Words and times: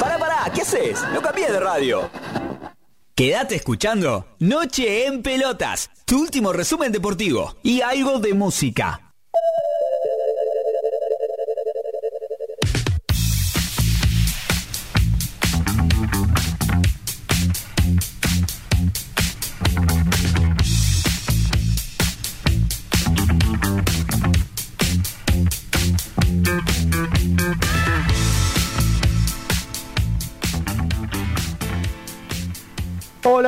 Pará, 0.00 0.18
pará, 0.18 0.52
¿qué 0.54 0.62
haces? 0.62 1.02
No 1.12 1.20
cambié 1.20 1.50
de 1.50 1.60
radio. 1.60 2.10
Quédate 3.14 3.56
escuchando 3.56 4.26
Noche 4.38 5.06
en 5.06 5.22
Pelotas, 5.22 5.90
tu 6.04 6.20
último 6.20 6.52
resumen 6.52 6.92
deportivo 6.92 7.56
y 7.62 7.82
algo 7.82 8.20
de 8.20 8.32
música. 8.32 9.07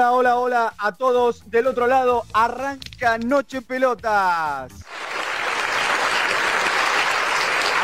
Hola, 0.01 0.13
hola, 0.13 0.37
hola 0.37 0.75
a 0.79 0.93
todos 0.93 1.51
del 1.51 1.67
otro 1.67 1.87
lado. 1.87 2.23
Arranca 2.33 3.19
Noche 3.19 3.61
Pelotas. 3.61 4.73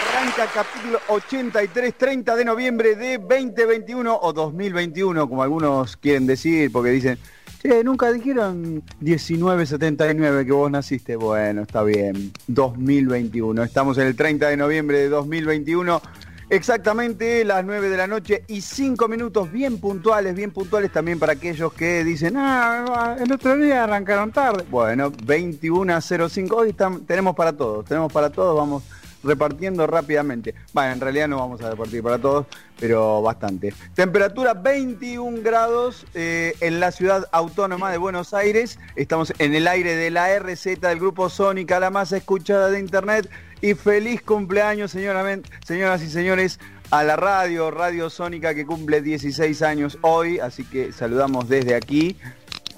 Arranca 0.01 0.47
capítulo 0.47 0.99
83, 1.09 1.93
30 1.93 2.37
de 2.37 2.45
noviembre 2.47 2.97
de 2.97 3.19
2021 3.19 4.19
o 4.19 4.33
2021, 4.33 5.29
como 5.29 5.43
algunos 5.43 5.99
quieren 5.99 6.27
decir, 6.27 6.73
porque 6.73 6.89
dicen, 6.89 7.19
che, 7.61 7.85
nunca 7.85 8.11
dijeron 8.11 8.83
1979 9.01 10.47
que 10.47 10.53
vos 10.53 10.71
naciste. 10.71 11.17
Bueno, 11.17 11.63
está 11.65 11.83
bien, 11.83 12.33
2021. 12.47 13.63
Estamos 13.63 13.99
en 13.99 14.07
el 14.07 14.17
30 14.17 14.49
de 14.49 14.57
noviembre 14.57 15.01
de 15.01 15.11
2021. 15.11 16.01
Exactamente 16.49 17.45
las 17.45 17.65
9 17.65 17.89
de 17.89 17.97
la 17.97 18.07
noche 18.07 18.45
y 18.47 18.61
5 18.61 19.09
minutos 19.09 19.51
bien 19.51 19.79
puntuales, 19.79 20.37
bien 20.37 20.53
puntuales 20.53 20.93
también 20.93 21.19
para 21.19 21.33
aquellos 21.33 21.73
que 21.73 22.05
dicen, 22.05 22.35
ah, 22.37 23.17
el 23.19 23.33
otro 23.33 23.57
día 23.57 23.83
arrancaron 23.83 24.31
tarde. 24.31 24.65
Bueno, 24.71 25.11
21.05, 25.11 26.53
hoy 26.53 26.71
estamos, 26.71 27.05
tenemos 27.05 27.35
para 27.35 27.53
todos, 27.53 27.85
tenemos 27.85 28.13
para 28.13 28.31
todos, 28.31 28.57
vamos 28.57 28.85
repartiendo 29.25 29.89
rápidamente. 29.89 30.55
Bueno, 30.73 30.93
en 30.93 31.01
realidad 31.01 31.27
no 31.27 31.39
vamos 31.39 31.61
a 31.63 31.71
repartir 31.71 32.01
para 32.03 32.19
todos, 32.19 32.47
pero 32.79 33.21
bastante. 33.23 33.75
Temperatura 33.95 34.55
21 34.55 35.43
grados 35.43 36.07
eh, 36.15 36.55
en 36.61 36.79
la 36.79 36.93
ciudad 36.93 37.27
autónoma 37.33 37.91
de 37.91 37.99
Buenos 37.99 38.35
Aires. 38.35 38.79
Estamos 38.95 39.33
en 39.39 39.55
el 39.55 39.67
aire 39.67 39.97
de 39.97 40.11
la 40.11 40.39
RZ 40.39 40.81
del 40.81 41.01
grupo 41.01 41.29
Sónica, 41.29 41.81
la 41.81 41.91
más 41.91 42.13
escuchada 42.13 42.71
de 42.71 42.79
Internet. 42.79 43.29
Y 43.63 43.75
feliz 43.75 44.23
cumpleaños, 44.23 44.91
señoras 44.91 46.03
y 46.03 46.11
señores, 46.11 46.61
a 46.91 47.03
la 47.03 47.17
radio, 47.17 47.71
Radio 47.71 48.11
Sónica, 48.11 48.55
que 48.55 48.67
cumple 48.67 49.01
16 49.01 49.63
años 49.63 49.99
hoy. 50.03 50.39
Así 50.39 50.65
que 50.65 50.93
saludamos 50.93 51.49
desde 51.49 51.75
aquí. 51.75 52.17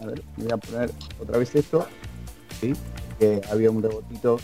A 0.00 0.06
ver, 0.06 0.22
voy 0.36 0.52
a 0.52 0.56
poner 0.56 0.90
otra 1.18 1.38
vez 1.38 1.54
esto. 1.56 1.86
había 3.50 3.70
un 3.70 3.82
rebotito 3.82 4.38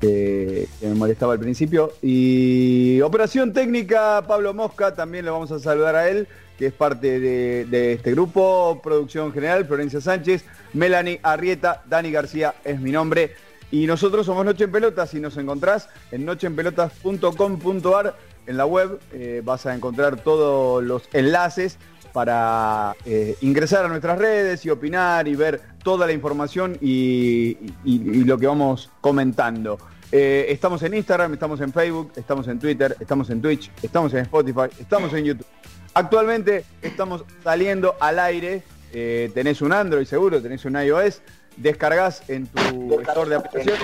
que, 0.00 0.68
que 0.80 0.86
me 0.86 0.94
molestaba 0.94 1.32
al 1.32 1.40
principio. 1.40 1.94
Y 2.02 3.00
operación 3.00 3.54
técnica, 3.54 4.22
Pablo 4.28 4.52
Mosca, 4.52 4.94
también 4.94 5.24
lo 5.24 5.32
vamos 5.32 5.50
a 5.50 5.58
saludar 5.58 5.96
a 5.96 6.10
él, 6.10 6.28
que 6.58 6.66
es 6.66 6.72
parte 6.74 7.20
de, 7.20 7.64
de 7.64 7.94
este 7.94 8.10
grupo. 8.10 8.80
Producción 8.82 9.32
general, 9.32 9.64
Florencia 9.64 10.02
Sánchez, 10.02 10.44
Melanie 10.74 11.20
Arrieta, 11.22 11.82
Dani 11.86 12.10
García 12.10 12.54
es 12.64 12.78
mi 12.78 12.92
nombre. 12.92 13.47
Y 13.70 13.86
nosotros 13.86 14.24
somos 14.24 14.44
Noche 14.44 14.64
en 14.64 14.72
Pelotas 14.72 15.12
y 15.14 15.20
nos 15.20 15.36
encontrás 15.36 15.88
en 16.10 16.24
nocheenpelotas.com.ar 16.24 18.16
en 18.46 18.56
la 18.56 18.66
web. 18.66 18.98
eh, 19.12 19.42
vas 19.44 19.66
a 19.66 19.74
encontrar 19.74 20.16
todos 20.22 20.82
los 20.82 21.08
enlaces 21.12 21.78
para 22.12 22.96
eh, 23.04 23.36
ingresar 23.42 23.84
a 23.84 23.88
nuestras 23.88 24.18
redes 24.18 24.64
y 24.64 24.70
opinar 24.70 25.28
y 25.28 25.36
ver 25.36 25.60
toda 25.84 26.06
la 26.06 26.12
información 26.12 26.76
y, 26.80 27.56
lo 27.84 28.38
que 28.38 28.46
vamos 28.46 28.90
comentando. 29.02 29.78
Eh, 30.10 30.46
estamos 30.48 30.82
en 30.82 30.94
Instagram, 30.94 31.34
estamos 31.34 31.60
en 31.60 31.70
Facebook, 31.70 32.12
estamos 32.16 32.48
en 32.48 32.58
Twitter, 32.58 32.96
estamos 32.98 33.28
en 33.28 33.42
Twitch, 33.42 33.70
estamos 33.82 34.14
en 34.14 34.20
Spotify, 34.20 34.74
estamos 34.80 35.12
en 35.12 35.26
YouTube. 35.26 35.46
Actualmente 35.92 36.64
estamos 36.80 37.24
saliendo 37.44 37.96
al 38.00 38.18
aire. 38.18 38.62
tenés 38.90 39.60
un 39.60 39.72
Android 39.74 40.06
seguro, 40.06 40.40
tenés 40.40 40.64
un 40.64 40.76
iOS. 40.76 41.20
Descargas 41.58 42.22
en 42.28 42.46
tu 42.46 43.00
store 43.00 43.30
de 43.30 43.36
aplicaciones. 43.36 43.80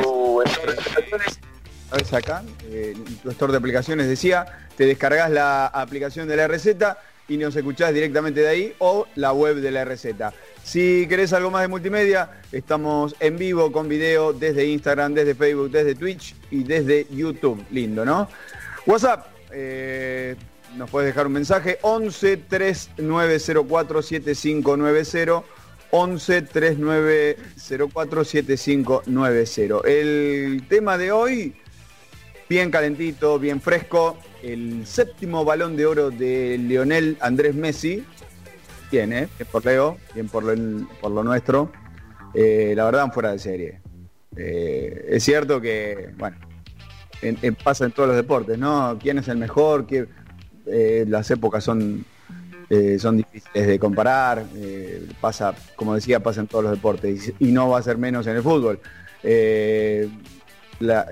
¿Sabes 1.91 2.13
acá? 2.13 2.43
Eh, 2.65 2.95
en 2.97 3.17
tu 3.19 3.31
store 3.31 3.53
de 3.53 3.59
aplicaciones 3.59 4.09
decía, 4.09 4.47
te 4.77 4.87
descargas 4.87 5.31
la 5.31 5.67
aplicación 5.67 6.29
de 6.29 6.37
la 6.37 6.49
RZ 6.49 6.77
y 7.29 7.37
nos 7.37 7.57
escuchás 7.57 7.93
directamente 7.93 8.41
de 8.41 8.49
ahí 8.49 8.75
o 8.79 9.07
la 9.17 9.33
web 9.33 9.57
de 9.57 9.71
la 9.71 9.85
RZ. 9.85 10.07
Si 10.63 11.07
querés 11.09 11.33
algo 11.33 11.51
más 11.51 11.63
de 11.63 11.69
multimedia, 11.69 12.43
estamos 12.53 13.17
en 13.21 13.37
vivo 13.37 13.73
con 13.73 13.89
video 13.89 14.33
desde 14.33 14.67
Instagram, 14.67 15.15
desde 15.15 15.35
Facebook, 15.35 15.71
desde 15.71 15.95
Twitch 15.95 16.35
y 16.51 16.65
desde 16.65 17.07
YouTube. 17.11 17.65
Lindo, 17.71 18.05
¿no? 18.05 18.29
WhatsApp, 18.87 19.27
eh, 19.53 20.37
nos 20.77 20.91
puedes 20.91 21.09
dejar 21.09 21.27
un 21.27 21.33
mensaje 21.33 21.79
11 21.83 22.37
3904 22.37 24.03
7590 24.03 25.45
11 25.99 26.43
3904 26.43 28.25
7590. 28.25 29.89
El 29.89 30.65
tema 30.69 30.99
de 30.99 31.13
hoy, 31.13 31.55
bien 32.49 32.73
calentito, 32.73 33.39
bien 33.39 33.61
fresco, 33.61 34.19
el 34.43 34.85
séptimo 34.89 35.45
balón 35.45 35.77
de 35.77 35.87
oro 35.87 36.11
de 36.11 36.59
Lionel 36.59 37.17
Andrés 37.21 37.55
Messi. 37.55 38.05
Bien, 38.91 39.13
¿eh? 39.13 39.29
Bien 39.39 39.49
por 39.53 39.65
Leo, 39.65 39.99
bien 40.15 40.29
por 40.29 40.43
lo, 40.43 41.23
nuestro. 41.23 41.71
Eh, 42.35 42.73
la 42.75 42.87
verdad, 42.87 43.13
fuera 43.13 43.31
de 43.31 43.39
serie. 43.39 43.81
Eh, 44.37 45.07
es 45.11 45.23
cierto 45.23 45.61
que, 45.61 46.11
bueno, 46.19 46.37
en- 47.23 47.39
en- 47.41 47.55
pasa 47.55 47.85
en 47.85 47.93
todos 47.93 48.09
los 48.09 48.17
deportes, 48.17 48.59
¿no? 48.59 48.99
¿Quién 49.01 49.19
es 49.19 49.29
el 49.29 49.37
mejor? 49.37 49.87
¿Qué- 49.87 50.09
eh, 50.67 51.05
las 51.07 51.31
épocas 51.31 51.63
son, 51.63 52.05
eh, 52.75 52.99
son 52.99 53.19
difíciles 53.19 53.67
de 53.69 53.79
comparar. 53.79 54.45
eh, 54.57 55.07
pasa, 55.21 55.55
como 55.77 55.95
decía, 55.95 56.21
pasa 56.21 56.41
en 56.41 56.49
todos 56.49 56.65
los 56.65 56.73
deportes 56.73 57.33
y, 57.39 57.53
no 57.53 57.69
va 57.69 57.79
a 57.79 57.83
ser 57.83 57.99
menos 57.99 58.27
en 58.27 58.37
el 58.37 58.43
fútbol. 58.43 58.81
Eh, 59.23 60.09
la, 60.81 61.07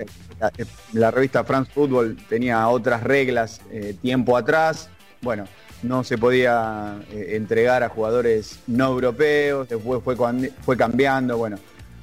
revista 1.13 1.45
France 1.45 1.71
Football 1.73 2.17
tenía 2.29 2.67
otras 2.69 3.05
reglas 3.05 3.61
tiempo 4.01 4.37
atrás. 4.37 4.91
Bueno, 5.21 5.45
no 5.85 6.03
se 6.03 6.19
podía 6.19 7.01
entregar 7.13 7.85
a 7.85 7.89
jugadores 7.89 8.59
no 8.67 8.89
europeos, 8.89 9.69
después 9.69 10.03
fue, 10.03 10.17
fue 10.63 10.77
cambiando. 10.77 11.39
Bueno, 11.39 11.59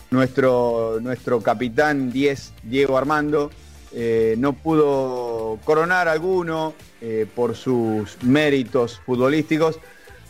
nuestro, 0.10 1.00
nuestro 1.02 1.42
capitán 1.42 2.12
10, 2.12 2.54
Diego 2.64 2.98
Armando, 2.98 3.52
no 4.38 4.54
pudo 4.54 5.60
coronar 5.66 6.08
alguno 6.08 6.74
eh, 7.02 7.26
por 7.36 7.56
sus 7.56 8.22
méritos 8.24 9.02
futbolísticos, 9.06 9.80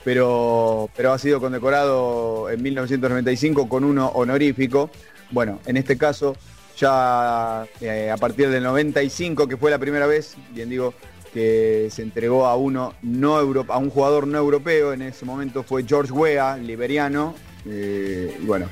pero, 0.03 0.89
pero 0.95 1.11
ha 1.13 1.17
sido 1.19 1.39
condecorado 1.39 2.49
en 2.49 2.61
1995 2.63 3.67
con 3.67 3.83
uno 3.83 4.07
honorífico. 4.09 4.89
Bueno, 5.31 5.59
en 5.65 5.77
este 5.77 5.97
caso 5.97 6.35
ya 6.77 7.65
eh, 7.81 8.09
a 8.09 8.17
partir 8.17 8.49
del 8.49 8.63
95, 8.63 9.47
que 9.47 9.57
fue 9.57 9.69
la 9.69 9.77
primera 9.79 10.07
vez, 10.07 10.35
bien 10.51 10.69
digo, 10.69 10.93
que 11.33 11.89
se 11.91 12.01
entregó 12.01 12.45
a 12.47 12.55
uno 12.55 12.93
no 13.01 13.39
euro- 13.39 13.65
a 13.67 13.77
un 13.77 13.89
jugador 13.89 14.25
no 14.25 14.37
europeo, 14.37 14.93
en 14.93 15.01
ese 15.01 15.25
momento 15.25 15.63
fue 15.63 15.83
George 15.83 16.11
Weah, 16.13 16.57
liberiano, 16.57 17.35
eh, 17.65 18.35
y 18.41 18.45
bueno, 18.45 18.67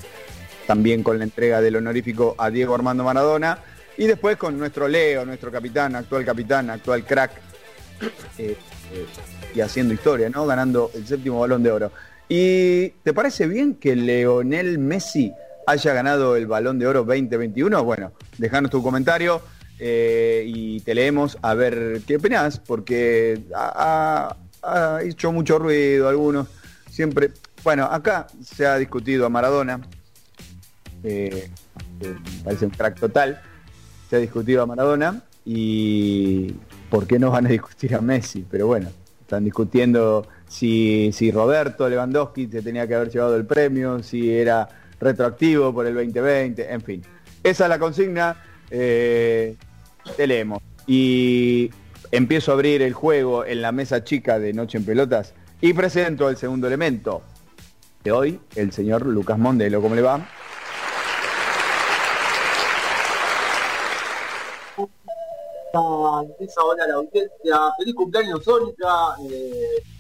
también 0.66 1.04
con 1.04 1.18
la 1.18 1.26
entrega 1.26 1.62
del 1.62 1.76
honorífico 1.76 2.34
a 2.38 2.50
Diego 2.50 2.74
Armando 2.74 3.04
Maradona, 3.04 3.60
y 3.98 4.06
después 4.08 4.38
con 4.38 4.58
nuestro 4.58 4.88
Leo, 4.88 5.26
nuestro 5.26 5.52
capitán, 5.52 5.96
actual 5.96 6.24
capitán, 6.24 6.70
actual 6.70 7.04
crack, 7.04 7.32
eh, 8.38 8.56
eh, 8.94 9.06
y 9.56 9.62
haciendo 9.62 9.94
historia, 9.94 10.30
¿no? 10.30 10.46
Ganando 10.46 10.92
el 10.94 11.08
séptimo 11.08 11.40
balón 11.40 11.64
de 11.64 11.72
oro. 11.72 11.92
¿Y 12.30 12.90
te 13.04 13.14
parece 13.14 13.48
bien 13.48 13.76
que 13.76 13.96
Leonel 13.96 14.80
Messi 14.80 15.32
haya 15.66 15.94
ganado 15.94 16.36
el 16.36 16.48
balón 16.48 16.80
de 16.80 16.88
oro 16.88 17.04
2021? 17.04 17.84
Bueno, 17.84 18.12
dejanos 18.38 18.72
tu 18.72 18.84
comentario 18.84 19.42
eh, 19.80 20.44
y 20.46 20.82
te 20.82 20.94
leemos 20.94 21.38
a 21.42 21.54
ver 21.54 22.02
qué 22.06 22.18
opinas, 22.18 22.60
porque 22.60 23.42
ha, 23.56 24.36
hecho 25.04 25.32
mucho 25.32 25.60
ruido 25.60 26.10
algunos. 26.10 26.48
Siempre, 26.90 27.32
bueno, 27.64 27.86
acá 27.86 28.28
se 28.44 28.66
ha 28.66 28.78
discutido 28.78 29.26
a 29.26 29.30
Maradona, 29.30 29.80
parece 32.44 32.66
un 32.66 32.72
crack 32.72 33.00
total, 33.00 33.42
se 34.10 34.18
ha 34.18 34.20
discutido 34.20 34.64
a 34.64 34.66
Maradona 34.66 35.22
y 35.46 36.54
¿por 36.90 37.08
qué 37.08 37.20
no 37.20 37.32
van 37.32 37.46
a 37.46 37.50
discutir 37.58 37.96
a 37.96 38.02
Messi? 38.02 38.46
Pero 38.50 38.68
bueno, 38.68 38.90
están 39.22 39.44
discutiendo 39.44 40.28
si, 40.48 41.12
si 41.14 41.32
Roberto 41.32 41.90
Lewandowski 41.90 42.48
se 42.48 42.62
tenía 42.62 42.88
que 42.88 42.96
haber 42.96 43.10
llevado 43.10 43.36
el 43.36 43.46
premio, 43.46 44.02
si 44.04 44.32
era 44.32 44.68
retroactivo 45.00 45.74
por 45.74 45.86
el 45.86 45.94
2020, 45.94 46.72
en 46.72 46.82
fin. 46.82 47.02
Esa 47.44 47.66
es 47.66 47.70
la 47.70 47.80
consigna. 47.80 48.44
Eh, 48.70 49.56
te 50.16 50.28
leemos. 50.28 50.62
Y 50.86 51.70
empiezo 52.12 52.52
a 52.52 52.54
abrir 52.56 52.82
el 52.82 52.94
juego 52.94 53.46
en 53.46 53.62
la 53.62 53.72
mesa 53.72 54.04
chica 54.04 54.40
de 54.40 54.54
Noche 54.54 54.78
en 54.78 54.86
Pelotas 54.86 55.34
y 55.60 55.74
presento 55.74 56.30
el 56.30 56.38
segundo 56.38 56.68
elemento 56.68 57.22
de 58.04 58.12
hoy, 58.12 58.40
el 58.56 58.72
señor 58.72 59.06
Lucas 59.06 59.38
Mondelo. 59.38 59.82
¿Cómo 59.82 59.96
le 59.96 60.02
va? 60.02 60.28
Hola 65.80 66.88
la 66.88 66.94
audiencia. 66.96 67.74
Feliz 67.78 67.96
cumpleaños, 67.96 68.44
Sónica. 68.44 69.16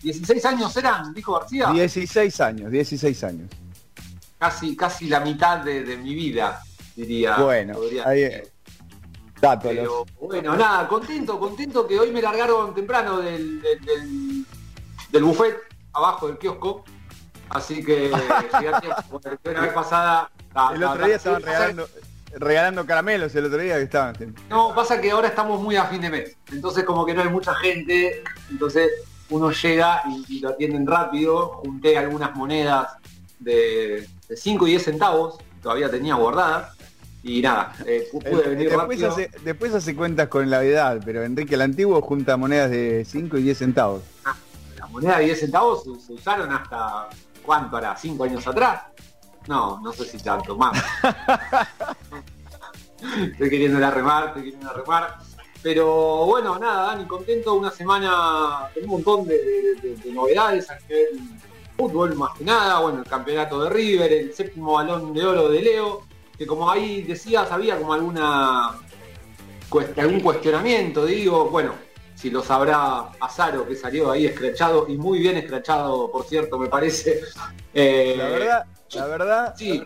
16 0.01 0.43
eh, 0.43 0.47
años 0.47 0.77
eran, 0.77 1.13
dijo 1.13 1.33
García. 1.33 1.71
16 1.71 2.41
años, 2.41 2.71
16 2.71 3.23
años. 3.23 3.49
Casi, 4.37 4.75
casi 4.75 5.07
la 5.07 5.19
mitad 5.19 5.59
de, 5.59 5.97
mi 5.97 6.13
vida, 6.13 6.61
diría. 6.95 7.37
Bueno, 7.37 7.77
ahí, 8.05 8.29
pero, 9.61 10.05
bueno, 10.19 10.55
nada, 10.55 10.87
contento, 10.87 11.39
contento 11.39 11.85
que 11.85 11.99
hoy 11.99 12.11
me 12.11 12.21
largaron 12.21 12.73
temprano 12.73 13.17
del, 13.19 13.61
del, 15.11 15.23
buffet 15.23 15.55
abajo 15.93 16.27
del 16.27 16.37
kiosco. 16.37 16.83
Así 17.49 17.83
que 17.83 18.09
la 19.43 19.61
vez 19.61 19.73
pasada. 19.73 20.31
el 20.73 20.83
otro 20.83 21.05
día 21.05 21.15
estaban 21.15 21.41
regalando, 21.41 21.87
regalando 22.35 22.85
caramelos 22.85 23.33
el 23.35 23.45
otro 23.45 23.59
día 23.59 23.75
que 23.77 23.83
estaban. 23.83 24.35
No, 24.49 24.73
pasa 24.75 24.99
que 24.99 25.11
ahora 25.11 25.27
estamos 25.27 25.61
muy 25.61 25.75
a 25.75 25.85
fin 25.85 26.01
de 26.01 26.09
mes. 26.09 26.37
Entonces 26.51 26.83
como 26.83 27.05
que 27.05 27.13
no 27.13 27.21
hay 27.21 27.29
mucha 27.29 27.53
gente. 27.55 28.23
Entonces 28.49 28.91
uno 29.29 29.51
llega 29.51 30.01
y, 30.27 30.39
lo 30.39 30.49
atienden 30.49 30.85
rápido. 30.85 31.47
Junté 31.63 31.97
algunas 31.97 32.35
monedas 32.35 32.89
de, 33.39 34.07
de 34.27 34.37
5 34.37 34.67
y 34.67 34.71
10 34.71 34.83
centavos. 34.83 35.37
Todavía 35.61 35.89
tenía 35.89 36.15
guardadas 36.15 36.77
y 37.27 37.41
nada, 37.41 37.73
eh, 37.85 38.07
pude 38.11 38.49
venir 38.49 38.69
después 38.69 39.03
Hace, 39.03 39.29
después 39.43 39.73
hace 39.73 39.95
cuentas 39.95 40.29
con 40.29 40.49
la 40.49 40.63
edad, 40.63 41.01
pero 41.03 41.23
Enrique 41.23 41.55
el 41.55 41.61
Antiguo 41.61 42.01
junta 42.01 42.37
monedas 42.37 42.71
de 42.71 43.05
5 43.05 43.37
y 43.37 43.43
10 43.43 43.57
centavos. 43.57 44.01
Ah, 44.23 44.35
las 44.77 44.89
monedas 44.89 45.17
de 45.19 45.25
10 45.25 45.39
centavos 45.39 45.83
se, 45.83 46.13
usaron 46.13 46.51
hasta, 46.51 47.09
¿cuánto? 47.43 47.71
¿Para 47.71 47.97
5 47.97 48.23
años 48.23 48.47
atrás? 48.47 48.83
No, 49.47 49.79
no 49.81 49.93
sé 49.93 50.05
si 50.05 50.17
tanto 50.17 50.57
más. 50.57 50.77
estoy 53.31 53.49
queriendo 53.49 53.79
la 53.79 53.91
remar, 53.91 54.27
estoy 54.27 54.43
queriendo 54.43 54.73
remar. 54.73 55.17
Pero 55.63 56.25
bueno, 56.25 56.59
nada, 56.59 56.87
Dani, 56.87 57.05
contento, 57.05 57.53
una 57.55 57.71
semana 57.71 58.69
con 58.73 58.83
un 58.83 58.89
montón 58.89 59.27
de, 59.27 59.37
de 59.81 60.11
novedades 60.11 60.69
a 60.69 60.77
nivel 60.79 61.21
fútbol, 61.77 62.15
más 62.15 62.37
que 62.37 62.43
nada, 62.43 62.79
bueno, 62.79 62.99
el 62.99 63.05
campeonato 63.05 63.63
de 63.63 63.69
River, 63.69 64.11
el 64.11 64.33
séptimo 64.33 64.73
balón 64.73 65.13
de 65.13 65.25
oro 65.25 65.49
de 65.49 65.61
Leo, 65.61 66.01
que 66.37 66.47
como 66.47 66.69
ahí 66.69 67.03
decías, 67.03 67.51
había 67.51 67.77
como 67.77 67.93
alguna 67.93 68.79
algún 69.97 70.21
cuestionamiento, 70.21 71.05
digo, 71.05 71.49
bueno, 71.49 71.73
si 72.15 72.31
lo 72.31 72.41
sabrá 72.41 73.09
Azaro, 73.19 73.67
que 73.67 73.75
salió 73.75 74.11
ahí 74.11 74.25
escrachado, 74.25 74.87
y 74.87 74.97
muy 74.97 75.19
bien 75.19 75.37
escrachado, 75.37 76.09
por 76.11 76.25
cierto, 76.25 76.57
me 76.57 76.67
parece. 76.67 77.21
Eh, 77.73 78.15
la 78.17 78.29
verdad, 78.29 78.65
la 78.93 79.05
verdad, 79.07 79.53
sí. 79.57 79.83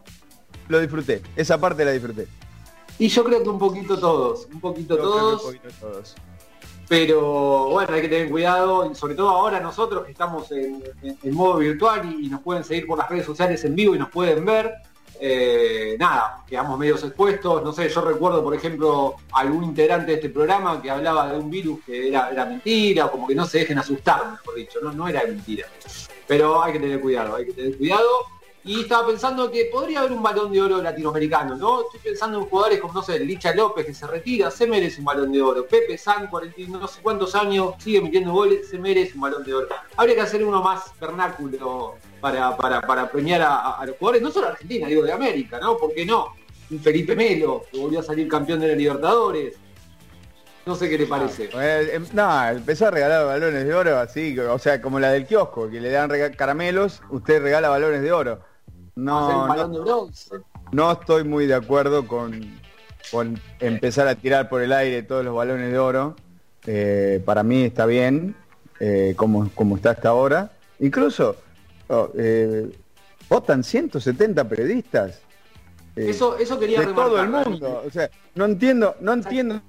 lo 0.68 0.80
disfruté, 0.80 1.22
esa 1.36 1.60
parte 1.60 1.86
la 1.86 1.92
disfruté. 1.92 2.28
Y 3.00 3.08
yo 3.08 3.24
creo 3.24 3.42
que 3.42 3.50
un 3.50 3.60
poquito 3.60 3.98
todos, 3.98 4.48
un 4.54 4.60
poquito, 4.60 4.98
todos, 4.98 5.44
un 5.44 5.54
poquito 5.54 5.70
todos. 5.80 6.16
Pero 6.92 7.70
bueno, 7.70 7.94
hay 7.94 8.02
que 8.02 8.10
tener 8.10 8.30
cuidado, 8.30 8.94
sobre 8.94 9.16
todo 9.16 9.30
ahora 9.30 9.62
nosotros 9.62 10.04
que 10.04 10.12
estamos 10.12 10.52
en, 10.52 10.84
modo 11.34 11.58
virtual 11.60 12.18
y, 12.20 12.28
nos 12.28 12.42
pueden 12.42 12.66
seguir 12.66 12.86
por 12.86 12.98
las 12.98 13.10
redes 13.10 13.26
sociales 13.26 13.64
en 13.64 13.76
vivo 13.76 13.96
y 13.96 13.98
nos 13.98 14.10
pueden 14.10 14.44
ver. 14.44 14.74
Eh, 15.18 15.96
nada, 15.98 16.44
quedamos 16.46 16.78
medios 16.78 17.02
expuestos. 17.04 17.64
No 17.64 17.72
sé, 17.72 17.88
yo 17.88 18.02
recuerdo, 18.02 18.44
por 18.44 18.54
ejemplo, 18.54 19.16
algún 19.32 19.64
integrante 19.64 20.08
de 20.08 20.16
este 20.16 20.30
programa 20.30 20.82
que 20.82 20.92
hablaba 20.92 21.32
de 21.32 21.40
un 21.40 21.50
virus 21.50 21.80
que 21.86 22.10
era, 22.10 22.30
era 22.30 22.46
mentira, 22.46 23.06
o 23.06 23.12
como 23.12 23.26
que 23.26 23.36
no 23.36 23.46
se 23.46 23.60
dejen 23.60 23.78
asustar, 23.78 24.30
mejor 24.30 24.56
dicho, 24.56 24.80
no, 24.84 24.92
no 24.92 25.08
era 25.08 25.24
mentira. 25.24 25.68
Pero 26.28 26.62
hay 26.62 26.74
que 26.74 26.80
tener 26.80 27.00
cuidado, 27.00 27.38
hay 27.38 27.46
que 27.46 27.54
tener 27.54 27.78
cuidado. 27.78 28.06
Y 28.64 28.82
estaba 28.82 29.08
pensando 29.08 29.50
que 29.50 29.66
podría 29.72 30.02
haber 30.02 30.12
un 30.12 30.22
balón 30.22 30.52
de 30.52 30.62
oro 30.62 30.82
latinoamericano, 30.84 31.56
¿no? 31.56 31.82
Estoy 31.82 32.00
pensando 32.00 32.38
en 32.38 32.46
jugadores 32.46 32.80
como, 32.80 32.94
no 32.94 33.02
sé, 33.02 33.20
Licha 33.20 33.56
López 33.56 33.88
que 33.88 33.94
se 33.94 34.06
retira, 34.06 34.52
se 34.52 34.68
merece 34.68 35.00
un 35.00 35.06
balón 35.06 35.32
de 35.32 35.42
oro. 35.42 35.66
Pepe 35.66 35.98
San, 35.98 36.28
40, 36.28 36.62
no 36.68 36.88
sé 36.88 37.02
cuántos 37.02 37.34
años, 37.34 37.74
sigue 37.80 38.02
metiendo 38.02 38.32
goles, 38.32 38.70
se 38.70 38.78
merece 38.78 39.16
un 39.16 39.22
balón 39.22 39.44
de 39.44 39.54
oro. 39.56 39.68
Habría 39.98 40.16
que 40.16 40.22
hacer 40.22 40.46
uno 40.46 40.62
más 40.62 40.92
vernáculo 41.00 41.96
para, 42.20 42.56
para, 42.56 43.12
premiar 43.12 43.42
a, 43.42 43.84
los 43.84 43.98
jugadores, 43.98 44.22
no 44.22 44.30
solo 44.30 44.50
Argentina, 44.50 44.88
digo 44.88 45.02
de 45.02 45.12
América, 45.12 45.60
¿no? 45.60 45.78
¿Por 45.78 45.96
qué 45.96 46.06
no? 46.06 46.36
Un 46.70 46.80
Felipe 46.80 47.16
Melo, 47.16 47.66
que 47.72 47.80
volvió 47.80 48.00
a 48.00 48.04
salir 48.04 48.28
campeón 48.28 48.60
de 48.60 48.68
la 48.68 48.76
Libertadores. 48.76 49.56
No 50.68 50.76
sé 50.76 50.88
qué 50.88 51.00
le 51.00 51.08
parece. 51.08 51.50
Em, 51.52 52.06
no, 52.14 52.50
empezó 52.50 52.88
a 52.88 52.92
regalar 52.92 53.26
balones 53.26 53.66
de 53.66 53.74
oro 53.74 53.98
así, 53.98 54.38
o 54.38 54.60
sea, 54.60 54.80
como 54.80 55.00
la 55.00 55.12
del 55.12 55.26
kiosco, 55.26 55.68
que 55.68 55.82
le 55.82 55.90
dan 55.90 56.12
caramelos, 56.38 57.02
usted 57.10 57.42
regala 57.42 57.70
balones 57.70 58.04
de 58.04 58.12
oro. 58.12 58.51
No, 58.96 60.10
no, 60.72 60.92
estoy 60.92 61.24
muy 61.24 61.48
de 61.48 61.56
acuerdo 61.56 62.08
con, 62.08 62.60
con 63.10 63.40
empezar 63.60 64.08
a 64.08 64.16
tirar 64.16 64.50
por 64.50 64.62
el 64.62 64.74
aire 64.74 65.04
todos 65.04 65.24
los 65.24 65.36
balones 65.36 65.72
de 65.72 65.80
oro. 65.80 66.16
Eh, 66.66 67.22
para 67.26 67.44
mí 67.44 67.64
está 67.64 67.86
bien, 67.86 68.36
eh, 68.80 69.14
como, 69.16 69.50
como 69.56 69.78
está 69.78 69.92
hasta 69.92 70.10
ahora. 70.10 70.52
Incluso 70.80 71.38
oh, 71.88 72.10
eh, 72.18 72.70
votan 73.30 73.64
170 73.64 74.48
periodistas. 74.48 75.22
eso, 75.96 76.38
eso 76.38 76.60
quería 76.60 76.82
de 76.82 76.88
todo 76.88 77.22
el 77.22 77.30
mundo. 77.30 77.84
O 77.86 77.90
sea, 77.90 78.10
no 78.36 78.46
entiendo, 78.46 78.96
no 79.00 79.14
entiendo 79.14 79.62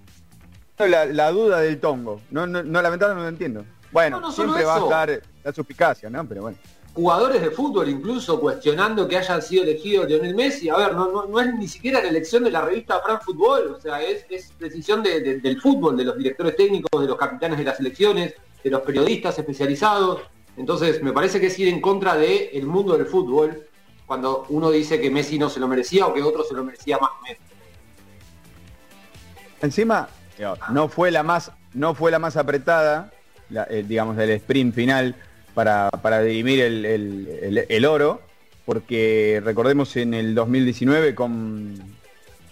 la, 0.78 1.30
duda 1.30 1.60
del 1.60 1.78
tongo. 1.78 2.20
No, 2.30 2.46
no, 2.46 2.62
no 2.62 2.82
lamentablemente 2.82 3.14
no 3.14 3.22
lo 3.22 3.28
entiendo. 3.28 3.64
Bueno, 3.92 4.32
siempre 4.32 4.64
va 4.64 4.76
a 4.76 4.80
estar 4.80 5.22
la 5.44 5.52
suspicacia, 5.52 6.10
¿no? 6.10 6.26
Pero 6.26 6.42
bueno 6.42 6.56
jugadores 6.94 7.40
de 7.40 7.50
fútbol 7.50 7.88
incluso 7.88 8.38
cuestionando 8.38 9.08
que 9.08 9.16
hayan 9.16 9.40
sido 9.40 9.62
elegidos 9.62 10.08
Lionel 10.08 10.34
Messi. 10.34 10.68
A 10.68 10.76
ver, 10.76 10.94
no, 10.94 11.26
no, 11.26 11.40
es 11.40 11.54
ni 11.54 11.68
siquiera 11.68 12.02
la 12.02 12.08
elección 12.08 12.44
de 12.44 12.50
la 12.50 12.62
revista 12.62 13.00
Fran 13.00 13.20
Fútbol, 13.20 13.74
o 13.76 13.80
sea, 13.80 14.02
es, 14.02 14.26
decisión 14.58 15.02
del 15.02 15.60
fútbol, 15.60 15.96
de 15.96 16.04
los 16.04 16.16
directores 16.16 16.56
técnicos, 16.56 17.00
de 17.00 17.06
los 17.06 17.16
capitanes 17.16 17.58
de 17.58 17.64
las 17.64 17.76
selecciones, 17.76 18.34
de 18.62 18.70
los 18.70 18.82
periodistas 18.82 19.38
especializados. 19.38 20.20
Entonces, 20.56 21.02
me 21.02 21.12
parece 21.12 21.40
que 21.40 21.46
es 21.46 21.58
ir 21.58 21.68
en 21.68 21.80
contra 21.80 22.14
del 22.14 22.66
mundo 22.66 22.96
del 22.96 23.06
fútbol 23.06 23.66
cuando 24.06 24.44
uno 24.50 24.70
dice 24.70 25.00
que 25.00 25.10
Messi 25.10 25.38
no 25.38 25.48
se 25.48 25.60
lo 25.60 25.68
merecía 25.68 26.06
o 26.06 26.12
que 26.12 26.22
otro 26.22 26.44
se 26.44 26.54
lo 26.54 26.62
merecía 26.62 26.98
más 26.98 27.10
que 27.24 27.32
Messi. 27.32 27.42
Encima, 29.62 30.08
no 30.70 30.88
fue 30.88 31.10
la 31.10 31.22
más, 31.22 31.52
no 31.72 31.94
fue 31.94 32.10
la 32.10 32.18
más 32.18 32.36
apretada, 32.36 33.12
eh, 33.70 33.84
digamos, 33.86 34.16
del 34.16 34.30
sprint 34.30 34.74
final 34.74 35.14
para, 35.54 35.90
para 35.90 36.22
dirimir 36.22 36.60
el, 36.60 37.84
oro, 37.84 38.20
porque 38.64 39.40
recordemos 39.44 39.96
en 39.96 40.14
el 40.14 40.34
2019 40.34 41.14
con, 41.14 41.74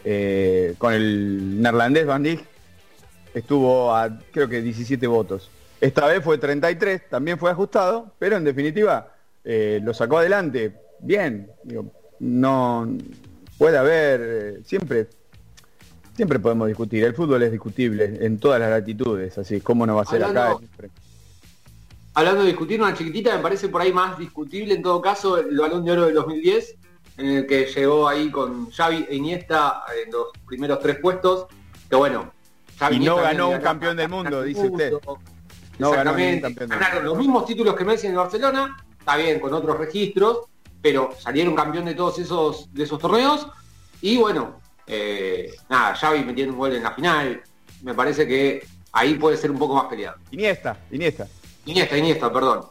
eh, 0.04 0.75
con 0.78 0.92
el 0.92 1.61
neerlandés 1.62 2.07
Van 2.07 2.23
Dijk 2.23 2.40
estuvo 3.35 3.95
a 3.95 4.19
creo 4.33 4.49
que 4.49 4.62
17 4.62 5.07
votos. 5.07 5.50
Esta 5.80 6.07
vez 6.07 6.23
fue 6.23 6.38
33, 6.38 7.09
también 7.09 7.38
fue 7.38 7.50
ajustado, 7.50 8.12
pero 8.19 8.37
en 8.37 8.45
definitiva 8.45 9.14
eh, 9.45 9.80
lo 9.83 9.95
sacó 9.95 10.19
adelante. 10.19 10.75
Bien, 11.00 11.50
no 12.19 12.87
puede 13.57 13.78
haber, 13.78 14.21
eh, 14.23 14.61
siempre, 14.64 15.07
siempre 16.14 16.38
podemos 16.38 16.69
discutir. 16.69 17.04
El 17.04 17.14
fútbol 17.14 17.42
es 17.42 17.50
discutible 17.50 18.19
en 18.21 18.38
todas 18.38 18.61
las 18.61 18.71
latitudes, 18.71 19.38
así 19.38 19.61
como 19.61 19.87
no 19.87 19.97
va 19.97 20.02
a 20.02 20.07
ser 20.07 20.23
acá 20.23 20.57
hablando 22.14 22.43
de 22.43 22.49
discutir 22.49 22.81
una 22.81 22.95
chiquitita, 22.95 23.37
me 23.37 23.43
parece 23.43 23.69
por 23.69 23.81
ahí 23.81 23.93
más 23.93 24.19
discutible 24.19 24.75
en 24.75 24.83
todo 24.83 25.00
caso 25.00 25.38
el 25.38 25.57
balón 25.57 25.85
de 25.85 25.93
oro 25.93 26.07
del 26.07 26.14
2010, 26.14 26.76
en 27.19 27.26
el 27.26 27.47
que 27.47 27.67
llegó 27.67 28.09
ahí 28.09 28.31
con 28.31 28.71
Xavi 28.71 29.07
e 29.09 29.17
Iniesta 29.17 29.85
en 30.05 30.12
los 30.12 30.29
primeros 30.47 30.81
tres 30.81 30.99
puestos, 30.99 31.47
que 31.88 31.97
bueno, 31.97 32.33
Xavi 32.79 32.97
y 32.97 33.00
no 33.00 33.17
ganó 33.17 33.50
un 33.50 33.61
campeón 33.61 33.97
del 33.97 34.09
mundo, 34.09 34.43
dice 34.43 34.69
usted. 34.69 34.93
No 35.79 35.93
ganó 35.93 36.12
un 36.12 36.40
campeón 36.40 36.69
del 36.69 36.79
mundo. 36.79 37.00
los 37.02 37.19
mismos 37.19 37.45
títulos 37.45 37.75
que 37.75 37.85
Messi 37.85 38.07
en 38.07 38.17
Barcelona, 38.17 38.76
está 38.99 39.17
bien, 39.17 39.38
con 39.40 39.52
otros 39.55 39.79
registros, 39.79 40.47
pero 40.83 41.11
salieron 41.19 41.55
campeón 41.55 41.85
de 41.85 41.95
todos 41.95 42.19
esos, 42.19 42.73
de 42.73 42.85
esos 42.85 42.99
torneos, 42.99 43.47
y 44.00 44.17
bueno, 44.17 44.61
eh, 44.87 45.52
nada, 45.69 45.95
Xavi 45.95 46.25
metiendo 46.25 46.55
un 46.55 46.59
gol 46.59 46.75
en 46.75 46.83
la 46.83 46.93
final, 46.93 47.43
me 47.83 47.95
parece 47.95 48.26
que 48.26 48.67
ahí 48.93 49.14
puede 49.14 49.37
ser 49.37 49.50
un 49.50 49.59
poco 49.59 49.75
más 49.75 49.85
peleado. 49.85 50.19
Iniesta, 50.31 50.79
Iniesta. 50.90 51.29
Iniesta, 51.67 51.97
Iniesta, 51.97 52.33
perdón. 52.33 52.64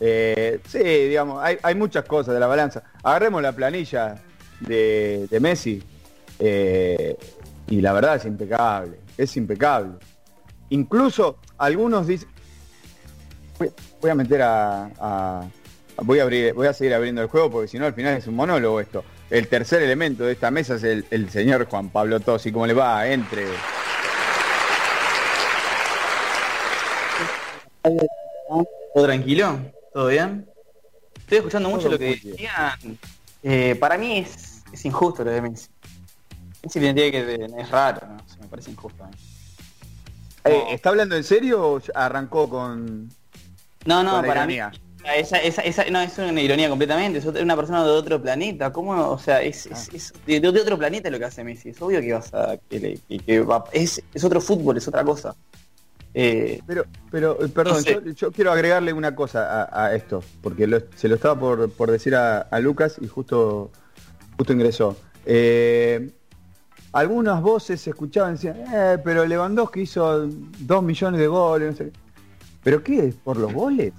Eh, 0.00 0.60
sí, 0.66 0.78
digamos, 0.78 1.42
hay, 1.42 1.74
muchas 1.74 2.04
cosas 2.04 2.34
de 2.34 2.40
la 2.40 2.46
balanza. 2.46 2.82
Agarremos 3.02 3.42
la 3.42 3.52
planilla 3.52 4.16
de, 4.60 5.38
Messi 5.40 5.82
eh, 6.38 7.16
y 7.68 7.80
la 7.80 7.92
verdad 7.92 8.16
es 8.16 8.24
impecable, 8.24 8.98
es 9.16 9.36
impecable. 9.36 9.92
Incluso 10.70 11.38
algunos 11.58 12.06
dicen, 12.06 12.28
voy, 14.00 14.10
a 14.10 14.14
meter 14.14 14.40
a, 14.42 15.42
voy 16.02 16.20
a 16.20 16.22
abrir, 16.22 16.54
voy 16.54 16.66
a 16.66 16.72
seguir 16.72 16.94
abriendo 16.94 17.20
el 17.20 17.28
juego 17.28 17.50
porque 17.50 17.68
si 17.68 17.78
no 17.78 17.86
al 17.86 17.94
final 17.94 18.16
es 18.16 18.26
un 18.26 18.36
monólogo 18.36 18.80
esto. 18.80 19.04
El 19.28 19.46
tercer 19.48 19.82
elemento 19.82 20.24
de 20.24 20.32
esta 20.32 20.50
mesa 20.50 20.74
es 20.74 20.82
el, 20.82 21.30
señor 21.30 21.66
Juan 21.66 21.90
Pablo 21.90 22.18
Tosi. 22.20 22.50
¿Cómo 22.50 22.66
le 22.66 22.74
va? 22.74 23.06
Entre. 23.06 23.44
¿Todo 27.82 29.06
tranquilo? 29.06 29.58
¿Todo 29.92 30.08
bien? 30.08 30.46
Estoy 31.18 31.38
escuchando 31.38 31.68
mucho 31.68 31.88
lo 31.88 31.98
que 31.98 32.16
decían. 32.16 32.98
Eh, 33.42 33.76
para 33.78 33.96
mí 33.96 34.18
es, 34.18 34.62
injusto 34.84 35.24
lo 35.24 35.30
de 35.30 35.40
Messi. 35.40 35.68
Messi 36.62 36.80
tendría 36.80 37.10
que 37.10 37.48
es 37.58 37.70
raro, 37.70 38.06
¿no? 38.06 38.16
me 38.40 38.48
parece 38.48 38.70
injusto. 38.70 39.04
Eh, 40.44 40.64
¿Está 40.70 40.90
hablando 40.90 41.16
en 41.16 41.24
serio 41.24 41.74
o 41.74 41.80
arrancó 41.94 42.48
con.? 42.48 43.10
No, 43.86 44.02
no, 44.02 44.22
para 44.22 44.46
mí. 44.46 44.58
Esa, 45.16 45.38
esa, 45.38 45.84
no, 45.90 46.00
es 46.00 46.18
una 46.18 46.42
ironía 46.42 46.68
completamente, 46.68 47.20
es 47.20 47.24
una 47.24 47.56
persona 47.56 47.82
de 47.82 47.90
otro 47.90 48.20
planeta, 48.20 48.70
¿cómo? 48.70 49.10
O 49.10 49.18
sea, 49.18 49.40
es, 49.40 49.66
es, 49.66 50.12
de, 50.26 50.46
otro 50.46 50.76
planeta 50.76 51.08
lo 51.08 51.18
que 51.18 51.24
hace 51.24 51.42
Messi, 51.42 51.70
es 51.70 51.80
obvio 51.80 52.02
que 52.02 52.12
vas 52.12 52.34
a, 52.34 52.58
que, 52.68 53.00
es, 53.72 54.02
es 54.12 54.24
otro 54.24 54.42
fútbol, 54.42 54.76
es 54.76 54.86
otra 54.88 55.02
cosa. 55.02 55.34
Eh, 56.12 56.60
pero, 56.66 56.84
pero, 57.10 57.44
eh, 57.44 57.48
perdón, 57.48 57.84
yo, 58.14 58.32
quiero 58.32 58.50
agregarle 58.50 58.92
una 58.92 59.14
cosa 59.14 59.68
a, 59.72 59.94
esto, 59.94 60.22
porque 60.42 60.84
se 60.96 61.08
lo 61.08 61.14
estaba 61.14 61.38
por, 61.38 61.90
decir 61.90 62.14
a, 62.16 62.60
Lucas 62.60 62.96
y 63.00 63.06
justo, 63.06 63.70
justo 64.36 64.52
ingresó. 64.52 64.96
Eh, 65.24 66.10
algunas 66.92 67.40
voces 67.40 67.80
se 67.80 67.90
escuchaban 67.90 68.32
y 68.32 68.34
decían, 68.34 68.56
pero 69.04 69.24
Lewandowski 69.24 69.82
hizo 69.82 70.26
dos 70.26 70.82
millones 70.82 71.20
de 71.20 71.26
goles, 71.28 71.82
¿Pero 72.62 72.82
qué? 72.82 73.14
¿Por 73.24 73.38
los 73.38 73.52
goles? 73.52 73.92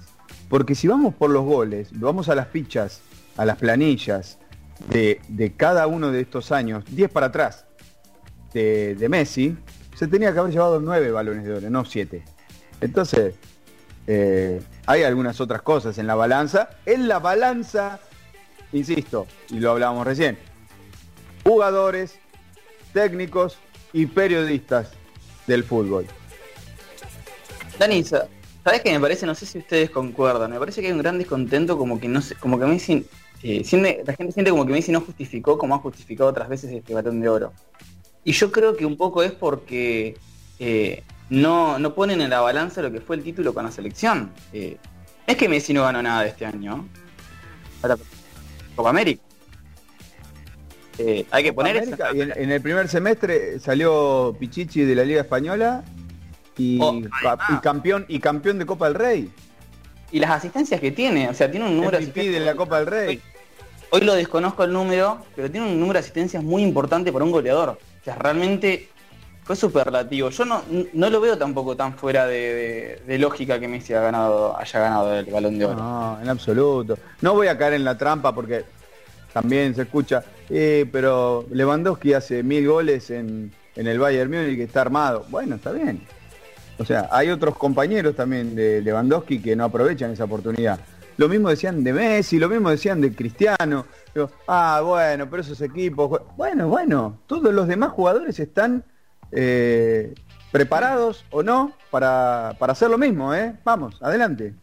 Porque 0.48 0.74
si 0.74 0.86
vamos 0.86 1.14
por 1.14 1.30
los 1.30 1.44
goles, 1.44 1.88
vamos 1.92 2.28
a 2.28 2.34
las 2.34 2.48
fichas, 2.48 3.00
a 3.36 3.44
las 3.44 3.56
planillas 3.58 4.38
de, 4.90 5.54
cada 5.56 5.86
uno 5.86 6.10
de 6.10 6.20
estos 6.20 6.52
años, 6.52 6.84
10 6.90 7.10
para 7.10 7.26
atrás 7.26 7.66
de, 8.52 9.06
Messi, 9.08 9.56
se 10.02 10.08
tenía 10.08 10.32
que 10.32 10.40
haber 10.40 10.52
llevado 10.52 10.80
9 10.80 11.12
balones 11.12 11.44
de 11.44 11.52
oro, 11.52 11.70
no 11.70 11.84
7. 11.84 12.24
Entonces, 12.80 13.36
eh, 14.08 14.60
hay 14.84 15.04
algunas 15.04 15.40
otras 15.40 15.62
cosas 15.62 15.96
en 15.96 16.08
la 16.08 16.16
balanza. 16.16 16.70
En 16.86 17.06
la 17.06 17.20
balanza, 17.20 18.00
insisto, 18.72 19.28
y 19.50 19.60
lo 19.60 19.70
hablábamos 19.70 20.04
recién, 20.04 20.36
jugadores, 21.44 22.18
técnicos 22.92 23.58
y 23.92 24.06
periodistas 24.06 24.90
del 25.46 25.62
fútbol. 25.62 26.04
Danisa, 27.78 28.26
¿Sabes 28.64 28.80
qué 28.80 28.90
me 28.90 28.98
parece? 28.98 29.24
No 29.24 29.36
sé 29.36 29.46
si 29.46 29.58
ustedes 29.58 29.90
concuerdan. 29.90 30.50
Me 30.50 30.58
parece 30.58 30.80
que 30.80 30.88
hay 30.88 30.92
un 30.92 30.98
gran 30.98 31.16
descontento 31.16 31.78
como 31.78 32.00
que 32.00 32.08
no 32.08 32.20
sé, 32.22 32.34
como 32.34 32.58
que 32.58 32.66
Messi, 32.66 33.06
eh, 33.44 34.02
la 34.04 34.14
gente 34.14 34.32
siente 34.32 34.50
como 34.50 34.66
que 34.66 34.72
Messi 34.72 34.90
no 34.90 35.00
justificó 35.00 35.58
como 35.58 35.76
ha 35.76 35.78
justificado 35.78 36.28
otras 36.28 36.48
veces 36.48 36.72
este 36.72 36.92
batón 36.92 37.20
de 37.20 37.28
oro. 37.28 37.52
Y 38.24 38.32
yo 38.32 38.52
creo 38.52 38.76
que 38.76 38.86
un 38.86 38.96
poco 38.96 39.22
es 39.22 39.32
porque 39.32 40.16
eh, 40.58 41.02
no, 41.30 41.78
no 41.78 41.94
ponen 41.94 42.20
en 42.20 42.30
la 42.30 42.40
balanza 42.40 42.82
lo 42.82 42.92
que 42.92 43.00
fue 43.00 43.16
el 43.16 43.22
título 43.22 43.52
con 43.52 43.64
la 43.64 43.70
selección. 43.70 44.32
Eh, 44.52 44.76
es 45.26 45.36
que 45.36 45.48
Messi 45.48 45.72
no 45.72 45.82
ganó 45.82 46.02
nada 46.02 46.22
de 46.22 46.28
este 46.28 46.46
año. 46.46 46.88
Para 47.80 47.96
Copa 48.76 48.90
América. 48.90 49.22
hay 51.30 51.42
que 51.42 51.52
poner 51.52 51.76
eso. 51.76 51.96
en, 52.14 52.32
en, 52.36 52.50
el 52.50 52.60
primer 52.60 52.88
semestre 52.88 53.58
salió 53.58 54.36
Pichichi 54.38 54.82
de 54.82 54.94
la 54.94 55.04
Liga 55.04 55.22
Española 55.22 55.84
Oh, 56.80 56.94
y, 56.94 57.60
campeón 57.62 58.04
y 58.08 58.18
campeón 58.18 58.58
de 58.58 58.66
Copa 58.66 58.86
del 58.86 58.94
Rey. 58.94 59.30
Y 60.10 60.20
las 60.20 60.30
asistencias 60.30 60.80
que 60.80 60.92
tiene, 60.92 61.28
o 61.28 61.34
sea, 61.34 61.50
tiene 61.50 61.66
un 61.66 61.76
número 61.76 61.98
MVP 61.98 62.30
de 62.30 62.40
la 62.40 62.54
Copa 62.54 62.78
del 62.78 62.86
Rey. 62.86 63.20
Hoy, 63.90 64.00
lo 64.02 64.14
desconozco 64.14 64.64
el 64.64 64.72
número, 64.72 65.18
pero 65.34 65.50
tiene 65.50 65.66
un 65.66 65.78
número 65.78 65.94
de 65.94 66.00
asistencias 66.00 66.42
muy 66.42 66.62
importante 66.62 67.12
para 67.12 67.24
un 67.24 67.30
goleador. 67.30 67.78
O 68.02 68.04
sea, 68.04 68.16
realmente 68.16 68.88
fue 69.44 69.54
superlativo. 69.54 70.30
Yo 70.30 70.44
no, 70.44 70.62
no 70.92 71.08
lo 71.08 71.20
veo 71.20 71.38
tampoco 71.38 71.76
tan 71.76 71.94
fuera 71.94 72.26
de, 72.26 73.00
lógica 73.18 73.60
que 73.60 73.68
Messi 73.68 73.92
haya 73.92 74.02
ganado, 74.02 74.58
haya 74.58 74.80
ganado 74.80 75.14
el 75.14 75.26
balón 75.26 75.58
de 75.58 75.64
oro. 75.66 75.76
No, 75.76 76.18
en 76.20 76.28
absoluto. 76.28 76.98
No 77.20 77.34
voy 77.34 77.46
a 77.46 77.56
caer 77.56 77.74
en 77.74 77.84
la 77.84 77.96
trampa 77.96 78.34
porque 78.34 78.64
también 79.32 79.74
se 79.74 79.82
escucha, 79.82 80.24
eh, 80.50 80.86
pero 80.90 81.46
Lewandowski 81.50 82.12
hace 82.12 82.42
mil 82.42 82.66
goles 82.66 83.10
en, 83.10 83.52
en 83.76 83.86
el 83.86 83.98
Bayern 83.98 84.30
Múnich 84.30 84.56
que 84.56 84.64
está 84.64 84.80
armado. 84.80 85.24
Bueno, 85.28 85.56
está 85.56 85.70
bien. 85.72 86.00
O 86.78 86.84
sea, 86.84 87.08
hay 87.12 87.30
otros 87.30 87.56
compañeros 87.56 88.16
también 88.16 88.56
de 88.56 88.82
Lewandowski 88.82 89.40
que 89.40 89.54
no 89.54 89.64
aprovechan 89.64 90.10
esa 90.10 90.24
oportunidad. 90.24 90.80
Lo 91.16 91.28
mismo 91.28 91.50
decían 91.50 91.84
de 91.84 91.92
Messi, 91.92 92.38
lo 92.38 92.48
mismo 92.48 92.70
decían 92.70 93.00
de 93.00 93.14
Cristiano. 93.14 93.86
Ah, 94.46 94.82
bueno, 94.84 95.28
pero 95.28 95.42
esos 95.42 95.60
equipos... 95.60 96.20
Bueno, 96.36 96.68
bueno, 96.68 97.18
todos 97.26 97.52
los 97.52 97.68
demás 97.68 97.92
jugadores 97.92 98.38
están 98.40 98.84
eh, 99.30 100.14
preparados 100.50 101.24
o 101.30 101.42
no 101.42 101.72
para, 101.90 102.50
hacer 102.50 102.90
lo 102.90 102.98
mismo, 102.98 103.34
¿eh? 103.34 103.54
Vamos, 103.64 103.96
adelante. 104.00 104.54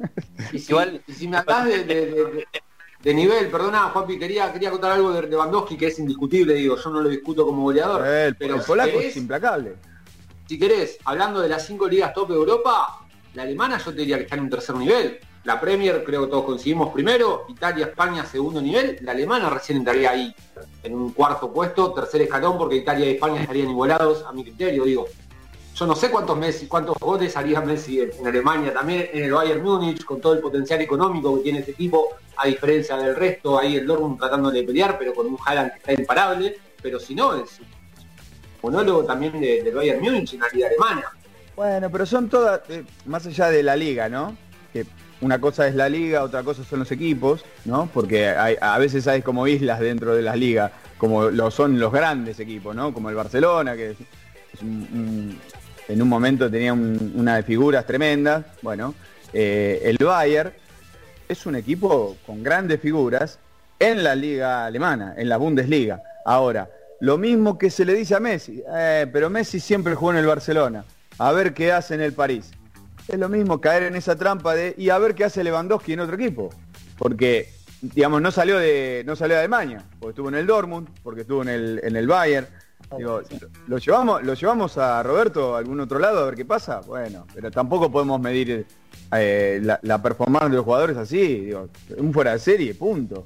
Y 0.52 0.60
si, 0.60 0.72
Igual, 0.72 1.02
si 1.08 1.28
me 1.28 1.38
hablas 1.38 1.66
de, 1.66 3.14
nivel, 3.14 3.48
perdona, 3.50 3.90
Juanpi, 3.90 4.20
quería, 4.20 4.52
quería 4.52 4.72
contar 4.72 4.92
algo 4.92 5.14
de 5.14 5.28
Lewandowski 5.28 5.78
que 5.78 5.88
es 5.88 6.00
indiscutible, 6.00 6.54
digo, 6.54 6.76
yo 6.76 6.90
no 6.90 7.02
lo 7.02 7.10
discuto 7.10 7.46
como 7.46 7.64
goleador. 7.64 8.02
pero 8.38 8.56
el 8.56 8.62
polaco 8.62 9.00
es 9.00 9.16
implacable 9.18 9.76
si 10.50 10.58
querés, 10.58 10.98
hablando 11.06 11.42
de 11.42 11.48
las 11.48 11.68
cinco 11.68 11.88
ligas 11.88 12.12
top 12.12 12.30
de 12.30 12.34
Europa, 12.34 13.06
la 13.36 13.44
alemana 13.44 13.78
yo 13.78 13.92
te 13.92 14.00
diría 14.00 14.18
que 14.18 14.24
está 14.24 14.36
en 14.36 14.42
un 14.42 14.50
tercer 14.50 14.76
nivel. 14.76 15.20
La 15.46 15.60
Premier 15.60 16.04
creo 16.04 16.26
que 16.26 16.32
todos 16.32 16.44
conseguimos 16.44 16.94
primero, 16.94 17.46
Italia, 17.48 17.86
España 17.86 18.26
segundo 18.26 18.62
nivel, 18.62 18.98
la 19.02 19.14
alemana 19.14 19.50
recién 19.50 19.78
entraría 19.78 20.12
ahí 20.12 20.36
en 20.84 20.94
un 20.94 21.14
cuarto 21.14 21.52
puesto, 21.52 21.94
tercer 21.94 22.24
escalón, 22.24 22.58
porque 22.58 22.76
Italia 22.76 23.06
y 23.06 23.14
España 23.14 23.42
estarían 23.42 23.70
igualados 23.70 24.24
a 24.24 24.34
mi 24.34 24.44
criterio, 24.44 24.84
digo. 24.84 25.08
Yo 25.76 25.88
no 25.88 25.96
sé 25.96 26.12
cuántos 26.12 26.38
Messi, 26.38 26.68
cuántos 26.68 26.98
goles 27.00 27.38
haría 27.38 27.62
Messi 27.62 28.02
en, 28.02 28.28
Alemania, 28.28 28.74
también 28.74 29.10
en 29.14 29.24
el 29.24 29.32
Bayern 29.32 29.64
Múnich, 29.64 30.04
con 30.04 30.20
todo 30.20 30.34
el 30.34 30.40
potencial 30.40 30.82
económico 30.82 31.38
que 31.38 31.44
tiene 31.44 31.60
este 31.60 31.72
equipo, 31.72 32.10
a 32.36 32.48
diferencia 32.48 32.98
del 32.98 33.16
resto, 33.16 33.58
ahí 33.58 33.78
el 33.78 33.88
Dortmund 33.88 34.20
tratando 34.20 34.52
de 34.52 34.64
pelear, 34.64 34.98
pero 35.00 35.14
con 35.14 35.28
un 35.28 35.38
Haaland 35.46 35.72
que 35.72 35.78
está 35.78 35.94
imparable, 35.94 36.58
pero 36.82 37.00
si 37.00 37.16
no, 37.16 37.36
es 37.36 37.62
monólogo 38.62 39.06
también 39.06 39.40
de, 39.40 39.64
del 39.64 39.74
Bayern 39.74 40.02
Múnich 40.02 40.34
en 40.34 40.42
la 40.42 40.50
liga 40.50 40.68
alemana. 40.68 41.06
Bueno, 41.56 41.90
pero 41.90 42.06
son 42.06 42.28
todas, 42.28 42.62
eh, 42.70 42.84
más 43.06 43.26
allá 43.26 43.50
de 43.50 43.64
la 43.64 43.78
liga, 43.78 44.10
¿no? 44.10 44.36
Una 45.22 45.40
cosa 45.40 45.68
es 45.68 45.76
la 45.76 45.90
liga, 45.90 46.24
otra 46.24 46.44
cosa 46.44 46.64
son 46.64 46.80
los 46.80 46.92
equipos, 46.92 47.44
¿no? 47.66 47.90
Porque 47.94 48.28
a 48.28 48.78
veces 48.78 49.08
hay 49.08 49.22
como 49.22 49.48
islas 49.48 49.80
dentro 49.80 50.16
de 50.16 50.22
las 50.22 50.38
ligas, 50.38 50.72
como 50.98 51.30
lo 51.30 51.52
son 51.52 51.80
los 51.80 51.92
grandes 51.92 52.40
equipos, 52.40 52.76
¿no? 52.76 52.94
Como 52.94 53.10
el 53.10 53.16
Barcelona, 53.16 53.76
que 53.76 53.96
en 54.62 56.02
un 56.02 56.08
momento 56.08 56.50
tenía 56.50 56.74
una 56.74 57.38
de 57.38 57.44
figuras 57.44 57.86
tremendas. 57.86 58.46
Bueno, 58.62 58.94
eh, 59.34 59.82
el 59.84 59.98
Bayern 59.98 60.52
es 61.28 61.46
un 61.46 61.56
equipo 61.56 62.18
con 62.26 62.44
grandes 62.44 62.80
figuras 62.80 63.40
en 63.80 64.04
la 64.04 64.16
liga 64.16 64.66
alemana, 64.66 65.16
en 65.18 65.30
la 65.30 65.38
Bundesliga. 65.38 66.02
Ahora, 66.26 66.70
lo 67.00 67.18
mismo 67.18 67.58
que 67.58 67.70
se 67.70 67.86
le 67.86 67.94
dice 67.94 68.16
a 68.16 68.20
Messi, 68.20 68.62
eh, 68.74 69.08
pero 69.12 69.30
Messi 69.30 69.60
siempre 69.60 69.96
jugó 69.96 70.12
en 70.12 70.18
el 70.18 70.28
Barcelona. 70.28 70.84
A 71.18 71.32
ver 71.32 71.54
qué 71.54 71.72
hace 71.72 71.96
en 71.96 72.02
el 72.02 72.14
París. 72.14 72.52
Es 73.10 73.18
lo 73.18 73.28
mismo 73.28 73.60
caer 73.60 73.84
en 73.84 73.96
esa 73.96 74.16
trampa 74.16 74.54
de 74.54 74.76
y 74.78 74.90
a 74.90 75.00
ver 75.00 75.16
qué 75.16 75.24
hace 75.24 75.44
Lewandowski 75.44 75.94
en 75.94 76.02
otro 76.02 76.16
equipo. 76.16 76.50
Porque, 76.96 77.50
digamos, 77.82 78.22
no 78.22 78.32
salió 78.32 78.60
de, 78.60 79.04
no 79.06 79.16
salió 79.16 79.34
de 79.36 79.40
Alemania, 79.40 79.84
porque 80.00 80.12
estuvo 80.12 80.30
en 80.30 80.36
el 80.36 80.46
Dortmund, 80.46 80.90
porque 81.02 81.22
estuvo 81.22 81.42
en 81.42 81.50
el, 81.50 81.82
en 81.84 81.96
el 81.96 82.06
Bayern. 82.06 82.46
lo, 83.00 83.78
llevamos, 83.80 84.22
lo 84.24 84.34
llevamos 84.36 84.78
a 84.78 85.02
Roberto 85.02 85.56
a 85.56 85.60
algún 85.60 85.80
otro 85.80 85.98
lado 85.98 86.20
a 86.20 86.26
ver 86.26 86.36
qué 86.36 86.46
pasa. 86.46 86.82
Bueno, 86.82 87.26
pero 87.34 87.50
tampoco 87.50 87.92
podemos 87.92 88.22
medir 88.22 88.68
eh, 89.12 89.60
la, 89.64 89.80
la, 89.82 90.00
performance 90.00 90.52
de 90.52 90.58
los 90.58 90.66
jugadores 90.66 90.96
así. 90.96 91.46
Digo, 91.46 91.68
un 91.98 92.14
fuera 92.14 92.34
de 92.34 92.40
serie, 92.40 92.76
punto. 92.76 93.26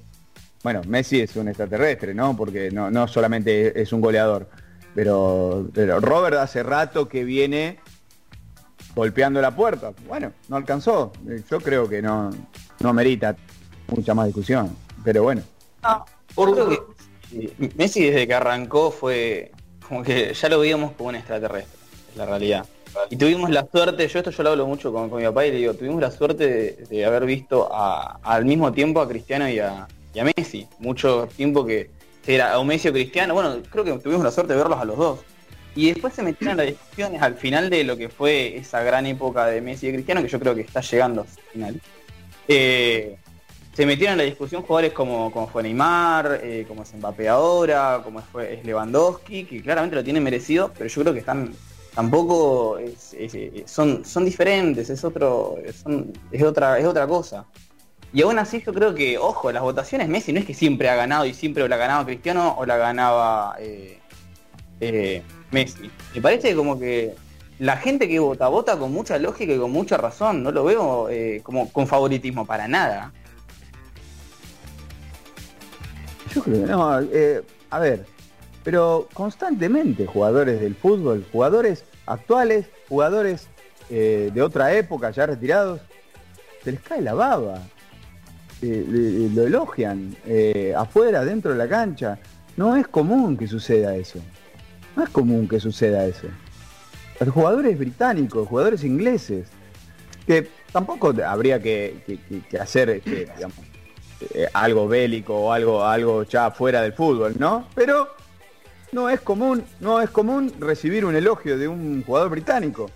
Bueno, 0.64 0.82
Messi 0.88 1.20
es 1.20 1.36
un 1.36 1.50
extraterrestre, 1.50 2.14
¿no? 2.14 2.38
Porque 2.38 2.72
no, 2.72 2.90
no 2.90 3.06
solamente 3.10 3.82
es 3.82 3.92
un 3.92 4.00
goleador. 4.00 4.48
Pero, 4.96 5.68
pero 5.74 6.00
Robert 6.00 6.38
hace 6.38 6.64
rato 6.64 7.10
que 7.10 7.26
viene 7.26 7.80
golpeando 8.96 9.42
la 9.42 9.56
puerta. 9.56 9.92
Bueno, 10.08 10.32
no 10.48 10.56
alcanzó. 10.56 11.12
Yo 11.50 11.60
creo 11.60 11.88
que 11.88 12.02
no, 12.02 12.32
no 12.80 12.94
merita 12.94 13.36
mucha 13.88 14.14
más 14.14 14.28
discusión. 14.28 14.76
Pero 15.04 15.24
bueno. 15.24 15.42
No, 15.84 16.06
Messi 17.76 18.06
desde 18.06 18.28
que 18.28 18.34
arrancó 18.34 18.92
fue 18.92 19.52
como 19.88 20.04
que 20.04 20.34
ya 20.34 20.50
lo 20.50 20.60
veíamos 20.60 20.92
como 20.94 21.10
un 21.10 21.16
extraterrestre. 21.16 21.80
la 22.16 22.26
realidad. 22.26 22.66
Y 23.10 23.16
tuvimos 23.16 23.50
la 23.50 23.68
suerte, 23.72 24.08
yo 24.08 24.20
esto 24.20 24.30
yo 24.30 24.44
lo 24.44 24.52
hablo 24.52 24.68
mucho 24.68 24.94
con, 24.94 25.14
mi 25.16 25.24
papá 25.24 25.46
y 25.48 25.52
le 25.52 25.58
digo, 25.58 25.74
tuvimos 25.74 26.00
la 26.00 26.12
suerte 26.12 26.86
de, 26.88 27.06
haber 27.06 27.26
visto 27.26 27.70
al 27.74 28.46
mismo 28.46 28.72
tiempo 28.72 29.02
a 29.02 29.08
Cristiano 29.08 29.50
y 29.50 29.60
a, 29.60 29.88
Messi. 30.38 30.68
Mucho 30.80 31.28
tiempo 31.36 31.66
que 31.66 31.90
era 32.28 32.60
o 32.60 32.64
Messi 32.64 32.90
o 32.90 32.94
Cristiano, 32.94 33.34
bueno, 33.34 33.58
creo 33.70 33.84
que 33.84 33.94
tuvimos 33.94 34.24
la 34.24 34.32
suerte 34.32 34.54
de 34.54 34.60
verlos 34.60 34.80
a 34.80 34.86
los 34.86 34.98
dos. 34.98 35.20
Y 35.76 35.92
después 35.92 36.14
se 36.14 36.22
metieron 36.22 36.58
las 36.58 36.68
discusiones 36.68 37.22
al 37.22 37.36
final 37.36 37.70
de 37.70 37.84
lo 37.84 37.98
que 37.98 38.10
fue 38.10 38.58
esa 38.58 38.84
gran 38.84 39.06
época 39.06 39.46
de 39.48 39.62
Messi 39.62 39.88
y 39.88 39.90
de 39.90 39.96
Cristiano, 39.96 40.22
que 40.22 40.28
yo 40.28 40.40
creo 40.40 40.54
que 40.54 40.62
está 40.62 40.82
llegando 40.82 41.22
al 41.22 41.28
final. 41.52 41.82
Eh, 42.48 43.18
se 43.74 43.86
metieron 43.86 44.14
en 44.14 44.18
la 44.20 44.24
discusión 44.26 44.62
jugadores 44.62 44.94
como, 44.94 45.32
como 45.32 45.48
fue 45.48 45.64
Neymar, 45.64 46.42
eh, 46.44 46.66
como 46.68 46.84
es 46.84 46.94
Mbappé 46.94 47.28
ahora, 47.28 48.02
como 48.04 48.22
fue 48.22 48.54
es 48.54 48.66
Lewandowski, 48.66 49.46
que 49.46 49.64
claramente 49.64 49.96
lo 49.96 50.04
tienen 50.04 50.24
merecido, 50.24 50.72
pero 50.78 50.88
yo 50.88 51.02
creo 51.02 51.14
que 51.14 51.20
están 51.20 51.54
tampoco 51.96 52.80
son, 53.66 54.04
son 54.04 54.26
diferentes, 54.26 54.90
es 54.90 55.04
otro, 55.04 55.58
es 55.64 56.44
otra, 56.44 56.78
es 56.80 56.86
otra 56.86 57.08
cosa. 57.08 57.46
Y 58.14 58.22
aún 58.22 58.38
así 58.38 58.62
yo 58.64 58.74
creo 58.74 58.94
que, 58.94 59.18
ojo, 59.18 59.52
las 59.52 59.64
votaciones 59.64 60.08
Messi 60.08 60.32
no 60.32 60.40
es 60.40 60.46
que 60.46 60.54
siempre 60.54 60.88
ha 60.88 60.96
ganado 60.96 61.26
y 61.26 61.34
siempre 61.34 61.64
o 61.64 61.68
la 61.68 61.78
ganaba 61.78 62.06
Cristiano 62.06 62.56
o 62.60 62.66
la 62.66 62.78
ganaba 62.78 63.56
eh, 63.60 64.00
eh, 64.80 65.24
Messi. 65.54 65.90
Me 66.14 66.22
parece 66.22 66.56
como 66.56 66.78
que 66.78 67.16
la 67.60 67.78
gente 67.78 68.10
que 68.10 68.20
vota, 68.20 68.48
vota 68.48 68.78
con 68.78 68.92
mucha 68.92 69.18
lógica 69.18 69.54
y 69.54 69.58
con 69.58 69.72
mucha 69.72 69.96
razón. 69.98 70.44
No 70.44 70.52
lo 70.52 70.66
veo 70.66 71.08
como 71.44 71.72
con 71.72 71.88
favoritismo 71.88 72.46
para 72.46 72.68
nada. 72.68 73.14
Yo 76.34 76.42
creo 76.42 76.66
que 76.66 76.72
no, 76.72 77.00
eh, 77.00 77.44
a 77.70 77.80
ver, 77.80 78.06
pero 78.64 79.08
constantemente 79.14 80.08
jugadores 80.08 80.60
del 80.60 80.76
fútbol, 80.76 81.26
jugadores 81.32 81.86
actuales, 82.08 82.66
jugadores 82.90 83.48
eh, 83.90 84.32
de 84.34 84.42
otra 84.42 84.74
época 84.74 85.12
ya 85.12 85.28
retirados, 85.28 85.82
se 86.64 86.72
les 86.72 86.82
cae 86.82 87.02
la 87.02 87.14
baba, 87.14 87.62
eh, 88.64 89.30
lo 89.34 89.44
elogian 89.44 90.16
afuera, 90.76 91.24
dentro 91.24 91.52
de 91.52 91.58
la 91.58 91.68
cancha. 91.68 92.18
No 92.58 92.76
es 92.76 92.88
común 92.88 93.38
que 93.38 93.48
suceda 93.48 93.96
eso. 93.96 94.20
No 94.96 95.04
es 95.04 95.10
común 95.10 95.48
que 95.48 95.60
suceda 95.60 96.06
eso. 96.06 96.28
Los 97.20 97.30
jugadores 97.30 97.78
británicos, 97.78 98.48
jugadores 98.48 98.84
ingleses, 98.84 99.48
que 100.26 100.50
tampoco 100.72 101.14
habría 101.26 101.62
que, 101.62 102.20
hacer, 102.60 102.90
este, 102.90 103.28
eh, 104.34 104.48
algo 104.54 104.88
bélico 104.88 105.36
o 105.36 105.52
algo, 105.52 105.84
algo 105.84 106.24
ya 106.24 106.52
fuera 106.52 106.82
del 106.82 106.94
fútbol, 106.94 107.36
¿no? 107.38 107.68
Pero 107.76 108.10
no 108.92 109.10
es 109.10 109.22
común, 109.22 109.64
no 109.80 110.02
es 110.02 110.10
común 110.10 110.54
recibir 110.60 111.06
un 111.06 111.16
elogio 111.16 111.58
de 111.58 111.68
un 111.68 112.04
jugador 112.04 112.30
británico. 112.30 112.90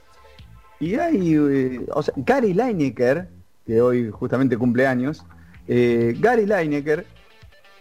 Y 0.80 0.96
hay, 0.96 1.34
eh, 1.34 1.86
o 1.92 2.04
sea, 2.04 2.14
Gary 2.18 2.54
Lineker, 2.54 3.28
que 3.66 3.82
hoy 3.82 4.12
justamente 4.12 4.58
cumple 4.58 4.86
años, 4.86 5.26
eh, 5.68 6.16
Gary 6.20 6.46
Lineker 6.46 7.06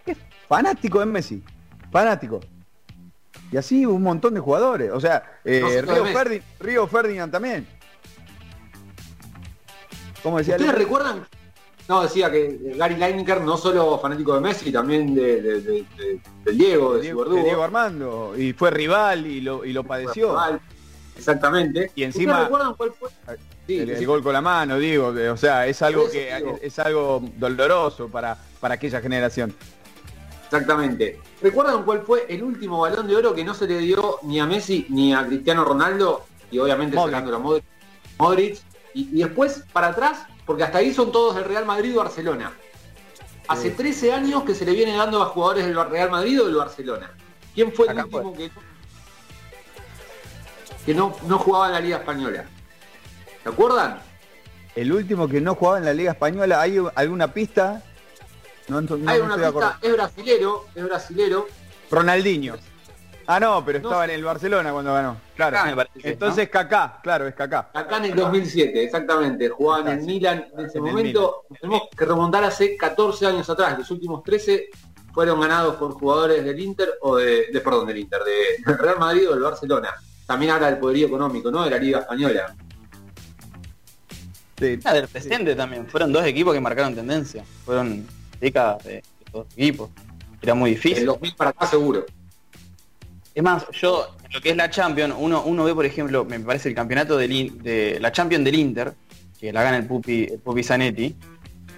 es 0.06 0.16
fanático 0.48 1.00
de 1.00 1.06
Messi, 1.06 1.42
fanático. 1.90 2.40
Y 3.52 3.56
así 3.56 3.86
un 3.86 4.02
montón 4.02 4.34
de 4.34 4.40
jugadores, 4.40 4.90
o 4.90 5.00
sea, 5.00 5.22
Río, 6.60 6.86
Ferdinand, 6.86 7.32
también. 7.32 7.66
¿Cómo 10.22 10.38
decía? 10.38 10.56
¿Ustedes 10.56 10.74
recuerdan 10.74 11.26
no, 11.88 12.02
decía 12.02 12.30
que 12.30 12.74
Gary 12.76 12.96
Lineker 12.96 13.40
no 13.42 13.56
solo 13.56 13.98
fanático 14.00 14.34
de 14.34 14.40
Messi, 14.40 14.72
también 14.72 15.14
de, 15.14 15.84
Diego, 16.52 16.94
de, 16.94 17.00
Diego, 17.00 17.24
Diego 17.24 17.62
Armando, 17.62 18.34
y 18.36 18.52
fue 18.52 18.72
rival 18.72 19.24
y 19.26 19.40
lo, 19.40 19.64
y 19.64 19.72
lo 19.72 19.84
padeció. 19.84 20.36
exactamente. 21.16 21.92
Y 21.94 22.02
encima 22.02 22.44
recuerdan 22.44 22.74
cuál 22.74 22.92
fue? 22.92 23.08
el, 23.68 24.06
gol 24.06 24.22
con 24.22 24.32
la 24.32 24.40
mano, 24.40 24.78
digo, 24.78 25.14
o 25.32 25.36
sea, 25.36 25.66
es 25.66 25.80
algo 25.82 26.10
que 26.10 26.58
es, 26.60 26.78
algo 26.80 27.22
doloroso 27.36 28.08
para, 28.08 28.36
para 28.60 28.74
aquella 28.74 29.00
generación. 29.00 29.54
Exactamente. 30.46 31.20
¿Recuerdan 31.46 31.84
cuál 31.84 32.02
fue 32.02 32.26
el 32.28 32.42
último 32.42 32.80
balón 32.80 33.06
de 33.06 33.14
oro 33.14 33.32
que 33.32 33.44
no 33.44 33.54
se 33.54 33.68
le 33.68 33.78
dio 33.78 34.18
ni 34.24 34.40
a 34.40 34.46
Messi 34.46 34.84
ni 34.88 35.14
a 35.14 35.24
Cristiano 35.24 35.64
Ronaldo? 35.64 36.26
Y 36.50 36.58
obviamente 36.58 36.96
sacando 36.96 37.30
la 37.30 37.38
Modric. 37.38 37.64
Modric 38.18 38.58
y, 38.94 39.16
y 39.16 39.22
después, 39.22 39.62
para 39.72 39.90
atrás, 39.90 40.26
porque 40.44 40.64
hasta 40.64 40.78
ahí 40.78 40.92
son 40.92 41.12
todos 41.12 41.36
del 41.36 41.44
Real 41.44 41.64
Madrid 41.64 41.96
o 41.96 41.98
Barcelona. 42.02 42.52
Hace 43.46 43.70
13 43.70 44.12
años 44.12 44.42
que 44.42 44.56
se 44.56 44.64
le 44.64 44.72
viene 44.72 44.96
dando 44.96 45.22
a 45.22 45.26
jugadores 45.26 45.66
del 45.66 45.88
Real 45.88 46.10
Madrid 46.10 46.42
o 46.42 46.46
del 46.46 46.56
Barcelona. 46.56 47.12
¿Quién 47.54 47.72
fue 47.72 47.86
el 47.92 47.96
último 47.96 48.34
que, 50.84 50.94
no, 50.94 51.14
no 51.28 51.38
jugaba 51.38 51.68
en 51.68 51.72
la 51.74 51.80
Liga 51.80 51.98
Española? 51.98 52.44
¿Se 53.44 53.48
acuerdan? 53.48 54.00
El 54.74 54.92
último 54.92 55.28
que 55.28 55.40
no 55.40 55.54
jugaba 55.54 55.78
en 55.78 55.84
la 55.84 55.94
Liga 55.94 56.10
Española, 56.10 56.60
¿hay 56.60 56.76
alguna 56.96 57.32
pista? 57.32 57.84
No, 58.68 58.78
Hay 59.06 59.20
una 59.20 59.36
pista, 59.36 59.78
es 59.80 59.92
brasilero, 59.92 60.66
es 60.74 60.84
brasilero. 60.84 61.46
Ronaldinho. 61.90 62.56
Ah, 63.28 63.40
no, 63.40 63.64
pero 63.64 63.78
estaba 63.78 64.04
en 64.04 64.10
el 64.12 64.24
Barcelona 64.24 64.72
cuando 64.72 64.92
ganó. 64.92 65.16
Claro. 65.34 65.84
Entonces 66.02 66.48
Kaká, 66.48 67.00
claro, 67.02 67.26
es 67.26 67.34
Kaká. 67.34 67.70
Kaká 67.72 67.96
en 67.98 68.04
el 68.06 68.14
2007, 68.14 68.84
exactamente. 68.84 69.48
Jugaban 69.48 69.88
en 69.98 70.06
Milan 70.06 70.46
en 70.56 70.66
ese 70.66 70.80
momento. 70.80 71.44
Tenemos 71.60 71.82
que 71.96 72.04
remontar 72.04 72.44
hace 72.44 72.76
14 72.76 73.26
años 73.26 73.50
atrás. 73.50 73.78
Los 73.78 73.90
últimos 73.90 74.22
13 74.22 74.68
fueron 75.12 75.40
ganados 75.40 75.76
por 75.76 75.92
jugadores 75.92 76.44
del 76.44 76.60
Inter 76.60 76.94
o 77.00 77.16
de, 77.16 77.48
perdón, 77.64 77.86
del 77.86 77.98
Inter, 77.98 78.20
de, 78.22 78.76
Real 78.76 78.98
Madrid 78.98 79.28
o 79.28 79.32
del 79.32 79.42
Barcelona. 79.42 79.90
También 80.26 80.52
habla 80.52 80.70
del 80.70 80.78
poderío 80.78 81.08
económico, 81.08 81.50
¿no? 81.50 81.64
De 81.64 81.70
la 81.70 81.78
Liga 81.78 82.00
Española. 82.00 82.54
Sí. 84.58 84.78
Ah, 84.84 84.94
del 84.94 85.08
presente 85.08 85.54
también. 85.54 85.86
Fueron 85.86 86.12
dos 86.12 86.24
equipos 86.24 86.54
que 86.54 86.60
marcaron 86.60 86.94
tendencia. 86.94 87.44
Fueron 87.64 88.06
décadas 88.40 88.84
de, 88.84 89.02
dos 89.32 89.46
equipos. 89.56 89.90
Era 90.42 90.54
muy 90.54 90.70
difícil. 90.70 90.98
El 90.98 91.06
2000 91.06 91.34
para 91.34 91.50
acá 91.50 91.66
seguro. 91.66 92.06
Es 93.34 93.42
más, 93.42 93.66
yo, 93.72 94.16
lo 94.32 94.40
que 94.40 94.50
es 94.50 94.56
la 94.56 94.70
Champions, 94.70 95.14
uno, 95.18 95.42
uno 95.42 95.64
ve, 95.64 95.74
por 95.74 95.84
ejemplo, 95.84 96.24
me 96.24 96.40
parece 96.40 96.68
el 96.70 96.74
campeonato 96.74 97.18
de 97.18 97.98
la 98.00 98.12
Champions 98.12 98.44
del 98.44 98.54
Inter, 98.54 98.94
que 99.38 99.52
la 99.52 99.62
gana 99.62 99.76
el 99.76 99.86
Pupi, 99.86 100.24
el 100.24 100.38
Pupi 100.38 100.62
Zanetti, 100.62 101.14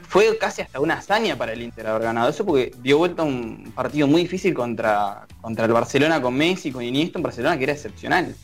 fue 0.09 0.39
casi 0.39 0.63
hasta 0.63 0.81
una 0.81 0.95
hazaña 0.95 1.37
para 1.37 1.53
el 1.53 1.61
Inter 1.61 1.87
haber 1.87 2.03
ganado 2.03 2.31
eso 2.31 2.45
porque 2.45 2.73
dio 2.81 2.97
vuelta 2.97 3.23
un 3.25 3.73
partido 3.75 4.07
muy 4.07 4.23
difícil 4.23 4.55
contra, 4.55 5.27
contra 5.43 5.67
el 5.67 5.73
Barcelona 5.73 6.23
con 6.23 6.35
Messi, 6.35 6.73
con 6.73 6.83
Iniesta, 6.83 7.19
un 7.19 7.25
Barcelona 7.25 7.59
que 7.59 7.65
era 7.65 7.75
excepcional. 7.75 8.35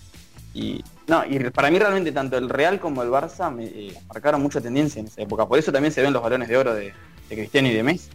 Y 0.52 0.84
no, 1.06 1.24
y 1.24 1.38
para 1.50 1.70
mí 1.70 1.78
realmente 1.78 2.12
tanto 2.12 2.36
el 2.36 2.50
Real 2.50 2.78
como 2.78 3.02
el 3.02 3.08
Barça 3.08 3.50
me 3.50 3.64
eh, 3.64 3.94
marcaron 4.08 4.42
mucha 4.42 4.60
tendencia 4.60 5.00
en 5.00 5.06
esa 5.06 5.22
época. 5.22 5.46
Por 5.46 5.58
eso 5.58 5.72
también 5.72 5.92
se 5.92 6.02
ven 6.02 6.12
los 6.12 6.22
balones 6.22 6.48
de 6.48 6.56
oro 6.56 6.74
de, 6.74 6.92
de 7.28 7.36
Cristiano 7.36 7.68
y 7.68 7.74
de 7.74 7.82
Messi. 7.82 8.10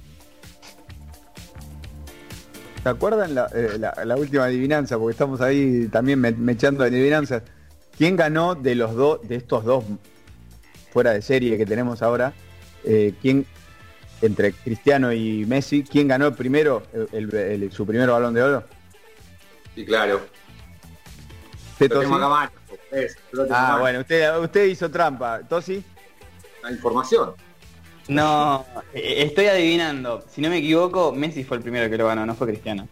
¿Se 2.84 2.89
acuerdan 2.89 3.36
eh, 3.54 3.78
la, 3.78 4.15
última 4.15 4.45
adivinanza? 4.45 4.98
Porque 4.98 5.12
estamos 5.12 5.41
ahí 5.41 5.88
también 5.88 6.19
me, 6.19 6.52
echando 6.52 6.84
adivinanzas. 6.84 7.43
¿Quién 7.98 8.15
ganó 8.15 8.56
de 8.56 8.76
los 8.76 8.95
dos, 8.95 9.28
de 9.28 9.36
estos 9.36 9.65
dos 9.65 9.84
fuera 10.91 11.12
de 11.12 11.22
serie 11.22 11.58
que 11.58 11.65
tenemos 11.65 12.02
ahora? 12.02 12.34
Eh, 12.86 13.13
¿Quién, 13.22 13.45
entre 14.22 14.54
Cristiano 14.54 15.12
y 15.12 15.45
Messi, 15.45 15.84
quién 15.84 16.08
ganó 16.08 16.34
primero 16.34 16.84
su 17.72 17.86
primer 17.86 18.10
balón 18.10 18.34
de 18.34 18.43
oro? 18.43 18.63
Sí, 19.76 19.86
claro. 19.86 20.22
ah, 23.52 23.78
bueno, 23.82 24.00
usted, 24.00 24.39
usted 24.39 24.65
hizo 24.65 24.89
trampa. 24.89 25.41
¿Tosi? 25.48 25.84
La 26.63 26.72
información. 26.72 27.34
No, 28.10 28.65
eh, 28.93 29.24
estoy 29.24 29.45
adivinando. 29.45 30.26
Si 30.30 30.41
no 30.41 30.50
me 30.50 30.58
equivoco, 30.58 31.13
Messi 31.13 31.45
fue 31.45 31.58
el 31.58 31.63
primero 31.63 31.89
que 31.89 31.98
lo 31.98 32.08
ganó, 32.08 32.26
no 32.26 32.36
fue 32.36 32.48
Cristiano. 32.48 32.88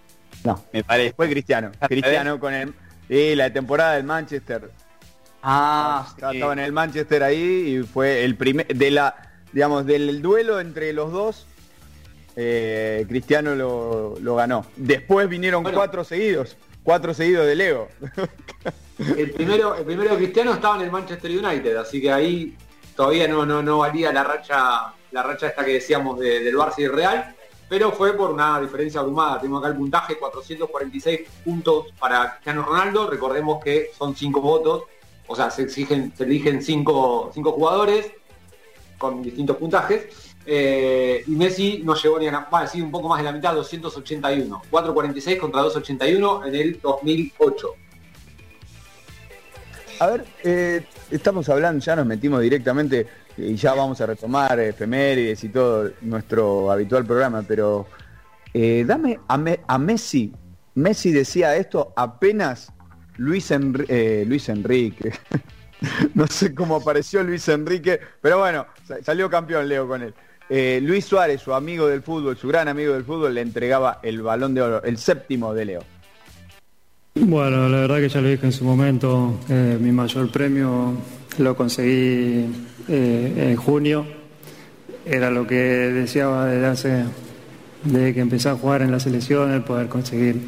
No, 0.46 0.64
me 0.72 0.84
parece. 0.84 1.14
Fue 1.14 1.30
Cristiano. 1.30 1.72
Cristiano 1.88 2.40
con 2.40 2.54
el, 2.54 2.74
y 3.10 3.36
la 3.36 3.52
temporada 3.52 3.96
del 3.96 4.04
Manchester. 4.04 4.72
Ah, 5.42 6.08
estaba, 6.10 6.54
en 6.54 6.60
el 6.60 6.72
Manchester 6.72 7.24
ahí 7.24 7.80
y 7.80 7.84
fue 7.84 8.24
el 8.24 8.36
primer 8.36 8.68
de 8.68 8.92
la, 8.92 9.16
digamos, 9.52 9.86
del 9.86 10.22
duelo 10.22 10.60
entre 10.60 10.94
los 10.94 11.12
dos. 11.12 11.48
Eh, 12.36 13.06
Cristiano 13.10 13.56
lo, 13.56 14.36
ganó. 14.36 14.66
Después 14.76 15.28
vinieron 15.28 15.64
cuatro 15.64 16.04
seguidos, 16.04 16.56
cuatro 16.84 17.14
seguidos 17.16 17.48
de 17.48 17.56
Leo. 17.56 17.88
el 19.18 19.32
primero, 19.32 19.76
el 19.76 19.86
primero 19.86 20.16
Cristiano 20.16 20.54
estaba 20.54 20.76
en 20.76 20.84
el 20.84 20.92
Manchester 20.92 21.32
United, 21.32 21.78
así 21.78 22.00
que 22.00 22.12
ahí 22.12 22.56
todavía 22.96 23.28
no, 23.28 23.46
no, 23.46 23.64
no 23.64 23.80
valía 23.80 24.12
la 24.12 24.24
racha 24.24 24.94
la 25.12 25.24
racha 25.24 25.48
esta 25.48 25.64
que 25.64 25.74
decíamos 25.74 26.20
del 26.20 26.56
Barça 26.56 26.80
y 26.80 26.88
Real, 26.88 27.36
pero 27.70 27.92
fue 27.92 28.14
por 28.16 28.32
una 28.32 28.60
diferencia 28.62 29.02
abrumada. 29.02 29.40
Tenemos 29.40 29.62
acá 29.62 29.72
el 29.72 29.78
puntaje, 29.78 30.18
446 30.18 31.22
puntos 31.44 31.88
para 32.00 32.34
Cristiano 32.34 32.64
Ronaldo. 32.64 33.10
Recordemos 33.10 33.64
que 33.64 33.92
son 33.98 34.16
cinco 34.16 34.42
votos, 34.42 34.84
o 35.28 35.36
sea, 35.36 35.50
se 35.50 35.64
exigen, 35.64 36.14
se 36.16 36.24
eligen 36.24 36.62
cinco, 36.62 37.32
cinco 37.34 37.52
jugadores 37.52 38.12
con 38.98 39.22
distintos 39.22 39.58
puntajes. 39.58 40.34
Eh, 40.46 41.26
y 41.28 41.32
Messi 41.32 41.82
no 41.84 41.94
llegó 41.94 42.18
ni 42.20 42.28
a 42.28 42.48
a 42.50 42.62
decir 42.62 42.82
un 42.82 42.90
poco 42.90 43.10
más 43.10 43.20
de 43.20 43.26
la 43.26 43.34
mitad, 43.34 43.54
281. 43.54 44.62
446 44.70 45.40
contra 45.40 45.62
281 45.62 46.46
en 46.46 46.56
el 46.56 46.80
2008. 46.82 47.68
A 50.00 50.08
ver, 50.08 50.26
eh, 50.44 50.86
estamos 51.12 51.50
hablando, 51.50 51.84
ya 51.84 51.96
nos 51.96 52.06
metimos 52.06 52.40
directamente 52.42 53.08
y 53.38 53.56
ya 53.56 53.74
vamos 53.74 54.02
a 54.02 54.06
retomar 54.06 54.60
efemérides 54.60 55.44
y 55.44 55.50
todo 55.50 55.92
nuestro 56.02 56.72
habitual 56.72 57.06
programa, 57.06 57.44
pero 57.48 57.88
eh, 58.54 58.84
dame 58.86 59.20
a, 59.28 59.78
Messi, 59.78 60.34
Messi 60.76 61.12
decía 61.12 61.56
esto 61.56 61.94
apenas 61.96 62.72
Luis, 63.18 63.52
eh, 63.52 64.26
Luis 64.28 64.50
Enrique, 64.50 65.12
no 66.14 66.28
sé 66.28 66.54
cómo 66.54 66.78
apareció 66.78 67.24
Luis 67.24 67.48
Enrique, 67.48 68.00
pero 68.22 68.40
bueno, 68.40 68.66
salió 69.04 69.30
campeón 69.30 69.68
Leo 69.68 69.88
con 69.88 70.02
él. 70.02 70.14
Luis 70.50 71.04
Suárez, 71.04 71.42
su 71.42 71.54
amigo 71.54 71.88
del 71.88 72.02
fútbol, 72.02 72.38
su 72.38 72.48
gran 72.48 72.70
amigo 72.70 72.94
del 72.94 73.04
fútbol, 73.04 73.34
le 73.34 73.42
entregaba 73.42 74.00
el 74.02 74.22
balón 74.22 74.54
de 74.54 74.62
oro, 74.62 74.84
el 74.84 74.98
séptimo 74.98 75.54
de 75.54 75.66
Leo. 75.66 75.84
Bueno, 77.22 77.68
la 77.68 77.80
verdad 77.80 77.98
que 77.98 78.10
ya 78.10 78.22
lo 78.22 78.30
dije 78.30 78.46
en 78.46 78.52
su 78.52 78.64
momento, 78.64 79.40
eh, 79.50 79.78
mi 79.82 79.92
mayor 79.92 80.30
premio 80.32 80.94
lo 81.40 81.56
conseguí 81.56 82.46
eh, 82.88 83.50
en 83.52 83.56
junio, 83.56 84.06
era 85.06 85.30
lo 85.32 85.46
que 85.48 85.56
deseaba 85.56 86.46
desde 86.46 86.66
hace, 86.66 87.04
desde 87.84 88.14
que 88.14 88.20
empecé 88.22 88.50
a 88.50 88.56
jugar 88.56 88.82
en 88.82 88.92
la 88.92 89.00
selección, 89.00 89.52
el 89.52 89.64
poder 89.64 89.88
conseguir 89.88 90.40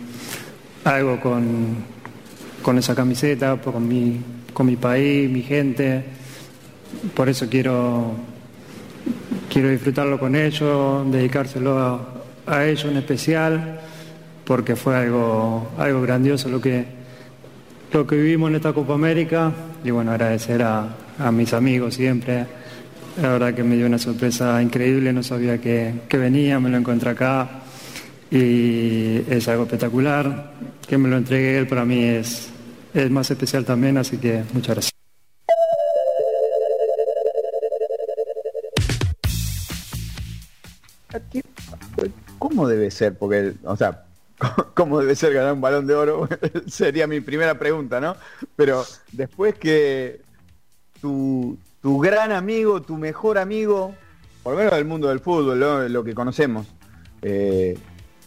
algo 0.84 1.20
con, 1.20 1.78
con 2.62 2.78
esa 2.78 2.96
camiseta, 2.96 3.58
con 3.58 3.88
mi, 3.88 4.20
con 4.54 4.66
mi 4.66 4.76
país, 4.76 5.30
mi 5.30 5.42
gente, 5.42 6.04
por 7.14 7.30
eso 7.30 7.48
quiero, 7.50 8.14
quiero 9.52 9.70
disfrutarlo 9.70 10.20
con 10.20 10.36
ellos, 10.36 11.12
dedicárselo 11.12 11.78
a, 12.48 12.66
ellos 12.66 12.86
en 12.86 12.98
especial 12.98 13.80
porque 14.44 14.76
fue 14.76 14.96
algo, 14.96 15.70
algo 15.78 16.02
grandioso 16.02 16.50
lo 16.50 16.60
que, 16.60 16.84
lo 17.94 18.08
que 18.08 18.16
vivimos 18.16 18.50
en 18.50 18.56
esta 18.56 18.74
Copa 18.74 18.96
América. 18.96 19.52
Y 19.84 19.92
bueno, 19.92 20.12
agradecer 20.12 20.64
a, 20.64 20.88
mis 21.32 21.54
amigos 21.54 21.96
siempre. 21.96 22.46
La 23.22 23.30
verdad 23.30 23.54
que 23.54 23.64
me 23.64 23.76
dio 23.76 23.86
una 23.86 23.98
sorpresa 23.98 24.62
increíble, 24.62 25.12
no 25.12 25.22
sabía 25.24 25.60
que, 25.60 25.94
venía, 26.14 26.60
me 26.60 26.70
lo 26.70 26.78
encontré 26.78 27.10
acá 27.10 27.62
y 28.32 29.22
es 29.30 29.48
algo 29.48 29.64
espectacular. 29.64 30.54
Que 30.88 30.98
me 30.98 31.10
lo 31.10 31.18
entregue 31.18 31.58
él 31.58 31.68
para 31.68 31.86
mí 31.86 32.04
es, 32.04 32.50
es 32.94 33.12
más 33.12 33.30
especial 33.30 33.66
también, 33.66 33.98
así 33.98 34.18
que 34.18 34.44
muchas 34.54 34.76
gracias. 34.76 34.94
¿Cómo 42.40 42.68
debe 42.68 42.90
ser? 42.90 43.18
Porque, 43.18 43.54
o 43.64 43.76
sea, 43.76 44.06
cómo 44.74 45.00
debe 45.02 45.16
ser 45.16 45.34
ganar 45.34 45.54
un 45.54 45.62
balón 45.62 45.86
de 45.86 45.96
oro, 45.96 46.30
sería 46.68 47.06
mi 47.08 47.20
primera 47.20 47.60
pregunta, 47.60 48.00
¿no? 48.00 48.16
Pero 48.56 48.86
después 49.12 49.56
que 49.56 50.22
tu, 51.02 51.58
gran 51.82 52.32
amigo, 52.32 52.82
tu 52.82 52.98
mejor 52.98 53.38
amigo, 53.38 53.96
por 54.44 54.54
lo 54.54 54.60
menos 54.60 54.74
del 54.74 54.86
mundo 54.86 55.10
del 55.10 55.20
fútbol, 55.20 55.92
lo 55.92 56.04
que 56.04 56.14
conocemos, 56.14 56.68
eh, 57.22 57.78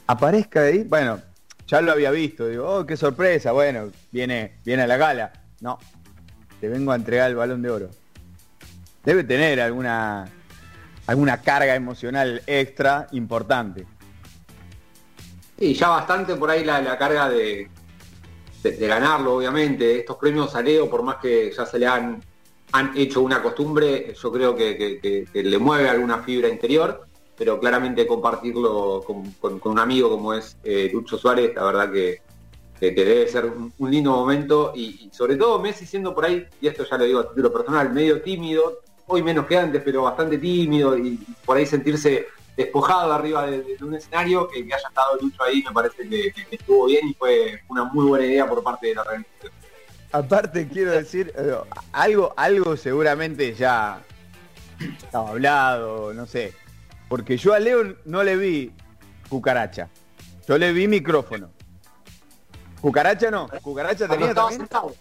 aparezca 0.07 0.63
ahí, 0.63 0.85
bueno, 0.85 1.21
ya 1.67 1.81
lo 1.81 1.93
había 1.93 2.11
visto, 2.11 2.47
digo, 2.47 2.69
oh, 2.69 2.87
qué 2.87 2.97
sorpresa, 2.97 3.53
bueno, 3.53 3.91
viene, 4.11 4.59
viene 4.65 4.83
a 4.83 4.87
la 4.87 4.97
gala. 4.97 5.33
No, 5.61 5.79
te 6.61 6.69
vengo 6.69 6.93
a 6.93 6.97
entregar 6.97 7.31
el 7.31 7.37
balón 7.37 7.63
de 7.63 7.71
oro. 7.71 7.91
Debe 9.05 9.25
tener 9.25 9.61
alguna, 9.61 10.29
alguna 11.07 11.41
carga 11.41 11.75
emocional 11.75 12.43
extra 12.47 13.07
importante. 13.13 13.87
Sí, 15.59 15.75
ya 15.75 15.89
bastante 15.89 16.35
por 16.37 16.51
ahí 16.51 16.65
la, 16.65 16.99
carga 16.99 17.29
de, 17.29 17.69
ganarlo, 18.63 19.37
obviamente. 19.37 20.01
Estos 20.01 20.17
premios 20.17 20.55
a 20.55 20.63
por 20.91 21.03
más 21.03 21.17
que 21.17 21.53
ya 21.57 21.65
se 21.65 21.79
le 21.79 21.87
han, 21.87 22.23
han 22.73 22.97
hecho 22.97 23.21
una 23.21 23.43
costumbre, 23.43 24.15
yo 24.15 24.33
creo 24.33 24.57
que, 24.57 25.27
le 25.33 25.59
mueve 25.59 25.89
alguna 25.89 26.23
fibra 26.23 26.49
interior, 26.49 27.07
pero 27.37 27.61
claramente 27.61 28.07
compartirlo 28.07 29.03
con, 29.05 29.61
un 29.65 29.79
amigo 29.79 30.11
como 30.11 30.35
es 30.35 30.57
eh, 30.65 30.91
Lucho 30.93 31.19
Suárez, 31.19 31.55
la 31.55 31.65
verdad 31.65 31.93
que, 31.93 32.21
debe 32.81 33.29
ser 33.29 33.45
un, 33.47 33.91
lindo 33.91 34.11
momento 34.11 34.73
y, 34.75 35.09
sobre 35.13 35.37
todo 35.37 35.61
Messi 35.61 35.87
siendo 35.87 36.13
por 36.15 36.25
ahí, 36.25 36.45
y 36.61 36.67
esto 36.67 36.85
ya 36.85 36.99
lo 36.99 37.05
digo 37.05 37.21
a 37.21 37.29
título 37.29 37.53
personal, 37.53 37.93
medio 37.93 38.21
tímido, 38.23 38.81
hoy 39.07 39.23
menos 39.23 39.47
que 39.47 39.57
antes, 39.57 39.83
pero 39.85 40.03
bastante 40.03 40.39
tímido 40.39 40.99
y 40.99 41.17
por 41.45 41.57
ahí 41.59 41.67
sentirse 41.67 42.27
despojado 42.57 43.13
arriba 43.13 43.47
de, 43.47 43.77
un 43.83 43.95
escenario, 43.95 44.49
que, 44.49 44.61
haya 44.61 44.89
estado 44.89 45.17
Lucho 45.21 45.43
ahí 45.45 45.63
me 45.63 45.73
parece 45.73 46.09
que, 46.09 46.33
estuvo 46.51 46.87
bien 46.87 47.09
y 47.09 47.15
fue 47.15 47.61
una 47.69 47.85
muy 47.85 48.07
buena 48.07 48.27
idea 48.27 48.49
por 48.49 48.63
parte 48.63 48.89
de 48.89 48.95
la 48.95 49.03
organización. 49.03 49.62
Aparte 50.13 50.69
quiero 50.69 50.91
decir, 50.91 51.33
eh, 51.37 51.57
algo, 51.93 52.35
algo 52.37 52.77
seguramente 52.77 53.55
ya 53.55 54.03
estaba 54.79 55.31
hablado, 55.31 56.13
no 56.13 56.27
sé. 56.27 56.53
Porque 57.09 57.37
yo 57.37 57.55
a 57.55 57.59
Leo 57.59 57.97
no 58.05 58.23
le 58.23 58.37
vi 58.37 58.73
cucaracha. 59.29 59.89
Yo 60.47 60.59
le 60.59 60.73
vi 60.73 60.87
micrófono. 60.87 61.51
Cucaracha 62.81 63.31
no, 63.31 63.49
cucaracha 63.63 64.09
tenía 64.09 64.29
estaba 64.29 64.51
Sentado. 64.51 64.95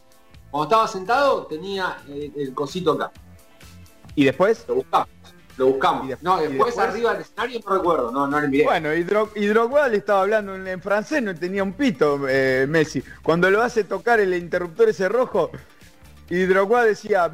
Cuando 0.50 0.64
estaba 0.64 0.88
sentado 0.88 1.46
tenía 1.48 1.98
el, 2.08 2.32
el 2.36 2.54
cosito 2.54 2.92
acá. 2.94 3.12
¿Y 4.16 4.26
después? 4.26 4.66
Lo 4.68 4.76
buscaba. 4.76 5.08
Lo 5.62 5.68
buscamos. 5.68 6.08
no, 6.22 6.42
después, 6.42 6.76
arriba 6.80 7.14
del 7.14 7.22
escenario 7.22 7.60
no 7.64 7.76
recuerdo, 7.76 8.12
no, 8.12 8.26
no 8.26 8.40
le 8.40 8.46
envié. 8.46 8.64
Bueno, 8.64 8.92
y, 8.96 9.04
Drogba 9.04 9.88
le 9.90 9.98
estaba 9.98 10.22
hablando 10.22 10.56
en, 10.56 10.82
francés, 10.82 11.22
no 11.22 11.36
tenía 11.36 11.62
un 11.62 11.74
pito 11.74 12.20
eh, 12.28 12.66
Messi. 12.68 13.04
Cuando 13.22 13.48
lo 13.52 13.62
hace 13.62 13.84
tocar 13.84 14.20
el 14.20 14.34
interruptor 14.34 14.90
ese 14.90 15.08
rojo, 15.08 15.52
y 16.32 16.46
Drogba 16.46 16.84
decía, 16.84 17.32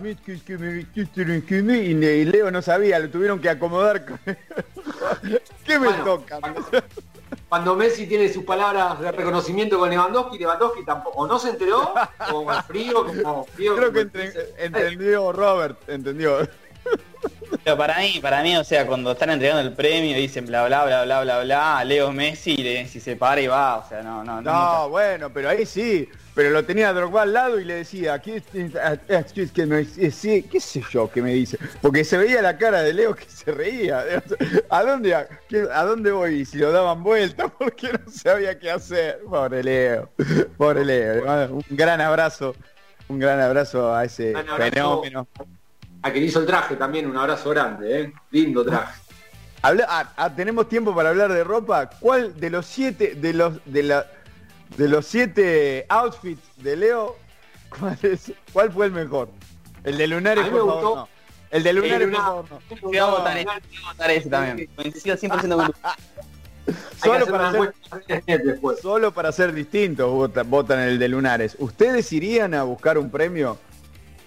y 0.94 2.26
Leo 2.26 2.52
no 2.52 2.62
sabía, 2.62 3.00
lo 3.00 3.10
tuvieron 3.10 3.40
que 3.40 3.50
acomodar. 3.50 4.04
¿Qué 5.63 5.80
me 5.80 5.94
toca? 6.04 6.42
Cuando 7.48 7.78
Messi 7.78 8.08
tiene 8.08 8.28
sus 8.28 8.44
palabras 8.44 9.00
de 9.00 9.10
reconocimiento 9.10 9.80
con 9.80 9.90
Lewandowski, 9.90 10.38
Lewandowski 10.38 10.84
tampoco, 10.84 11.26
no 11.26 11.40
se 11.40 11.52
enteró, 11.52 11.94
o 12.34 12.62
frío, 12.63 13.06
como 13.06 13.46
frío. 13.46 13.74
Creo 13.78 13.94
que 13.94 14.10
entendió 14.58 15.32
Robert, 15.32 15.78
entendió. 15.88 16.40
Pero 17.63 17.78
para 17.78 18.00
mí, 18.00 18.19
para 18.21 18.43
mí, 18.43 18.56
o 18.56 18.63
sea, 18.63 18.86
cuando 18.86 19.12
están 19.12 19.30
entregando 19.30 19.62
el 19.62 19.73
premio 19.73 20.15
dicen 20.15 20.45
bla 20.45 20.65
bla 20.65 20.86
bla 20.86 21.04
bla 21.04 21.21
bla 21.21 21.43
bla, 21.43 21.84
Leo 21.84 22.12
Messi 22.12 22.52
y 22.52 22.88
si 22.88 23.00
se 23.00 23.15
para 23.15 23.41
y 23.41 23.47
va, 23.47 23.78
o 23.78 23.88
sea, 23.88 24.02
no, 24.02 24.23
no. 24.23 24.41
No, 24.41 24.89
bueno, 24.89 25.32
pero 25.32 25.50
ahí 25.50 25.65
sí, 25.65 26.10
pero 26.34 26.50
lo 26.50 26.63
tenía 26.65 26.93
Drogba 26.93 27.23
al 27.23 27.34
lado 27.34 27.60
y 27.60 27.65
le 27.65 27.76
decía, 27.76 28.13
aquí 28.13 28.34
es 28.34 29.52
que 29.52 29.65
no 29.65 29.76
sí, 30.12 30.43
qué 30.43 30.60
sé 30.60 30.84
yo 30.91 31.10
que 31.10 31.21
me 31.21 31.34
dice, 31.34 31.58
porque 31.82 32.04
se 32.04 32.17
veía 32.17 32.41
la 32.41 32.58
cara 32.58 32.84
de 32.84 32.93
Leo 32.93 33.15
que 33.15 33.26
se 33.26 33.52
reía. 33.52 34.06
¿A 34.69 34.84
dónde 34.84 35.15
a, 35.15 35.84
dónde 35.84 36.12
voy? 36.12 36.45
Si 36.45 36.58
lo 36.58 36.71
daban 36.71 37.04
vuelta 37.04 37.47
porque 37.60 37.91
no 37.91 38.12
sabía 38.12 38.60
qué 38.60 38.71
hacer. 38.71 39.19
Pobre 39.28 39.63
Leo, 39.63 40.10
pobre 40.58 40.86
Leo. 40.86 41.54
Un 41.54 41.63
gran 41.69 42.02
abrazo, 42.02 42.56
un 43.08 43.19
gran 43.19 43.39
abrazo 43.39 43.93
a 43.93 44.06
ese 44.06 44.34
fenómeno 44.58 45.28
a 46.02 46.12
quien 46.12 46.24
hizo 46.24 46.40
el 46.40 46.46
traje 46.46 46.76
también, 46.76 47.08
un 47.08 47.18
abrazo 47.18 47.50
grande, 47.50 48.02
¿eh? 48.02 48.14
lindo 48.32 48.66
traje. 48.66 49.02
Ah, 49.64 50.14
ah, 50.16 50.34
tenemos 50.34 50.70
tiempo 50.70 50.96
para 50.96 51.10
hablar 51.10 51.34
de 51.34 51.44
ropa. 51.44 51.90
¿Cuál 51.90 52.40
de 52.40 52.52
los 52.52 52.66
siete, 52.66 53.16
de 53.16 53.34
los, 53.34 53.60
de 53.66 53.84
la, 53.84 54.08
de 54.78 54.88
los 54.88 55.06
siete 55.06 55.86
outfits 55.90 56.42
de 56.58 56.76
Leo, 56.78 57.18
cuál, 57.78 57.98
es, 58.04 58.32
cuál 58.54 58.72
fue 58.72 58.86
el 58.86 58.92
mejor? 58.94 59.30
El 59.84 59.98
de 59.98 60.08
Lunares, 60.08 60.48
por 60.48 60.60
favor, 60.60 61.08
El 61.50 61.64
de 61.64 61.74
Lunares, 61.74 62.08
por 62.08 62.18
favor, 62.18 62.46
no. 62.52 62.60
Voy 62.82 62.98
a 62.98 63.06
votar, 63.06 63.38
ese 64.12 64.30
también. 64.30 64.70
Coincido 64.76 65.18
100% 65.18 65.56
con 65.56 65.74
Solo 67.02 67.28
para, 67.28 67.52
ser, 67.52 68.60
solo 68.82 69.14
para 69.14 69.32
ser 69.32 69.54
distintos 69.54 70.12
votan 70.48 70.80
el 70.80 71.00
de 71.00 71.08
Lunares. 71.08 71.56
¿Ustedes 71.60 72.12
irían 72.12 72.54
a 72.54 72.64
buscar 72.64 72.98
un 72.98 73.10
premio 73.10 73.58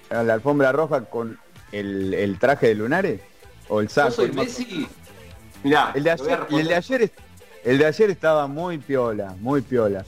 a 0.09 0.23
la 0.23 0.35
alfombra 0.35 0.73
roja 0.73 1.05
con 1.05 1.39
el, 1.73 2.37
traje 2.39 2.69
de 2.69 2.75
lunares? 2.75 3.21
¿O 3.69 3.81
el 3.81 3.89
saco? 3.89 4.23
el 4.23 4.33
Messi. 4.35 4.89
Mirá, 5.63 5.93
el 5.95 6.05
de 6.05 6.11
ayer, 6.11 6.41
el 6.51 6.69
de 6.69 6.75
ayer 6.75 7.11
el 7.65 7.79
de 7.79 7.87
ayer 7.87 8.11
estaba 8.11 8.47
muy 8.47 8.79
piola, 8.79 9.35
muy 9.41 9.61
piola. 9.61 10.05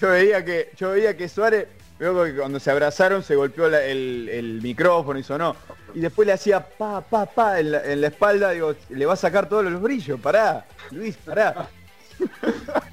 yo 0.00 0.08
veía 0.08 0.44
que, 0.44 0.70
yo 0.76 0.90
veía 0.90 1.16
que 1.16 1.28
Suárez, 1.28 1.68
veo 1.98 2.24
que 2.24 2.34
cuando 2.34 2.60
se 2.60 2.70
abrazaron 2.70 3.22
se 3.22 3.34
golpeó 3.34 3.66
el, 3.66 4.60
micrófono 4.62 5.18
y 5.18 5.22
sonó. 5.22 5.56
Y 5.94 6.00
después 6.00 6.26
le 6.26 6.32
hacía 6.32 6.60
pa, 6.60 7.00
pa, 7.00 7.26
pa 7.26 7.60
en 7.60 7.72
la, 7.72 7.84
en 7.84 8.00
la 8.00 8.08
espalda, 8.08 8.50
digo, 8.50 8.74
le 8.90 9.06
va 9.06 9.14
a 9.14 9.16
sacar 9.16 9.48
todos 9.48 9.64
los 9.64 9.80
brillos, 9.80 10.20
pará, 10.20 10.66
Luis, 10.90 11.16
pará. 11.16 11.68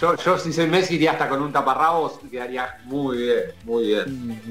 Yo, 0.00 0.14
yo 0.16 0.38
si 0.38 0.52
soy 0.52 0.66
Messi 0.66 0.96
iría 0.96 1.12
hasta 1.12 1.26
con 1.26 1.40
un 1.40 1.50
taparrabos 1.50 2.20
y 2.22 2.28
quedaría 2.28 2.80
muy 2.84 3.16
bien, 3.16 3.40
muy 3.64 3.86
bien. 3.86 4.42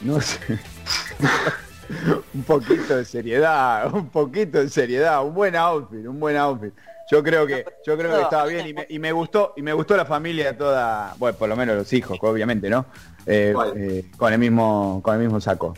No 0.00 0.20
sé. 0.20 0.58
un 2.34 2.42
poquito 2.42 2.96
de 2.96 3.04
seriedad, 3.04 3.92
un 3.92 4.08
poquito 4.08 4.58
de 4.58 4.68
seriedad, 4.68 5.24
un 5.24 5.34
buen 5.34 5.56
outfit, 5.56 6.06
un 6.06 6.18
buen 6.18 6.36
outfit. 6.36 6.72
Yo 7.10 7.22
creo 7.22 7.46
que, 7.46 7.64
yo 7.86 7.96
creo 7.96 8.16
que 8.16 8.22
estaba 8.22 8.46
bien 8.46 8.74
y 8.88 8.98
me, 8.98 9.12
gustó, 9.12 9.54
y 9.56 9.62
me 9.62 9.72
gustó 9.72 9.96
la 9.96 10.04
familia 10.04 10.58
toda, 10.58 11.14
bueno, 11.18 11.38
por 11.38 11.48
lo 11.48 11.54
menos 11.54 11.76
los 11.76 11.92
hijos, 11.92 12.18
obviamente, 12.20 12.68
¿no? 12.68 12.86
Eh, 13.26 13.54
eh, 13.76 14.04
con 14.16 14.32
el 14.32 14.38
mismo, 14.40 15.00
con 15.04 15.14
el 15.14 15.20
mismo 15.20 15.40
saco. 15.40 15.74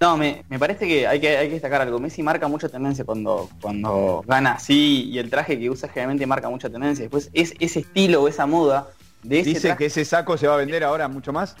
No, 0.00 0.16
me, 0.16 0.44
parece 0.60 0.86
que 0.86 1.08
hay, 1.08 1.18
que 1.18 1.36
hay 1.36 1.48
que 1.48 1.54
destacar 1.54 1.80
algo. 1.80 1.98
Messi 1.98 2.22
marca 2.22 2.46
mucha 2.46 2.68
tendencia 2.68 3.04
cuando, 3.04 3.48
cuando 3.60 4.22
gana 4.26 4.52
así 4.52 5.10
y 5.10 5.18
el 5.18 5.28
traje 5.28 5.58
que 5.58 5.68
usa 5.68 5.88
generalmente 5.88 6.24
marca 6.26 6.48
mucha 6.48 6.70
tendencia. 6.70 7.02
Después 7.02 7.30
es 7.32 7.54
ese 7.58 7.80
estilo 7.80 8.22
o 8.22 8.28
esa 8.28 8.46
moda 8.46 8.88
de 9.24 9.40
ese 9.40 9.50
Dice 9.50 9.76
que 9.76 9.86
ese 9.86 10.04
saco 10.04 10.38
se 10.38 10.46
va 10.46 10.54
a 10.54 10.58
vender 10.58 10.84
ahora 10.84 11.08
mucho 11.08 11.32
más. 11.32 11.56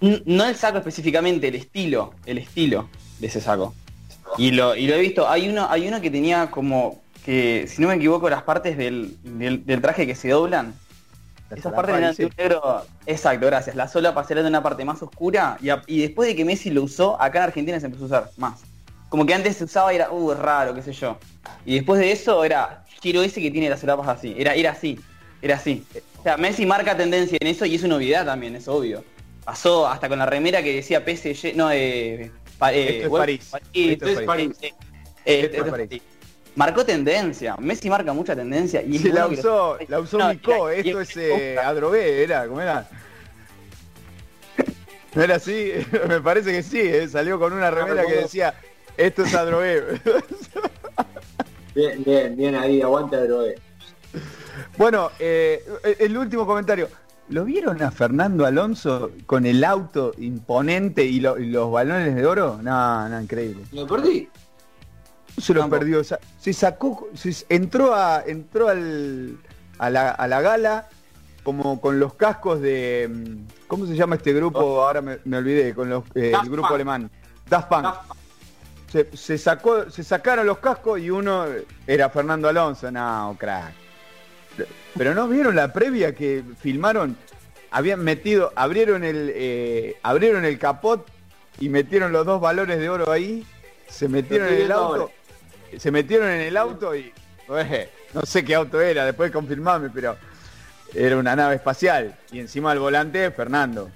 No 0.00 0.44
el 0.44 0.54
saco 0.54 0.78
específicamente, 0.78 1.48
el 1.48 1.56
estilo, 1.56 2.14
el 2.24 2.38
estilo 2.38 2.88
de 3.18 3.26
ese 3.26 3.40
saco. 3.40 3.74
Y 4.36 4.52
lo, 4.52 4.76
y 4.76 4.86
lo 4.86 4.94
he 4.94 5.00
visto, 5.00 5.28
hay 5.28 5.48
uno, 5.48 5.66
hay 5.68 5.88
uno 5.88 6.00
que 6.00 6.10
tenía 6.10 6.50
como 6.50 7.00
que, 7.24 7.66
si 7.68 7.82
no 7.82 7.88
me 7.88 7.94
equivoco, 7.94 8.28
las 8.28 8.42
partes 8.42 8.76
del, 8.76 9.16
del, 9.22 9.80
traje 9.80 10.06
que 10.06 10.14
se 10.14 10.28
doblan. 10.28 10.74
Esas 11.50 11.72
partes 11.72 11.96
eran 11.96 12.14
de 12.14 12.26
un 12.26 12.32
negro. 12.36 12.86
Exacto, 13.06 13.46
gracias. 13.46 13.74
La 13.74 13.88
sola 13.88 14.14
pasarela 14.14 14.42
de 14.42 14.48
una 14.48 14.62
parte 14.62 14.84
más 14.84 15.02
oscura 15.02 15.56
y, 15.60 15.70
y, 15.86 16.02
después 16.02 16.28
de 16.28 16.36
que 16.36 16.44
Messi 16.44 16.70
lo 16.70 16.82
usó, 16.82 17.20
acá 17.20 17.38
en 17.38 17.44
Argentina 17.44 17.80
se 17.80 17.86
empezó 17.86 18.04
a 18.04 18.06
usar 18.06 18.30
más. 18.36 18.60
Como 19.08 19.24
que 19.24 19.34
antes 19.34 19.56
se 19.56 19.64
usaba 19.64 19.92
y 19.92 19.96
era, 19.96 20.12
uh, 20.12 20.34
raro, 20.34 20.74
qué 20.74 20.82
sé 20.82 20.92
yo. 20.92 21.18
Y 21.64 21.74
después 21.76 21.98
de 21.98 22.12
eso 22.12 22.44
era, 22.44 22.84
quiero 23.00 23.22
ese 23.22 23.40
que 23.40 23.50
tiene 23.50 23.70
las 23.70 23.80
solapas 23.80 24.08
así. 24.08 24.34
Era, 24.36 24.54
era 24.54 24.72
así, 24.72 25.00
era 25.40 25.56
así. 25.56 25.84
O 26.18 26.22
sea, 26.22 26.36
Messi 26.36 26.66
marca 26.66 26.96
tendencia 26.96 27.38
en 27.40 27.46
eso 27.46 27.64
y 27.64 27.76
es 27.76 27.82
una 27.82 27.94
novedad 27.94 28.26
también, 28.26 28.54
es 28.54 28.68
obvio. 28.68 29.02
Pasó 29.48 29.88
hasta 29.88 30.10
con 30.10 30.18
la 30.18 30.26
remera 30.26 30.62
que 30.62 30.74
decía 30.74 31.00
PSG, 31.00 31.56
no, 31.56 31.72
eh, 31.72 32.20
eh, 32.20 32.30
esto 32.60 33.06
es 33.06 33.08
París. 33.08 33.50
Esto 33.72 34.06
es 34.06 35.70
París. 35.70 36.02
Marcó 36.54 36.84
tendencia. 36.84 37.56
Messi 37.58 37.88
marca 37.88 38.12
mucha 38.12 38.36
tendencia. 38.36 38.82
Y 38.82 38.98
la 38.98 39.26
usó, 39.26 39.78
la 39.88 40.00
usó 40.00 40.30
Nico. 40.30 40.68
Esto 40.68 41.00
es 41.00 41.16
eh, 41.16 41.56
Adrobé, 41.58 42.24
era, 42.24 42.46
¿cómo 42.46 42.60
era? 42.60 42.86
¿No 45.14 45.22
era 45.22 45.36
así? 45.36 45.72
Me 46.08 46.20
parece 46.20 46.52
que 46.52 46.62
sí, 46.62 46.80
eh, 46.80 47.08
salió 47.08 47.38
con 47.38 47.54
una 47.54 47.70
remera 47.70 48.04
que 48.04 48.16
decía, 48.16 48.52
esto 48.98 49.22
es 49.22 49.34
Adrobé. 49.34 49.98
bien, 51.74 52.04
bien, 52.04 52.36
bien 52.36 52.54
ahí, 52.54 52.82
aguante 52.82 53.16
Adrobé. 53.16 53.54
Bueno, 54.76 55.10
eh, 55.18 55.64
el 55.98 56.18
último 56.18 56.46
comentario. 56.46 56.90
¿Lo 57.30 57.44
vieron 57.44 57.82
a 57.82 57.90
Fernando 57.90 58.46
Alonso 58.46 59.10
con 59.26 59.44
el 59.44 59.62
auto 59.62 60.12
imponente 60.16 61.04
y, 61.04 61.20
los 61.20 61.70
balones 61.70 62.14
de 62.14 62.26
oro? 62.26 62.58
No, 62.62 63.08
no, 63.08 63.20
increíble. 63.20 63.64
¿Lo 63.72 63.86
perdí? 63.86 64.28
Se 65.36 65.52
lo 65.52 65.68
perdió. 65.68 66.02
Se 66.04 66.52
sacó, 66.52 67.08
entró 67.48 67.94
a, 67.94 68.22
entró 68.26 68.68
al, 68.68 69.38
a, 69.78 69.90
la, 69.90 70.40
gala 70.40 70.88
como 71.42 71.80
con 71.80 72.00
los 72.00 72.14
cascos 72.14 72.60
de. 72.60 73.38
¿Cómo 73.66 73.86
se 73.86 73.94
llama 73.94 74.16
este 74.16 74.32
grupo? 74.32 74.82
Ahora 74.82 75.02
me, 75.02 75.36
olvidé, 75.36 75.74
con 75.74 75.90
los, 75.90 76.04
eh, 76.14 76.32
el 76.42 76.48
grupo 76.48 76.74
alemán. 76.74 77.10
Daft 77.48 77.68
Punk. 77.68 77.86
Se, 79.14 79.36
sacó, 79.36 79.90
se 79.90 80.02
sacaron 80.02 80.46
los 80.46 80.58
cascos 80.58 80.98
y 80.98 81.10
uno 81.10 81.44
era 81.86 82.08
Fernando 82.08 82.48
Alonso. 82.48 82.90
No, 82.90 83.36
crack. 83.38 83.87
Pero 84.96 85.14
no 85.14 85.28
vieron 85.28 85.54
la 85.54 85.72
previa 85.72 86.14
que 86.14 86.42
filmaron, 86.60 87.16
habían 87.70 88.00
metido, 88.00 88.52
abrieron 88.56 89.04
el, 89.04 89.32
eh, 89.34 89.96
abrieron 90.02 90.44
el 90.44 90.58
capot 90.58 91.06
y 91.60 91.68
metieron 91.68 92.12
los 92.12 92.24
dos 92.24 92.40
valores 92.40 92.78
de 92.78 92.88
oro 92.88 93.10
ahí, 93.10 93.46
se 93.88 94.08
metieron 94.08 94.48
en 94.48 94.62
el 94.62 94.72
auto, 94.72 95.10
se 95.76 95.90
metieron 95.90 96.28
en 96.28 96.40
el 96.40 96.56
auto 96.56 96.94
y 96.96 97.12
no 98.14 98.22
sé 98.22 98.44
qué 98.44 98.54
auto 98.54 98.80
era, 98.80 99.04
después 99.04 99.30
confirmame, 99.30 99.90
pero 99.90 100.16
era 100.94 101.16
una 101.16 101.36
nave 101.36 101.56
espacial 101.56 102.16
y 102.32 102.40
encima 102.40 102.70
del 102.70 102.80
volante 102.80 103.30
Fernando. 103.30 103.90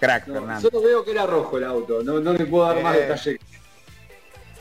Crack, 0.00 0.26
Fernando. 0.26 0.60
Solo 0.60 0.82
veo 0.82 1.04
que 1.04 1.12
era 1.12 1.24
rojo 1.24 1.56
el 1.56 1.64
auto, 1.64 2.02
no, 2.02 2.20
no 2.20 2.32
le 2.32 2.44
puedo 2.46 2.66
dar 2.66 2.82
más 2.82 2.96
eh. 2.96 3.00
detalle. 3.00 3.38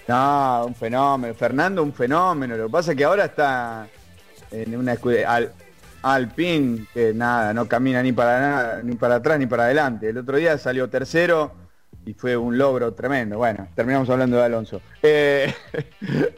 No, 0.08 0.66
un 0.68 0.76
fenómeno. 0.76 1.34
Fernando, 1.34 1.82
un 1.82 1.94
fenómeno. 1.94 2.58
Lo 2.58 2.66
que 2.68 2.72
pasa 2.72 2.92
es 2.92 2.98
que 2.98 3.04
ahora 3.04 3.26
está 3.26 3.88
en 4.54 4.78
una 4.78 4.98
al, 5.28 5.52
Alpine, 6.04 6.86
que 6.94 7.14
nada, 7.14 7.54
no 7.54 7.68
camina 7.68 8.04
ni 8.04 8.12
para 8.12 8.82
ni 8.84 8.96
para 8.96 9.16
atrás 9.16 9.40
ni 9.40 9.48
para 9.48 9.66
adelante. 9.66 10.10
El 10.10 10.18
otro 10.18 10.38
día 10.38 10.58
salió 10.58 10.90
tercero 10.90 11.54
y 12.06 12.14
fue 12.14 12.36
un 12.36 12.58
logro 12.58 12.94
tremendo. 12.94 13.38
Bueno, 13.38 13.68
terminamos 13.76 14.10
hablando 14.10 14.38
de 14.38 14.44
Alonso. 14.44 14.82
Eh, 15.02 15.54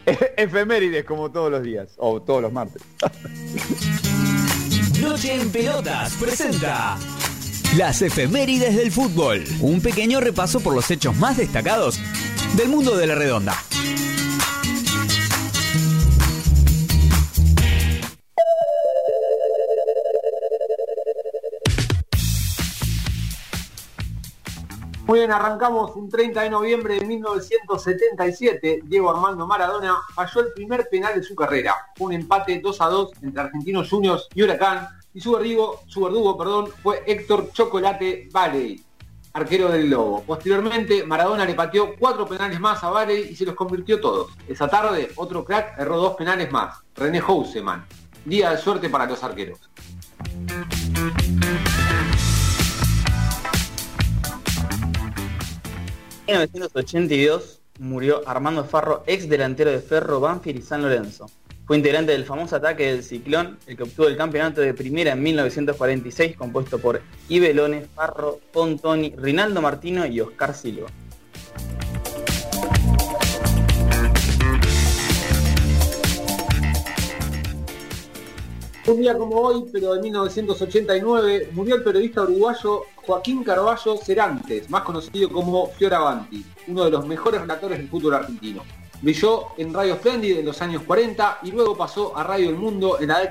efemérides 0.38 1.04
como 1.04 1.32
todos 1.32 1.51
los 1.51 1.63
días, 1.63 1.95
o 1.97 2.21
todos 2.21 2.43
los 2.43 2.54
martes. 2.54 2.82
Noche 5.01 5.36
en 5.36 5.51
Pelotas 5.51 6.13
presenta 6.13 6.97
las 7.75 8.01
efemérides 8.01 8.75
del 8.75 8.91
fútbol. 8.91 9.43
Un 9.60 9.82
pequeño 9.82 10.19
repaso 10.19 10.62
por 10.62 10.73
los 10.73 10.89
hechos 10.91 11.15
más 11.15 11.38
destacados 11.38 11.99
del 12.56 12.69
mundo 12.69 12.95
de 12.95 13.08
la 13.08 13.15
redonda. 13.15 13.56
Muy 25.08 25.20
bien, 25.20 25.32
arrancamos 25.32 25.96
un 25.96 26.10
30 26.10 26.41
de 26.41 26.50
noviembre 26.50 26.96
de 26.96 27.06
1977. 27.06 28.82
Diego 28.86 29.12
Armando 29.12 29.46
Maradona 29.46 29.98
falló 30.15 30.41
el 30.41 30.54
primer 30.54 30.89
penal 30.89 31.13
de 31.13 31.22
su 31.22 31.36
carrera. 31.36 31.76
Un 32.00 32.13
empate 32.13 32.60
2 32.60 32.82
a 32.82 32.86
2 32.88 33.12
entre 33.22 33.41
Argentinos 33.44 33.88
Juniors 33.88 34.28
y 34.34 34.41
Huracán. 34.41 34.88
Y 35.13 35.22
su 35.22 35.34
verdugo, 35.34 35.82
su 35.86 36.02
verdugo 36.02 36.36
perdón, 36.36 36.72
fue 36.82 37.04
Héctor 37.06 37.52
Chocolate 37.52 38.30
Valley, 38.32 38.84
arquero 39.34 39.70
del 39.70 39.91
Lobo. 39.91 40.24
Posteriormente, 40.24 41.06
Maradona 41.06 41.46
le 41.46 41.54
pateó 41.54 41.96
cuatro 42.00 42.26
penales 42.28 42.60
más 42.60 42.84
a 42.84 42.89
Valley 42.89 43.28
y 43.30 43.36
se 43.36 43.46
los 43.46 43.54
convirtió 43.54 44.02
todos. 44.02 44.32
Esa 44.48 44.68
tarde, 44.68 45.12
otro 45.18 45.46
crack 45.46 45.78
erró 45.78 45.98
dos 45.98 46.15
penales 46.15 46.52
más. 46.52 46.80
René 46.96 47.22
Houseman. 47.22 47.86
Día 48.26 48.50
de 48.50 48.58
suerte 48.58 48.89
para 48.89 49.06
los 49.06 49.24
arqueros. 49.24 49.60
1982 56.27 57.61
murió 57.79 58.27
Armando 58.27 58.65
Farro, 58.65 59.03
ex 59.05 59.29
delantero 59.29 59.69
de 59.69 59.79
Ferro, 59.79 60.19
Banfield 60.19 60.59
y 60.59 60.61
San 60.63 60.81
Lorenzo. 60.81 61.29
Fue 61.65 61.77
integrante 61.77 62.13
del 62.13 62.25
famoso 62.25 62.55
ataque 62.55 62.91
del 62.91 63.03
Ciclón, 63.03 63.59
el 63.67 63.77
que 63.77 63.83
obtuvo 63.83 64.07
el 64.07 64.17
campeonato 64.17 64.61
de 64.61 64.73
primera 64.73 65.11
en 65.13 65.21
1946, 65.21 66.35
compuesto 66.35 66.79
por 66.79 67.01
Ibelone, 67.29 67.85
Farro, 67.93 68.39
Pontoni, 68.51 69.13
Rinaldo 69.15 69.61
Martino 69.61 70.05
y 70.07 70.19
Oscar 70.19 70.55
Silva. 70.55 70.88
Un 78.88 79.02
día 79.02 79.17
como 79.17 79.38
hoy, 79.38 79.65
pero 79.74 79.95
de 79.95 80.02
1989, 80.02 81.50
murió 81.54 81.76
el 81.76 81.84
periodista 81.84 82.21
uruguayo 82.21 82.84
Joaquín 82.98 83.43
Carballo 83.43 83.98
Cerantes, 83.98 84.69
más 84.69 84.84
conocido 84.84 85.28
como 85.32 85.67
Fioravanti, 85.71 86.45
uno 86.67 86.86
de 86.86 86.91
los 86.91 87.08
mejores 87.08 87.41
relatores 87.41 87.80
del 87.80 87.89
fútbol 87.89 88.13
argentino. 88.13 88.62
Brilló 89.02 89.48
en 89.58 89.74
Radio 89.74 89.95
Splendid 89.95 90.38
en 90.38 90.45
los 90.45 90.62
años 90.62 90.84
40 90.84 91.39
y 91.41 91.52
luego 91.52 91.76
pasó 91.76 92.15
a 92.15 92.24
Radio 92.24 92.50
El 92.50 92.58
Mundo 92.58 93.00
en 93.00 93.08
la 93.08 93.21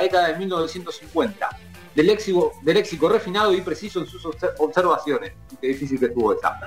década, 0.00 0.28
de 0.28 0.38
1950. 0.38 1.48
Del 1.92 2.06
léxico, 2.06 2.52
del 2.62 2.74
léxico 2.74 3.08
refinado 3.08 3.52
y 3.52 3.62
preciso 3.62 3.98
en 4.00 4.06
sus 4.06 4.24
observaciones. 4.24 5.32
Qué 5.60 5.68
difícil 5.68 5.98
que 5.98 6.06
estuvo 6.06 6.32
esa. 6.32 6.60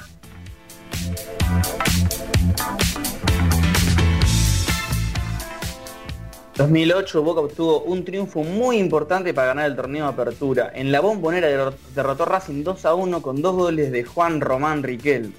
2008 6.55 7.23
Boca 7.23 7.41
obtuvo 7.41 7.81
un 7.81 8.05
triunfo 8.05 8.43
muy 8.43 8.77
importante 8.77 9.33
para 9.33 9.47
ganar 9.47 9.65
el 9.65 9.75
torneo 9.75 10.05
de 10.05 10.11
apertura. 10.11 10.71
En 10.75 10.91
la 10.91 10.99
bombonera 10.99 11.47
derrotó 11.95 12.25
Racing 12.25 12.63
2 12.63 12.85
a 12.85 12.93
1 12.93 13.21
con 13.23 13.41
dos 13.41 13.55
goles 13.55 13.91
de 13.91 14.03
Juan 14.03 14.39
Román 14.39 14.83
Riquel. 14.83 15.33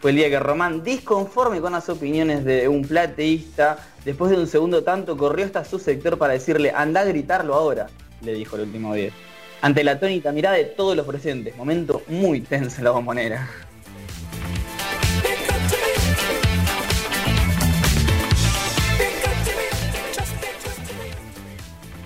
Fue 0.00 0.10
el 0.10 0.16
día 0.16 0.30
que 0.30 0.38
Román, 0.38 0.84
disconforme 0.84 1.60
con 1.60 1.72
las 1.72 1.88
opiniones 1.88 2.44
de 2.44 2.68
un 2.68 2.82
plateísta, 2.82 3.78
después 4.04 4.30
de 4.30 4.36
un 4.36 4.46
segundo 4.46 4.84
tanto 4.84 5.16
corrió 5.16 5.46
hasta 5.46 5.64
su 5.64 5.80
sector 5.80 6.16
para 6.16 6.34
decirle 6.34 6.72
anda 6.74 7.00
a 7.00 7.04
gritarlo 7.04 7.54
ahora, 7.54 7.88
le 8.20 8.34
dijo 8.34 8.54
el 8.54 8.62
último 8.62 8.94
10. 8.94 9.12
Ante 9.62 9.82
la 9.82 9.98
tónica 9.98 10.30
mirada 10.30 10.56
de 10.56 10.64
todos 10.64 10.96
los 10.96 11.06
presentes, 11.06 11.56
momento 11.56 12.02
muy 12.06 12.40
tenso 12.40 12.78
en 12.78 12.84
la 12.84 12.90
bombonera. 12.92 13.48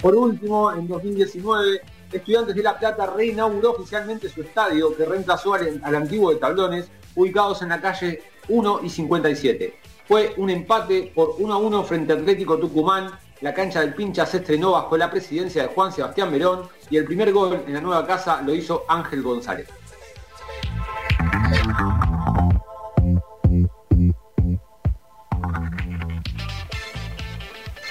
Por 0.01 0.15
último, 0.15 0.73
en 0.73 0.87
2019, 0.87 1.81
Estudiantes 2.13 2.55
de 2.55 2.63
La 2.63 2.79
Plata 2.79 3.07
reinauguró 3.07 3.73
oficialmente 3.73 4.29
su 4.29 4.43
estadio 4.43 4.97
que 4.97 5.05
reemplazó 5.05 5.55
al, 5.55 5.95
antiguo 5.95 6.31
de 6.31 6.37
Tablones, 6.37 6.89
ubicados 7.15 7.63
en 7.63 7.71
la 7.71 7.81
calle 7.81 8.23
1 8.49 8.81
y 8.85 8.91
57. 8.91 9.79
fue 10.07 10.35
un 10.37 10.51
empate 10.51 11.11
por 11.15 11.35
1 11.39 11.53
a 11.53 11.57
1 11.57 11.85
frente 11.85 12.13
a 12.13 12.17
Atlético 12.17 12.59
Tucumán. 12.59 13.11
La 13.41 13.53
cancha 13.53 13.81
del 13.81 13.93
Pincha 13.93 14.25
se 14.25 14.39
estrenó 14.39 14.73
bajo 14.73 14.97
la 14.97 15.11
presidencia 15.11 15.63
de 15.63 15.69
Juan 15.69 15.93
Sebastián 15.93 16.31
Verón 16.31 16.69
y 16.89 16.97
el 16.97 17.05
primer 17.05 17.33
gol 17.33 17.65
en 17.67 17.75
la 17.75 17.81
nueva 17.81 18.07
casa 18.07 18.41
lo 18.41 18.55
hizo 18.55 18.85
Ángel 18.89 19.23
González. 19.23 19.69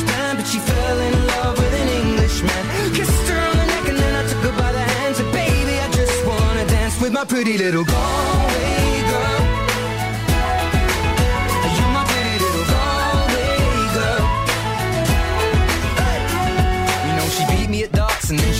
an 0.00 0.06
band, 0.06 0.38
but 0.38 0.46
she 0.46 0.58
fell 0.58 0.98
in 0.98 1.26
love 1.26 1.58
with 1.58 1.74
an 1.80 1.88
Englishman. 1.88 2.62
Kissed 2.94 3.28
her 3.28 3.40
on 3.48 3.56
the 3.56 3.66
neck 3.66 3.88
and 3.88 3.98
then 3.98 4.14
I 4.14 4.28
took 4.28 4.42
her 4.48 4.56
by 4.62 4.72
the 4.72 4.84
hands. 4.94 5.20
And 5.20 5.32
baby, 5.32 5.74
I 5.78 5.88
just 5.90 6.26
wanna 6.26 6.66
dance 6.66 7.00
with 7.00 7.12
my 7.12 7.24
pretty 7.24 7.56
little 7.58 7.84
Galway 7.84 8.75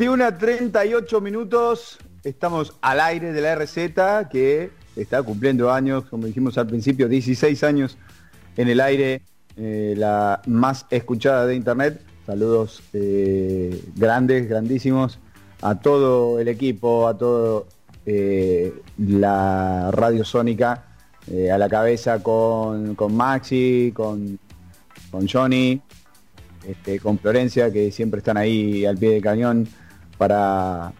21 0.00 0.24
a 0.24 0.38
38 0.38 1.20
minutos, 1.20 1.98
estamos 2.24 2.72
al 2.80 3.00
aire 3.00 3.34
de 3.34 3.42
la 3.42 3.54
RZ 3.54 4.28
que 4.30 4.70
está 4.96 5.22
cumpliendo 5.22 5.70
años, 5.70 6.06
como 6.06 6.26
dijimos 6.26 6.56
al 6.56 6.68
principio, 6.68 7.06
16 7.06 7.62
años 7.64 7.98
en 8.56 8.68
el 8.68 8.80
aire, 8.80 9.20
eh, 9.58 9.92
la 9.98 10.40
más 10.46 10.86
escuchada 10.88 11.44
de 11.44 11.54
Internet. 11.54 12.00
Saludos 12.24 12.82
eh, 12.94 13.78
grandes, 13.94 14.48
grandísimos 14.48 15.18
a 15.60 15.78
todo 15.78 16.40
el 16.40 16.48
equipo, 16.48 17.06
a 17.06 17.18
todo 17.18 17.66
eh, 18.06 18.72
la 18.96 19.90
radio 19.90 20.24
sónica, 20.24 20.86
a 21.52 21.58
la 21.58 21.68
cabeza 21.68 22.22
con, 22.22 22.94
con 22.94 23.14
Maxi, 23.14 23.92
con, 23.94 24.38
con 25.10 25.28
Johnny, 25.28 25.78
este, 26.66 26.98
con 26.98 27.18
Florencia, 27.18 27.70
que 27.70 27.92
siempre 27.92 28.20
están 28.20 28.38
ahí 28.38 28.86
al 28.86 28.96
pie 28.96 29.10
del 29.10 29.22
cañón 29.22 29.68
para, 30.20 30.92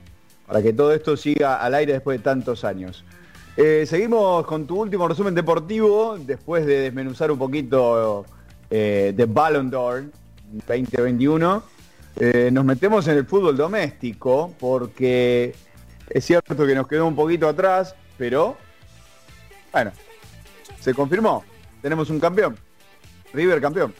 para 0.46 0.62
que 0.62 0.72
todo 0.72 0.94
esto 0.94 1.14
siga 1.14 1.56
al 1.56 1.74
aire 1.74 1.92
después 1.92 2.18
de 2.18 2.24
tantos 2.24 2.64
años. 2.64 3.04
Eh, 3.54 3.84
seguimos 3.86 4.46
con 4.46 4.66
tu 4.66 4.80
último 4.80 5.06
resumen 5.06 5.34
deportivo, 5.34 6.16
después 6.18 6.64
de 6.64 6.80
desmenuzar 6.80 7.30
un 7.30 7.38
poquito 7.38 8.24
eh, 8.70 9.12
de 9.14 9.26
Ballon 9.26 9.68
d'Or 9.68 10.04
2021. 10.66 11.62
Eh, 12.16 12.48
nos 12.50 12.64
metemos 12.64 13.06
en 13.08 13.18
el 13.18 13.26
fútbol 13.26 13.58
doméstico 13.58 14.54
porque 14.58 15.54
es 16.08 16.24
cierto 16.24 16.66
que 16.66 16.74
nos 16.74 16.88
quedó 16.88 17.06
un 17.06 17.14
poquito 17.14 17.46
atrás, 17.46 17.94
pero 18.16 18.56
bueno, 19.70 19.92
se 20.80 20.94
confirmó. 20.94 21.44
Tenemos 21.82 22.08
un 22.08 22.18
campeón. 22.18 22.56
River 23.34 23.60
campeón. 23.60 23.92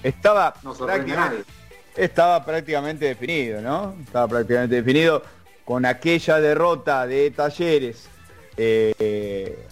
Estaba 0.00 0.54
prácticamente, 0.78 1.44
estaba 1.96 2.44
prácticamente 2.44 3.06
definido, 3.06 3.60
¿no? 3.60 3.94
Estaba 4.02 4.28
prácticamente 4.28 4.76
definido 4.76 5.22
con 5.64 5.84
aquella 5.86 6.40
derrota 6.40 7.06
de 7.06 7.30
Talleres 7.30 8.08
eh, 8.56 9.66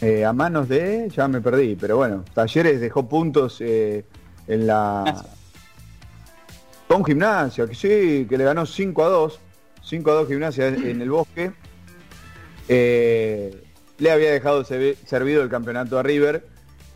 eh, 0.00 0.24
a 0.24 0.32
manos 0.32 0.68
de, 0.68 1.08
ya 1.08 1.26
me 1.28 1.40
perdí, 1.40 1.74
pero 1.74 1.96
bueno, 1.96 2.24
Talleres 2.34 2.80
dejó 2.80 3.08
puntos 3.08 3.58
eh, 3.60 4.04
en 4.46 4.66
la... 4.66 5.24
Con 6.86 7.04
gimnasia, 7.04 7.66
que 7.66 7.74
sí, 7.74 8.26
que 8.28 8.38
le 8.38 8.44
ganó 8.44 8.64
5 8.64 9.02
a 9.02 9.08
2, 9.08 9.40
5 9.82 10.10
a 10.10 10.14
2 10.14 10.28
gimnasia 10.28 10.68
en 10.68 11.02
el 11.02 11.10
bosque. 11.10 11.50
le 12.68 14.10
había 14.10 14.30
dejado 14.30 14.62
servido 14.64 15.42
el 15.42 15.48
campeonato 15.48 15.98
a 15.98 16.04
River, 16.04 16.46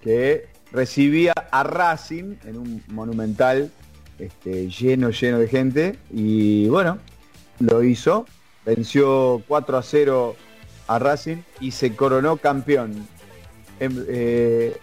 que 0.01 0.49
recibía 0.71 1.33
a 1.33 1.63
Racing 1.65 2.37
en 2.45 2.57
un 2.57 2.85
monumental 2.89 3.73
este, 4.21 4.69
lleno, 4.69 5.11
lleno 5.11 5.39
de 5.39 5.49
gente. 5.49 5.99
Y 6.11 6.69
bueno, 6.69 6.99
lo 7.59 7.83
hizo. 7.83 8.27
Venció 8.65 9.43
4 9.49 9.79
a 9.79 9.83
0 9.83 10.37
a 10.87 10.99
Racing 10.99 11.39
y 11.61 11.71
se 11.71 11.95
coronó 11.95 12.37
campeón. 12.37 13.07
Em, 13.79 14.05
eh, 14.09 14.77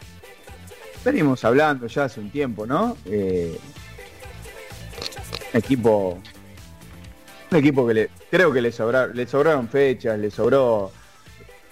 venimos 1.06 1.44
hablando 1.46 1.88
ya 1.88 2.06
hace 2.06 2.20
un 2.20 2.32
tiempo, 2.32 2.66
¿no? 2.66 2.98
Eh, 3.06 3.58
equipo, 5.54 6.18
un 7.52 7.58
equipo 7.58 7.88
que 7.88 7.94
le, 7.94 8.10
creo 8.32 8.52
que 8.52 8.62
le, 8.62 8.72
le 9.14 9.28
sobraron 9.28 9.68
fechas, 9.70 10.18
le 10.18 10.32
sobró 10.32 10.92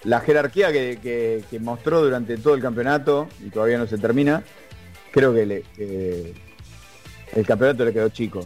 la 0.04 0.20
jerarquía 0.20 0.72
que, 0.72 1.44
mostró 1.60 2.02
durante 2.02 2.36
todo 2.36 2.54
el 2.54 2.62
campeonato 2.62 3.28
y 3.44 3.50
todavía 3.50 3.78
no 3.78 3.86
se 3.86 3.98
termina. 3.98 4.44
Creo 5.10 5.34
que, 5.34 5.46
le, 5.46 5.62
que 5.74 6.34
el 7.32 7.46
campeonato 7.46 7.84
le 7.84 7.92
quedó 7.92 8.08
chico. 8.08 8.40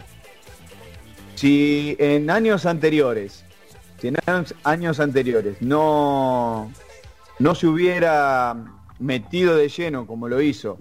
Si 1.35 1.97
en 1.99 2.31
años 2.31 2.67
anteriores 2.67 3.45
si 4.01 4.09
en 4.09 4.17
años 4.65 4.99
anteriores 4.99 5.61
no, 5.61 6.73
no 7.39 7.55
se 7.55 7.67
hubiera 7.67 8.57
metido 8.99 9.57
de 9.57 9.69
lleno 9.69 10.07
como 10.07 10.29
lo 10.29 10.41
hizo 10.41 10.79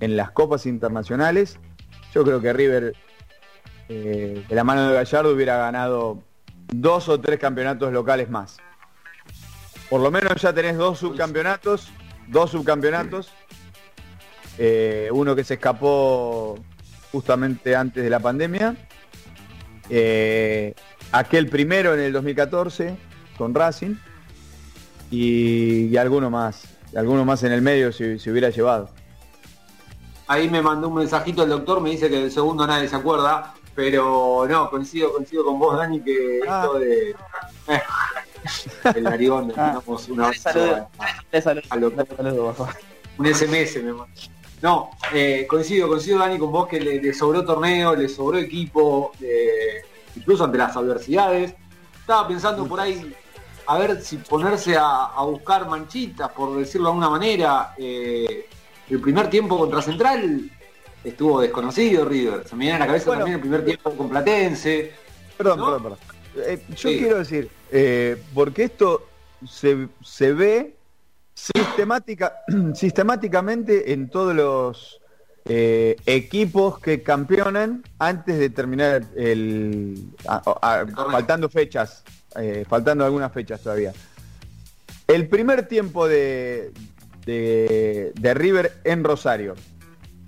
en 0.00 0.16
las 0.16 0.32
copas 0.32 0.66
internacionales, 0.66 1.58
yo 2.12 2.24
creo 2.24 2.40
que 2.40 2.52
River 2.52 2.94
eh, 3.88 4.44
de 4.48 4.54
la 4.54 4.64
mano 4.64 4.88
de 4.88 4.94
Gallardo 4.94 5.32
hubiera 5.32 5.58
ganado 5.58 6.22
dos 6.66 7.08
o 7.08 7.20
tres 7.20 7.38
campeonatos 7.38 7.92
locales 7.92 8.28
más. 8.28 8.56
Por 9.88 10.00
lo 10.00 10.10
menos 10.10 10.42
ya 10.42 10.52
tenés 10.52 10.76
dos 10.76 10.98
subcampeonatos, 10.98 11.88
dos 12.26 12.50
subcampeonatos, 12.50 13.30
eh, 14.58 15.08
uno 15.12 15.36
que 15.36 15.44
se 15.44 15.54
escapó 15.54 16.58
justamente 17.12 17.76
antes 17.76 18.02
de 18.02 18.10
la 18.10 18.20
pandemia. 18.20 18.76
Eh, 19.88 20.74
aquel 21.12 21.48
primero 21.48 21.94
en 21.94 22.00
el 22.00 22.12
2014 22.12 22.96
con 23.36 23.54
Racing 23.54 23.94
y, 25.10 25.96
alguno 25.96 26.30
más, 26.30 26.64
alguno 26.94 27.24
más 27.24 27.42
en 27.44 27.52
el 27.52 27.62
medio 27.62 27.92
si, 27.92 28.18
se 28.18 28.30
hubiera 28.30 28.50
llevado. 28.50 28.90
Ahí 30.26 30.50
me 30.50 30.60
mandó 30.60 30.88
un 30.88 30.94
mensajito 30.94 31.44
el 31.44 31.50
doctor, 31.50 31.80
me 31.80 31.90
dice 31.90 32.10
que 32.10 32.16
del 32.16 32.32
segundo 32.32 32.66
nadie 32.66 32.88
se 32.88 32.96
acuerda, 32.96 33.54
pero 33.76 34.44
no, 34.48 34.70
coincido, 34.70 35.12
coincido 35.12 35.44
con 35.44 35.58
vos, 35.58 35.76
Dani, 35.76 36.00
que 36.00 36.40
ah. 36.48 36.62
esto 36.64 36.78
de 36.78 37.14
el 38.94 39.04
narigón, 39.04 39.52
ah. 39.56 39.80
una 40.08 40.30
un 43.18 43.26
SMS 43.34 43.82
me 43.82 43.92
mandó. 43.92 44.35
No, 44.62 44.90
eh, 45.12 45.46
coincido, 45.48 45.88
coincido 45.88 46.18
Dani 46.18 46.38
con 46.38 46.50
vos 46.50 46.66
que 46.66 46.80
le, 46.80 47.12
sobró 47.12 47.44
torneo, 47.44 47.94
le 47.94 48.08
sobró 48.08 48.38
equipo, 48.38 49.12
eh, 49.20 49.82
incluso 50.16 50.44
ante 50.44 50.58
las 50.58 50.76
adversidades. 50.76 51.54
Estaba 52.00 52.26
pensando 52.26 52.66
por 52.66 52.80
ahí 52.80 53.14
a 53.66 53.78
ver 53.78 54.00
si 54.00 54.16
ponerse 54.16 54.76
a, 54.78 55.10
buscar 55.22 55.68
manchitas, 55.68 56.30
por 56.30 56.56
decirlo 56.56 56.86
de 56.86 56.90
alguna 56.90 57.10
manera. 57.10 57.74
Eh, 57.76 58.48
el 58.88 59.00
primer 59.00 59.28
tiempo 59.28 59.58
contra 59.58 59.82
Central 59.82 60.50
estuvo 61.04 61.40
desconocido 61.40 62.04
River. 62.04 62.48
Se 62.48 62.56
me 62.56 62.64
viene 62.64 62.76
a 62.76 62.80
la 62.80 62.86
cabeza 62.86 63.10
también 63.10 63.34
el 63.34 63.40
primer 63.40 63.64
tiempo 63.64 63.90
con 63.90 64.08
Platense. 64.08 64.92
Perdón, 65.36 65.58
perdón, 65.58 65.82
perdón. 65.82 65.98
Eh, 66.36 66.62
yo 66.76 66.90
quiero 66.90 67.18
decir, 67.18 67.50
porque 68.32 68.64
esto 68.64 69.06
se, 69.46 69.88
se 70.02 70.32
ve 70.32 70.75
sistemática, 71.36 72.40
sistemáticamente 72.74 73.92
en 73.92 74.08
todos 74.08 74.34
los 74.34 75.00
eh, 75.44 75.96
equipos 76.06 76.80
que 76.80 77.02
campeonan 77.02 77.84
antes 77.98 78.38
de 78.38 78.50
terminar 78.50 79.04
el... 79.14 80.08
faltando 81.10 81.48
fechas, 81.48 82.02
eh, 82.36 82.64
faltando 82.68 83.04
algunas 83.04 83.32
fechas 83.32 83.60
todavía. 83.60 83.92
El 85.06 85.28
primer 85.28 85.68
tiempo 85.68 86.08
de, 86.08 86.72
de, 87.26 88.34
River 88.34 88.72
en 88.82 89.04
Rosario, 89.04 89.54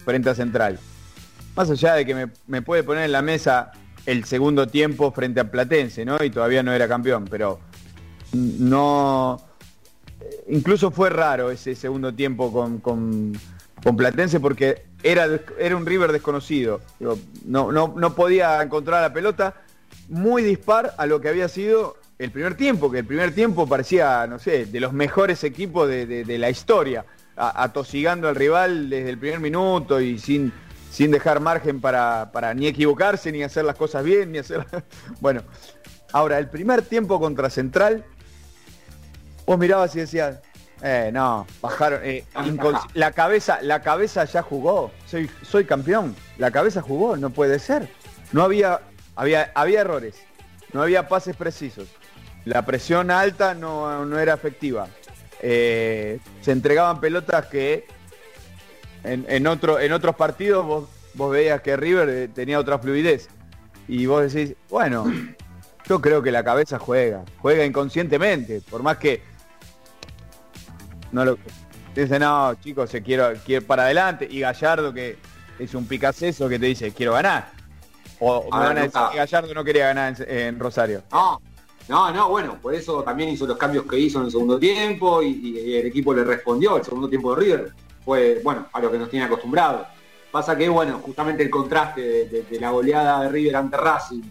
frente 0.05 0.31
a 0.31 0.35
Central. 0.37 0.79
Más 1.57 1.69
allá 1.69 1.95
de 1.95 2.07
que 2.07 2.29
me, 2.47 2.63
puede 2.63 2.85
poner 2.85 3.05
en 3.05 3.13
la 3.13 3.23
mesa 3.23 3.73
el 4.07 4.25
segundo 4.25 4.69
tiempo 4.69 5.11
frente 5.11 5.41
a 5.41 5.51
Platense, 5.51 6.05
¿no? 6.05 6.23
Y 6.23 6.31
todavía 6.31 6.63
no 6.63 6.73
era 6.73 6.87
campeón, 6.87 7.25
pero 7.29 7.59
no... 8.33 9.48
Incluso 10.49 10.91
fue 10.91 11.11
raro 11.11 11.51
ese 11.51 11.75
segundo 11.75 12.15
tiempo 12.15 12.53
con, 12.53 12.79
con, 12.79 13.33
Platense 13.97 14.41
porque 14.41 14.85
era, 15.03 15.27
era 15.59 15.77
un 15.77 15.87
River 15.87 16.13
desconocido. 16.13 16.81
no, 17.45 17.73
no, 17.73 17.95
no 17.97 18.15
podía 18.15 18.63
encontrar 18.63 19.03
la 19.03 19.13
pelota. 19.13 19.55
Muy 20.09 20.43
dispar 20.43 20.95
a 20.97 21.07
lo 21.07 21.21
que 21.21 21.29
había 21.29 21.49
sido 21.49 21.97
el 22.19 22.33
primer 22.33 22.57
tiempo, 22.57 22.91
que 22.91 22.99
el 22.99 23.05
primer 23.05 23.33
tiempo 23.33 23.67
parecía, 23.67 24.27
no 24.27 24.39
sé, 24.39 24.67
de 24.67 24.81
los 24.81 24.93
mejores 24.93 25.45
equipos 25.45 25.89
de, 25.89 26.39
la 26.39 26.51
historia, 26.51 27.05
atosigando 27.37 28.29
al 28.29 28.35
rival 28.35 28.91
desde 28.91 29.11
el 29.11 29.19
primer 29.19 29.39
minuto 29.39 30.01
y 30.01 30.19
sin, 30.19 30.53
sin 30.91 31.13
dejar 31.13 31.41
margen 31.41 31.81
para, 31.81 32.31
para, 32.33 32.55
ni 32.55 32.67
equivocarse, 32.67 33.31
ni 33.31 33.43
hacer 33.45 33.65
las 33.65 33.77
cosas 33.77 34.05
bien, 34.05 34.33
ni 34.33 34.39
hacer... 34.39 34.67
bueno, 35.21 35.43
ahora, 36.13 36.39
el 36.39 36.49
primer 36.49 36.83
tiempo 36.83 37.21
contra 37.21 37.51
Central, 37.51 38.05
vos 39.49 39.59
mirabas 39.59 39.97
y 39.97 40.01
decías, 40.01 40.41
eh, 40.83 41.11
no, 41.11 41.47
bajaron. 41.63 42.01
Eh, 42.05 42.23
la 42.93 43.13
cabeza, 43.13 43.61
la 43.63 43.81
cabeza 43.81 44.27
ya 44.27 44.43
jugó. 44.43 44.93
Soy, 45.07 45.31
soy 45.43 45.65
campeón. 45.65 46.15
La 46.37 46.51
cabeza 46.51 46.83
jugó, 46.83 47.17
no 47.17 47.31
puede 47.31 47.59
ser. 47.59 47.89
No 48.31 48.43
había, 48.43 48.83
había, 49.17 49.51
había 49.55 49.81
errores. 49.81 50.17
No 50.75 50.83
había 50.83 51.09
pases 51.09 51.35
precisos. 51.35 51.89
La 52.45 52.67
presión 52.67 53.11
alta 53.11 53.55
no, 53.55 54.19
era 54.19 54.35
efectiva. 54.35 54.87
Eh, 55.41 56.21
se 56.43 56.53
entregaban 56.53 57.01
pelotas 57.01 57.47
que 57.47 57.87
en, 59.05 59.47
otro, 59.47 59.81
en 59.81 59.93
otros 59.93 60.15
partidos 60.15 60.67
vos, 60.67 60.89
vos 61.15 61.33
veías 61.33 61.63
que 61.63 61.75
River 61.75 62.09
eh, 62.11 62.29
tenía 62.29 62.61
otra 62.61 62.79
fluidez. 62.79 63.29
Y 63.87 64.05
vos 64.05 64.31
decís, 64.31 64.55
bueno, 64.69 65.11
yo 65.89 66.03
creo 66.03 66.21
que 66.23 66.31
la 66.31 66.45
cabeza 66.45 66.79
juega, 66.79 67.25
juega 67.39 67.65
inconscientemente, 67.65 68.61
por 68.61 68.83
más 68.83 68.99
que 68.99 69.38
no 71.13 71.25
lo 71.25 71.39
dice, 71.95 72.19
no, 72.19 72.55
chicos, 72.55 72.91
se 72.91 73.03
quiero, 73.03 73.33
quiero 73.45 73.67
para 73.67 73.85
adelante. 73.85 74.27
Y 74.31 74.41
Gallardo, 74.41 74.93
que 74.93 75.19
es 75.59 75.75
un 75.75 75.87
picaceso 75.87 76.49
que 76.49 76.59
te 76.59 76.67
dice, 76.67 76.93
quiero 76.93 77.13
ganar. 77.13 77.51
O 78.21 78.45
me 78.45 78.51
van 78.51 78.79
a 78.79 78.83
decir 78.83 79.01
que 79.13 79.19
Gallardo 79.19 79.55
no 79.55 79.65
quería 79.65 79.87
ganar 79.89 80.15
en, 80.27 80.59
Rosario. 80.59 81.03
No, 81.13 81.41
no, 81.89 82.13
no, 82.13 82.29
bueno, 82.29 82.59
por 82.61 82.75
eso 82.75 83.03
también 83.03 83.31
hizo 83.31 83.47
los 83.47 83.57
cambios 83.57 83.87
que 83.87 83.99
hizo 83.99 84.19
en 84.19 84.27
el 84.27 84.31
segundo 84.31 84.59
tiempo 84.59 85.23
y, 85.23 85.77
el 85.77 85.87
equipo 85.87 86.13
le 86.13 86.25
respondió. 86.25 86.77
El 86.77 86.85
segundo 86.85 87.09
tiempo 87.09 87.35
de 87.35 87.41
River 87.43 87.73
fue, 88.05 88.41
bueno, 88.43 88.67
a 88.73 88.81
lo 88.81 88.91
que 88.91 88.99
nos 88.99 89.11
tiene 89.11 89.27
acostumbrados. 89.27 89.87
Pasa 90.31 90.57
que, 90.57 90.69
bueno, 90.69 91.01
justamente 91.03 91.43
el 91.43 91.51
contraste 91.51 92.01
de, 92.01 92.61
la 92.61 92.71
goleada 92.71 93.23
de 93.23 93.29
River 93.31 93.57
ante 93.57 93.77
Racing, 93.77 94.23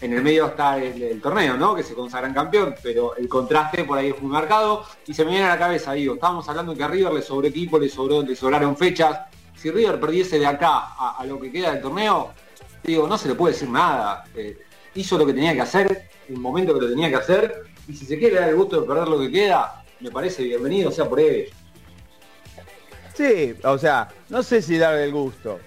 en 0.00 0.12
el 0.14 0.22
medio 0.22 0.46
está 0.46 0.78
el, 0.78 1.20
torneo, 1.20 1.56
¿no? 1.56 1.74
Que 1.74 1.82
se 1.82 1.94
consagran 1.94 2.32
campeón, 2.32 2.74
pero 2.82 3.16
el 3.16 3.28
contraste 3.28 3.84
por 3.84 3.98
ahí 3.98 4.08
es 4.10 4.20
muy 4.20 4.30
marcado 4.30 4.84
y 5.06 5.12
se 5.12 5.24
me 5.24 5.32
viene 5.32 5.46
a 5.46 5.50
la 5.50 5.58
cabeza, 5.58 5.92
digo, 5.92 6.14
estábamos 6.14 6.48
hablando 6.48 6.74
que 6.74 6.82
a 6.82 6.88
River 6.88 7.12
le 7.12 7.22
sobró 7.22 7.46
equipo, 7.46 7.78
le, 7.78 7.88
sobró, 7.88 8.22
le 8.22 8.34
sobraron 8.34 8.76
fechas. 8.76 9.20
Si 9.54 9.70
River 9.70 10.00
perdiese 10.00 10.38
de 10.38 10.46
acá 10.46 10.94
a, 10.96 11.24
lo 11.26 11.38
que 11.38 11.52
queda 11.52 11.72
del 11.72 11.82
torneo, 11.82 12.32
digo, 12.82 13.06
no 13.06 13.18
se 13.18 13.28
le 13.28 13.34
puede 13.34 13.52
decir 13.52 13.68
nada. 13.68 14.24
Eh, 14.34 14.58
hizo 14.94 15.18
lo 15.18 15.26
que 15.26 15.34
tenía 15.34 15.52
que 15.52 15.60
hacer, 15.60 16.08
el 16.28 16.38
momento 16.38 16.72
que 16.74 16.80
lo 16.80 16.88
tenía 16.88 17.10
que 17.10 17.16
hacer, 17.16 17.64
y 17.86 17.94
si 17.94 18.06
se 18.06 18.18
quiere 18.18 18.36
dar 18.36 18.48
el 18.48 18.56
gusto 18.56 18.80
de 18.80 18.86
perder 18.86 19.08
lo 19.08 19.18
que 19.20 19.30
queda, 19.30 19.84
me 20.00 20.10
parece 20.10 20.42
bienvenido, 20.44 20.90
sea 20.90 21.06
por 21.06 21.20
ello. 21.20 21.50
Sí, 23.14 23.54
o 23.64 23.76
sea, 23.76 24.08
no 24.30 24.42
sé 24.42 24.62
si 24.62 24.78
darle 24.78 25.04
el 25.04 25.12
gusto. 25.12 25.60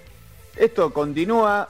Esto 0.56 0.92
continúa, 0.92 1.70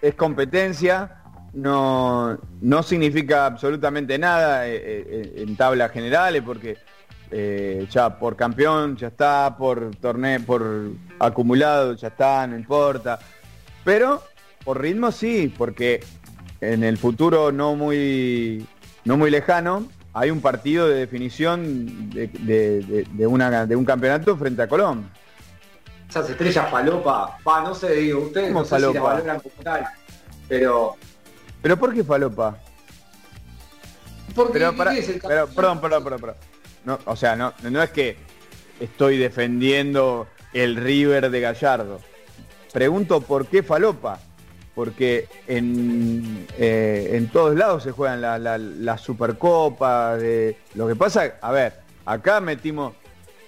es 0.00 0.14
competencia, 0.14 1.19
no, 1.52 2.38
no 2.60 2.82
significa 2.82 3.46
absolutamente 3.46 4.18
nada 4.18 4.68
eh, 4.68 4.76
eh, 4.76 5.34
en 5.38 5.56
tablas 5.56 5.90
generales 5.90 6.42
porque 6.44 6.78
eh, 7.30 7.86
ya 7.90 8.18
por 8.18 8.36
campeón 8.36 8.96
ya 8.96 9.08
está, 9.08 9.56
por 9.56 9.94
torneo, 9.96 10.40
por 10.44 10.90
acumulado 11.18 11.94
ya 11.94 12.08
está, 12.08 12.46
no 12.46 12.56
importa. 12.56 13.18
Pero 13.84 14.22
por 14.64 14.80
ritmo 14.80 15.10
sí, 15.10 15.52
porque 15.56 16.04
en 16.60 16.84
el 16.84 16.98
futuro 16.98 17.52
no 17.52 17.74
muy, 17.74 18.66
no 19.04 19.16
muy 19.16 19.30
lejano 19.30 19.86
hay 20.12 20.30
un 20.30 20.40
partido 20.40 20.88
de 20.88 20.96
definición 20.96 22.10
de, 22.10 23.26
una, 23.28 23.64
de 23.64 23.76
un 23.76 23.84
campeonato 23.84 24.36
frente 24.36 24.62
a 24.62 24.68
Colón. 24.68 25.08
Esas 26.08 26.28
estrellas 26.28 26.68
falopa, 26.68 27.38
va, 27.46 27.60
no 27.62 27.72
sé, 27.72 27.94
digo, 27.94 28.22
ustedes 28.22 28.52
no 28.52 28.64
sé 28.64 28.76
si 28.76 28.98
valoran 28.98 29.38
como 29.38 29.54
tal, 29.62 29.86
pero... 30.48 30.96
¿Pero 31.62 31.76
por 31.76 31.94
qué 31.94 32.04
falopa? 32.04 32.58
Porque 34.34 34.58
pero, 34.58 34.74
pero, 34.76 35.48
perdón, 35.48 35.80
perdón, 35.80 36.04
perdón, 36.04 36.36
No, 36.84 36.98
o 37.04 37.16
sea, 37.16 37.36
no, 37.36 37.52
no 37.68 37.82
es 37.82 37.90
que 37.90 38.16
estoy 38.78 39.18
defendiendo 39.18 40.28
el 40.52 40.76
River 40.76 41.30
de 41.30 41.40
Gallardo. 41.40 42.00
Pregunto 42.72 43.20
por 43.20 43.46
qué 43.46 43.62
falopa 43.62 44.20
porque 44.74 45.28
en, 45.46 46.46
eh, 46.56 47.10
en 47.12 47.28
todos 47.28 47.54
lados 47.54 47.82
se 47.82 47.92
juegan 47.92 48.20
la, 48.20 48.38
la, 48.38 48.98
Supercopa. 48.98 50.16
De... 50.16 50.56
Lo 50.74 50.86
que 50.88 50.96
pasa, 50.96 51.34
a 51.40 51.52
ver, 51.52 51.74
acá 52.06 52.40
metimos, 52.40 52.94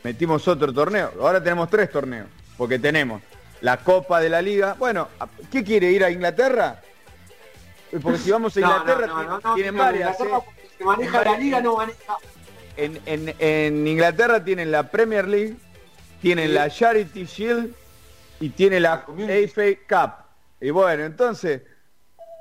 metimos 0.02 0.46
otro 0.48 0.72
torneo, 0.72 1.10
ahora 1.20 1.42
tenemos 1.42 1.70
tres 1.70 1.90
torneos, 1.90 2.26
porque 2.56 2.78
tenemos 2.78 3.22
la 3.60 3.78
Copa 3.78 4.20
de 4.20 4.28
la 4.28 4.42
Liga. 4.42 4.76
Bueno, 4.78 5.08
¿qué 5.50 5.64
quiere 5.64 5.90
ir 5.90 6.04
a 6.04 6.10
Inglaterra? 6.10 6.82
Porque 8.00 8.18
si 8.18 8.30
vamos 8.30 8.56
a 8.56 8.60
Inglaterra, 8.60 9.40
tienen 9.54 9.76
varias. 9.76 10.18
¿eh? 10.20 10.24
maneja 10.84 11.24
la 11.24 11.38
liga, 11.38 11.60
no 11.60 11.76
maneja. 11.76 12.16
En, 12.76 13.00
en, 13.04 13.34
en, 13.38 13.86
Inglaterra 13.86 14.42
tienen 14.42 14.70
la 14.70 14.90
Premier 14.90 15.28
League, 15.28 15.56
tienen 16.22 16.54
la 16.54 16.70
Charity 16.70 17.24
Shield 17.24 17.74
y 18.40 18.48
tiene 18.50 18.80
la 18.80 19.04
FA 19.06 19.62
Cup. 19.88 20.24
Y 20.60 20.70
bueno, 20.70 21.04
entonces, 21.04 21.62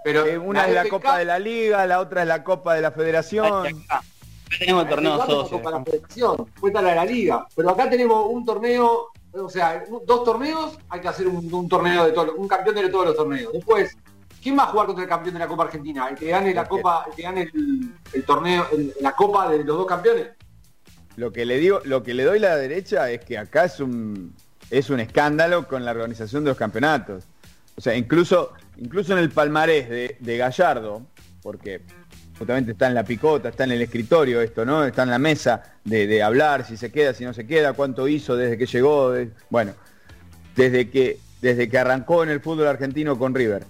pero 0.04 0.26
eh, 0.26 0.38
una 0.38 0.68
es 0.68 0.74
la 0.74 0.88
Copa 0.88 1.18
de 1.18 1.26
la 1.26 1.38
Liga, 1.38 1.86
la 1.86 2.00
otra 2.00 2.22
es 2.22 2.28
la 2.28 2.44
Copa 2.44 2.76
de 2.76 2.82
la 2.82 2.92
Federación. 2.92 3.84
Tenemos 4.58 4.84
el 4.84 4.90
torneo 4.90 5.26
socio. 5.26 5.58
Copa 5.58 5.72
de 5.72 5.78
la 5.78 5.84
Federación, 5.84 6.48
la 6.74 6.82
de 6.82 6.96
la 6.96 7.06
Liga. 7.06 7.48
Pero 7.56 7.70
acá 7.70 7.90
tenemos 7.90 8.26
un 8.30 8.46
torneo, 8.46 9.08
o 9.34 9.50
sea, 9.50 9.84
dos 10.06 10.24
torneos, 10.24 10.78
hay 10.90 11.02
que 11.02 11.08
hacer 11.08 11.28
un, 11.28 11.68
torneo 11.68 12.06
de 12.06 12.14
todos, 12.14 12.36
un 12.38 12.48
campeón 12.48 12.76
de 12.76 12.90
todos 12.90 13.08
los 13.08 13.16
torneos. 13.16 13.52
Después, 13.52 13.98
¿quién 14.42 14.58
va 14.58 14.64
a 14.64 14.68
jugar 14.68 14.88
contra 14.88 15.04
el 15.04 15.10
campeón 15.10 15.36
de 15.36 15.40
la 15.40 15.48
Copa 15.48 15.64
Argentina? 15.64 16.10
El 16.10 16.18
que 16.18 16.28
gane 16.28 16.54
la 16.54 16.68
Copa, 16.68 17.06
el 17.08 17.16
que 17.16 17.22
gane 17.22 17.52
el, 18.14 18.24
torneo, 18.26 18.68
la 19.00 19.14
Copa 19.14 19.50
de 19.50 19.64
los 19.64 19.78
dos 19.78 19.88
campeones. 19.88 20.30
Lo 21.16 21.32
que 21.32 21.46
le 21.46 21.58
digo, 21.58 21.82
lo 21.86 22.04
que 22.04 22.14
le 22.14 22.24
doy 22.24 22.40
la 22.40 22.56
derecha 22.56 23.10
es 23.12 23.24
que 23.24 23.38
acá 23.38 23.66
es 23.66 23.80
un 23.80 24.34
es 24.70 24.90
un 24.90 25.02
escándalo 25.02 25.68
con 25.68 25.84
la 25.84 25.92
organización 25.92 26.44
de 26.44 26.52
los 26.52 26.58
campeonatos. 26.58 27.26
O 27.76 27.82
sea, 27.82 27.96
incluso, 27.96 28.54
incluso 28.78 29.12
en 29.12 29.20
el 29.20 29.30
palmarés 29.30 29.90
de, 29.90 30.38
Gallardo, 30.38 31.06
porque 31.42 31.82
justamente 32.40 32.72
está 32.72 32.88
en 32.88 32.94
la 32.94 33.04
picota, 33.04 33.50
está 33.50 33.66
en 33.66 33.72
el 33.72 33.82
escritorio 33.82 34.42
esto, 34.42 34.64
¿no? 34.64 34.86
Está 34.86 35.04
en 35.04 35.10
la 35.10 35.20
mesa 35.20 35.76
de, 35.84 36.24
hablar, 36.24 36.66
si 36.66 36.78
se 36.78 36.90
queda, 36.90 37.14
si 37.14 37.26
no 37.26 37.34
se 37.34 37.46
queda, 37.46 37.74
cuánto 37.74 38.08
hizo 38.08 38.38
desde 38.38 38.58
que 38.58 38.66
llegó. 38.66 39.14
bueno, 39.50 39.74
desde 40.56 40.90
que, 40.90 41.20
desde 41.42 41.68
que 41.68 41.78
arrancó 41.78 42.24
en 42.24 42.30
el 42.30 42.40
fútbol 42.40 42.68
argentino 42.68 43.20
con 43.20 43.36
River 43.36 43.66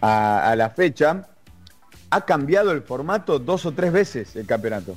a, 0.00 0.54
la 0.56 0.70
fecha, 0.70 1.28
ha 2.10 2.24
cambiado 2.24 2.72
el 2.72 2.82
formato 2.82 3.38
dos 3.38 3.66
o 3.66 3.72
tres 3.72 3.92
veces 3.92 4.36
el 4.36 4.46
campeonato. 4.46 4.94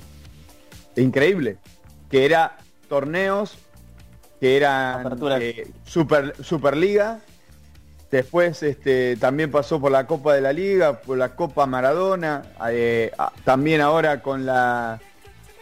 Increíble. 0.96 1.58
Que 2.10 2.26
era 2.26 2.58
torneos, 2.88 3.58
que 4.40 4.58
eran 4.58 5.18
eh, 5.42 5.72
super, 5.86 6.34
Superliga, 6.44 7.20
Después 8.12 8.64
este, 8.64 9.18
también 9.18 9.52
pasó 9.52 9.80
por 9.80 9.92
la 9.92 10.08
Copa 10.08 10.34
de 10.34 10.42
la 10.42 10.52
Liga, 10.52 11.00
por 11.00 11.18
la 11.18 11.36
Copa 11.36 11.68
Maradona, 11.68 12.42
eh, 12.72 13.12
también 13.44 13.82
ahora 13.82 14.24
con 14.24 14.48
la, 14.48 15.00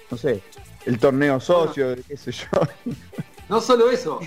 no 0.09 0.17
sé, 0.17 0.41
el 0.85 0.97
torneo 0.97 1.41
socio, 1.41 1.95
qué 2.07 2.15
sé 2.15 2.31
yo. 2.31 2.47
No 3.49 3.59
solo 3.61 3.89
eso, 3.89 4.19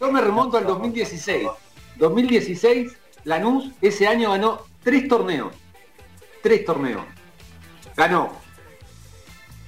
yo 0.00 0.12
me 0.12 0.20
remonto 0.20 0.56
al 0.56 0.66
2016. 0.66 1.48
2016, 1.96 2.92
Lanús 3.28 3.70
ese 3.82 4.08
año 4.08 4.30
ganó 4.30 4.62
tres 4.82 5.06
torneos. 5.06 5.52
Tres 6.42 6.64
torneos. 6.64 7.04
Ganó. 7.94 8.32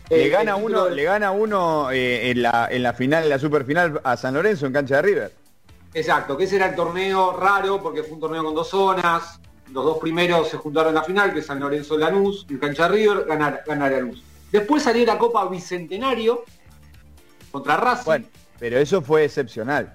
Le 0.09 0.29
gana 0.29 0.57
uno, 0.57 0.89
le 0.89 1.05
gana 1.05 1.31
uno 1.31 1.91
eh, 1.93 2.31
en, 2.31 2.43
la, 2.43 2.69
en 2.71 2.83
la 2.83 2.95
final, 2.95 3.23
en 3.23 3.29
la 3.29 3.39
superfinal 3.39 4.01
a 4.03 4.17
San 4.17 4.35
Lorenzo 4.35 4.67
en 4.67 4.73
cancha 4.73 4.97
de 4.97 5.03
River. 5.03 5.33
Exacto, 5.95 6.37
que 6.37 6.45
ese 6.45 6.57
era 6.57 6.67
el 6.67 6.75
torneo 6.75 7.37
raro 7.37 7.81
porque 7.81 8.03
fue 8.03 8.15
un 8.15 8.21
torneo 8.21 8.43
con 8.43 8.55
dos 8.55 8.71
zonas. 8.71 9.39
Los 9.73 9.85
dos 9.85 9.99
primeros 9.99 10.49
se 10.49 10.57
juntaron 10.57 10.89
en 10.89 10.95
la 10.97 11.05
final, 11.05 11.33
que 11.33 11.41
es 11.41 11.47
San 11.47 11.61
Lorenzo 11.61 11.97
Lanús 11.97 12.47
y 12.49 12.57
Cancha 12.57 12.89
River, 12.89 13.25
ganar, 13.25 13.63
ganar 13.65 13.93
Lanús. 13.93 14.25
Después 14.51 14.83
salió 14.83 15.07
la 15.07 15.17
Copa 15.17 15.47
Bicentenario 15.49 16.45
contra 17.53 17.77
Racing. 17.77 18.05
Bueno, 18.05 18.27
pero 18.59 18.79
eso 18.79 19.03
fue 19.03 19.25
excepcional. 19.25 19.95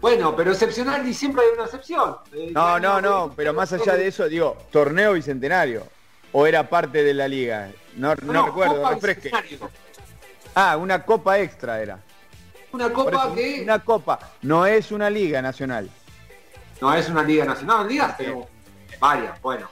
Bueno, 0.00 0.36
pero 0.36 0.52
excepcional 0.52 1.06
y 1.06 1.12
siempre 1.12 1.42
hay 1.42 1.54
una 1.54 1.64
excepción. 1.64 2.16
Eh, 2.32 2.50
no, 2.52 2.78
no, 2.78 3.00
no, 3.00 3.32
pero 3.34 3.52
más 3.52 3.72
allá 3.72 3.94
de 3.96 4.08
eso, 4.08 4.28
digo, 4.28 4.56
torneo 4.70 5.14
bicentenario. 5.14 5.86
¿O 6.32 6.46
era 6.46 6.68
parte 6.68 7.02
de 7.02 7.14
la 7.14 7.26
liga? 7.26 7.70
No, 7.96 8.14
no, 8.16 8.46
recuerdo, 8.46 8.88
refresque. 8.90 9.30
Ah, 10.54 10.76
una 10.76 11.04
copa 11.04 11.38
extra 11.38 11.80
era. 11.80 11.98
Una 12.72 12.92
copa 12.92 13.34
que... 13.34 13.62
Una 13.62 13.78
copa, 13.78 14.18
no 14.42 14.66
es 14.66 14.92
una 14.92 15.08
liga 15.08 15.40
nacional. 15.40 15.88
No 16.80 16.94
es 16.94 17.08
una 17.08 17.22
liga 17.22 17.44
nacional, 17.44 17.88
ligas 17.88 18.14
pero 18.18 18.46
varias, 19.00 19.40
bueno. 19.40 19.68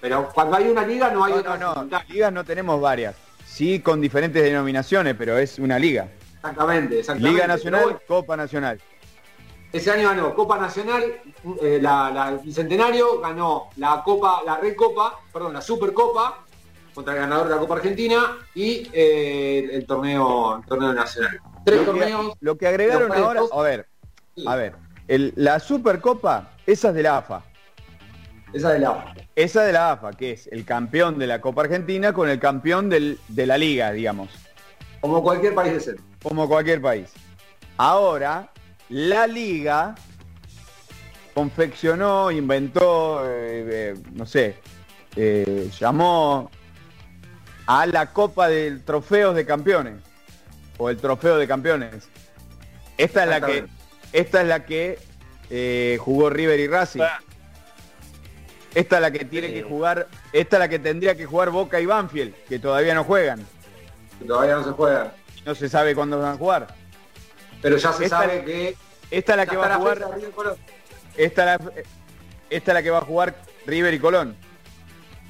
Pero 0.00 0.28
cuando 0.34 0.56
hay 0.56 0.68
una 0.68 0.84
liga 0.84 1.10
no 1.10 1.24
hay 1.24 1.34
otra. 1.34 1.56
No, 1.56 1.84
no, 1.84 2.00
ligas 2.08 2.32
no 2.32 2.44
tenemos 2.44 2.80
varias. 2.80 3.14
Sí 3.46 3.80
con 3.80 4.00
diferentes 4.00 4.42
denominaciones, 4.42 5.14
pero 5.16 5.38
es 5.38 5.58
una 5.58 5.78
liga. 5.78 6.08
Exactamente, 6.36 7.00
exactamente. 7.00 7.34
Liga 7.34 7.46
Nacional, 7.46 8.00
Copa 8.06 8.36
Nacional. 8.36 8.80
Ese 9.72 9.90
año 9.90 10.08
ganó 10.08 10.34
Copa 10.34 10.58
Nacional, 10.58 11.04
eh, 11.62 11.78
la, 11.80 12.38
Bicentenario, 12.42 13.20
ganó 13.20 13.68
la 13.76 14.02
Copa, 14.04 14.42
la 14.44 14.56
Recopa, 14.58 15.20
perdón, 15.32 15.52
la 15.52 15.60
Supercopa 15.60 16.44
contra 16.92 17.14
el 17.14 17.20
ganador 17.20 17.48
de 17.48 17.54
la 17.54 17.60
Copa 17.60 17.76
Argentina 17.76 18.38
y 18.52 18.88
eh, 18.92 19.68
el, 19.72 19.86
torneo, 19.86 20.58
el 20.58 20.66
torneo 20.66 20.92
nacional. 20.92 21.40
Tres 21.64 21.84
torneos. 21.84 22.34
lo 22.40 22.58
que 22.58 22.66
agregaron 22.66 23.12
ahora, 23.12 23.42
a 23.52 23.62
ver, 23.62 23.88
a 24.44 24.56
ver, 24.56 24.74
la 25.06 25.60
Supercopa, 25.60 26.50
esa 26.66 26.88
es 26.88 26.94
de 26.94 27.02
la 27.04 27.18
AFA. 27.18 27.44
Esa 28.52 28.72
de 28.72 28.80
la 28.80 28.90
AFA. 28.90 29.14
Esa 29.36 29.62
de 29.62 29.72
la 29.72 29.92
AFA, 29.92 30.10
que 30.12 30.32
es 30.32 30.48
el 30.48 30.64
campeón 30.64 31.16
de 31.16 31.28
la 31.28 31.40
Copa 31.40 31.62
Argentina 31.62 32.12
con 32.12 32.28
el 32.28 32.40
campeón 32.40 32.90
de 32.90 33.46
la 33.46 33.56
liga, 33.56 33.92
digamos. 33.92 34.30
Como 35.00 35.22
cualquier 35.22 35.54
país 35.54 35.72
de 35.74 35.80
ser. 35.80 35.96
Como 36.22 36.48
cualquier 36.48 36.82
país. 36.82 37.12
Ahora, 37.76 38.50
la 38.90 39.26
liga 39.26 39.94
confeccionó, 41.32 42.30
inventó, 42.30 43.24
eh, 43.24 43.64
eh, 43.70 43.94
no 44.12 44.26
sé, 44.26 44.56
eh, 45.16 45.70
llamó 45.78 46.50
a 47.66 47.86
la 47.86 48.12
Copa 48.12 48.48
de 48.48 48.78
Trofeos 48.84 49.34
de 49.34 49.46
Campeones 49.46 50.02
o 50.76 50.90
el 50.90 50.96
trofeo 50.96 51.38
de 51.38 51.46
campeones. 51.46 52.08
Esta 52.98 53.22
es 53.22 53.28
la 53.28 53.40
que, 53.40 53.66
esta 54.12 54.42
es 54.42 54.48
la 54.48 54.64
que 54.64 54.98
jugó 55.98 56.30
River 56.30 56.58
y 56.58 56.66
Racing. 56.66 57.02
Esta 58.74 58.96
es 58.96 59.02
la 59.02 59.10
que 59.10 59.24
tiene 59.24 59.52
que 59.52 59.62
jugar, 59.62 60.08
esta 60.32 60.56
es 60.56 60.60
la 60.60 60.68
que 60.68 60.78
tendría 60.78 61.16
que 61.16 61.26
jugar 61.26 61.50
Boca 61.50 61.80
y 61.80 61.86
Banfield, 61.86 62.34
que 62.48 62.58
todavía 62.58 62.94
no 62.94 63.04
juegan. 63.04 63.44
todavía 64.26 64.56
no 64.56 64.64
se 64.64 64.70
juegan. 64.70 65.12
No 65.44 65.54
se 65.54 65.68
sabe 65.68 65.94
cuándo 65.94 66.18
van 66.18 66.34
a 66.34 66.36
jugar. 66.36 66.79
Pero 67.62 67.76
ya 67.76 67.92
se 67.92 68.08
sabe 68.08 68.44
que. 68.44 68.76
Esta 69.10 69.32
es 69.32 69.36
la 69.36 69.46
que 69.46 69.56
va 69.56 69.74
a 69.74 69.76
jugar. 69.76 69.98
Esta 71.16 71.44
la, 71.44 71.60
esta 72.48 72.70
es 72.70 72.74
la 72.74 72.82
que 72.82 72.90
va 72.90 72.98
a 72.98 73.02
jugar 73.02 73.34
River 73.66 73.94
y 73.94 73.98
Colón. 73.98 74.36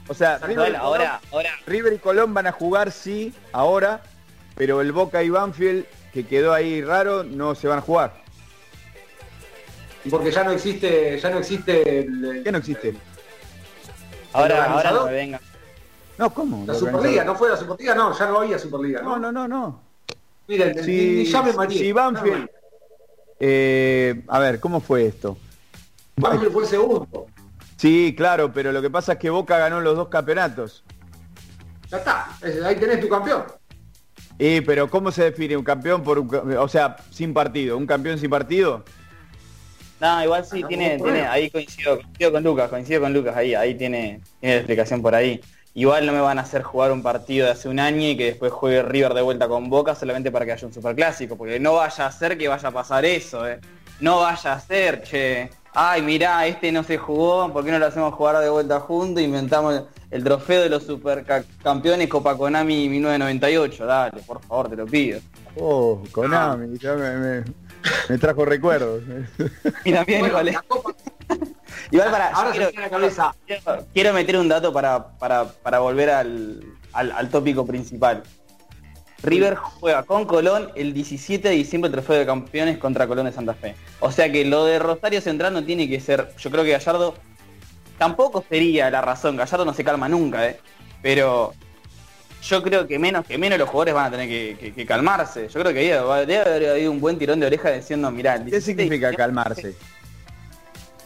O 0.08 0.14
sea, 0.14 0.38
River, 0.38 0.76
ahora, 0.76 1.20
ahora. 1.30 1.50
River 1.66 1.92
y 1.92 1.98
Colón 1.98 2.34
van 2.34 2.46
a 2.46 2.52
jugar 2.52 2.90
sí, 2.90 3.32
ahora, 3.52 4.02
pero 4.56 4.80
el 4.80 4.92
Boca 4.92 5.22
y 5.22 5.30
Banfield, 5.30 5.86
que 6.12 6.26
quedó 6.26 6.52
ahí 6.52 6.82
raro, 6.82 7.22
no 7.22 7.54
se 7.54 7.68
van 7.68 7.78
a 7.78 7.82
jugar. 7.82 8.20
Porque 10.08 10.32
ya 10.32 10.44
no 10.44 10.50
existe, 10.50 11.18
ya 11.18 11.30
no 11.30 11.38
existe 11.38 12.00
el, 12.00 12.42
¿Qué 12.42 12.50
no 12.50 12.58
existe? 12.58 12.94
Ahora, 14.32 14.64
ahora 14.64 14.90
no 14.90 15.06
me 15.06 15.12
venga. 15.12 15.40
No, 16.18 16.30
¿cómo? 16.30 16.66
La 16.66 16.74
Superliga, 16.74 17.24
no 17.24 17.34
fue 17.34 17.48
la 17.48 17.56
Superliga, 17.56 17.94
no, 17.94 18.16
ya 18.16 18.26
no 18.26 18.40
había 18.40 18.58
Superliga. 18.58 19.02
No, 19.02 19.18
no, 19.18 19.30
no, 19.30 19.46
no. 19.46 19.89
Miren, 20.50 20.82
si, 20.82 21.24
llame 21.26 21.52
María. 21.52 21.78
Si 21.78 21.92
Banfield, 21.92 22.50
eh, 23.38 24.24
a 24.26 24.40
ver, 24.40 24.58
¿cómo 24.58 24.80
fue 24.80 25.06
esto? 25.06 25.38
Banfield 26.16 26.52
fue 26.52 26.64
el 26.64 26.68
segundo. 26.68 27.26
Sí, 27.76 28.12
claro, 28.16 28.52
pero 28.52 28.72
lo 28.72 28.82
que 28.82 28.90
pasa 28.90 29.12
es 29.12 29.18
que 29.20 29.30
Boca 29.30 29.58
ganó 29.58 29.80
los 29.80 29.94
dos 29.94 30.08
campeonatos. 30.08 30.82
Ya 31.88 31.98
está, 31.98 32.36
ahí 32.64 32.74
tenés 32.74 32.98
tu 32.98 33.08
campeón. 33.08 33.44
Y, 34.40 34.60
pero 34.62 34.90
¿cómo 34.90 35.12
se 35.12 35.22
define 35.22 35.56
un 35.56 35.62
campeón 35.62 36.02
por 36.02 36.18
un, 36.18 36.28
o 36.58 36.66
sea, 36.66 36.96
sin 37.10 37.32
partido? 37.32 37.76
¿Un 37.76 37.86
campeón 37.86 38.18
sin 38.18 38.28
partido? 38.28 38.84
No, 40.00 40.24
igual 40.24 40.44
sí, 40.44 40.64
tiene, 40.66 40.98
tiene, 40.98 41.28
ahí 41.28 41.48
coincido, 41.48 42.00
coincido 42.00 42.32
con 42.32 42.42
Lucas, 42.42 42.70
coincido 42.70 43.02
con 43.02 43.12
Lucas, 43.12 43.36
ahí, 43.36 43.54
ahí 43.54 43.76
tiene, 43.76 44.20
tiene 44.40 44.54
la 44.56 44.60
explicación 44.62 45.00
por 45.00 45.14
ahí. 45.14 45.40
Igual 45.74 46.04
no 46.04 46.12
me 46.12 46.20
van 46.20 46.38
a 46.38 46.42
hacer 46.42 46.62
jugar 46.62 46.90
un 46.90 47.02
partido 47.02 47.46
de 47.46 47.52
hace 47.52 47.68
un 47.68 47.78
año 47.78 48.08
y 48.08 48.16
que 48.16 48.24
después 48.26 48.52
juegue 48.52 48.82
River 48.82 49.14
de 49.14 49.22
vuelta 49.22 49.46
con 49.46 49.70
Boca 49.70 49.94
solamente 49.94 50.32
para 50.32 50.44
que 50.44 50.52
haya 50.52 50.66
un 50.66 50.72
superclásico, 50.72 51.36
porque 51.36 51.60
no 51.60 51.74
vaya 51.74 52.06
a 52.06 52.12
ser 52.12 52.36
que 52.36 52.48
vaya 52.48 52.68
a 52.68 52.72
pasar 52.72 53.04
eso, 53.04 53.46
eh. 53.48 53.60
No 54.00 54.20
vaya 54.20 54.54
a 54.54 54.60
ser, 54.60 55.02
che. 55.02 55.50
Ay, 55.72 56.02
mirá, 56.02 56.44
este 56.46 56.72
no 56.72 56.82
se 56.82 56.98
jugó, 56.98 57.52
¿por 57.52 57.64
qué 57.64 57.70
no 57.70 57.78
lo 57.78 57.86
hacemos 57.86 58.12
jugar 58.14 58.38
de 58.38 58.50
vuelta 58.50 58.80
juntos? 58.80 59.22
Inventamos 59.22 59.84
el 60.10 60.24
trofeo 60.24 60.62
de 60.62 60.68
los 60.68 60.82
supercampeones 60.82 62.08
Copa 62.08 62.36
Konami 62.36 62.88
1998. 62.88 63.86
Dale, 63.86 64.22
por 64.22 64.40
favor, 64.42 64.68
te 64.68 64.76
lo 64.76 64.86
pido. 64.86 65.20
Oh, 65.56 66.02
Konami, 66.10 66.76
ya 66.78 66.94
me, 66.94 67.44
me 68.08 68.18
trajo 68.18 68.44
recuerdos. 68.44 69.02
Y 69.84 69.92
también 69.92 70.26
igual, 70.26 70.56
igual 71.90 72.10
para. 72.10 72.28
Ahora 72.30 72.50
quiero, 72.52 72.70
la 72.80 72.90
cabeza. 72.90 73.34
Quiero, 73.92 74.12
meter 74.12 74.36
un 74.36 74.48
dato 74.48 74.72
para, 74.72 75.18
para, 75.18 75.44
para 75.44 75.78
volver 75.78 76.10
al, 76.10 76.64
al, 76.92 77.12
al, 77.12 77.28
tópico 77.28 77.66
principal. 77.66 78.22
River 79.22 79.54
juega 79.56 80.02
con 80.04 80.24
Colón 80.24 80.70
el 80.76 80.94
17 80.94 81.48
de 81.48 81.54
diciembre 81.54 81.88
el 81.88 81.92
trofeo 81.92 82.16
de 82.16 82.26
campeones 82.26 82.78
contra 82.78 83.06
Colón 83.06 83.26
de 83.26 83.32
Santa 83.32 83.54
Fe. 83.54 83.74
O 84.00 84.10
sea 84.10 84.32
que 84.32 84.44
lo 84.44 84.64
de 84.64 84.78
Rosario 84.78 85.20
Central 85.20 85.52
no 85.52 85.64
tiene 85.64 85.88
que 85.88 86.00
ser. 86.00 86.30
Yo 86.38 86.50
creo 86.50 86.64
que 86.64 86.70
Gallardo 86.70 87.14
tampoco 87.98 88.42
sería 88.48 88.90
la 88.90 89.02
razón. 89.02 89.36
Gallardo 89.36 89.64
no 89.64 89.74
se 89.74 89.84
calma 89.84 90.08
nunca, 90.08 90.46
¿eh? 90.46 90.58
Pero 91.02 91.52
yo 92.42 92.62
creo 92.62 92.86
que 92.86 92.98
menos 92.98 93.26
que 93.26 93.36
menos 93.36 93.58
los 93.58 93.68
jugadores 93.68 93.94
van 93.94 94.06
a 94.06 94.10
tener 94.10 94.28
que, 94.28 94.72
que, 94.72 94.86
calmarse. 94.86 95.48
Yo 95.48 95.60
creo 95.60 95.72
que 95.72 95.80
ahí 95.80 95.88
debe 96.26 96.40
haber 96.40 96.70
habido 96.70 96.90
un 96.90 97.00
buen 97.00 97.18
tirón 97.18 97.40
de 97.40 97.46
oreja 97.46 97.70
diciendo, 97.70 98.10
mirá, 98.10 98.42
¿qué 98.42 98.60
significa 98.60 99.12
calmarse? 99.12 99.74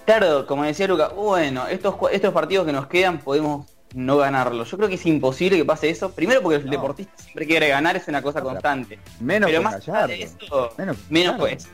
Claro, 0.05 0.47
como 0.47 0.65
decía 0.65 0.87
Luca, 0.87 1.09
bueno, 1.09 1.67
estos, 1.67 1.95
estos 2.13 2.33
partidos 2.33 2.67
que 2.67 2.73
nos 2.73 2.87
quedan 2.87 3.19
podemos 3.19 3.67
no 3.95 4.17
ganarlo. 4.19 4.65
Yo 4.65 4.77
creo 4.77 4.89
que 4.89 4.97
es 4.97 5.07
imposible 5.07 5.57
que 5.57 5.65
pase 5.65 5.89
eso. 5.89 6.11
Primero 6.13 6.43
porque 6.43 6.57
el 6.57 6.67
no. 6.67 6.73
deportista 6.73 7.13
siempre 7.17 7.47
quiere 7.47 7.69
ganar, 7.69 7.97
es 7.97 8.07
una 8.09 8.21
cosa 8.21 8.43
constante. 8.43 8.99
Menos 9.21 9.49
Pero 9.49 9.63
más 9.63 9.75
allá 9.77 10.07
de 10.07 10.23
eso, 10.23 10.71
menos, 10.77 10.97
menos 11.09 11.37
pues. 11.39 11.69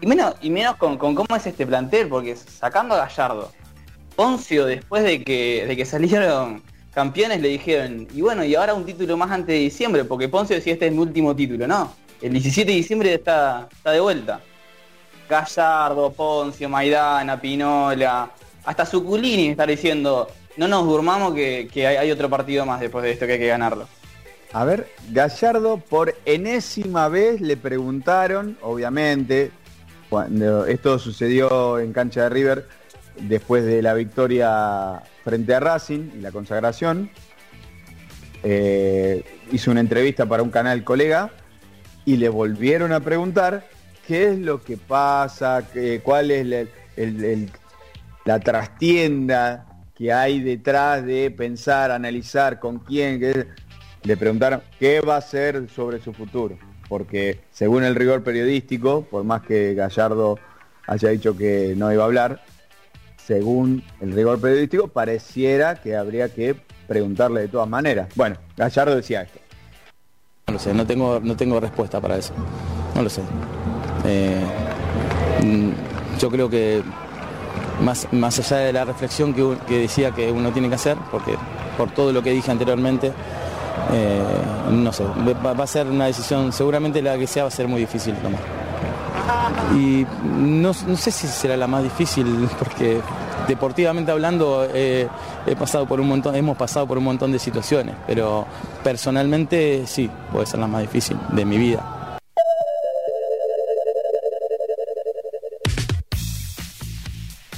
Y 0.00 0.06
menos, 0.06 0.34
y 0.40 0.50
menos 0.50 0.76
con, 0.76 0.98
con, 0.98 1.14
cómo 1.14 1.34
es 1.36 1.46
este 1.46 1.66
plantel, 1.66 2.08
porque 2.08 2.36
sacando 2.36 2.94
a 2.94 3.06
Gallardo, 3.06 3.52
Poncio 4.16 4.66
después 4.66 5.04
de 5.04 5.22
que, 5.22 5.64
de 5.66 5.76
que 5.76 5.84
salieron 5.84 6.62
campeones 6.92 7.40
le 7.40 7.48
dijeron, 7.48 8.08
y 8.12 8.20
bueno, 8.20 8.44
y 8.44 8.54
ahora 8.54 8.74
un 8.74 8.84
título 8.84 9.16
más 9.16 9.30
antes 9.30 9.54
de 9.54 9.60
diciembre, 9.60 10.04
porque 10.04 10.28
Poncio 10.28 10.56
decía 10.56 10.74
este 10.74 10.86
es 10.86 10.92
mi 10.92 10.98
último 10.98 11.34
título, 11.34 11.66
no. 11.66 11.94
El 12.20 12.32
17 12.32 12.70
de 12.70 12.76
diciembre 12.76 13.14
está, 13.14 13.68
está 13.72 13.92
de 13.92 14.00
vuelta. 14.00 14.40
Gallardo, 15.32 16.12
Poncio, 16.12 16.68
Maidana, 16.68 17.40
Pinola, 17.40 18.30
hasta 18.66 18.84
Suculini 18.84 19.48
está 19.48 19.64
diciendo, 19.64 20.28
no 20.58 20.68
nos 20.68 20.84
durmamos 20.84 21.32
que, 21.32 21.86
hay, 21.86 22.10
otro 22.10 22.28
partido 22.28 22.66
más 22.66 22.80
después 22.80 23.02
de 23.02 23.12
esto 23.12 23.26
que 23.26 23.32
hay 23.32 23.38
que 23.38 23.46
ganarlo. 23.46 23.88
A 24.52 24.64
ver, 24.64 24.88
Gallardo 25.10 25.78
por 25.78 26.14
enésima 26.26 27.08
vez 27.08 27.40
le 27.40 27.56
preguntaron, 27.56 28.58
obviamente, 28.60 29.50
cuando 30.10 30.66
esto 30.66 30.98
sucedió 30.98 31.78
en 31.78 31.94
cancha 31.94 32.24
de 32.24 32.28
River, 32.28 32.68
después 33.16 33.64
de 33.64 33.80
la 33.80 33.94
victoria 33.94 35.02
frente 35.24 35.54
a 35.54 35.60
Racing 35.60 36.10
y 36.18 36.20
la 36.20 36.30
consagración, 36.30 37.10
eh, 38.42 39.24
hizo 39.50 39.70
una 39.70 39.80
entrevista 39.80 40.26
para 40.26 40.42
un 40.42 40.50
canal 40.50 40.84
colega 40.84 41.30
y 42.04 42.18
le 42.18 42.28
volvieron 42.28 42.92
a 42.92 43.00
preguntar 43.00 43.64
qué 44.06 44.30
es 44.30 44.38
lo 44.38 44.62
que 44.62 44.76
pasa, 44.76 45.64
cuál 46.02 46.30
es 46.30 46.68
la 48.24 48.40
trastienda 48.40 49.66
que 49.94 50.12
hay 50.12 50.40
detrás 50.40 51.04
de 51.04 51.30
pensar, 51.30 51.90
analizar 51.90 52.58
con 52.58 52.78
quién. 52.78 53.48
Le 54.02 54.16
preguntaron 54.16 54.62
qué 54.78 55.00
va 55.00 55.14
a 55.14 55.18
hacer 55.18 55.68
sobre 55.68 56.00
su 56.00 56.12
futuro. 56.12 56.58
Porque 56.88 57.40
según 57.52 57.84
el 57.84 57.94
rigor 57.94 58.22
periodístico, 58.22 59.06
por 59.10 59.24
más 59.24 59.42
que 59.42 59.74
Gallardo 59.74 60.38
haya 60.86 61.08
dicho 61.10 61.36
que 61.36 61.74
no 61.76 61.92
iba 61.92 62.02
a 62.02 62.06
hablar, 62.06 62.42
según 63.16 63.84
el 64.00 64.12
rigor 64.12 64.40
periodístico, 64.40 64.88
pareciera 64.88 65.80
que 65.80 65.96
habría 65.96 66.28
que 66.28 66.56
preguntarle 66.88 67.42
de 67.42 67.48
todas 67.48 67.68
maneras. 67.68 68.08
Bueno, 68.16 68.36
Gallardo 68.56 68.96
decía 68.96 69.22
esto. 69.22 69.38
No 70.48 70.54
lo 70.54 70.58
sé, 70.58 70.74
no 70.74 70.84
tengo, 70.86 71.20
no 71.22 71.36
tengo 71.36 71.60
respuesta 71.60 72.00
para 72.00 72.16
eso. 72.16 72.34
No 72.94 73.02
lo 73.02 73.08
sé. 73.08 73.22
Eh, 74.04 74.40
yo 76.18 76.30
creo 76.30 76.48
que 76.48 76.82
más, 77.82 78.06
más 78.12 78.38
allá 78.38 78.58
de 78.58 78.72
la 78.72 78.84
reflexión 78.84 79.34
que, 79.34 79.78
decía 79.78 80.12
que 80.12 80.30
uno 80.30 80.50
tiene 80.52 80.68
que 80.68 80.76
hacer, 80.76 80.96
porque 81.10 81.36
por 81.76 81.90
todo 81.90 82.12
lo 82.12 82.22
que 82.22 82.30
dije 82.30 82.50
anteriormente, 82.50 83.12
eh, 83.92 84.22
no 84.70 84.92
sé, 84.92 85.04
va, 85.44 85.50
a 85.64 85.66
ser 85.66 85.86
una 85.86 86.06
decisión, 86.06 86.52
seguramente 86.52 87.02
la 87.02 87.18
que 87.18 87.26
sea 87.26 87.44
va 87.44 87.48
a 87.48 87.52
ser 87.52 87.68
muy 87.68 87.80
difícil 87.80 88.14
tomar. 88.16 88.40
Y 89.74 90.06
no, 90.24 90.72
no 90.86 90.96
sé 90.96 91.10
si 91.10 91.26
será 91.26 91.56
la 91.56 91.66
más 91.66 91.82
difícil, 91.82 92.48
porque 92.58 93.00
deportivamente 93.48 94.12
hablando 94.12 94.66
eh, 94.72 95.08
pasado 95.58 95.86
por 95.86 96.00
un 96.00 96.08
montón, 96.08 96.36
hemos 96.36 96.56
pasado 96.56 96.86
por 96.86 96.98
un 96.98 97.04
montón 97.04 97.32
de 97.32 97.38
situaciones, 97.38 97.94
pero 98.06 98.46
personalmente 98.84 99.84
sí, 99.86 100.10
puede 100.30 100.46
ser 100.46 100.60
la 100.60 100.66
más 100.66 100.82
difícil 100.82 101.16
de 101.32 101.44
mi 101.44 101.58
vida. 101.58 102.01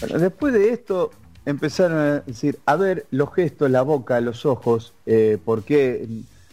Después 0.06 0.52
de 0.52 0.70
esto 0.70 1.10
empezaron 1.46 1.98
a 1.98 2.20
decir, 2.20 2.58
a 2.66 2.76
ver, 2.76 3.06
los 3.10 3.32
gestos, 3.32 3.70
la 3.70 3.82
boca, 3.82 4.20
los 4.20 4.46
ojos, 4.46 4.94
eh, 5.06 5.38
¿por 5.44 5.62
qué? 5.62 6.06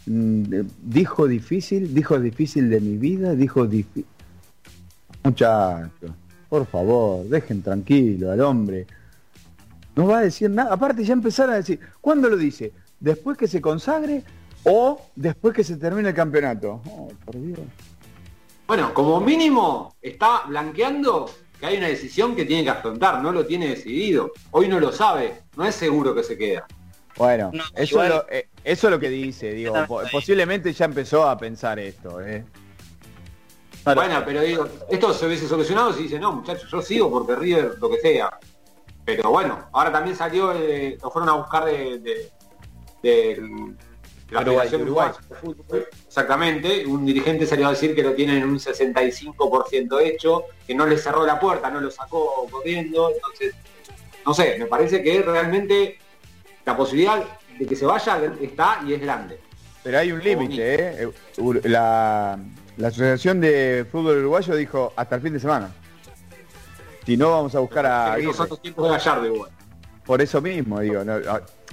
Dijo 0.05 1.27
difícil, 1.27 1.93
dijo 1.93 2.19
difícil 2.19 2.69
de 2.69 2.81
mi 2.81 2.97
vida, 2.97 3.33
dijo 3.35 3.67
difícil. 3.67 4.05
Muchachos, 5.23 6.11
por 6.49 6.65
favor, 6.65 7.25
dejen 7.25 7.61
tranquilo 7.61 8.31
al 8.31 8.41
hombre. 8.41 8.87
No 9.95 10.07
va 10.07 10.19
a 10.19 10.21
decir 10.21 10.49
nada. 10.49 10.73
Aparte 10.73 11.03
ya 11.03 11.13
empezaron 11.13 11.53
a 11.53 11.57
decir, 11.57 11.79
¿cuándo 11.99 12.29
lo 12.29 12.37
dice? 12.37 12.71
¿Después 12.99 13.37
que 13.37 13.47
se 13.47 13.61
consagre 13.61 14.23
o 14.63 15.01
después 15.15 15.53
que 15.53 15.63
se 15.63 15.77
termine 15.77 16.09
el 16.09 16.15
campeonato? 16.15 16.81
Oh, 16.85 17.09
por 17.25 17.39
Dios. 17.39 17.59
Bueno, 18.67 18.93
como 18.93 19.19
mínimo 19.19 19.93
está 20.01 20.43
blanqueando 20.47 21.29
que 21.61 21.67
hay 21.67 21.77
una 21.77 21.87
decisión 21.87 22.35
que 22.35 22.43
tiene 22.43 22.63
que 22.63 22.71
afrontar, 22.71 23.21
no 23.21 23.31
lo 23.31 23.45
tiene 23.45 23.67
decidido. 23.67 24.31
Hoy 24.49 24.67
no 24.67 24.79
lo 24.79 24.91
sabe, 24.91 25.43
no 25.55 25.63
es 25.63 25.75
seguro 25.75 26.15
que 26.15 26.23
se 26.23 26.35
queda. 26.35 26.65
Bueno, 27.15 27.51
no, 27.53 27.63
eso, 27.75 28.03
igual... 28.03 28.09
lo, 28.09 28.25
eh, 28.31 28.49
eso 28.63 28.87
es 28.87 28.91
lo 28.91 28.99
que 28.99 29.09
dice, 29.09 29.53
digo, 29.53 29.75
posiblemente 30.11 30.73
ya 30.73 30.85
empezó 30.85 31.29
a 31.29 31.37
pensar 31.37 31.77
esto, 31.77 32.19
¿eh? 32.19 32.43
Bueno, 33.85 34.23
pero 34.25 34.41
digo, 34.41 34.67
esto 34.89 35.13
se 35.13 35.27
hubiese 35.27 35.47
solucionado 35.47 35.93
si 35.93 36.03
dice, 36.03 36.19
no, 36.19 36.31
muchachos, 36.31 36.69
yo 36.71 36.81
sigo 36.81 37.11
porque 37.11 37.35
River 37.35 37.75
lo 37.79 37.91
que 37.91 37.99
sea. 37.99 38.39
Pero 39.05 39.29
bueno, 39.29 39.67
ahora 39.71 39.91
también 39.91 40.15
salió, 40.15 40.53
eh, 40.53 40.97
lo 40.99 41.11
fueron 41.11 41.29
a 41.29 41.33
buscar 41.33 41.65
de, 41.65 41.99
de, 41.99 42.31
de 43.03 43.75
la 44.31 44.41
Uruguay, 44.41 44.69
Federación 44.69 44.81
Uruguay. 44.81 45.11
Uruguay. 45.43 45.81
Exactamente, 46.07 46.85
un 46.85 47.05
dirigente 47.05 47.45
salió 47.45 47.67
a 47.67 47.71
decir 47.71 47.93
que 47.93 48.01
lo 48.01 48.13
tienen 48.13 48.37
en 48.37 48.49
un 48.49 48.59
65% 48.59 50.01
hecho, 50.01 50.45
que 50.65 50.73
no 50.73 50.85
le 50.85 50.97
cerró 50.97 51.25
la 51.25 51.39
puerta, 51.39 51.69
no 51.69 51.81
lo 51.81 51.91
sacó 51.91 52.47
corriendo, 52.49 53.11
entonces 53.13 53.53
no 54.25 54.33
sé, 54.33 54.55
me 54.57 54.65
parece 54.65 55.01
que 55.01 55.21
realmente 55.21 55.97
la 56.65 56.77
posibilidad 56.77 57.23
de 57.57 57.65
que 57.65 57.75
se 57.75 57.85
vaya 57.85 58.21
está 58.41 58.81
y 58.85 58.93
es 58.93 59.01
grande. 59.01 59.39
Pero 59.83 59.97
hay 59.97 60.11
un 60.11 60.23
límite, 60.23 61.03
¿eh? 61.03 61.09
La, 61.63 62.37
Asociación 62.77 63.41
de 63.41 63.85
Fútbol 63.91 64.19
Uruguayo 64.19 64.55
dijo 64.55 64.93
hasta 64.95 65.15
el 65.15 65.21
fin 65.21 65.33
de 65.33 65.39
semana. 65.39 65.71
Si 67.05 67.17
no, 67.17 67.31
vamos 67.31 67.53
a 67.55 67.59
buscar 67.59 67.85
a... 67.85 68.17
Por 70.05 70.21
eso 70.21 70.41
mismo, 70.41 70.79
digo. 70.79 71.03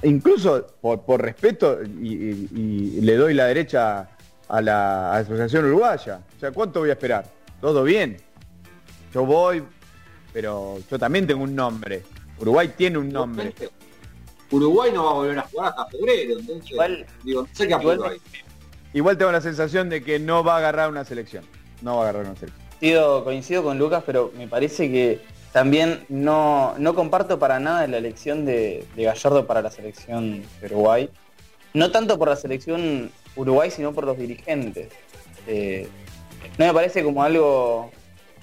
Incluso 0.03 0.66
por, 0.80 1.20
respeto 1.20 1.82
y, 1.82 3.01
le 3.01 3.16
doy 3.16 3.34
la 3.34 3.46
derecha 3.46 4.09
a 4.49 4.61
la 4.61 5.14
Asociación 5.16 5.66
Uruguaya. 5.66 6.20
O 6.36 6.40
sea, 6.40 6.53
¿cuánto 6.53 6.80
voy 6.80 6.90
a 6.90 6.92
esperar? 6.92 7.26
¿Todo 7.61 7.84
bien? 7.84 8.16
Yo 9.12 9.24
voy, 9.24 9.62
pero 10.32 10.78
yo 10.90 10.99
también 10.99 11.26
tengo 11.26 11.42
un 11.42 11.55
nombre. 11.55 12.03
Uruguay 12.40 12.72
tiene 12.76 12.99
un 12.99 13.11
nombre. 13.11 13.53
Uruguay 14.51 14.90
no 14.92 15.05
va 15.05 15.11
a 15.11 15.14
volver 15.14 15.38
a 15.38 15.42
jugar 15.42 15.68
hasta 15.70 15.86
febrero, 15.86 16.36
igual, 16.64 17.07
digo, 17.22 17.42
no 17.42 17.49
sé 17.53 17.68
qué 17.68 17.74
igual, 17.74 18.20
igual 18.94 19.18
tengo 19.18 19.30
la 19.30 19.42
sensación 19.42 19.90
de 19.90 20.03
que 20.03 20.18
no 20.18 20.42
va 20.42 20.55
a 20.55 20.59
agarrar 20.59 20.88
una 20.88 21.05
selección. 21.05 21.44
No 21.82 21.96
va 21.96 21.99
a 21.99 22.03
agarrar 22.05 22.24
una 22.26 22.36
selección. 22.36 22.68
Coincido, 23.24 23.62
con 23.62 23.78
Lucas, 23.78 24.03
pero 24.07 24.32
me 24.36 24.49
parece 24.49 24.90
que 24.90 25.20
también 25.59 26.04
no, 26.09 26.76
no 26.78 26.94
comparto 26.94 27.40
para 27.40 27.59
nada 27.59 27.84
la 27.88 27.96
elección 27.96 28.44
de, 28.44 28.86
Gallardo 28.96 29.44
para 29.44 29.61
la 29.61 29.72
selección 29.72 30.44
Uruguay. 30.64 31.11
No 31.74 31.90
tanto 31.90 32.16
por 32.16 32.28
la 32.28 32.36
selección 32.36 33.11
Uruguay, 33.34 33.68
sino 33.72 33.92
por 33.92 34.04
los 34.04 34.16
dirigentes. 34.16 34.88
Eh, 35.48 35.88
no 36.59 36.66
me 36.66 36.72
parece 36.72 37.02
como 37.02 37.24
algo... 37.24 37.90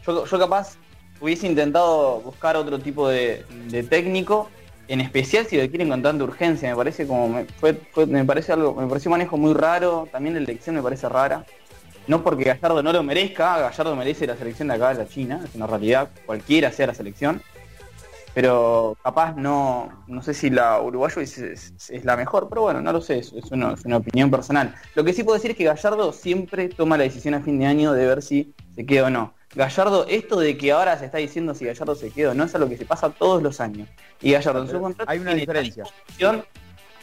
Yo, 0.05 0.25
capaz 0.25 0.75
hubiese 1.21 1.47
intentado 1.47 2.19
buscar 2.19 2.57
otro 2.57 2.79
tipo 2.79 3.07
de 3.07 3.45
técnico 3.89 4.49
en 4.89 4.99
especial 4.99 5.45
si 5.45 5.57
lo 5.57 5.67
quieren 5.69 5.87
con 5.87 6.01
tanta 6.01 6.23
urgencia, 6.23 6.69
me 6.69 6.75
parece 6.75 7.07
como 7.07 7.29
me 7.29 8.25
parece 8.25 8.51
algo, 8.51 8.75
me 8.75 8.87
pareció 8.87 9.09
un 9.09 9.17
manejo 9.17 9.37
muy 9.37 9.53
raro, 9.53 10.07
también 10.11 10.35
la 10.35 10.41
elección 10.41 10.75
me 10.75 10.81
parece 10.81 11.07
rara. 11.09 11.45
No 12.07 12.23
porque 12.23 12.43
Gallardo 12.43 12.83
no 12.83 12.93
lo 12.93 13.03
merezca, 13.03 13.57
Gallardo 13.59 13.95
merece 13.95 14.27
la 14.27 14.35
selección 14.35 14.67
de 14.67 14.75
acá 14.75 14.89
de 14.89 15.03
la 15.03 15.07
China, 15.07 15.41
es 15.43 15.55
una 15.55 15.65
realidad, 15.65 16.09
cualquiera 16.25 16.71
sea 16.71 16.87
la 16.87 16.93
selección. 16.93 17.41
Pero 18.35 18.97
capaz 19.01 19.33
no, 19.37 20.03
no 20.07 20.21
sé 20.21 20.33
si 20.33 20.49
la 20.49 20.81
uruguayo 20.81 21.21
es, 21.21 21.71
la 22.03 22.17
mejor, 22.17 22.49
pero 22.49 22.63
bueno, 22.63 22.81
no 22.81 22.91
lo 22.91 22.99
sé, 22.99 23.19
es, 23.19 23.31
una, 23.49 23.73
es 23.73 23.85
una 23.85 23.97
opinión 23.97 24.29
personal. 24.29 24.75
Lo 24.93 25.05
que 25.05 25.13
sí 25.13 25.23
puedo 25.23 25.35
decir 25.35 25.51
es 25.51 25.57
que 25.57 25.63
Gallardo 25.63 26.11
siempre 26.11 26.67
toma 26.67 26.97
la 26.97 27.05
decisión 27.05 27.33
a 27.33 27.41
fin 27.41 27.57
de 27.57 27.65
año 27.65 27.93
de 27.93 28.05
ver 28.05 28.21
si 28.21 28.53
se 28.75 28.85
queda 28.85 29.05
o 29.05 29.09
no. 29.09 29.33
Gallardo, 29.55 30.05
esto 30.09 30.37
de 30.37 30.57
que 30.57 30.73
ahora 30.73 30.99
se 30.99 31.05
está 31.05 31.17
diciendo 31.17 31.55
si 31.55 31.63
Gallardo 31.63 31.95
se 31.95 32.11
queda 32.11 32.31
o 32.31 32.33
no 32.33 32.43
es 32.43 32.53
algo 32.53 32.67
que 32.67 32.75
se 32.77 32.85
pasa 32.85 33.09
todos 33.09 33.41
los 33.41 33.61
años. 33.61 33.87
Y 34.21 34.33
Gallardo 34.33 34.63
en 34.63 34.69
su 34.69 34.81
contrato. 34.81 35.09
Hay 35.09 35.19
una 35.19 35.33
diferencia. 35.33 35.85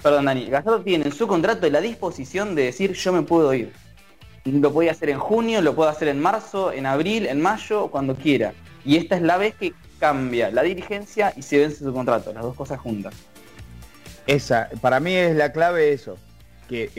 Perdón, 0.03 0.26
Dani. 0.26 0.46
Gallardo 0.50 0.82
tiene 0.82 1.07
en 1.07 1.12
su 1.12 1.26
contrato 1.26 1.68
la 1.70 1.80
disposición 1.80 2.55
de 2.55 2.64
decir 2.64 2.92
yo 2.92 3.12
me 3.12 3.22
puedo 3.22 3.55
ir. 3.55 3.72
Lo 4.45 4.72
puede 4.72 4.90
hacer 4.90 5.11
en 5.11 5.18
junio, 5.18 5.61
lo 5.61 5.74
puede 5.74 5.90
hacer 5.90 6.09
en 6.09 6.20
marzo, 6.20 6.72
en 6.72 6.86
abril, 6.86 7.26
en 7.26 7.40
mayo, 7.40 7.88
cuando 7.88 8.16
quiera. 8.16 8.53
Y 8.84 8.97
esta 8.97 9.16
es 9.16 9.22
la 9.22 9.36
vez 9.36 9.55
que 9.55 9.72
cambia 10.01 10.51
la 10.51 10.62
dirigencia 10.62 11.32
y 11.36 11.43
se 11.43 11.59
vence 11.59 11.84
su 11.84 11.93
contrato, 11.93 12.32
las 12.32 12.43
dos 12.43 12.57
cosas 12.57 12.80
juntas. 12.80 13.14
Esa, 14.26 14.68
para 14.80 14.99
mí 14.99 15.14
es 15.14 15.36
la 15.36 15.53
clave 15.53 15.93
eso 15.93 16.16
que 16.68 16.90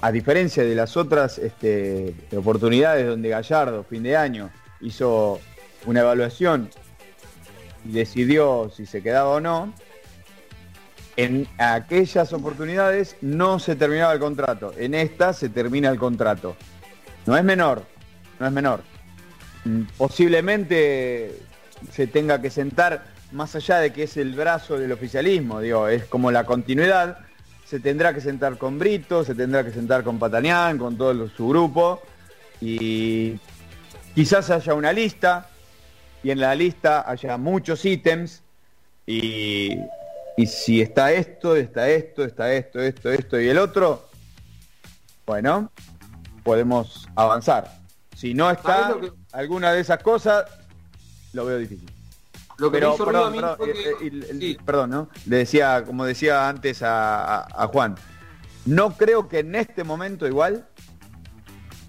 a 0.00 0.10
diferencia 0.10 0.64
de 0.64 0.74
las 0.74 0.96
otras 0.96 1.38
este, 1.38 2.14
oportunidades 2.34 3.06
donde 3.06 3.28
Gallardo, 3.28 3.84
fin 3.84 4.02
de 4.02 4.16
año, 4.16 4.50
hizo 4.80 5.38
una 5.84 6.00
evaluación 6.00 6.70
y 7.84 7.92
decidió 7.92 8.70
si 8.74 8.86
se 8.86 9.02
quedaba 9.02 9.30
o 9.30 9.40
no, 9.40 9.74
en 11.16 11.46
aquellas 11.58 12.32
oportunidades 12.32 13.16
no 13.20 13.58
se 13.58 13.76
terminaba 13.76 14.12
el 14.12 14.18
contrato. 14.18 14.72
En 14.76 14.94
esta 14.94 15.32
se 15.32 15.48
termina 15.48 15.88
el 15.90 15.98
contrato. 15.98 16.56
No 17.26 17.36
es 17.36 17.44
menor, 17.44 17.84
no 18.40 18.46
es 18.46 18.52
menor. 18.52 18.82
Mm, 19.64 19.82
posiblemente 19.96 21.38
se 21.92 22.06
tenga 22.06 22.40
que 22.40 22.50
sentar 22.50 23.04
más 23.32 23.54
allá 23.54 23.78
de 23.78 23.92
que 23.92 24.04
es 24.04 24.16
el 24.16 24.34
brazo 24.34 24.78
del 24.78 24.92
oficialismo, 24.92 25.60
digo, 25.60 25.88
es 25.88 26.04
como 26.04 26.30
la 26.30 26.44
continuidad 26.44 27.18
se 27.64 27.80
tendrá 27.80 28.14
que 28.14 28.20
sentar 28.20 28.58
con 28.58 28.78
Brito, 28.78 29.24
se 29.24 29.34
tendrá 29.34 29.64
que 29.64 29.72
sentar 29.72 30.04
con 30.04 30.18
Patanián, 30.18 30.78
con 30.78 30.96
todo 30.96 31.28
su 31.28 31.48
grupo 31.48 32.02
y 32.60 33.34
quizás 34.14 34.50
haya 34.50 34.74
una 34.74 34.92
lista 34.92 35.48
y 36.22 36.30
en 36.30 36.40
la 36.40 36.54
lista 36.54 37.10
haya 37.10 37.36
muchos 37.36 37.84
ítems 37.84 38.42
y, 39.06 39.76
si 40.46 40.80
está 40.80 41.12
esto, 41.12 41.56
está 41.56 41.88
esto, 41.88 42.24
está 42.24 42.52
esto, 42.52 42.80
esto, 42.80 43.10
esto 43.10 43.40
y 43.40 43.48
el 43.48 43.58
otro, 43.58 44.08
bueno, 45.26 45.70
podemos 46.42 47.08
avanzar. 47.14 47.80
Si 48.16 48.34
no 48.34 48.50
está 48.50 48.96
alguna 49.32 49.72
de 49.72 49.80
esas 49.80 50.02
cosas, 50.02 50.44
lo 51.32 51.44
veo 51.44 51.58
difícil. 51.58 51.90
Lo 52.58 52.70
que 52.70 52.78
perdón, 52.78 52.96
perdón, 54.64 54.90
¿no? 54.90 55.08
Le 55.26 55.38
decía, 55.38 55.82
como 55.84 56.04
decía 56.04 56.48
antes 56.48 56.80
a, 56.82 57.68
Juan, 57.72 57.96
no 58.64 58.96
creo 58.96 59.28
que 59.28 59.40
en 59.40 59.54
este 59.56 59.82
momento 59.82 60.26
igual, 60.26 60.68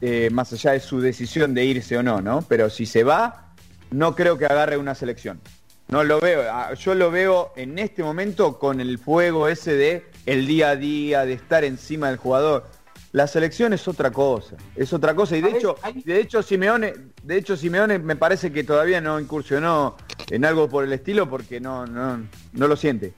eh, 0.01 0.29
más 0.31 0.51
allá 0.53 0.71
de 0.71 0.79
su 0.79 0.99
decisión 0.99 1.53
de 1.53 1.65
irse 1.65 1.97
o 1.97 2.03
no, 2.03 2.19
¿no? 2.21 2.41
Pero 2.41 2.71
si 2.71 2.87
se 2.87 3.03
va, 3.03 3.53
no 3.91 4.15
creo 4.15 4.37
que 4.37 4.45
agarre 4.45 4.77
una 4.77 4.95
selección. 4.95 5.39
No 5.87 6.03
lo 6.03 6.19
veo, 6.19 6.43
ah, 6.51 6.73
yo 6.73 6.95
lo 6.95 7.11
veo 7.11 7.53
en 7.55 7.77
este 7.77 8.03
momento 8.03 8.57
con 8.57 8.81
el 8.81 8.97
fuego 8.97 9.47
ese 9.47 9.75
de 9.75 10.05
el 10.25 10.47
día 10.47 10.69
a 10.69 10.75
día, 10.75 11.25
de 11.25 11.33
estar 11.33 11.63
encima 11.63 12.07
del 12.07 12.17
jugador. 12.17 12.65
La 13.11 13.27
selección 13.27 13.71
es 13.71 13.87
otra 13.87 14.11
cosa, 14.11 14.55
es 14.75 14.91
otra 14.91 15.15
cosa. 15.15 15.37
Y 15.37 15.41
de 15.41 15.51
hecho, 15.51 15.77
de 16.03 16.19
hecho 16.19 16.41
Simeone, 16.41 16.93
de 17.23 17.37
hecho 17.37 17.55
Simeone 17.55 17.99
me 17.99 18.15
parece 18.15 18.51
que 18.51 18.63
todavía 18.63 18.99
no 18.99 19.19
incursionó 19.19 19.95
en 20.29 20.43
algo 20.43 20.67
por 20.67 20.83
el 20.83 20.91
estilo 20.91 21.29
porque 21.29 21.61
no, 21.61 21.85
no, 21.85 22.27
no 22.53 22.67
lo 22.67 22.75
siente. 22.75 23.13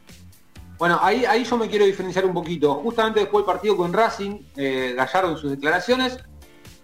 Bueno, 0.78 1.00
ahí, 1.02 1.26
ahí 1.26 1.44
yo 1.44 1.58
me 1.58 1.68
quiero 1.68 1.86
diferenciar 1.86 2.26
un 2.26 2.34
poquito. 2.34 2.76
Justamente 2.76 3.22
después 3.22 3.44
del 3.44 3.54
partido 3.54 3.78
con 3.78 3.94
Racing, 3.94 4.42
eh, 4.56 4.94
Gallardo 4.96 5.32
en 5.32 5.38
sus 5.38 5.50
declaraciones, 5.52 6.20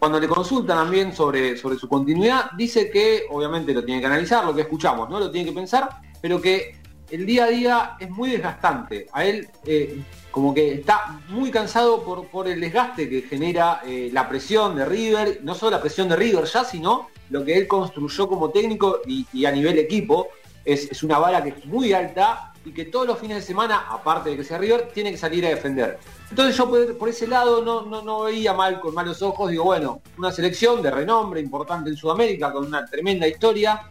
cuando 0.04 0.20
le 0.20 0.28
consultan 0.28 0.80
también 0.80 1.16
sobre, 1.16 1.56
sobre 1.56 1.78
su 1.78 1.88
continuidad, 1.88 2.52
dice 2.58 2.92
que 2.92 3.24
obviamente 3.30 3.74
lo 3.74 3.86
tiene 3.86 4.02
que 4.02 4.08
analizar, 4.08 4.44
lo 4.44 4.54
que 4.54 4.64
escuchamos, 4.64 5.10
¿no? 5.10 5.18
Lo 5.18 5.32
tiene 5.32 5.48
que 5.48 5.56
pensar, 5.56 5.88
pero 6.20 6.42
que 6.42 6.76
el 7.10 7.26
día 7.26 7.46
a 7.46 7.48
día 7.48 7.96
es 7.98 8.10
muy 8.10 8.32
desgastante. 8.32 9.08
A 9.14 9.24
él 9.24 9.48
eh, 9.66 10.04
como 10.30 10.54
que 10.54 10.74
está 10.74 11.22
muy 11.30 11.50
cansado 11.52 12.04
por, 12.04 12.50
el 12.50 12.60
desgaste 12.60 13.08
que 13.08 13.22
genera 13.22 13.82
eh, 13.86 14.10
la 14.12 14.28
presión 14.28 14.76
de 14.76 14.84
River, 14.84 15.40
no 15.42 15.56
solo 15.56 15.78
la 15.78 15.82
presión 15.82 16.10
de 16.10 16.18
River 16.18 16.44
ya, 16.44 16.66
sino 16.66 17.08
lo 17.30 17.46
que 17.46 17.58
él 17.58 17.66
construyó 17.66 18.28
como 18.28 18.50
técnico 18.50 19.00
y, 19.08 19.46
a 19.46 19.52
nivel 19.54 19.80
equipo. 19.80 20.28
Es, 20.66 21.02
una 21.02 21.18
vara 21.18 21.42
que 21.42 21.52
es 21.52 21.66
muy 21.66 21.94
alta 21.94 22.52
y 22.66 22.72
que 22.72 22.86
todos 22.86 23.06
los 23.06 23.20
fines 23.20 23.38
de 23.38 23.44
semana, 23.44 23.88
aparte 23.90 24.30
de 24.30 24.38
que 24.38 24.44
sea 24.44 24.58
River, 24.58 24.90
tiene 24.94 25.12
que 25.12 25.18
salir 25.18 25.46
a 25.46 25.50
defender. 25.50 26.00
Entonces 26.30 26.56
yo 26.56 26.98
por, 26.98 27.10
ese 27.10 27.28
lado 27.28 27.64
no, 27.64 27.82
no, 27.84 28.02
no, 28.02 28.22
veía 28.22 28.54
mal 28.54 28.80
con 28.80 28.94
malos 28.94 29.22
ojos, 29.22 29.52
digo, 29.52 29.66
bueno, 29.66 30.02
una 30.18 30.32
selección 30.32 30.82
de 30.82 30.90
renombre 30.90 31.42
importante 31.42 31.90
en 31.90 31.98
Sudamérica, 31.98 32.52
con 32.52 32.66
una 32.66 32.86
tremenda 32.86 33.28
historia, 33.28 33.90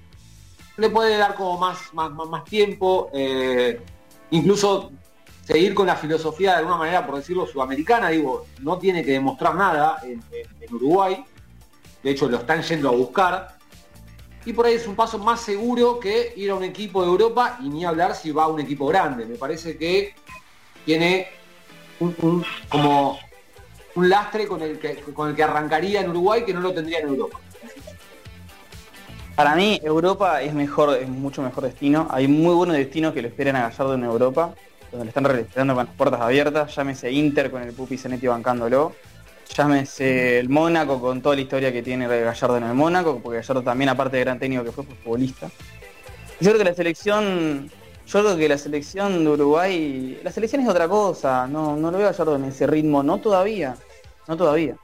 le 0.76 0.88
puede 0.88 1.16
dar 1.16 1.34
como 1.34 1.58
más, 1.58 1.92
más, 1.92 2.10
más, 2.12 2.44
tiempo, 2.44 3.10
eh, 3.12 3.80
incluso 4.30 4.90
seguir 5.44 5.74
con 5.74 5.86
la 5.86 5.96
filosofía 5.96 6.52
de 6.52 6.58
alguna 6.58 6.76
manera, 6.76 7.06
por 7.06 7.16
decirlo, 7.16 7.46
sudamericana, 7.46 8.08
digo, 8.08 8.46
no 8.60 8.78
tiene 8.78 9.04
que 9.04 9.12
demostrar 9.12 9.54
nada 9.54 10.00
en, 10.02 10.22
Uruguay, 10.72 11.22
de 12.02 12.10
hecho 12.10 12.28
lo 12.30 12.38
están 12.38 12.62
yendo 12.62 12.88
a 12.88 12.92
buscar, 12.92 13.58
y 14.44 14.52
por 14.52 14.66
ahí 14.66 14.74
es 14.74 14.86
un 14.86 14.96
paso 14.96 15.18
más 15.18 15.40
seguro 15.40 15.98
que 16.00 16.32
ir 16.36 16.50
a 16.50 16.54
un 16.54 16.64
equipo 16.64 17.02
de 17.02 17.08
Europa 17.08 17.58
y 17.62 17.68
ni 17.68 17.84
hablar 17.84 18.14
si 18.14 18.30
va 18.30 18.44
a 18.44 18.48
un 18.48 18.60
equipo 18.60 18.86
grande. 18.86 19.24
Me 19.26 19.36
parece 19.36 19.76
que 19.76 20.14
tiene 20.84 21.28
un, 22.00 22.44
como 22.68 23.18
un 23.94 24.08
lastre 24.08 24.46
con 24.46 24.62
el, 24.62 24.78
que, 24.78 24.96
con 25.14 25.30
el 25.30 25.36
que 25.36 25.42
arrancaría 25.42 26.00
en 26.00 26.10
Uruguay 26.10 26.44
que 26.44 26.54
no 26.54 26.60
lo 26.60 26.72
tendría 26.72 26.98
en 26.98 27.08
Europa. 27.08 27.38
Para 29.34 29.54
mí 29.54 29.80
Europa 29.82 30.42
es 30.42 30.52
mejor, 30.52 30.96
es 30.96 31.08
mucho 31.08 31.42
mejor 31.42 31.64
destino. 31.64 32.06
Hay 32.10 32.28
muy 32.28 32.54
buenos 32.54 32.76
destinos 32.76 33.14
que 33.14 33.22
lo 33.22 33.28
esperan 33.28 33.56
a 33.56 33.68
Gallardo 33.68 33.94
en 33.94 34.04
Europa 34.04 34.54
donde 34.92 35.06
le 35.06 35.08
están 35.08 35.24
registrando 35.24 35.74
con 35.74 35.86
las 35.86 35.94
puertas 35.94 36.20
abiertas, 36.20 36.74
llámese 36.74 37.10
Inter 37.10 37.50
con 37.50 37.62
el 37.62 37.72
Pupi 37.72 37.96
Zanetti 37.96 38.26
bancándolo, 38.26 38.92
llámese 39.56 40.38
el 40.38 40.48
Mónaco 40.48 41.00
con 41.00 41.20
toda 41.20 41.34
la 41.34 41.42
historia 41.42 41.72
que 41.72 41.82
tiene 41.82 42.06
Gallardo 42.06 42.56
en 42.56 42.64
el 42.64 42.74
Mónaco, 42.74 43.20
porque 43.22 43.38
Gallardo 43.38 43.62
también, 43.62 43.90
aparte 43.90 44.16
de 44.16 44.24
gran 44.24 44.38
técnico 44.38 44.64
que 44.64 44.72
fue, 44.72 44.84
futbolista. 44.84 45.48
Yo 46.40 46.50
creo 46.50 46.58
que 46.58 46.64
la 46.64 46.74
selección, 46.74 47.70
yo 48.06 48.20
creo 48.20 48.36
que 48.36 48.48
la 48.48 48.58
selección 48.58 49.24
de 49.24 49.30
Uruguay, 49.30 50.20
la 50.22 50.32
selección 50.32 50.62
es 50.62 50.68
otra 50.68 50.88
cosa, 50.88 51.46
no, 51.46 51.76
no 51.76 51.90
lo 51.90 51.98
veo 51.98 52.08
Gallardo 52.08 52.36
en 52.36 52.44
ese 52.44 52.66
ritmo, 52.66 53.02
no 53.02 53.18
todavía, 53.18 53.76
no 54.26 54.36
todavía. 54.36 54.76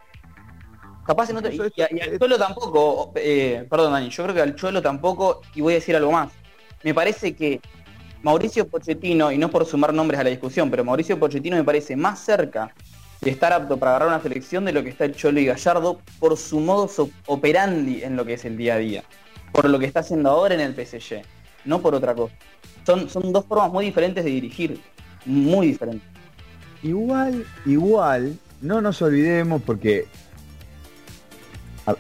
Capaz 1.07 1.31
en 1.31 1.39
otro, 1.39 1.51
y, 1.51 1.81
al 1.81 2.19
Cholo 2.19 2.39
tampoco, 2.39 3.13
eh, 3.17 3.67
perdón 3.69 3.93
Dani, 3.93 4.11
yo 4.11 4.23
creo 4.25 4.35
que 4.35 4.43
al 4.43 4.55
Cholo 4.55 4.83
tampoco, 4.83 5.41
y 5.55 5.63
voy 5.63 5.73
a 5.73 5.77
decir 5.77 5.97
algo 5.97 6.13
más. 6.13 6.31
Me 6.83 6.93
parece 6.93 7.35
que 7.35 7.61
Mauricio 8.23 8.69
Pochettino, 8.69 9.33
y 9.33 9.39
no 9.39 9.51
por 9.51 9.65
sumar 9.65 9.95
nombres 9.95 10.21
a 10.21 10.25
la 10.25 10.31
discusión, 10.31 10.71
pero 10.71 10.85
Mauricio 10.85 11.19
Pochettino 11.19 11.57
me 11.57 11.65
parece 11.65 11.97
más 11.97 12.19
cerca 12.19 12.75
de 13.21 13.31
estar 13.31 13.53
apto 13.53 13.79
para 13.79 13.93
agarrar 13.93 14.09
una 14.09 14.23
selección 14.23 14.65
de 14.65 14.73
lo 14.73 14.83
que 14.83 14.91
está 14.91 15.05
el 15.05 15.15
Cholo 15.15 15.41
y 15.41 15.47
Gallardo 15.47 16.01
por 16.19 16.37
su 16.37 16.61
modo 16.61 16.89
operandi 17.27 18.03
en 18.03 18.17
lo 18.17 18.25
que 18.25 18.35
es 18.35 18.45
el 18.45 18.57
día 18.57 18.75
a 18.75 18.79
día, 18.79 19.05
por 19.53 19.69
lo 19.69 19.79
que 19.79 19.87
está 19.87 20.01
haciendo 20.01 20.31
ahora 20.31 20.55
en 20.55 20.61
el 20.61 20.75
PSG, 20.75 21.23
no 21.65 21.81
por 21.81 21.95
otra 21.95 22.15
cosa. 22.15 22.35
Son, 22.87 23.09
son 23.09 23.33
dos 23.33 23.45
formas 23.45 23.73
muy 23.73 23.85
diferentes 23.85 24.25
de 24.25 24.31
dirigir, 24.31 24.81
muy 25.25 25.69
diferentes. 25.69 26.09
Igual, 26.83 27.45
igual, 27.67 28.39
no 28.61 28.81
nos 28.81 29.03
olvidemos 29.03 29.61
porque 29.63 30.07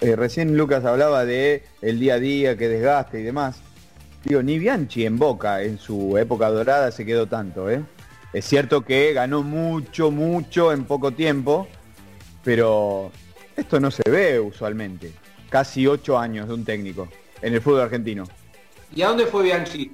eh, 0.01 0.16
recién 0.16 0.57
Lucas 0.57 0.85
hablaba 0.85 1.25
de 1.25 1.64
el 1.83 1.99
día 1.99 2.14
a 2.14 2.19
día, 2.19 2.57
que 2.57 2.69
desgaste 2.69 3.21
y 3.21 3.23
demás. 3.23 3.61
Digo, 4.25 4.43
ni 4.43 4.59
Bianchi 4.59 5.07
en 5.07 5.19
Boca 5.19 5.62
en 5.62 5.79
su 5.79 6.19
época 6.19 6.49
dorada 6.51 6.91
se 6.91 7.07
quedó 7.07 7.27
tanto, 7.27 7.71
¿eh? 7.71 7.83
Es 8.33 8.45
cierto 8.45 8.85
que 8.85 9.14
ganó 9.14 9.43
mucho, 9.43 10.11
mucho 10.11 10.72
en 10.72 10.85
poco 10.85 11.12
tiempo, 11.12 11.66
pero 12.45 13.11
esto 13.57 13.81
no 13.81 13.91
se 13.91 14.09
ve 14.09 14.39
usualmente. 14.39 15.12
Casi 15.49 15.87
ocho 15.87 16.18
años 16.18 16.47
de 16.47 16.55
un 16.55 16.64
técnico 16.64 17.09
en 17.41 17.55
el 17.55 17.62
fútbol 17.62 17.83
argentino. 17.83 18.24
¿Y 18.95 19.01
a 19.01 19.09
dónde 19.09 19.26
fue 19.26 19.45
Bianchi? 19.45 19.91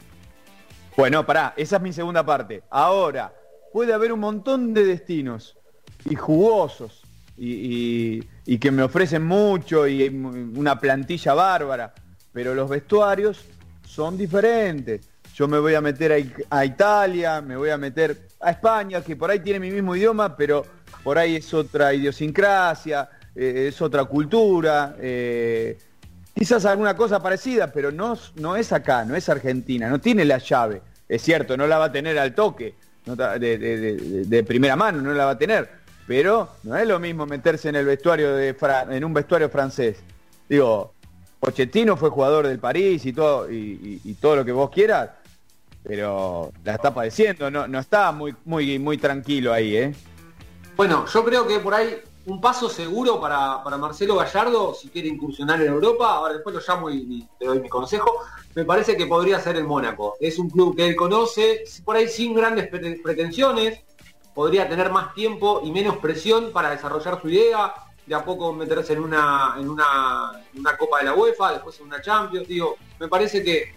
Bueno, 0.97 1.25
pará, 1.25 1.55
esa 1.57 1.77
es 1.77 1.83
mi 1.83 1.93
segunda 1.93 2.27
parte. 2.27 2.65
Ahora, 2.71 3.33
puede 3.73 3.93
haber 3.93 4.13
un 4.13 4.21
montón 4.21 4.75
de 4.75 4.85
destinos 4.85 5.57
y 6.05 6.17
jugosos 6.17 7.03
y, 7.37 8.21
y 8.47 8.59
que 8.59 8.71
me 8.73 8.83
ofrecen 8.83 9.25
mucho 9.25 9.87
y 9.87 10.09
una 10.09 10.81
plantilla 10.81 11.35
bárbara, 11.35 11.95
pero 12.33 12.53
los 12.55 12.69
vestuarios 12.69 13.45
son 13.85 14.17
diferentes 14.17 15.09
yo 15.35 15.49
me 15.49 15.59
voy 15.59 15.75
a 15.75 15.81
meter 15.81 16.33
a, 16.49 16.65
Italia, 16.65 17.41
me 17.41 17.57
voy 17.57 17.71
a 17.71 17.77
meter 17.77 18.29
a 18.41 18.53
España, 18.53 19.03
que 19.03 19.17
por 19.17 19.31
ahí 19.31 19.41
tiene 19.41 19.59
mi 19.59 19.71
mismo 19.71 19.97
idioma, 19.97 20.37
pero 20.37 20.65
por 21.03 21.19
ahí 21.19 21.37
es 21.37 21.53
otra 21.53 21.93
idiosincrasia, 21.93 23.11
eh, 23.35 23.67
es 23.69 23.83
otra 23.83 24.05
cultura, 24.05 24.95
eh, 25.01 25.77
quizás 26.33 26.65
alguna 26.67 26.95
cosa 26.95 27.21
parecida, 27.21 27.73
pero 27.73 27.91
no, 27.91 28.17
no 28.37 28.55
es 28.55 28.73
acá, 28.73 29.05
no 29.05 29.17
es 29.17 29.29
Argentina, 29.29 29.89
no 29.89 30.01
tiene 30.01 30.25
la 30.25 30.39
llave. 30.39 30.83
Es 31.09 31.23
cierto, 31.23 31.57
no 31.57 31.67
la 31.67 31.79
va 31.79 31.87
a 31.87 31.93
tener 31.93 32.17
al 32.17 32.33
toque, 32.33 32.75
de, 33.05 34.45
primera 34.47 34.77
mano, 34.77 35.03
no 35.03 35.13
la 35.15 35.25
va 35.25 35.33
a 35.33 35.39
tener, 35.39 35.69
pero 36.07 36.49
no 36.63 36.77
es 36.77 36.87
lo 36.87 37.01
mismo 37.01 37.27
meterse 37.27 37.69
en 37.69 37.75
el 37.75 37.87
vestuario 37.87 38.35
de 38.35 38.57
en 38.91 39.05
un 39.05 39.13
vestuario 39.13 39.49
francés. 39.51 39.97
Digo, 40.49 40.95
Pochettino 41.41 41.97
fue 41.97 42.09
jugador 42.09 42.47
del 42.47 42.61
París 42.61 43.05
y 43.05 43.13
todo, 43.13 43.51
y 43.51 44.17
todo 44.21 44.37
lo 44.37 44.45
que 44.45 44.53
vos 44.53 44.71
quieras, 44.71 45.11
pero 45.85 46.51
la 46.65 46.75
está 46.75 46.93
padeciendo, 46.93 47.51
no, 47.51 47.69
no 47.69 47.79
está 47.79 48.11
muy, 48.11 48.35
muy, 48.45 48.79
muy 48.79 48.99
tranquilo 48.99 49.53
ahí, 49.53 49.77
¿eh? 49.77 49.95
Bueno, 50.77 51.05
yo 51.07 51.25
creo 51.25 51.47
que 51.47 51.61
por 51.61 51.75
ahí 51.75 51.95
un 52.27 52.41
paso 52.41 52.69
seguro 52.69 53.21
para, 53.21 53.63
Marcelo 53.77 54.17
Gallardo, 54.17 54.75
si 54.75 54.89
quiere 54.89 55.09
incursionar 55.09 55.61
en 55.61 55.69
Europa, 55.69 56.09
ahora 56.09 56.35
después 56.35 56.55
lo 56.55 56.63
llamo 56.67 56.91
y, 56.91 57.29
te 57.39 57.47
doy 57.47 57.61
mi 57.61 57.69
consejo, 57.69 58.11
me 58.55 58.65
parece 58.65 58.97
que 58.97 59.07
podría 59.07 59.39
ser 59.41 59.57
el 59.57 59.65
Mónaco. 59.65 60.17
Es 60.21 60.39
un 60.39 60.49
club 60.49 60.75
que 60.75 60.87
él 60.87 60.97
conoce, 60.97 61.65
por 61.85 61.97
ahí 61.97 62.09
sin 62.09 62.35
grandes 62.35 62.69
pretensiones, 62.69 63.81
podría 64.35 64.69
tener 64.69 64.91
más 64.91 65.15
tiempo 65.15 65.61
y 65.65 65.71
menos 65.71 65.99
presión 65.99 66.51
para 66.53 66.71
desarrollar 66.71 67.21
su 67.21 67.29
idea, 67.29 67.75
de 68.07 68.15
a 68.15 68.25
poco 68.25 68.53
meterse 68.53 68.95
en 68.95 69.01
una, 69.01 69.55
en 69.59 69.69
una, 69.69 70.43
en 70.53 70.61
una 70.61 70.77
Copa 70.77 70.99
de 70.99 71.05
la 71.05 71.15
UEFA, 71.15 71.53
después 71.53 71.79
en 71.81 71.87
una 71.87 72.01
Champions, 72.01 72.49
digo, 72.49 72.77
me 72.99 73.09
parece 73.09 73.43
que 73.43 73.75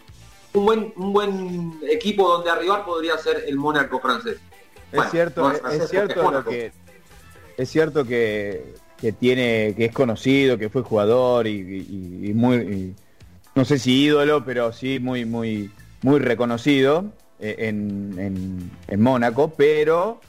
un 0.57 0.65
buen, 0.65 0.93
un 0.97 1.13
buen 1.13 1.79
equipo 1.89 2.27
donde 2.27 2.49
arribar 2.49 2.85
podría 2.85 3.17
ser 3.17 3.45
el 3.47 3.55
Mónaco 3.57 3.99
francés. 3.99 4.37
Es 4.91 5.11
cierto, 5.11 5.51
es, 5.51 5.89
cierto 5.89 6.31
lo 6.31 6.43
que 6.43 6.71
es 7.57 7.69
cierto 7.69 8.05
que, 8.05 8.75
tiene, 9.19 9.73
que 9.75 9.85
es 9.85 9.91
conocido, 9.91 10.57
que 10.57 10.69
fue 10.69 10.83
jugador 10.83 11.47
y, 11.47 12.31
muy 12.35 12.95
no 13.55 13.65
sé 13.65 13.79
si 13.79 14.03
ídolo, 14.03 14.45
pero 14.45 14.71
sí 14.71 14.99
muy, 14.99 15.25
muy, 15.25 15.71
muy 16.03 16.19
reconocido 16.19 17.05
eh, 17.39 17.55
en, 17.57 18.71
en, 18.87 19.01
Mónaco, 19.01 19.51
pero 19.57 20.21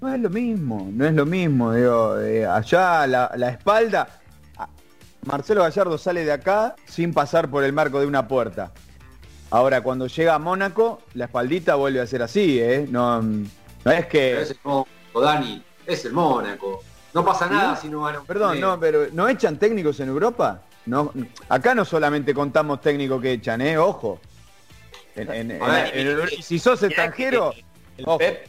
no 0.00 0.12
es 0.12 0.18
lo 0.18 0.30
mismo, 0.30 0.88
no 0.90 1.06
es 1.06 1.12
lo 1.12 1.26
mismo. 1.26 1.72
Digo, 1.74 2.18
eh, 2.18 2.46
allá 2.46 3.06
la, 3.06 3.30
la 3.36 3.50
espalda, 3.50 4.08
Marcelo 5.24 5.62
Gallardo 5.62 5.98
sale 5.98 6.24
de 6.24 6.32
acá 6.32 6.74
sin 6.86 7.12
pasar 7.12 7.50
por 7.50 7.62
el 7.62 7.74
marco 7.74 8.00
de 8.00 8.06
una 8.06 8.26
puerta. 8.26 8.72
Ahora, 9.52 9.82
cuando 9.82 10.06
llega 10.06 10.34
a 10.34 10.38
Mónaco, 10.38 11.02
la 11.12 11.26
espaldita 11.26 11.74
vuelve 11.74 12.00
a 12.00 12.06
ser 12.06 12.22
así, 12.22 12.58
¿eh? 12.58 12.86
No, 12.88 13.20
no 13.20 13.90
es 13.92 14.06
que... 14.06 14.40
es 14.40 14.50
el 14.52 14.56
Mónaco, 14.64 15.20
Dani, 15.20 15.62
es 15.86 16.04
el 16.06 16.12
Mónaco. 16.14 16.82
No 17.12 17.22
pasa 17.22 17.48
nada 17.48 17.76
si 17.76 17.90
no 17.90 18.00
van 18.00 18.24
Perdón, 18.24 18.58
no, 18.58 18.80
pero 18.80 19.08
¿no 19.12 19.28
echan 19.28 19.58
técnicos 19.58 20.00
en 20.00 20.08
Europa? 20.08 20.62
No, 20.86 21.12
acá 21.50 21.74
no 21.74 21.84
solamente 21.84 22.32
contamos 22.32 22.80
técnicos 22.80 23.20
que 23.20 23.32
echan, 23.32 23.60
¿eh? 23.60 23.76
Ojo. 23.76 24.20
si 26.40 26.58
sos 26.58 26.82
extranjero... 26.82 27.52
El, 27.98 28.06
Pep, 28.18 28.46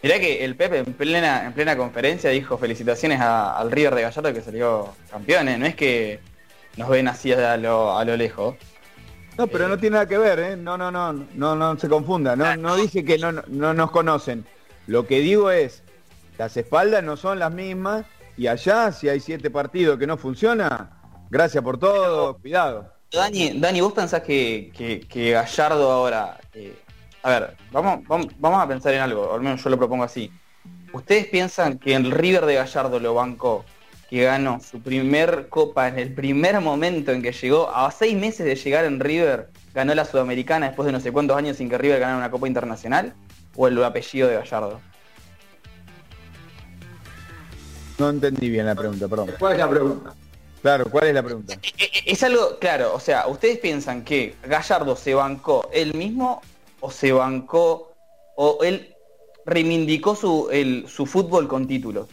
mirá 0.00 0.20
que 0.20 0.44
el 0.44 0.54
Pep 0.54 0.74
en 0.74 0.92
plena, 0.94 1.44
en 1.44 1.52
plena 1.52 1.76
conferencia 1.76 2.30
dijo 2.30 2.56
felicitaciones 2.56 3.20
al 3.20 3.68
River 3.72 3.96
de 3.96 4.02
Gallardo 4.02 4.32
que 4.32 4.42
salió 4.42 4.94
campeón, 5.10 5.48
¿eh? 5.48 5.58
No 5.58 5.66
es 5.66 5.74
que 5.74 6.20
nos 6.76 6.88
ven 6.88 7.08
así 7.08 7.32
a 7.32 7.56
lo, 7.56 7.98
a 7.98 8.04
lo 8.04 8.16
lejos. 8.16 8.54
No, 9.38 9.46
pero 9.46 9.68
no 9.68 9.78
tiene 9.78 9.94
nada 9.94 10.06
que 10.06 10.18
ver, 10.18 10.38
¿eh? 10.38 10.56
No, 10.56 10.76
no, 10.76 10.90
no, 10.90 11.12
no, 11.12 11.56
no 11.56 11.78
se 11.78 11.88
confunda. 11.88 12.36
No, 12.36 12.56
no 12.56 12.76
dije 12.76 13.04
que 13.04 13.18
no, 13.18 13.32
no 13.32 13.74
nos 13.74 13.90
conocen. 13.90 14.44
Lo 14.86 15.06
que 15.06 15.20
digo 15.20 15.50
es, 15.50 15.82
las 16.38 16.56
espaldas 16.56 17.04
no 17.04 17.16
son 17.16 17.38
las 17.38 17.52
mismas 17.52 18.04
y 18.36 18.46
allá 18.46 18.92
si 18.92 19.08
hay 19.08 19.20
siete 19.20 19.50
partidos 19.50 19.98
que 19.98 20.06
no 20.06 20.16
funciona, 20.16 20.90
gracias 21.28 21.62
por 21.62 21.78
todo, 21.78 22.38
cuidado. 22.38 22.92
Dani, 23.12 23.60
Dani, 23.60 23.80
¿vos 23.80 23.92
pensás 23.92 24.22
que, 24.22 24.72
que, 25.08 25.30
Gallardo 25.32 25.90
ahora... 25.90 26.38
Eh, 26.54 26.74
a 27.22 27.30
ver, 27.30 27.56
vamos, 27.70 28.00
vamos, 28.08 28.28
vamos 28.38 28.62
a 28.62 28.66
pensar 28.66 28.94
en 28.94 29.00
algo, 29.00 29.34
al 29.34 29.42
menos 29.42 29.62
yo 29.62 29.68
lo 29.68 29.76
propongo 29.76 30.04
así. 30.04 30.32
¿Ustedes 30.92 31.26
piensan 31.26 31.78
que 31.78 31.94
el 31.94 32.10
River 32.10 32.46
de 32.46 32.54
Gallardo 32.54 32.98
lo 32.98 33.14
bancó 33.14 33.64
que 34.10 34.24
ganó 34.24 34.58
su 34.60 34.82
primer 34.82 35.48
copa 35.48 35.86
en 35.86 35.96
el 35.96 36.12
primer 36.12 36.60
momento 36.60 37.12
en 37.12 37.22
que 37.22 37.30
llegó, 37.30 37.70
a 37.70 37.92
seis 37.92 38.16
meses 38.16 38.44
de 38.44 38.56
llegar 38.56 38.84
en 38.84 38.98
River, 38.98 39.50
ganó 39.72 39.94
la 39.94 40.04
Sudamericana 40.04 40.66
después 40.66 40.86
de 40.86 40.92
no 40.92 40.98
sé 40.98 41.12
cuántos 41.12 41.36
años 41.36 41.56
sin 41.56 41.70
que 41.70 41.78
River 41.78 42.00
ganara 42.00 42.18
una 42.18 42.30
copa 42.30 42.48
internacional? 42.48 43.14
¿O 43.54 43.68
el 43.68 43.82
apellido 43.84 44.28
de 44.28 44.34
Gallardo? 44.34 44.80
No 47.98 48.10
entendí 48.10 48.50
bien 48.50 48.66
la 48.66 48.74
pregunta, 48.74 49.06
perdón. 49.06 49.30
¿Cuál 49.38 49.52
es 49.52 49.58
la 49.58 49.70
pregunta? 49.70 50.14
Claro, 50.60 50.90
¿cuál 50.90 51.06
es 51.06 51.14
la 51.14 51.22
pregunta? 51.22 51.54
Eh, 51.54 51.58
eh, 51.62 51.72
eh, 51.78 52.02
es 52.06 52.22
algo, 52.24 52.58
claro, 52.58 52.92
o 52.94 53.00
sea, 53.00 53.28
¿ustedes 53.28 53.58
piensan 53.58 54.02
que 54.04 54.34
Gallardo 54.42 54.96
se 54.96 55.14
bancó 55.14 55.70
él 55.72 55.94
mismo 55.94 56.42
o 56.80 56.90
se 56.90 57.12
bancó 57.12 57.92
o 58.34 58.58
él 58.62 58.92
reivindicó 59.46 60.16
su, 60.16 60.48
el, 60.50 60.86
su 60.88 61.06
fútbol 61.06 61.46
con 61.46 61.68
títulos? 61.68 62.08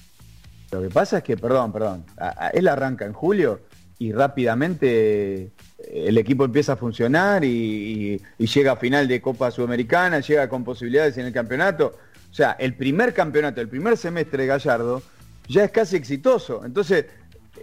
Lo 0.71 0.81
que 0.81 0.89
pasa 0.89 1.19
es 1.19 1.23
que, 1.23 1.37
perdón, 1.37 1.71
perdón, 1.71 2.05
él 2.53 2.67
arranca 2.67 3.05
en 3.05 3.13
julio 3.13 3.61
y 3.99 4.11
rápidamente 4.11 5.43
eh, 5.43 5.51
el 5.77 6.17
equipo 6.17 6.45
empieza 6.45 6.73
a 6.73 6.75
funcionar 6.75 7.43
y, 7.43 8.21
llega 8.37 8.73
a 8.73 8.75
final 8.75 9.07
de 9.07 9.21
Copa 9.21 9.49
Sudamericana, 9.51 10.19
llega 10.19 10.49
con 10.49 10.63
posibilidades 10.63 11.17
en 11.17 11.25
el 11.25 11.33
campeonato. 11.33 11.97
O 12.29 12.33
sea, 12.33 12.55
el 12.59 12.75
primer 12.75 13.13
campeonato, 13.13 13.61
el 13.61 13.69
primer 13.69 13.97
semestre 13.97 14.43
de 14.43 14.47
Gallardo 14.47 15.01
ya 15.47 15.63
es 15.63 15.71
casi 15.71 15.95
exitoso. 15.95 16.63
Entonces, 16.65 17.05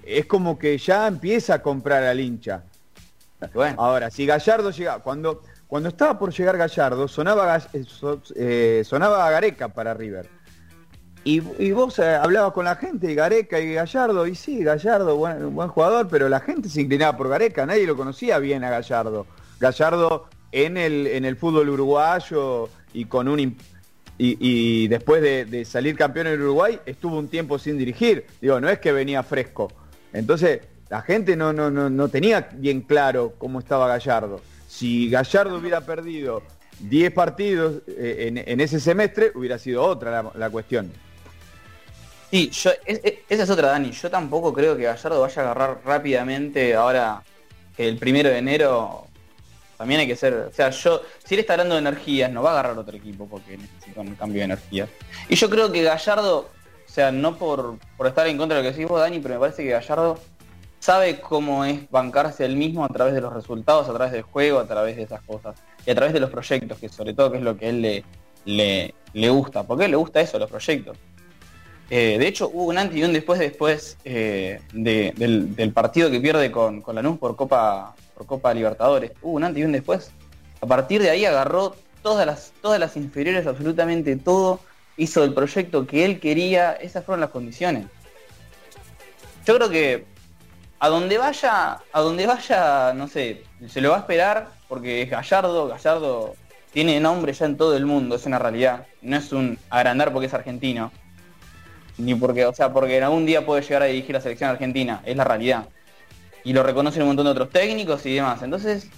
es 0.05 0.27
como 0.27 0.59
que 0.59 0.77
ya 0.79 1.07
empieza 1.07 1.55
a 1.55 1.63
comprar 1.63 2.03
al 2.03 2.21
hincha. 2.21 2.65
Ahora, 3.77 4.11
si 4.11 4.25
Gallardo 4.25 4.71
llega, 4.71 5.01
cuando, 5.01 5.43
cuando 5.67 5.91
estaba 5.91 6.19
por 6.19 6.33
llegar 6.33 6.57
Gallardo, 6.57 7.07
sonaba, 7.07 7.59
eh, 7.73 7.85
eh, 8.37 8.83
sonaba 8.85 9.31
Gareca 9.31 9.69
para 9.69 9.93
River. 9.93 10.29
Y, 11.27 11.41
vos 11.72 11.99
eh, 11.99 12.14
hablabas 12.14 12.53
con 12.53 12.66
la 12.66 12.77
gente, 12.77 13.11
y 13.11 13.14
Gareca 13.14 13.59
y 13.59 13.72
Gallardo, 13.72 14.27
y 14.27 14.35
sí, 14.35 14.62
Gallardo, 14.62 15.16
buen, 15.16 15.55
buen 15.55 15.68
jugador, 15.68 16.07
pero 16.09 16.29
la 16.29 16.41
gente 16.41 16.68
se 16.68 16.83
inclinaba 16.83 17.16
por 17.16 17.31
Gareca, 17.31 17.64
nadie 17.64 17.87
lo 17.87 17.97
conocía 17.97 18.39
bien 18.39 18.62
a 18.62 18.68
Gallardo. 18.68 19.27
Gallardo 19.59 20.29
en 20.53 20.77
el, 20.77 21.07
en 21.07 21.25
el 21.25 21.37
fútbol 21.37 21.70
uruguayo 21.70 22.68
y 22.93 23.07
con 23.07 23.29
un 23.29 23.57
y, 24.16 24.87
después 24.87 25.22
de, 25.22 25.64
salir 25.64 25.97
campeón 25.97 26.29
en 26.29 26.41
Uruguay 26.41 26.79
estuvo 26.87 27.18
un 27.18 27.29
tiempo 27.29 27.59
sin 27.59 27.79
dirigir. 27.79 28.27
Digo, 28.41 28.61
no 28.61 28.68
es 28.68 28.79
que 28.79 28.93
venía 28.93 29.22
fresco. 29.22 29.72
Entonces, 30.12 30.61
la 30.89 31.03
gente 31.03 31.37
no, 31.37 31.53
no, 31.53 31.70
no, 31.70 31.91
no 31.91 32.09
tenía 32.09 32.49
bien 32.53 32.83
claro 32.83 33.35
cómo 33.39 33.59
estaba 33.59 33.89
Gallardo. 33.89 34.41
Si 34.68 35.11
Gallardo 35.11 35.57
hubiera 35.57 35.81
perdido 35.81 36.43
10 36.81 37.12
partidos 37.12 37.83
eh, 37.89 38.45
en, 38.47 38.61
ese 38.61 38.79
semestre, 38.79 39.33
hubiera 39.35 39.59
sido 39.59 39.83
otra 39.83 40.31
la 40.35 40.51
cuestión. 40.51 40.93
Sí, 42.35 42.51
esa 42.53 42.74
es 43.28 43.49
otra, 43.49 43.68
Dani. 43.68 43.93
Yo 43.93 44.11
tampoco 44.11 44.53
creo 44.53 44.76
que 44.76 44.82
Gallardo 44.82 45.20
vaya 45.20 45.41
a 45.41 45.45
agarrar 45.45 45.78
rápidamente 45.85 46.74
ahora 46.74 47.22
el 47.78 47.97
primero 47.97 48.28
de 48.28 48.39
enero 48.39 49.07
También 49.78 50.01
hay 50.01 50.09
que 50.09 50.16
ser, 50.16 50.35
o 50.35 50.53
sea, 50.53 50.70
yo, 50.70 51.03
si 51.24 51.35
él 51.35 51.41
está 51.43 51.53
hablando 51.53 51.76
de 51.76 51.82
energías, 51.82 52.32
no 52.32 52.43
va 52.43 52.51
a 52.51 52.53
agarrar 52.55 52.76
otro 52.76 52.97
equipo 52.97 53.28
porque 53.28 53.57
necesita 53.57 54.01
un 54.01 54.16
cambio 54.16 54.41
de 54.41 54.47
energía. 54.47 54.89
Y 55.28 55.37
yo 55.37 55.49
creo 55.49 55.70
que 55.70 55.85
Gallardo, 55.85 56.39
o 56.39 56.91
sea, 56.91 57.12
no 57.12 57.37
por, 57.37 57.78
por 57.97 58.09
estar 58.09 58.26
en 58.26 58.37
contra 58.37 58.57
de 58.57 58.64
lo 58.64 58.68
que 58.68 58.76
decís 58.76 58.91
vos, 58.91 58.99
Dani, 58.99 59.20
pero 59.20 59.35
me 59.35 59.41
parece 59.41 59.62
que 59.62 59.70
Gallardo 59.70 60.18
sabe 60.80 61.20
cómo 61.20 61.64
es 61.64 61.89
bancarse 61.89 62.45
el 62.45 62.57
mismo 62.57 62.85
a 62.85 62.89
través 62.89 63.14
de 63.14 63.20
los 63.20 63.32
resultados, 63.32 63.89
a 63.89 63.93
través 63.95 64.11
del 64.11 64.22
juego, 64.22 64.59
a 64.59 64.66
través 64.66 64.97
de 64.97 65.05
esas 65.05 65.22
cosas. 65.22 65.55
Y 65.87 65.93
a 65.93 65.95
través 65.95 66.12
de 66.12 66.18
los 66.18 66.30
proyectos, 66.30 66.78
que 66.80 66.89
sobre 66.89 67.14
todo 67.14 67.30
que 67.30 67.39
es 67.39 67.45
lo 67.45 67.57
que 67.57 67.68
él 67.68 67.80
le, 67.80 68.05
le, 68.45 68.93
le 69.12 69.30
gusta. 69.30 69.62
porque 69.62 69.87
le 69.87 69.95
gusta 69.95 70.20
eso, 70.20 70.37
los 70.37 70.51
proyectos. 70.51 70.99
Eh, 71.97 72.18
de 72.18 72.26
hecho, 72.26 72.51
hubo 72.53 72.64
un 72.64 72.76
antes 72.76 72.99
y 72.99 73.05
un 73.05 73.12
después 73.12 73.38
después 73.38 73.97
eh, 74.05 74.61
del, 74.72 75.72
partido 75.72 76.11
que 76.11 76.18
pierde 76.18 76.51
con, 76.51 76.80
con 76.80 76.97
Lanús 76.97 77.18
por 77.18 77.36
Copa, 77.36 77.95
por 78.16 78.26
Copa 78.26 78.53
Libertadores. 78.53 79.12
Hubo 79.22 79.34
un 79.34 79.45
antes 79.45 79.61
y 79.61 79.64
un 79.64 79.70
después. 79.70 80.11
A 80.61 80.66
partir 80.66 81.01
de 81.01 81.11
ahí 81.11 81.24
agarró 81.24 81.76
todas 82.03 82.26
las, 82.26 82.53
todas 82.61 82.80
las 82.80 82.97
inferiores, 82.97 83.47
absolutamente 83.47 84.16
todo, 84.16 84.59
hizo 84.97 85.22
el 85.22 85.34
proyecto 85.34 85.86
que 85.86 86.05
él 86.05 86.18
quería, 86.18 86.72
esas 86.72 87.05
fueron 87.05 87.20
las 87.20 87.30
condiciones. 87.30 87.86
Yo 89.47 89.55
creo 89.55 89.70
que 89.70 90.05
a 90.80 90.88
donde 90.88 91.16
vaya, 91.16 91.78
a 91.92 92.01
donde 92.01 92.26
vaya, 92.26 92.92
no 92.92 93.07
sé, 93.07 93.45
se 93.68 93.80
lo 93.80 93.90
va 93.90 93.99
a 93.99 94.01
esperar 94.01 94.49
porque 94.66 95.03
es 95.03 95.11
Gallardo, 95.11 95.68
Gallardo 95.68 96.34
tiene 96.72 96.99
nombre 96.99 97.32
ya 97.32 97.47
en 97.47 97.57
todo 97.57 97.76
el 97.76 97.86
mundo, 97.86 98.16
es 98.16 98.26
una 98.26 98.40
realidad. 98.40 98.84
No 99.01 99.16
es 99.16 99.30
un 99.30 99.57
agrandar 99.70 100.12
porque 100.12 100.26
es 100.26 100.34
argentino. 100.34 100.90
Ni 101.99 102.14
porque, 102.14 102.45
o 102.47 102.55
sea, 102.55 102.72
porque 102.72 102.97
en 102.97 103.05
algún 103.05 103.26
día 103.26 103.47
puede 103.47 103.62
llegar 103.62 103.82
a 103.82 103.86
dirigir 103.86 104.14
la 104.14 104.20
selección 104.20 104.51
argentina, 104.51 105.01
es 105.05 105.16
la 105.16 105.24
realidad. 105.24 105.68
Y 106.42 106.53
lo 106.53 106.62
reconocen 106.62 107.03
un 107.03 107.09
montón 107.09 107.26
de 107.26 107.32
otros 107.32 107.51
técnicos 107.51 108.05
y 108.07 108.14
demás. 108.14 108.42
Entonces, 108.42 108.88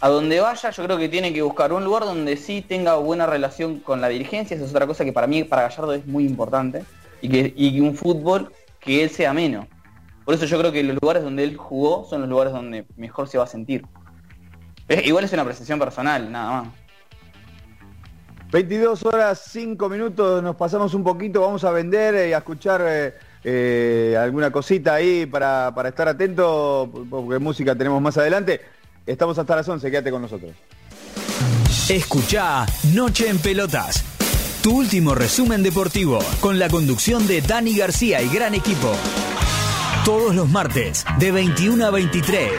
a 0.00 0.08
donde 0.08 0.40
vaya, 0.40 0.70
yo 0.70 0.84
creo 0.84 0.98
que 0.98 1.08
tiene 1.08 1.32
que 1.32 1.42
buscar 1.42 1.72
un 1.72 1.84
lugar 1.84 2.04
donde 2.04 2.36
sí 2.36 2.60
tenga 2.60 2.96
buena 2.96 3.26
relación 3.26 3.78
con 3.78 4.00
la 4.00 4.08
dirigencia. 4.08 4.56
Esa 4.56 4.64
es 4.64 4.70
otra 4.70 4.86
cosa 4.86 5.04
que 5.04 5.12
para 5.12 5.26
mí, 5.26 5.44
para 5.44 5.62
Gallardo, 5.62 5.94
es 5.94 6.06
muy 6.06 6.24
importante. 6.24 6.84
Y 7.20 7.28
que 7.28 7.52
y 7.56 7.78
un 7.80 7.94
fútbol 7.94 8.52
que 8.80 9.04
él 9.04 9.10
sea 9.10 9.32
menos. 9.32 9.66
Por 10.24 10.34
eso 10.34 10.46
yo 10.46 10.58
creo 10.58 10.72
que 10.72 10.82
los 10.82 10.98
lugares 11.00 11.22
donde 11.22 11.44
él 11.44 11.56
jugó 11.56 12.04
son 12.08 12.22
los 12.22 12.30
lugares 12.30 12.52
donde 12.52 12.84
mejor 12.96 13.28
se 13.28 13.38
va 13.38 13.44
a 13.44 13.46
sentir. 13.46 13.84
igual 15.04 15.24
es 15.24 15.32
una 15.32 15.42
apreciación 15.42 15.78
personal, 15.78 16.30
nada 16.30 16.62
más. 16.62 16.81
22 18.52 19.04
horas 19.06 19.42
5 19.50 19.88
minutos, 19.88 20.40
nos 20.42 20.54
pasamos 20.56 20.92
un 20.92 21.02
poquito, 21.02 21.40
vamos 21.40 21.64
a 21.64 21.70
vender 21.70 22.28
y 22.28 22.34
a 22.34 22.38
escuchar 22.38 22.84
eh, 22.86 23.14
eh, 23.42 24.14
alguna 24.20 24.52
cosita 24.52 24.92
ahí 24.92 25.24
para, 25.24 25.72
para 25.74 25.88
estar 25.88 26.06
atento, 26.06 26.92
porque 27.08 27.38
música 27.38 27.74
tenemos 27.74 28.02
más 28.02 28.18
adelante. 28.18 28.60
Estamos 29.06 29.38
hasta 29.38 29.56
las 29.56 29.66
11, 29.66 29.90
quédate 29.90 30.10
con 30.10 30.20
nosotros. 30.20 30.52
Escucha 31.88 32.66
Noche 32.94 33.30
en 33.30 33.38
Pelotas, 33.38 34.04
tu 34.62 34.76
último 34.76 35.14
resumen 35.14 35.62
deportivo, 35.62 36.18
con 36.40 36.58
la 36.58 36.68
conducción 36.68 37.26
de 37.26 37.40
Dani 37.40 37.74
García 37.74 38.20
y 38.20 38.28
gran 38.28 38.54
equipo. 38.54 38.92
Todos 40.04 40.34
los 40.34 40.50
martes, 40.50 41.06
de 41.18 41.32
21 41.32 41.86
a 41.86 41.90
23, 41.90 42.52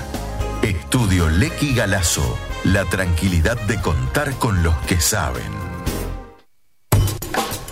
Estudio 0.61 1.29
Lequi 1.29 1.73
Galazo 1.73 2.48
la 2.63 2.85
tranquilidad 2.85 3.57
de 3.67 3.81
contar 3.81 4.33
con 4.35 4.63
los 4.63 4.75
que 4.87 4.99
saben. 4.99 5.43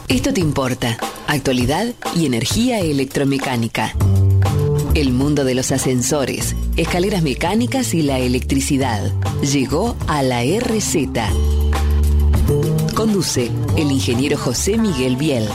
Esto 0.08 0.34
te 0.34 0.40
importa. 0.40 0.98
Actualidad 1.28 1.94
y 2.16 2.26
energía 2.26 2.80
electromecánica. 2.80 3.94
El 4.96 5.12
mundo 5.12 5.44
de 5.44 5.54
los 5.54 5.72
ascensores, 5.72 6.56
escaleras 6.78 7.22
mecánicas 7.22 7.94
y 7.94 8.02
la 8.02 8.20
electricidad 8.20 9.12
llegó 9.42 9.96
a 10.08 10.24
la 10.24 10.42
RZ. 10.44 10.96
Conduce 12.96 13.52
el 13.76 13.92
ingeniero 13.92 14.38
José 14.38 14.78
Miguel 14.78 15.18
Biel. 15.18 15.48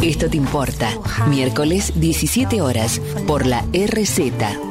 Esto 0.00 0.30
te 0.30 0.36
importa. 0.36 0.88
Miércoles 1.28 1.92
17 1.96 2.62
horas 2.62 3.00
por 3.26 3.44
la 3.44 3.64
RZ. 3.72 4.67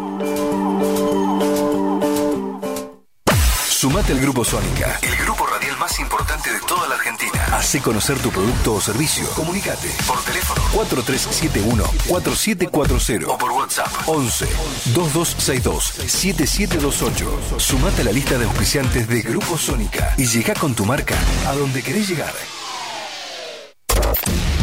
Sumate 3.78 4.12
al 4.12 4.20
Grupo 4.20 4.44
Sónica, 4.44 5.00
el 5.04 5.16
grupo 5.18 5.46
radial 5.46 5.78
más 5.78 6.00
importante 6.00 6.52
de 6.52 6.60
toda 6.62 6.88
la 6.88 6.96
Argentina. 6.96 7.46
Hacé 7.54 7.80
conocer 7.80 8.18
tu 8.18 8.32
producto 8.32 8.74
o 8.74 8.82
servicio. 8.82 9.30
Comunicate 9.36 9.88
por 10.08 10.20
teléfono 10.24 10.60
4371-4740 10.74 13.28
o 13.28 13.38
por 13.38 13.52
WhatsApp 13.52 13.94
11 14.08 14.48
2262 14.96 15.94
7728. 16.08 17.60
Sumate 17.60 18.02
a 18.02 18.06
la 18.06 18.12
lista 18.12 18.40
de 18.40 18.46
auspiciantes 18.46 19.08
de 19.08 19.22
Grupo 19.22 19.60
Sónica 19.60 20.16
y 20.18 20.26
llega 20.26 20.56
con 20.56 20.74
tu 20.74 20.84
marca 20.84 21.16
a 21.46 21.54
donde 21.54 21.84
querés 21.84 22.10
llegar. 22.10 22.34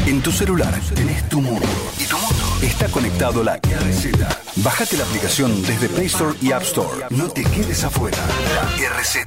En 0.06 0.22
tu 0.22 0.32
celular 0.32 0.74
tenés 0.92 1.28
tu 1.28 1.40
mundo 1.40 1.68
y 2.00 2.04
tu 2.06 2.18
mundo 2.18 2.33
está 2.66 2.88
conectado 2.88 3.42
la 3.42 3.56
RZ. 3.56 4.12
Bájate 4.56 4.96
la 4.96 5.04
aplicación 5.04 5.62
desde 5.62 5.88
Play 5.88 6.06
Store 6.06 6.36
y 6.40 6.52
App 6.52 6.62
Store. 6.62 7.06
No 7.10 7.28
te 7.28 7.42
quedes 7.42 7.82
afuera. 7.84 8.16
La 8.54 8.62
RZ. 9.00 9.18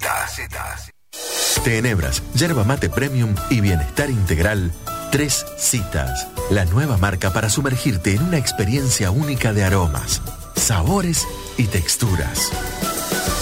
Tenebras, 1.64 2.24
yerba 2.34 2.64
mate 2.64 2.90
premium 2.90 3.36
y 3.50 3.62
bienestar 3.62 4.10
integral. 4.10 4.72
Tres 5.12 5.46
citas. 5.58 6.28
La 6.50 6.66
nueva 6.66 6.98
marca 6.98 7.32
para 7.32 7.50
sumergirte 7.50 8.14
en 8.14 8.24
una 8.24 8.38
experiencia 8.38 9.12
única 9.12 9.54
de 9.54 9.64
aromas, 9.64 10.22
sabores 10.56 11.28
y 11.58 11.66
texturas 11.66 12.52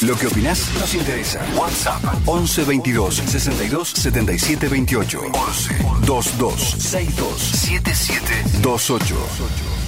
Lo 0.03 0.17
que 0.17 0.27
opinás 0.27 0.69
nos 0.81 0.95
interesa. 0.95 1.41
WhatsApp 1.55 2.03
11 2.27 2.65
22 2.65 3.15
62 3.15 3.89
77 3.89 4.69
28 4.69 5.21
11 5.33 5.75
22 6.09 6.61
62 6.61 7.41
77 7.41 8.45
28 8.63 9.80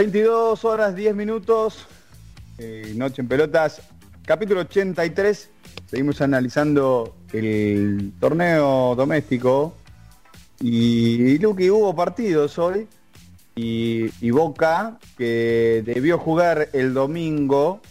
22 0.00 0.64
horas 0.64 0.96
10 0.96 1.14
minutos, 1.14 1.86
eh, 2.56 2.94
Noche 2.96 3.20
en 3.20 3.28
Pelotas, 3.28 3.82
capítulo 4.24 4.62
83. 4.62 5.50
Seguimos 5.84 6.22
analizando 6.22 7.16
el 7.34 8.14
torneo 8.18 8.94
doméstico. 8.96 9.74
Y, 10.58 11.36
Luqui, 11.36 11.68
hubo 11.68 11.94
partidos 11.94 12.58
hoy. 12.58 12.88
Y, 13.54 14.06
y 14.22 14.30
Boca, 14.30 14.98
que 15.18 15.82
debió 15.84 16.16
jugar 16.16 16.70
el 16.72 16.94
domingo, 16.94 17.82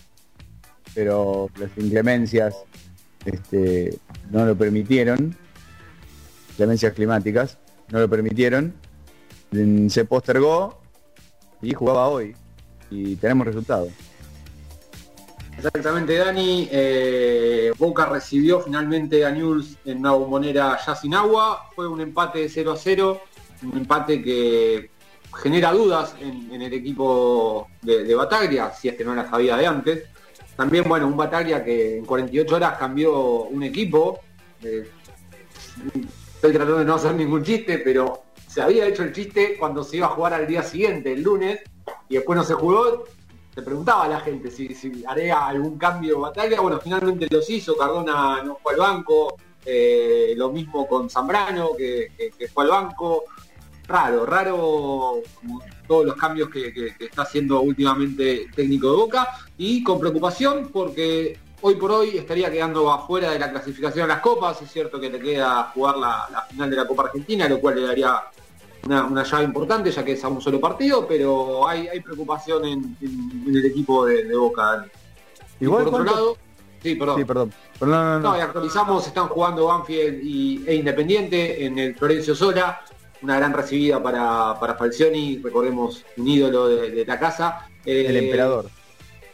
pero 0.95 1.51
las 1.59 1.69
inclemencias 1.77 2.55
este, 3.23 3.99
no 4.31 4.47
lo 4.47 4.57
permitieron. 4.57 5.35
Inclemencias 6.53 6.91
climáticas 6.93 7.59
no 7.91 7.99
lo 7.99 8.09
permitieron. 8.09 8.73
Se 9.89 10.05
postergó 10.05 10.78
y 11.61 11.73
jugaba 11.73 12.07
hoy 12.07 12.35
y 12.89 13.15
tenemos 13.15 13.47
resultados. 13.47 13.89
Exactamente, 15.57 16.15
Dani. 16.15 16.69
Eh, 16.71 17.73
Boca 17.77 18.05
recibió 18.05 18.61
finalmente 18.61 19.25
a 19.25 19.31
News 19.31 19.77
en 19.83 19.99
una 19.99 20.11
bombonera 20.11 20.79
ya 20.85 20.95
sin 20.95 21.13
agua. 21.13 21.69
Fue 21.75 21.87
un 21.87 21.99
empate 21.99 22.39
de 22.39 22.49
0 22.49 22.71
a 22.71 22.77
0, 22.77 23.21
un 23.63 23.77
empate 23.77 24.21
que 24.21 24.89
genera 25.35 25.73
dudas 25.73 26.15
en, 26.21 26.61
el 26.61 26.73
equipo 26.73 27.67
de, 27.81 28.15
Bataglia, 28.15 28.71
si 28.71 28.87
es 28.87 28.95
que 28.95 29.03
no 29.03 29.13
las 29.13 29.31
había 29.33 29.57
de 29.57 29.67
antes. 29.67 30.03
También, 30.55 30.85
bueno, 30.87 31.07
un 31.07 31.17
Bataglia 31.17 31.63
que 31.63 31.97
en 31.97 32.05
48 32.05 32.55
horas 32.55 32.77
cambió 32.77 33.43
un 33.43 33.61
equipo. 33.63 34.21
Eh, 34.63 34.89
estoy 36.35 36.53
tratando 36.53 36.79
de 36.79 36.85
no 36.85 36.95
hacer 36.95 37.13
ningún 37.15 37.43
chiste, 37.43 37.79
pero 37.79 38.23
se 38.59 38.63
había 38.63 38.87
hecho 38.87 39.03
el 39.03 39.13
chiste 39.13 39.55
cuando 39.57 39.85
se 39.85 39.95
iba 39.95 40.07
a 40.07 40.09
jugar 40.09 40.33
al 40.33 40.45
día 40.45 40.61
siguiente, 40.61 41.13
el 41.13 41.23
lunes, 41.23 41.61
y 42.09 42.15
después 42.15 42.35
no 42.35 42.43
se 42.43 42.55
jugó. 42.55 43.05
Se 43.55 43.61
preguntaba 43.61 44.03
a 44.03 44.09
la 44.09 44.19
gente 44.19 44.51
si, 44.51 45.01
haría 45.07 45.47
algún 45.47 45.77
cambio 45.77 46.15
de 46.15 46.21
batalla. 46.23 46.59
Bueno, 46.59 46.77
finalmente 46.83 47.27
los 47.31 47.49
hizo, 47.49 47.77
Cardona 47.77 48.43
no 48.43 48.57
fue 48.61 48.73
al 48.73 48.79
banco, 48.79 49.37
eh, 49.65 50.33
lo 50.35 50.49
mismo 50.51 50.85
con 50.89 51.09
Zambrano, 51.09 51.69
que, 51.77 52.11
fue 52.53 52.65
al 52.65 52.69
banco. 52.69 53.23
Raro, 53.87 54.25
raro 54.25 55.21
todos 55.87 56.05
los 56.05 56.15
cambios 56.17 56.49
que, 56.49 56.93
está 56.99 57.21
haciendo 57.21 57.61
últimamente 57.61 58.49
técnico 58.53 58.91
de 58.91 58.97
Boca 58.97 59.27
y 59.57 59.81
con 59.83 60.01
preocupación 60.01 60.69
porque 60.73 61.39
hoy 61.61 61.75
por 61.75 61.91
hoy 61.91 62.17
estaría 62.17 62.51
quedando 62.51 62.91
afuera 62.91 63.31
de 63.31 63.39
la 63.39 63.49
clasificación 63.49 64.03
a 64.03 64.15
las 64.15 64.19
copas. 64.19 64.61
Es 64.61 64.69
cierto 64.69 64.99
que 64.99 65.09
le 65.09 65.19
queda 65.19 65.71
jugar 65.73 65.97
la, 65.97 66.45
final 66.49 66.69
de 66.69 66.75
la 66.75 66.85
Copa 66.85 67.03
Argentina, 67.03 67.47
lo 67.47 67.61
cual 67.61 67.75
le 67.75 67.87
daría 67.87 68.21
una, 68.85 69.23
llave 69.23 69.43
importante, 69.43 69.91
ya 69.91 70.03
que 70.03 70.13
es 70.13 70.23
a 70.23 70.27
un 70.27 70.41
solo 70.41 70.59
partido, 70.59 71.07
pero 71.07 71.67
hay, 71.67 71.99
preocupación 72.01 72.65
en, 72.65 72.97
el 73.01 73.65
equipo 73.65 74.05
de, 74.05 74.35
Boca. 74.35 74.85
Igual, 75.59 75.85
por 75.85 75.93
otro 75.93 76.03
lado, 76.05 76.37
sí, 76.81 76.95
perdón. 76.95 77.53
perdón. 77.77 78.23
no, 78.23 78.37
y 78.37 78.41
actualizamos, 78.41 79.05
están 79.07 79.27
jugando 79.27 79.65
Banfield 79.65 80.23
y, 80.23 80.63
e 80.65 80.75
Independiente 80.75 81.65
en 81.65 81.77
el 81.77 81.95
Florencio 81.95 82.33
Sola, 82.35 82.81
una 83.21 83.37
gran 83.37 83.53
recibida 83.53 84.01
para, 84.01 84.57
para 84.59 84.75
Falcioni, 84.75 85.39
recordemos 85.43 86.05
un 86.17 86.27
ídolo 86.27 86.67
de, 86.67 87.05
la 87.05 87.19
casa. 87.19 87.67
el 87.85 88.15
eh, 88.15 88.25
emperador. 88.25 88.69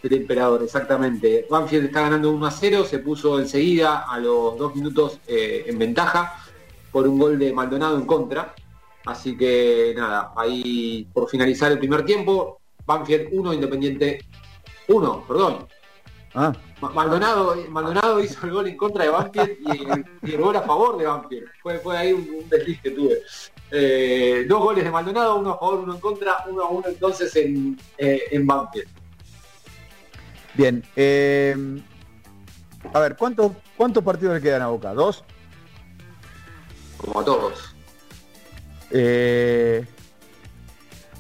El 0.02 0.14
emperador, 0.14 0.62
exactamente. 0.62 1.48
Banfield 1.50 1.86
está 1.86 2.02
ganando 2.02 2.30
1 2.32 2.46
a 2.46 2.52
0, 2.52 2.86
se 2.86 3.00
puso 3.00 3.40
enseguida 3.40 4.06
a 4.08 4.20
los 4.20 4.56
dos 4.58 4.76
minutos 4.76 5.20
eh, 5.28 5.66
en 5.66 5.80
ventaja 5.80 6.46
por 6.92 7.08
un 7.08 7.18
gol 7.18 7.40
de 7.40 7.52
Maldonado 7.52 7.98
en 7.98 8.06
contra. 8.06 8.54
Así 9.06 9.38
que 9.38 9.94
nada, 9.96 10.34
ahí 10.36 11.08
por 11.14 11.30
finalizar 11.30 11.72
el 11.72 11.80
primer 11.80 12.04
tiempo, 12.04 12.60
Banfield 12.86 13.30
1, 13.32 13.54
Independiente 13.54 14.20
1, 14.88 15.26
perdón. 15.28 15.68
Ah. 16.34 16.52
Maldonado, 16.82 17.56
Maldonado 17.70 18.20
hizo 18.20 18.46
el 18.46 18.52
gol 18.52 18.68
en 18.68 18.76
contra 18.76 19.06
de 19.06 19.10
Banfield 19.10 19.58
y, 20.24 20.34
el 20.34 20.42
gol 20.42 20.56
a 20.56 20.62
favor 20.62 20.98
de 20.98 21.06
Banfield. 21.06 21.48
Fue, 21.62 21.80
fue 21.80 21.98
ahí 21.98 22.14
un, 22.14 22.50
desliz 22.50 22.82
que 22.82 22.92
tuve. 22.92 23.22
Eh, 23.72 24.46
dos 24.48 24.60
goles 24.62 24.84
de 24.84 24.92
Maldonado, 24.92 25.38
uno 25.38 25.52
a 25.52 25.60
favor, 25.60 25.80
uno 25.80 25.94
en 25.94 26.00
contra, 26.00 26.44
uno 26.50 26.64
a 26.64 26.70
uno 26.70 26.88
entonces 26.88 27.36
en, 27.36 27.78
eh, 27.98 28.24
en 28.32 28.46
Banfield. 28.46 28.90
Bien. 30.56 30.84
Eh, 30.96 31.56
a 32.94 33.00
ver, 33.00 33.16
¿cuántos, 33.16 33.52
¿cuántos 33.78 34.04
partidos 34.04 34.36
le 34.36 34.42
quedan 34.42 34.62
a 34.62 34.68
Boca? 34.68 34.94
¿Dos? 34.94 35.24
Como 36.98 37.20
a 37.20 37.26
todos. 37.26 37.75
Eh, 38.92 39.86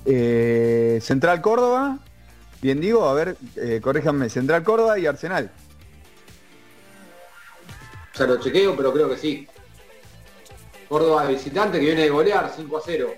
eh, 0.05 0.99
Central 1.01 1.41
Córdoba, 1.41 1.99
bien 2.61 2.79
digo, 2.79 3.07
a 3.07 3.13
ver, 3.13 3.37
eh, 3.55 3.79
corríjanme, 3.81 4.29
Central 4.29 4.63
Córdoba 4.63 4.99
y 4.99 5.05
Arsenal. 5.05 5.51
Ya 8.13 8.25
lo 8.25 8.39
chequeo, 8.39 8.75
pero 8.75 8.93
creo 8.93 9.09
que 9.09 9.17
sí. 9.17 9.47
Córdoba 10.87 11.25
visitante 11.25 11.79
que 11.79 11.85
viene 11.85 12.03
de 12.03 12.09
golear 12.09 12.51
5 12.55 12.77
a 12.77 12.81
0. 12.85 13.13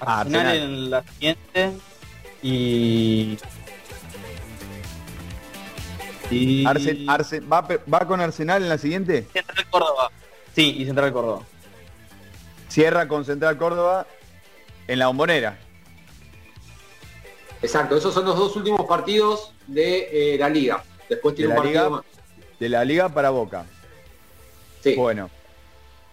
Arsenal, 0.00 0.56
en 0.56 0.90
la 0.90 1.02
siguiente 1.02 1.72
y 2.42 3.38
y... 6.30 6.64
¿va, 6.64 7.66
¿Va 7.92 8.06
con 8.06 8.20
Arsenal 8.20 8.62
en 8.62 8.68
la 8.68 8.78
siguiente? 8.78 9.26
Central 9.32 9.66
Córdoba. 9.70 10.10
Sí, 10.54 10.76
y 10.78 10.84
Central 10.84 11.12
Córdoba. 11.12 11.42
Cierra 12.78 13.08
con 13.08 13.24
Central 13.24 13.58
Córdoba 13.58 14.06
en 14.86 15.00
la 15.00 15.08
bombonera. 15.08 15.58
Exacto, 17.60 17.96
esos 17.96 18.14
son 18.14 18.24
los 18.24 18.38
dos 18.38 18.54
últimos 18.54 18.86
partidos 18.86 19.52
de 19.66 20.34
eh, 20.34 20.38
la 20.38 20.48
liga. 20.48 20.84
Después 21.08 21.34
tiene 21.34 21.54
de 21.54 21.58
un 21.58 21.64
partido 21.64 21.90
más. 21.90 22.04
De 22.60 22.68
la 22.68 22.84
liga 22.84 23.08
para 23.08 23.30
Boca. 23.30 23.64
Sí. 24.80 24.94
Bueno. 24.94 25.28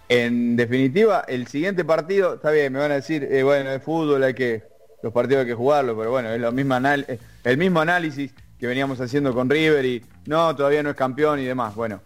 En 0.09 0.55
definitiva, 0.55 1.23
el 1.27 1.45
siguiente 1.45 1.85
partido, 1.85 2.33
está 2.33 2.49
bien, 2.49 2.73
me 2.73 2.79
van 2.79 2.93
a 2.93 2.95
decir, 2.95 3.23
eh, 3.29 3.43
bueno, 3.43 3.69
es 3.69 3.83
fútbol, 3.83 4.23
hay 4.23 4.33
que, 4.33 4.63
los 5.03 5.13
partidos 5.13 5.41
hay 5.41 5.47
que 5.49 5.53
jugarlos, 5.53 5.95
pero 5.95 6.09
bueno, 6.09 6.31
es 6.31 6.41
lo 6.41 6.51
mismo 6.51 6.75
eh, 6.77 7.19
el 7.43 7.57
mismo 7.59 7.79
análisis 7.81 8.31
que 8.59 8.65
veníamos 8.65 8.99
haciendo 8.99 9.35
con 9.35 9.51
River 9.51 9.85
y 9.85 10.03
no, 10.25 10.55
todavía 10.55 10.81
no 10.81 10.89
es 10.89 10.95
campeón 10.95 11.39
y 11.39 11.45
demás. 11.45 11.75
Bueno, 11.75 12.01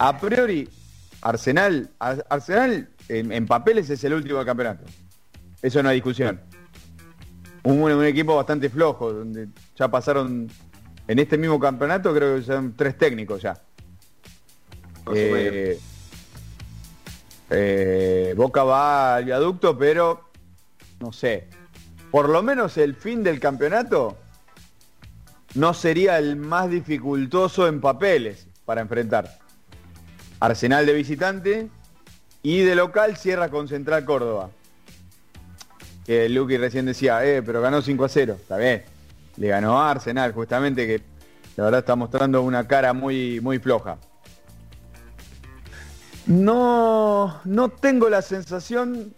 a 0.00 0.18
priori, 0.18 0.68
Arsenal, 1.22 1.90
Arsenal 2.00 2.88
en, 3.18 3.46
papeles 3.46 3.90
es 3.90 4.02
el 4.04 4.14
último 4.14 4.38
del 4.38 4.46
campeonato. 4.46 4.84
Eso 5.60 5.82
no 5.82 5.88
hay 5.88 5.96
discusión. 5.96 6.40
un, 7.64 7.80
un 7.80 8.04
equipo 8.04 8.36
bastante 8.36 8.70
flojo, 8.70 9.12
donde 9.12 9.48
ya 9.76 9.88
pasaron 9.88 10.48
en 11.10 11.18
este 11.18 11.36
mismo 11.36 11.58
campeonato, 11.58 12.14
creo 12.14 12.36
que 12.36 12.42
son 12.42 12.74
tres 12.76 12.96
técnicos 12.96 13.42
ya. 13.42 13.60
Eh, 15.12 15.78
eh, 17.50 18.34
Boca 18.36 18.62
va 18.62 19.16
al 19.16 19.24
viaducto, 19.24 19.76
pero 19.76 20.30
no 21.00 21.12
sé. 21.12 21.48
Por 22.12 22.28
lo 22.28 22.42
menos 22.42 22.76
el 22.78 22.94
fin 22.94 23.24
del 23.24 23.40
campeonato 23.40 24.18
no 25.54 25.74
sería 25.74 26.18
el 26.18 26.36
más 26.36 26.70
dificultoso 26.70 27.66
en 27.66 27.80
papeles 27.80 28.46
para 28.64 28.80
enfrentar. 28.80 29.38
Arsenal 30.38 30.86
de 30.86 30.92
visitante 30.92 31.68
y 32.42 32.60
de 32.60 32.74
local 32.74 33.16
cierra 33.16 33.48
con 33.48 33.68
Central 33.68 34.04
Córdoba. 34.04 34.50
Que 36.06 36.28
Luqui 36.28 36.56
recién 36.56 36.86
decía, 36.86 37.24
eh, 37.24 37.42
pero 37.42 37.60
ganó 37.60 37.82
5 37.82 38.04
a 38.04 38.08
0. 38.08 38.36
Está 38.40 38.56
bien. 38.56 38.82
Le 39.36 39.48
ganó 39.48 39.80
a 39.80 39.90
Arsenal, 39.90 40.32
justamente, 40.32 40.86
que 40.86 41.02
la 41.56 41.64
verdad 41.64 41.80
está 41.80 41.96
mostrando 41.96 42.42
una 42.42 42.66
cara 42.66 42.92
muy, 42.92 43.40
muy 43.40 43.58
floja. 43.58 43.98
No, 46.26 47.40
no 47.44 47.68
tengo 47.68 48.08
la 48.08 48.22
sensación 48.22 49.14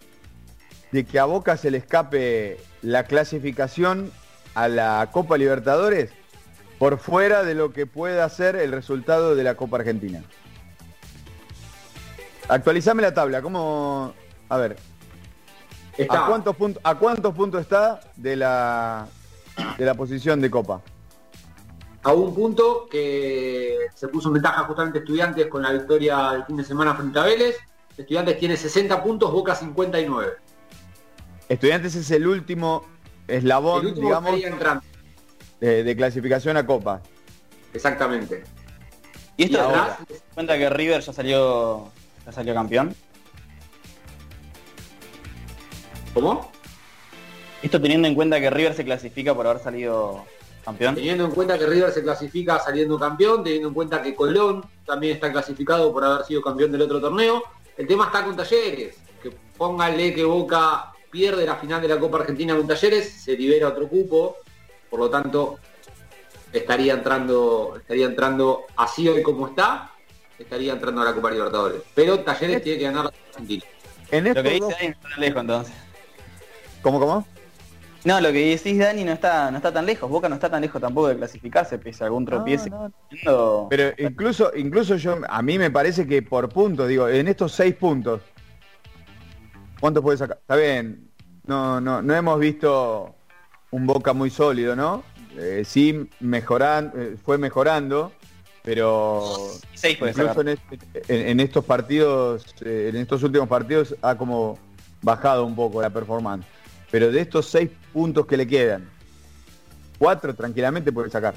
de 0.91 1.05
que 1.05 1.19
a 1.19 1.25
Boca 1.25 1.57
se 1.57 1.71
le 1.71 1.79
escape 1.79 2.57
la 2.81 3.03
clasificación 3.03 4.11
a 4.55 4.67
la 4.67 5.09
Copa 5.11 5.37
Libertadores 5.37 6.11
por 6.77 6.97
fuera 6.99 7.43
de 7.43 7.55
lo 7.55 7.71
que 7.71 7.85
pueda 7.85 8.27
ser 8.29 8.55
el 8.55 8.71
resultado 8.71 9.35
de 9.35 9.43
la 9.43 9.55
Copa 9.55 9.77
Argentina. 9.77 10.23
Actualizame 12.47 13.01
la 13.01 13.13
tabla, 13.13 13.41
¿cómo? 13.41 14.13
A 14.49 14.57
ver. 14.57 14.77
¿A, 16.09 16.27
cuántos 16.27 16.55
puntos, 16.55 16.81
¿A 16.83 16.95
cuántos 16.95 17.35
puntos 17.35 17.61
está 17.61 17.99
de 18.15 18.35
la, 18.35 19.07
de 19.77 19.85
la 19.85 19.93
posición 19.93 20.41
de 20.41 20.49
Copa? 20.49 20.81
A 22.03 22.11
un 22.13 22.33
punto 22.33 22.87
que 22.89 23.77
se 23.93 24.07
puso 24.07 24.27
en 24.27 24.33
ventaja 24.33 24.63
justamente 24.63 24.99
Estudiantes 24.99 25.47
con 25.47 25.61
la 25.61 25.71
victoria 25.71 26.31
del 26.31 26.45
fin 26.45 26.57
de 26.57 26.63
semana 26.63 26.95
frente 26.95 27.17
a 27.19 27.23
Vélez. 27.23 27.57
Estudiantes 27.97 28.37
tiene 28.39 28.57
60 28.57 29.03
puntos, 29.03 29.31
Boca 29.31 29.55
59. 29.55 30.33
Estudiantes 31.47 31.95
es 31.95 32.09
el 32.11 32.27
último 32.27 32.85
eslabón, 33.27 33.93
digamos, 33.93 34.39
de, 35.59 35.95
clasificación 35.95 36.57
a 36.57 36.65
Copa. 36.65 37.01
Exactamente. 37.73 38.43
¿Y 39.37 39.45
esto 39.45 39.59
y 40.09 40.33
cuenta 40.33 40.57
que 40.57 40.69
River 40.69 41.01
ya 41.01 41.13
salió, 41.13 41.91
ya 42.25 42.31
salió 42.31 42.53
campeón? 42.53 42.95
¿Cómo? 46.13 46.51
Esto 47.61 47.81
teniendo 47.81 48.07
en 48.07 48.15
cuenta 48.15 48.39
que 48.39 48.49
River 48.49 48.73
se 48.73 48.83
clasifica 48.83 49.33
por 49.33 49.47
haber 49.47 49.61
salido 49.61 50.25
campeón. 50.63 50.95
Teniendo 50.95 51.25
en 51.25 51.31
cuenta 51.31 51.57
que 51.57 51.65
River 51.65 51.91
se 51.91 52.03
clasifica 52.03 52.59
saliendo 52.59 52.99
campeón, 52.99 53.43
teniendo 53.43 53.69
en 53.69 53.73
cuenta 53.73 54.01
que 54.01 54.13
Colón 54.13 54.63
también 54.85 55.15
está 55.15 55.31
clasificado 55.31 55.91
por 55.91 56.03
haber 56.03 56.25
sido 56.25 56.41
campeón 56.41 56.71
del 56.71 56.81
otro 56.81 56.99
torneo. 56.99 57.43
El 57.77 57.87
tema 57.87 58.05
está 58.05 58.23
con 58.23 58.35
Talleres, 58.35 58.97
que 59.21 59.31
póngale 59.57 60.13
que 60.13 60.23
Boca 60.23 60.91
pierde 61.09 61.45
la 61.45 61.55
final 61.55 61.81
de 61.81 61.87
la 61.87 61.99
Copa 61.99 62.19
Argentina 62.19 62.55
con 62.55 62.67
Talleres, 62.67 63.23
se 63.23 63.35
libera 63.37 63.69
otro 63.69 63.87
cupo, 63.87 64.37
por 64.89 64.99
lo 64.99 65.09
tanto 65.09 65.57
estaría 66.51 66.93
entrando, 66.93 67.75
estaría 67.77 68.05
entrando 68.05 68.65
así 68.75 69.07
hoy 69.07 69.23
como 69.23 69.47
está, 69.47 69.92
estaría 70.43 70.73
entrando 70.73 71.01
a 71.01 71.05
la 71.05 71.13
Copa 71.13 71.31
Libertadores. 71.31 71.81
Pero 71.93 72.19
Talleres 72.19 72.63
tiene 72.63 72.79
que 72.79 72.85
ganar 72.85 73.05
la 73.05 73.11
Argentina. 73.31 73.63
En 74.11 74.23
lo 74.25 74.33
que 74.33 74.49
dice 74.49 74.97
no 75.01 75.17
lejos 75.17 75.41
entonces. 75.41 75.75
¿Cómo, 76.81 76.99
cómo? 76.99 77.27
No, 78.05 78.19
lo 78.19 78.31
que 78.33 78.57
decís 78.57 78.77
Dani 78.77 79.05
no 79.05 79.13
está, 79.13 79.49
no 79.49 79.57
está 79.57 79.71
tan 79.71 79.85
lejos, 79.85 80.09
Boca 80.09 80.27
no 80.27 80.35
está 80.35 80.49
tan 80.49 80.61
lejos 80.61 80.81
tampoco 80.81 81.07
de 81.07 81.15
clasificarse, 81.15 81.77
pese 81.77 82.03
a 82.03 82.07
algún 82.07 82.25
tropiezo. 82.25 82.91
Pero 83.69 83.93
incluso, 83.97 84.51
incluso 84.55 84.97
yo, 84.97 85.19
a 85.27 85.41
mí 85.41 85.57
me 85.57 85.71
parece 85.71 86.05
que 86.05 86.21
por 86.21 86.49
puntos, 86.49 86.89
digo, 86.89 87.07
en 87.07 87.29
estos 87.29 87.53
seis 87.53 87.73
puntos, 87.75 88.19
¿Cuánto 89.83 90.01
puede 90.01 90.17
sacar? 90.17 90.37
Está 90.39 90.55
bien, 90.55 91.09
no, 91.45 91.81
no, 91.81 92.01
no 92.01 92.15
hemos 92.15 92.39
visto 92.39 93.15
un 93.71 93.85
Boca 93.85 94.13
muy 94.13 94.29
sólido, 94.29 94.77
¿no? 94.77 95.03
Eh, 95.37 95.63
sí, 95.65 96.09
mejoran, 96.21 96.93
eh, 96.95 97.17
fue 97.21 97.37
mejorando, 97.37 98.13
pero 98.63 99.21
incluso 99.83 100.41
en, 101.09 101.39
estos 101.41 101.65
partidos, 101.65 102.45
eh, 102.61 102.91
en 102.93 102.95
estos 102.95 103.21
últimos 103.21 103.49
partidos 103.49 103.93
ha 104.01 104.15
como 104.15 104.57
bajado 105.01 105.45
un 105.45 105.55
poco 105.55 105.81
la 105.81 105.89
performance. 105.89 106.45
Pero 106.89 107.11
de 107.11 107.19
estos 107.19 107.47
seis 107.47 107.69
puntos 107.91 108.25
que 108.25 108.37
le 108.37 108.47
quedan, 108.47 108.89
cuatro 109.99 110.33
tranquilamente 110.33 110.91
puede 110.93 111.09
sacar. 111.09 111.35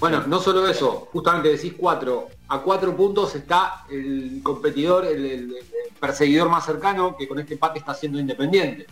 Bueno, 0.00 0.24
no 0.26 0.40
solo 0.40 0.66
eso, 0.66 1.08
justamente 1.12 1.50
decís 1.50 1.74
cuatro. 1.76 2.28
A 2.48 2.60
cuatro 2.60 2.96
puntos 2.96 3.34
está 3.34 3.84
el 3.90 4.40
competidor, 4.42 5.04
el, 5.04 5.54
perseguidor 6.00 6.48
más 6.48 6.64
cercano, 6.64 7.14
que 7.16 7.28
con 7.28 7.38
este 7.38 7.54
empate 7.54 7.78
está 7.78 7.94
siendo 7.94 8.18
independiente. 8.18 8.86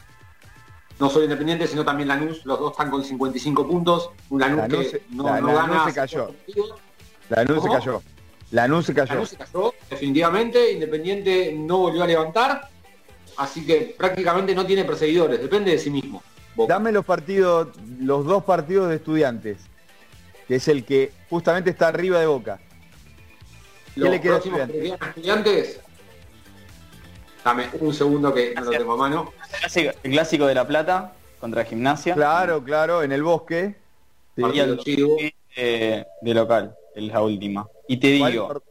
No 0.99 1.09
solo 1.09 1.25
independiente, 1.25 1.67
sino 1.67 1.85
también 1.85 2.09
Lanús, 2.09 2.45
los 2.45 2.61
dos 2.61 2.73
están 2.73 2.91
con 2.91 3.03
55 3.03 3.67
puntos. 3.67 4.11
Un 4.29 4.41
Lanús, 4.41 4.69
que 4.69 5.03
no, 5.11 5.25
gana. 5.25 5.87
Se 5.87 5.95
cayó. 5.95 6.35
Lanús 7.31 7.63
se 7.63 7.69
cayó. 7.71 8.03
Lanús 8.51 8.87
se 8.87 8.95
cayó. 8.95 9.15
Lanús 9.15 9.31
se 9.31 9.37
cayó, 9.37 9.75
definitivamente. 9.89 10.73
Independiente 10.73 11.53
no 11.57 11.79
volvió 11.79 12.03
a 12.03 12.07
levantar. 12.07 12.69
Así 13.37 13.65
que 13.65 13.95
prácticamente 13.97 14.55
no 14.55 14.67
tiene 14.67 14.85
perseguidores, 14.85 15.41
depende 15.41 15.71
de 15.71 15.79
sí 15.79 15.91
mismo. 15.91 16.23
Dame 16.69 16.93
los 16.93 17.05
partidos, 17.07 17.69
los 17.99 18.27
dos 18.27 18.45
partidos 18.45 18.91
de 18.91 18.97
estudiantes 18.97 19.71
que 20.51 20.57
es 20.57 20.67
el 20.67 20.85
que 20.85 21.13
justamente 21.31 21.71
está 21.71 21.87
arriba 21.87 22.19
de 22.19 22.27
Boca. 22.27 22.59
¿Qué 23.95 24.01
le 24.01 24.21
queda 24.21 24.35
a 24.35 24.39
estudiantes? 24.39 25.79
Dame 27.45 27.69
un 27.79 27.95
segundo 27.95 28.35
que 28.35 28.53
no 28.57 28.63
lo 28.63 28.71
tengo 28.73 28.95
a 28.95 28.97
mano. 28.97 29.33
El 29.73 30.11
clásico, 30.11 30.47
de 30.47 30.57
La 30.57 30.67
Plata 30.67 31.13
contra 31.39 31.65
Gimnasia. 31.65 32.15
Claro, 32.15 32.65
claro, 32.65 33.05
en 33.05 33.13
el 33.13 33.23
bosque. 33.23 33.77
Y 34.37 34.59
el 34.59 34.81
eh, 35.55 36.05
de 36.21 36.35
local, 36.35 36.75
es 37.07 37.13
la 37.13 37.23
última. 37.23 37.67
Y 37.89 37.99
te 37.99 38.09
digo, 38.09 38.63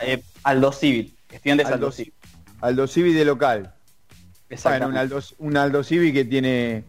eh, 0.00 0.22
Aldo 0.42 0.72
Civil, 0.72 1.16
estudiantes 1.30 1.66
Aldo, 1.66 1.76
Aldo 1.76 1.92
Civil. 1.92 2.14
Aldo 2.60 2.86
Civil 2.86 3.14
de 3.14 3.24
local. 3.24 3.74
Bueno, 4.62 4.88
un 4.88 4.96
Aldo, 4.96 5.20
un 5.38 5.56
Aldo 5.56 5.82
Civil 5.82 6.12
que 6.12 6.24
tiene 6.24 6.84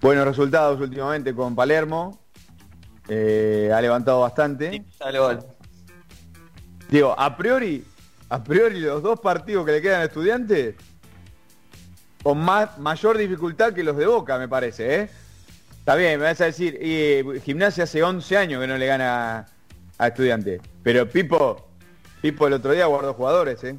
buenos 0.00 0.26
resultados 0.26 0.80
últimamente 0.80 1.34
con 1.34 1.54
Palermo 1.54 2.20
eh, 3.08 3.70
ha 3.72 3.80
levantado 3.80 4.20
bastante. 4.20 4.84
Digo, 6.88 7.14
a 7.18 7.36
priori, 7.36 7.84
a 8.28 8.42
priori 8.42 8.80
los 8.80 9.02
dos 9.02 9.20
partidos 9.20 9.66
que 9.66 9.72
le 9.72 9.82
quedan 9.82 10.02
a 10.02 10.04
estudiantes, 10.04 10.74
con 12.22 12.38
más, 12.38 12.78
mayor 12.78 13.16
dificultad 13.16 13.72
que 13.72 13.82
los 13.84 13.96
de 13.96 14.06
Boca, 14.06 14.38
me 14.38 14.48
parece, 14.48 15.02
¿eh? 15.02 15.10
Está 15.78 15.94
bien, 15.94 16.18
me 16.18 16.26
vas 16.26 16.40
a 16.40 16.46
decir, 16.46 16.78
y, 16.82 17.40
Gimnasia 17.40 17.84
hace 17.84 18.02
11 18.02 18.36
años 18.36 18.60
que 18.60 18.66
no 18.66 18.76
le 18.76 18.86
gana 18.86 19.46
a, 19.98 20.06
estudiantes. 20.06 20.60
Pero 20.82 21.08
Pipo, 21.08 21.68
Pipo 22.20 22.46
el 22.46 22.54
otro 22.54 22.72
día 22.72 22.86
guardó 22.86 23.14
jugadores, 23.14 23.62
¿eh? 23.64 23.76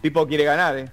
Pipo 0.00 0.26
quiere 0.26 0.44
ganar, 0.44 0.78
¿eh? 0.78 0.90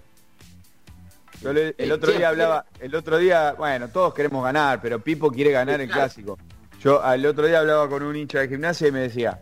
el 1.78 1.92
otro 1.92 2.14
día 2.14 2.30
hablaba, 2.30 2.66
el 2.80 2.96
otro 2.96 3.18
día, 3.18 3.54
bueno, 3.58 3.90
todos 3.90 4.14
queremos 4.14 4.44
ganar, 4.44 4.82
pero 4.82 5.00
Pipo 5.00 5.30
quiere 5.30 5.52
ganar 5.52 5.82
el 5.82 5.90
clásico. 5.90 6.38
Yo 6.82 7.04
al 7.04 7.26
otro 7.26 7.48
día 7.48 7.60
hablaba 7.60 7.90
con 7.90 8.04
un 8.04 8.16
hincha 8.16 8.40
de 8.40 8.48
gimnasia 8.48 8.88
y 8.88 8.92
me 8.92 9.00
decía, 9.00 9.42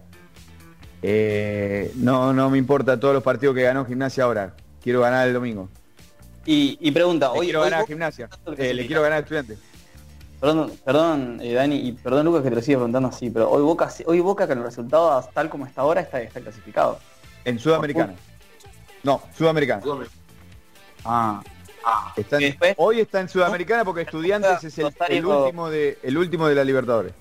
eh, 1.01 1.91
no, 1.95 2.33
no 2.33 2.49
me 2.49 2.57
importa 2.57 2.99
todos 2.99 3.13
los 3.13 3.23
partidos 3.23 3.55
que 3.55 3.63
ganó 3.63 3.85
gimnasia 3.85 4.23
ahora, 4.23 4.55
quiero 4.81 5.01
ganar 5.01 5.27
el 5.27 5.33
domingo. 5.33 5.69
Y, 6.45 6.91
pregunta, 6.91 7.31
hoy 7.31 7.47
quiero 7.47 7.61
ganar 7.61 7.85
gimnasia, 7.85 8.29
eh, 8.57 8.73
le 8.73 8.87
quiero 8.87 9.01
ganar 9.03 9.17
a 9.17 9.21
estudiante. 9.21 9.57
Perdón, 10.41 10.71
perdón 10.83 11.39
eh, 11.39 11.53
Dani, 11.53 11.77
y 11.77 11.91
perdón 11.91 12.25
Lucas 12.25 12.41
que 12.41 12.49
te 12.49 12.55
lo 12.55 12.61
sigue 12.63 12.77
preguntando 12.77 13.09
así, 13.09 13.29
pero 13.29 13.47
hoy 13.51 13.61
Boca, 13.61 13.93
hoy 14.07 14.19
Boca 14.21 14.47
con 14.47 14.57
el 14.57 14.63
resultado 14.63 15.23
tal 15.33 15.49
como 15.51 15.67
está 15.67 15.81
ahora 15.81 16.01
está, 16.01 16.19
está 16.19 16.41
clasificado. 16.41 16.97
En 17.45 17.59
Sudamericana. 17.59 18.15
No, 19.03 19.21
Sudamericana. 19.37 19.83
Ah, 21.05 21.43
ah. 21.85 22.13
hoy 22.77 23.01
está 23.01 23.21
en 23.21 23.29
Sudamericana 23.29 23.85
porque 23.85 24.01
Estudiantes 24.01 24.63
es 24.63 24.79
el, 24.79 25.25
último 25.25 25.69
de, 25.69 25.99
el 26.01 26.17
último 26.17 26.47
de 26.47 26.55
la 26.55 26.63
Libertadores. 26.63 27.13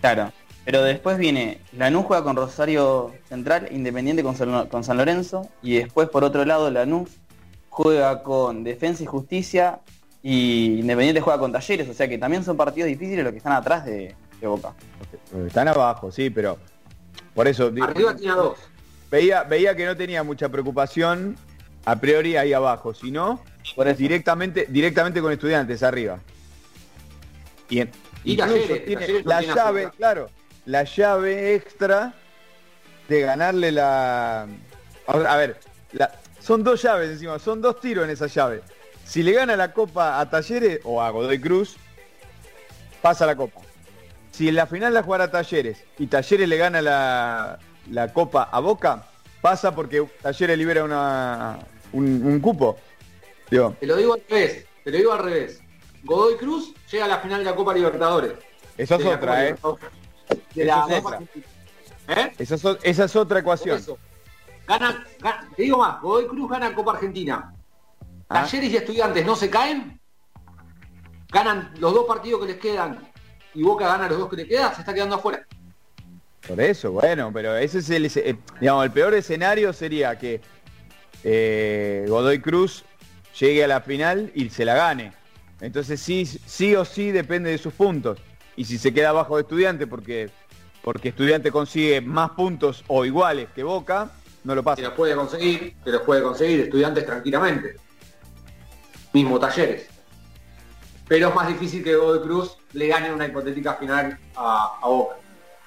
Claro, 0.00 0.32
pero 0.64 0.82
después 0.82 1.18
viene 1.18 1.60
Lanús 1.72 2.06
juega 2.06 2.24
con 2.24 2.34
Rosario 2.34 3.12
Central, 3.28 3.68
Independiente 3.70 4.24
con 4.24 4.34
San, 4.84 4.96
Lorenzo, 4.96 5.48
y 5.62 5.76
después 5.76 6.08
por 6.08 6.24
otro 6.24 6.44
lado 6.44 6.72
Lanús 6.72 7.10
juega 7.68 8.24
con 8.24 8.64
Defensa 8.64 9.04
y 9.04 9.06
Justicia 9.06 9.78
y 10.22 10.78
Independiente 10.80 11.20
juega 11.20 11.38
con 11.38 11.50
Talleres, 11.52 11.88
o 11.88 11.94
sea 11.94 12.08
que 12.08 12.16
también 12.18 12.44
son 12.44 12.56
partidos 12.56 12.88
difíciles 12.88 13.24
los 13.24 13.32
que 13.32 13.38
están 13.38 13.52
atrás 13.54 13.84
de, 13.84 14.14
Boca. 14.42 14.72
Están 15.46 15.68
abajo, 15.68 16.10
sí, 16.10 16.28
pero 16.28 16.58
por 17.34 17.46
eso 17.46 17.72
Arriba 17.80 18.14
tiene 18.16 18.34
dos. 18.34 18.58
Veía, 19.08 19.44
veía 19.44 19.76
que 19.76 19.86
no 19.86 19.96
tenía 19.96 20.22
mucha 20.24 20.48
preocupación 20.48 21.36
a 21.84 21.96
priori 21.96 22.36
ahí 22.36 22.52
abajo, 22.52 22.92
sino 22.92 23.40
directamente, 23.96 24.66
directamente 24.68 25.20
con 25.20 25.30
estudiantes 25.32 25.82
arriba. 25.84 26.18
Y, 27.68 27.80
en- 27.80 27.90
Y 28.24 28.32
incluso 28.32 28.52
Talleres, 28.54 28.84
tiene 28.84 29.00
Talleres 29.00 29.24
no 29.24 29.30
la 29.30 29.38
tiene 29.38 29.54
llave, 29.54 29.80
azúcar. 29.82 29.96
claro, 29.96 30.30
la 30.66 30.84
llave 30.84 31.54
extra 31.54 32.14
de 33.08 33.20
ganarle 33.20 33.70
la... 33.72 34.46
A 35.06 35.16
ver, 35.16 35.26
a 35.26 35.36
ver, 35.36 35.60
la- 35.92 36.12
son 36.40 36.64
dos 36.64 36.82
llaves 36.82 37.10
encima, 37.10 37.38
son 37.38 37.60
dos 37.62 37.80
tiros 37.80 38.04
en 38.04 38.10
esa 38.10 38.26
llave. 38.26 38.62
Si 39.04 39.22
le 39.22 39.32
gana 39.32 39.56
la 39.56 39.72
copa 39.72 40.20
a 40.20 40.28
Talleres 40.30 40.80
o 40.84 41.02
a 41.02 41.10
Godoy 41.10 41.40
Cruz, 41.40 41.76
pasa 43.00 43.26
la 43.26 43.36
copa. 43.36 43.60
Si 44.30 44.48
en 44.48 44.54
la 44.54 44.66
final 44.66 44.94
la 44.94 45.02
jugara 45.02 45.30
Talleres 45.30 45.84
y 45.98 46.06
Talleres 46.06 46.48
le 46.48 46.56
gana 46.56 46.80
la, 46.80 47.58
la 47.90 48.12
copa 48.12 48.44
a 48.50 48.60
Boca, 48.60 49.06
pasa 49.42 49.74
porque 49.74 50.06
Talleres 50.22 50.56
libera 50.56 50.84
una, 50.84 51.58
un, 51.92 52.24
un 52.24 52.40
cupo. 52.40 52.78
Digo, 53.50 53.76
Te 53.78 53.86
lo 53.86 53.96
digo 53.96 54.14
al 54.14 54.22
revés, 54.28 54.64
te 54.84 54.90
lo 54.90 54.96
digo 54.96 55.12
al 55.12 55.18
revés. 55.18 55.60
Godoy 56.04 56.36
Cruz 56.36 56.72
llega 56.90 57.04
a 57.04 57.08
la 57.08 57.18
final 57.18 57.40
de 57.40 57.50
la 57.50 57.54
Copa 57.54 57.74
Libertadores. 57.74 58.32
Eso 58.78 58.94
es 58.96 59.04
otra, 59.06 59.48
¿eh? 59.48 59.56
De 60.54 60.64
la 60.64 60.86
es 60.88 61.04
otra. 61.04 61.20
¿Eh? 62.08 62.32
esa 62.38 62.54
es, 62.54 62.64
esa 63.00 63.20
otra 63.20 63.40
ecuación. 63.40 63.76
eso. 63.78 63.98
Gana, 64.66 65.04
gana- 65.20 65.48
te 65.54 65.62
digo 65.62 65.76
más, 65.78 66.00
Godoy 66.00 66.26
Cruz 66.26 66.50
gana 66.50 66.74
Copa 66.74 66.92
Argentina. 66.92 67.52
Ah. 68.32 68.44
Talleres 68.44 68.72
y 68.72 68.76
estudiantes 68.76 69.26
no 69.26 69.36
se 69.36 69.50
caen, 69.50 70.00
ganan 71.30 71.72
los 71.78 71.92
dos 71.92 72.06
partidos 72.06 72.40
que 72.40 72.46
les 72.52 72.56
quedan 72.56 72.98
y 73.54 73.62
Boca 73.62 73.86
gana 73.86 74.08
los 74.08 74.18
dos 74.18 74.30
que 74.30 74.36
le 74.36 74.48
quedan, 74.48 74.74
se 74.74 74.80
está 74.80 74.94
quedando 74.94 75.16
afuera. 75.16 75.46
Por 76.46 76.60
eso, 76.60 76.92
bueno, 76.92 77.30
pero 77.32 77.56
ese 77.56 77.78
es 77.78 77.90
el, 77.90 78.06
eh, 78.06 78.36
digamos, 78.58 78.84
el 78.84 78.90
peor 78.90 79.14
escenario 79.14 79.72
sería 79.72 80.18
que 80.18 80.40
eh, 81.22 82.06
Godoy 82.08 82.40
Cruz 82.40 82.84
llegue 83.38 83.62
a 83.64 83.68
la 83.68 83.80
final 83.82 84.32
y 84.34 84.48
se 84.48 84.64
la 84.64 84.74
gane. 84.74 85.12
Entonces 85.60 86.00
sí, 86.00 86.24
sí 86.24 86.74
o 86.74 86.84
sí 86.84 87.12
depende 87.12 87.50
de 87.50 87.58
sus 87.58 87.74
puntos. 87.74 88.18
Y 88.56 88.64
si 88.64 88.78
se 88.78 88.92
queda 88.92 89.10
abajo 89.10 89.36
de 89.36 89.42
estudiante 89.42 89.86
porque, 89.86 90.30
porque 90.82 91.10
estudiante 91.10 91.52
consigue 91.52 92.00
más 92.00 92.30
puntos 92.30 92.82
o 92.88 93.04
iguales 93.04 93.48
que 93.54 93.62
Boca, 93.62 94.10
no 94.44 94.54
lo 94.54 94.62
Se 94.62 94.64
pasa. 94.64 94.82
los 94.82 94.92
puede 94.94 95.14
conseguir, 95.14 95.76
se 95.84 95.90
los 95.90 96.02
puede 96.02 96.22
conseguir 96.22 96.60
estudiantes 96.60 97.06
tranquilamente. 97.06 97.76
Mismo 99.12 99.38
talleres. 99.38 99.88
Pero 101.08 101.28
es 101.28 101.34
más 101.34 101.48
difícil 101.48 101.84
que 101.84 101.96
Godoy 101.96 102.20
Cruz 102.22 102.56
le 102.72 102.88
gane 102.88 103.12
una 103.12 103.26
hipotética 103.26 103.74
final 103.74 104.18
a, 104.34 104.78
a 104.82 104.86
Boca. 104.86 105.16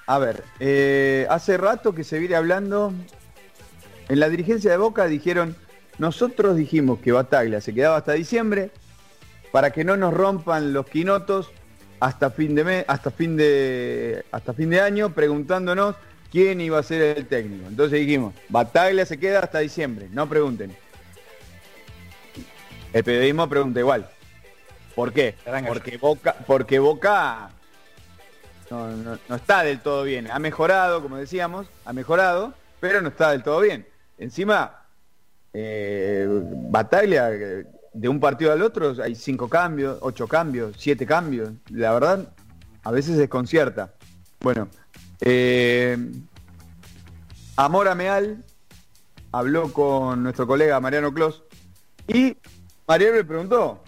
A 0.08 0.20
ver, 0.20 0.44
eh, 0.60 1.26
hace 1.30 1.58
rato 1.58 1.94
que 1.96 2.04
se 2.04 2.20
viene 2.20 2.36
hablando, 2.36 2.94
en 4.08 4.20
la 4.20 4.30
dirigencia 4.30 4.72
de 4.72 4.78
Boca 4.78 5.06
dijeron, 5.06 5.56
nosotros 5.98 6.56
dijimos 6.56 7.00
que 7.00 7.12
Bataglia 7.12 7.60
se 7.60 7.74
quedaba 7.74 7.98
hasta 7.98 8.14
diciembre 8.14 8.70
para 9.52 9.72
que 9.72 9.84
no 9.84 9.98
nos 9.98 10.14
rompan 10.14 10.74
los 10.74 10.86
quinotos 10.86 11.50
hasta 12.00 12.30
fin 12.30 12.54
de 12.54 12.64
mes, 12.64 12.86
hasta 12.88 13.10
fin 13.10 13.36
de 13.38 14.26
hasta 14.32 14.54
fin 14.54 14.70
de 14.70 14.82
año 14.82 15.12
preguntándonos 15.12 15.96
quién 16.32 16.62
iba 16.62 16.78
a 16.78 16.84
ser 16.84 17.18
el 17.18 17.26
técnico. 17.26 17.68
Entonces 17.68 18.00
dijimos, 18.00 18.34
Bataglia 18.50 19.06
se 19.06 19.18
queda 19.18 19.40
hasta 19.40 19.60
diciembre, 19.60 20.08
no 20.12 20.28
pregunten. 20.28 20.76
El 22.96 23.04
periodismo 23.04 23.50
pregunta 23.50 23.78
igual. 23.82 24.10
¿Por 24.96 25.12
qué? 25.12 25.36
Porque 25.68 25.98
Boca, 25.98 26.34
porque 26.48 26.80
Boca 26.80 27.50
no, 28.72 28.88
no- 28.92 29.20
no 29.28 29.36
está 29.36 29.64
del 29.64 29.82
todo 29.82 30.04
bien. 30.04 30.32
Ha 30.32 30.40
mejorado, 30.40 31.02
como 31.02 31.18
decíamos, 31.18 31.68
ha 31.84 31.92
mejorado, 31.92 32.54
pero 32.80 33.02
no 33.02 33.10
está 33.10 33.32
del 33.32 33.44
todo 33.44 33.60
bien. 33.60 33.86
Encima, 34.18 34.86
eh, 35.52 36.26
Bataglia, 36.70 37.34
eh, 37.34 37.66
de 37.92 38.08
un 38.08 38.22
partido 38.22 38.54
al 38.54 38.62
otro 38.62 38.96
hay 39.04 39.14
cinco 39.16 39.50
cambios, 39.50 39.98
ocho 40.00 40.26
cambios, 40.26 40.78
siete 40.80 41.06
cambios. 41.06 41.50
La 41.72 41.92
verdad, 41.92 42.30
a 42.82 42.92
veces 42.92 43.18
desconcierta. 43.18 43.92
Bueno, 44.40 44.70
eh, 45.20 45.98
Amora 47.58 47.94
Meal 47.94 48.42
habló 49.34 49.74
con 49.74 50.24
nuestro 50.24 50.48
colega 50.48 50.80
Mariano 50.80 51.14
Clos 51.14 51.44
y 52.08 52.38
Mariano 52.88 53.16
le 53.18 53.24
preguntó, 53.24 53.82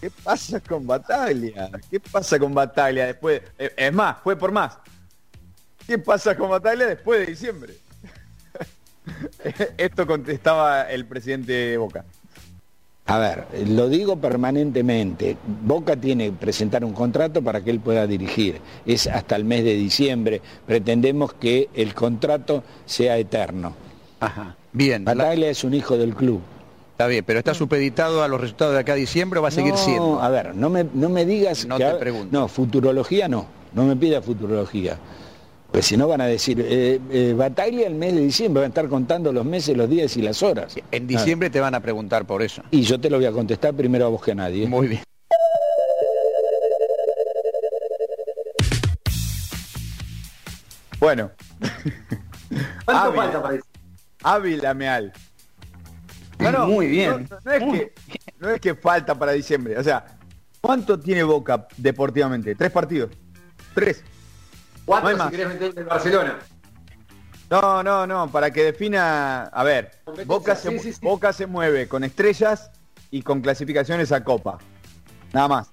¿Qué 0.00 0.10
pasa 0.10 0.60
con 0.60 0.86
Bataglia? 0.86 1.70
¿Qué 1.90 1.98
pasa 2.00 2.38
con 2.38 2.54
Bataglia 2.54 3.06
después? 3.06 3.42
eh, 3.58 3.72
Es 3.76 3.92
más, 3.92 4.16
fue 4.22 4.36
por 4.36 4.52
más. 4.52 4.78
¿Qué 5.86 5.98
pasa 5.98 6.36
con 6.36 6.50
Bataglia 6.50 6.86
después 6.86 7.20
de 7.20 7.26
diciembre? 7.26 7.74
Esto 9.78 10.06
contestaba 10.06 10.82
el 10.90 11.06
presidente 11.06 11.52
de 11.52 11.78
Boca. 11.78 12.04
A 13.08 13.18
ver, 13.18 13.46
lo 13.68 13.88
digo 13.88 14.20
permanentemente. 14.20 15.36
Boca 15.62 15.94
tiene 15.96 16.26
que 16.26 16.32
presentar 16.32 16.84
un 16.84 16.92
contrato 16.92 17.40
para 17.40 17.60
que 17.62 17.70
él 17.70 17.78
pueda 17.78 18.04
dirigir. 18.06 18.60
Es 18.84 19.06
hasta 19.06 19.36
el 19.36 19.44
mes 19.44 19.62
de 19.64 19.74
diciembre. 19.74 20.42
Pretendemos 20.66 21.32
que 21.34 21.68
el 21.72 21.94
contrato 21.94 22.64
sea 22.84 23.16
eterno. 23.16 23.74
Ajá. 24.18 24.56
Bien. 24.72 25.04
la- 25.04 25.14
Bataglia 25.14 25.50
es 25.50 25.62
un 25.62 25.74
hijo 25.74 25.96
del 25.96 26.14
club. 26.16 26.42
Está 26.96 27.06
bien, 27.08 27.22
pero 27.26 27.38
está 27.38 27.52
supeditado 27.52 28.22
a 28.22 28.28
los 28.28 28.40
resultados 28.40 28.72
de 28.72 28.80
acá 28.80 28.94
a 28.94 28.96
diciembre 28.96 29.38
o 29.38 29.42
va 29.42 29.48
a 29.48 29.50
seguir 29.50 29.72
No, 29.72 29.78
siendo. 29.78 30.22
A 30.22 30.30
ver, 30.30 30.54
no 30.54 30.70
me, 30.70 30.84
no 30.94 31.10
me 31.10 31.26
digas 31.26 31.66
No 31.66 31.76
que 31.76 31.84
te 31.84 31.94
pregunto. 31.96 32.28
No, 32.40 32.48
futurología 32.48 33.28
no. 33.28 33.46
No 33.74 33.84
me 33.84 33.94
pida 33.96 34.22
futurología. 34.22 34.96
Pues 35.70 35.84
si 35.84 35.98
no 35.98 36.08
van 36.08 36.22
a 36.22 36.26
decir, 36.26 36.58
eh, 36.66 36.98
eh, 37.10 37.34
Bataglia 37.36 37.86
el 37.86 37.96
mes 37.96 38.14
de 38.14 38.22
diciembre 38.22 38.62
van 38.62 38.68
a 38.68 38.72
estar 38.72 38.88
contando 38.88 39.30
los 39.30 39.44
meses, 39.44 39.76
los 39.76 39.90
días 39.90 40.16
y 40.16 40.22
las 40.22 40.42
horas. 40.42 40.74
En 40.90 41.06
diciembre 41.06 41.50
te 41.50 41.60
van 41.60 41.74
a 41.74 41.80
preguntar 41.80 42.24
por 42.24 42.40
eso. 42.42 42.62
Y 42.70 42.80
yo 42.82 42.98
te 42.98 43.10
lo 43.10 43.18
voy 43.18 43.26
a 43.26 43.32
contestar 43.32 43.74
primero 43.74 44.06
a 44.06 44.08
vos 44.08 44.22
que 44.22 44.32
a 44.32 44.36
nadie. 44.36 44.66
Muy 44.66 44.88
bien. 44.88 45.02
Bueno, 50.98 51.30
¿Cuánto 52.84 53.02
Ávila. 53.02 53.22
falta 53.22 53.42
para 53.42 53.54
eso? 53.56 53.64
Ávila 54.22 54.74
Meal. 54.74 55.12
No, 56.38 56.52
no, 56.52 56.66
Muy 56.66 56.86
bien. 56.88 57.26
No, 57.30 57.38
no 57.44 57.52
es 57.52 57.62
que, 57.62 57.92
no 58.38 58.50
es 58.50 58.60
que 58.60 58.74
falta 58.74 59.14
para 59.14 59.32
diciembre. 59.32 59.78
O 59.78 59.82
sea, 59.82 60.04
¿cuánto 60.60 60.98
tiene 60.98 61.22
Boca 61.22 61.66
deportivamente? 61.76 62.54
¿Tres 62.54 62.70
partidos? 62.70 63.10
Tres. 63.74 64.02
Cuatro 64.84 65.10
No 65.10 65.14
si 65.16 65.18
más. 65.22 65.30
querés 65.30 65.48
meter 65.48 65.72
el 65.76 65.84
Barcelona. 65.84 66.38
No, 67.50 67.82
no, 67.82 68.06
no, 68.06 68.30
para 68.30 68.50
que 68.50 68.64
defina, 68.64 69.44
a 69.44 69.62
ver, 69.64 69.92
Competencia, 70.04 70.24
Boca 70.36 70.56
se, 70.56 70.68
sí, 70.68 70.74
mu- 70.74 70.82
sí, 70.82 70.92
sí. 70.92 70.98
Boca 71.02 71.32
se 71.32 71.46
mueve 71.46 71.86
con 71.88 72.02
estrellas 72.04 72.70
y 73.10 73.22
con 73.22 73.40
clasificaciones 73.40 74.10
a 74.12 74.24
Copa. 74.24 74.58
Nada 75.32 75.48
más. 75.48 75.70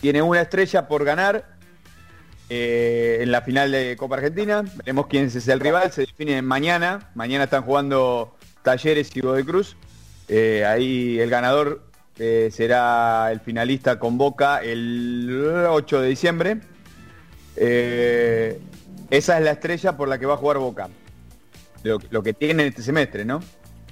Tiene 0.00 0.22
una 0.22 0.40
estrella 0.40 0.88
por 0.88 1.04
ganar 1.04 1.56
eh, 2.48 3.18
en 3.20 3.30
la 3.30 3.42
final 3.42 3.70
de 3.70 3.96
Copa 3.96 4.16
Argentina. 4.16 4.62
Veremos 4.76 5.06
quién 5.06 5.26
es 5.26 5.46
el 5.48 5.60
rival. 5.60 5.92
Se 5.92 6.02
define 6.02 6.40
mañana. 6.42 7.10
Mañana 7.14 7.44
están 7.44 7.62
jugando 7.62 8.36
Talleres 8.62 9.14
y 9.14 9.20
Godoy 9.20 9.44
Cruz. 9.44 9.76
Eh, 10.28 10.64
ahí 10.64 11.18
el 11.18 11.28
ganador 11.30 11.82
eh, 12.18 12.50
será 12.52 13.30
el 13.32 13.40
finalista 13.40 13.98
con 13.98 14.18
Boca 14.18 14.62
el 14.62 15.66
8 15.68 16.00
de 16.00 16.08
diciembre. 16.08 16.60
Eh, 17.56 18.60
esa 19.10 19.38
es 19.38 19.44
la 19.44 19.52
estrella 19.52 19.96
por 19.96 20.08
la 20.08 20.18
que 20.18 20.26
va 20.26 20.34
a 20.34 20.38
jugar 20.38 20.58
Boca. 20.58 20.88
Lo, 21.82 22.22
que 22.22 22.32
tiene 22.32 22.62
en 22.62 22.68
este 22.68 22.82
semestre, 22.82 23.24
¿no? 23.24 23.40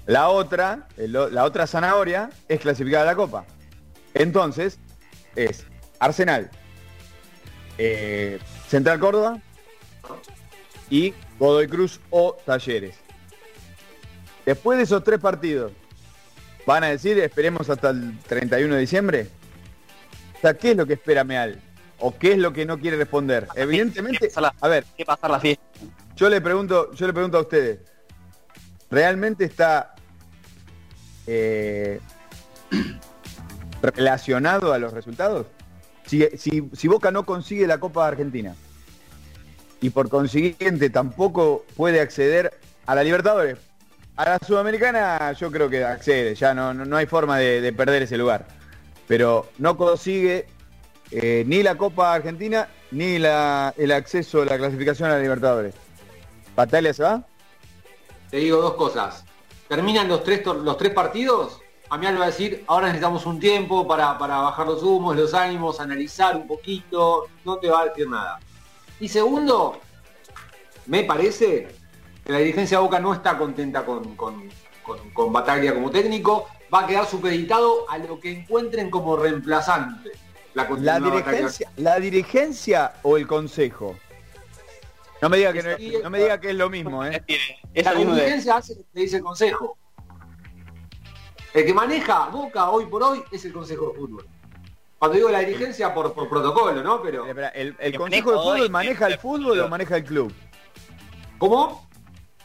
La 0.06 0.28
otra, 0.28 0.86
la 0.96 1.44
otra 1.44 1.66
zanahoria 1.66 2.30
es 2.48 2.60
clasificada 2.60 3.02
a 3.02 3.06
la 3.06 3.16
Copa. 3.16 3.44
Entonces, 4.14 4.78
es 5.36 5.66
Arsenal, 5.98 6.50
eh, 7.78 8.38
Central 8.68 8.98
Córdoba 9.00 9.40
y 10.88 11.14
Godoy 11.38 11.68
Cruz 11.68 12.00
o 12.10 12.36
Talleres. 12.44 12.96
Después 14.50 14.78
de 14.78 14.82
esos 14.82 15.04
tres 15.04 15.20
partidos, 15.20 15.70
van 16.66 16.82
a 16.82 16.88
decir, 16.88 17.16
esperemos 17.20 17.70
hasta 17.70 17.90
el 17.90 18.18
31 18.26 18.74
de 18.74 18.80
diciembre. 18.80 19.28
O 20.36 20.40
sea, 20.40 20.54
¿qué 20.54 20.72
es 20.72 20.76
lo 20.76 20.86
que 20.86 20.94
espera 20.94 21.22
Meal? 21.22 21.60
¿O 22.00 22.18
qué 22.18 22.32
es 22.32 22.38
lo 22.38 22.52
que 22.52 22.66
no 22.66 22.76
quiere 22.80 22.96
responder? 22.96 23.46
Evidentemente, 23.54 24.28
a 24.60 24.66
ver, 24.68 24.84
¿Qué 24.96 25.04
pasar 25.04 25.30
la 25.30 25.38
fiesta? 25.38 25.62
yo 26.16 26.28
le 26.28 26.40
pregunto, 26.40 26.92
yo 26.94 27.06
le 27.06 27.12
pregunto 27.12 27.38
a 27.38 27.42
ustedes, 27.42 27.78
¿realmente 28.90 29.44
está 29.44 29.94
eh, 31.28 32.00
relacionado 33.82 34.72
a 34.72 34.78
los 34.80 34.92
resultados? 34.92 35.46
Si, 36.06 36.26
si- 36.36 36.68
si 36.72 36.88
Boca 36.88 37.12
no 37.12 37.24
consigue 37.24 37.68
la 37.68 37.78
Copa 37.78 38.08
Argentina 38.08 38.56
y 39.80 39.90
por 39.90 40.08
consiguiente 40.08 40.90
tampoco 40.90 41.64
puede 41.76 42.00
acceder 42.00 42.58
a 42.86 42.96
la 42.96 43.04
Libertadores, 43.04 43.69
a 44.22 44.30
la 44.30 44.38
Sudamericana 44.46 45.32
yo 45.32 45.50
creo 45.50 45.70
que 45.70 45.84
accede, 45.84 46.34
ya 46.34 46.52
no, 46.54 46.74
no, 46.74 46.84
no 46.84 46.96
hay 46.96 47.06
forma 47.06 47.38
de, 47.38 47.60
de 47.60 47.72
perder 47.72 48.02
ese 48.02 48.18
lugar. 48.18 48.46
Pero 49.08 49.48
no 49.58 49.76
consigue 49.76 50.46
eh, 51.10 51.44
ni 51.46 51.62
la 51.62 51.76
Copa 51.76 52.14
Argentina 52.14 52.68
ni 52.90 53.18
la, 53.18 53.74
el 53.76 53.92
acceso 53.92 54.42
a 54.42 54.44
la 54.44 54.58
clasificación 54.58 55.10
a 55.10 55.14
la 55.14 55.20
Libertadores. 55.20 55.74
¿Patalia 56.54 56.92
se 56.92 57.02
va? 57.02 57.22
Te 58.30 58.36
digo 58.36 58.60
dos 58.60 58.74
cosas. 58.74 59.24
Terminan 59.68 60.08
los 60.08 60.22
tres, 60.22 60.44
los 60.44 60.76
tres 60.76 60.92
partidos 60.92 61.60
Amial 61.90 62.20
va 62.20 62.24
a 62.24 62.26
decir, 62.28 62.62
ahora 62.68 62.86
necesitamos 62.86 63.26
un 63.26 63.40
tiempo 63.40 63.86
para, 63.86 64.16
para 64.16 64.38
bajar 64.38 64.64
los 64.64 64.80
humos, 64.84 65.16
los 65.16 65.34
ánimos, 65.34 65.80
analizar 65.80 66.36
un 66.36 66.46
poquito, 66.46 67.26
no 67.44 67.56
te 67.56 67.68
va 67.68 67.80
a 67.80 67.86
decir 67.86 68.08
nada. 68.08 68.38
Y 69.00 69.08
segundo, 69.08 69.80
me 70.86 71.02
parece 71.02 71.66
la 72.30 72.38
dirigencia 72.38 72.78
de 72.78 72.82
Boca 72.84 72.98
no 73.00 73.12
está 73.14 73.36
contenta 73.38 73.84
con, 73.84 74.14
con, 74.16 74.48
con, 74.82 75.10
con 75.10 75.32
Bataglia 75.32 75.74
como 75.74 75.90
técnico, 75.90 76.46
va 76.72 76.80
a 76.80 76.86
quedar 76.86 77.06
supeditado 77.06 77.88
a 77.90 77.98
lo 77.98 78.18
que 78.20 78.30
encuentren 78.32 78.90
como 78.90 79.16
reemplazante. 79.16 80.10
La, 81.76 81.98
dirigencia 82.00 82.94
o 83.02 83.16
el 83.16 83.26
consejo. 83.26 83.96
No 85.22 85.28
me 85.28 85.36
diga 85.36 85.52
que 85.52 85.62
no, 85.62 85.70
es- 85.70 86.02
no 86.02 86.10
me 86.10 86.18
diga 86.18 86.40
que 86.40 86.50
es 86.50 86.56
lo 86.56 86.68
mismo, 86.70 87.04
¿eh? 87.04 87.22
La 87.74 87.94
dirigencia 87.94 88.56
hace 88.56 88.74
lo 88.74 88.82
que 88.92 89.00
dice 89.00 89.16
el 89.18 89.22
consejo. 89.22 89.76
El 91.52 91.66
que 91.66 91.74
maneja 91.74 92.28
Boca 92.28 92.70
hoy 92.70 92.86
por 92.86 93.02
hoy 93.02 93.22
es 93.30 93.44
el 93.44 93.52
consejo 93.52 93.90
de 93.90 93.98
fútbol. 93.98 94.26
Cuando 94.98 95.16
digo 95.16 95.30
la 95.30 95.40
dirigencia 95.40 95.92
por, 95.94 96.12
por 96.12 96.28
protocolo, 96.28 96.82
¿no? 96.82 97.02
Pero 97.02 97.26
el, 97.26 97.76
el 97.78 97.96
consejo 97.98 98.30
de 98.32 98.36
fútbol 98.38 98.70
maneja 98.70 99.06
el 99.06 99.18
fútbol 99.18 99.60
o 99.60 99.68
maneja 99.68 99.96
el 99.96 100.04
club. 100.04 100.32
¿Cómo? 101.38 101.88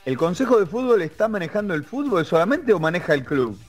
¿El 0.05 0.17
consejo 0.17 0.59
de 0.59 0.67
fútbol 0.67 1.01
está 1.01 1.27
manejando 1.27 1.73
el 1.73 1.83
fútbol 1.83 2.25
solamente 2.25 2.71
o 2.73 2.79
maneja 2.79 3.15
el 3.15 3.25
club? 3.25 3.59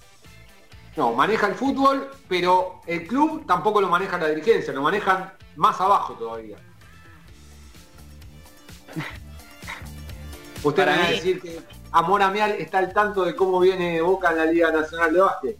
No, 0.96 1.12
maneja 1.14 1.48
el 1.48 1.54
fútbol, 1.54 2.10
pero 2.28 2.80
el 2.86 3.06
club 3.06 3.46
tampoco 3.46 3.80
lo 3.80 3.88
maneja 3.88 4.18
la 4.18 4.28
dirigencia, 4.28 4.72
lo 4.72 4.82
manejan 4.82 5.32
más 5.56 5.80
abajo 5.80 6.14
todavía. 6.14 6.56
Usted 10.62 10.84
Para 10.84 10.96
me 10.96 11.02
va 11.02 11.08
a 11.08 11.10
decir 11.10 11.40
que 11.40 11.60
Amor 11.92 12.22
Amial 12.22 12.52
está 12.52 12.78
al 12.78 12.92
tanto 12.92 13.24
de 13.24 13.34
cómo 13.34 13.60
viene 13.60 14.00
Boca 14.02 14.30
en 14.30 14.36
la 14.38 14.46
Liga 14.46 14.70
Nacional 14.72 15.12
de 15.12 15.20
Básquet. 15.20 15.58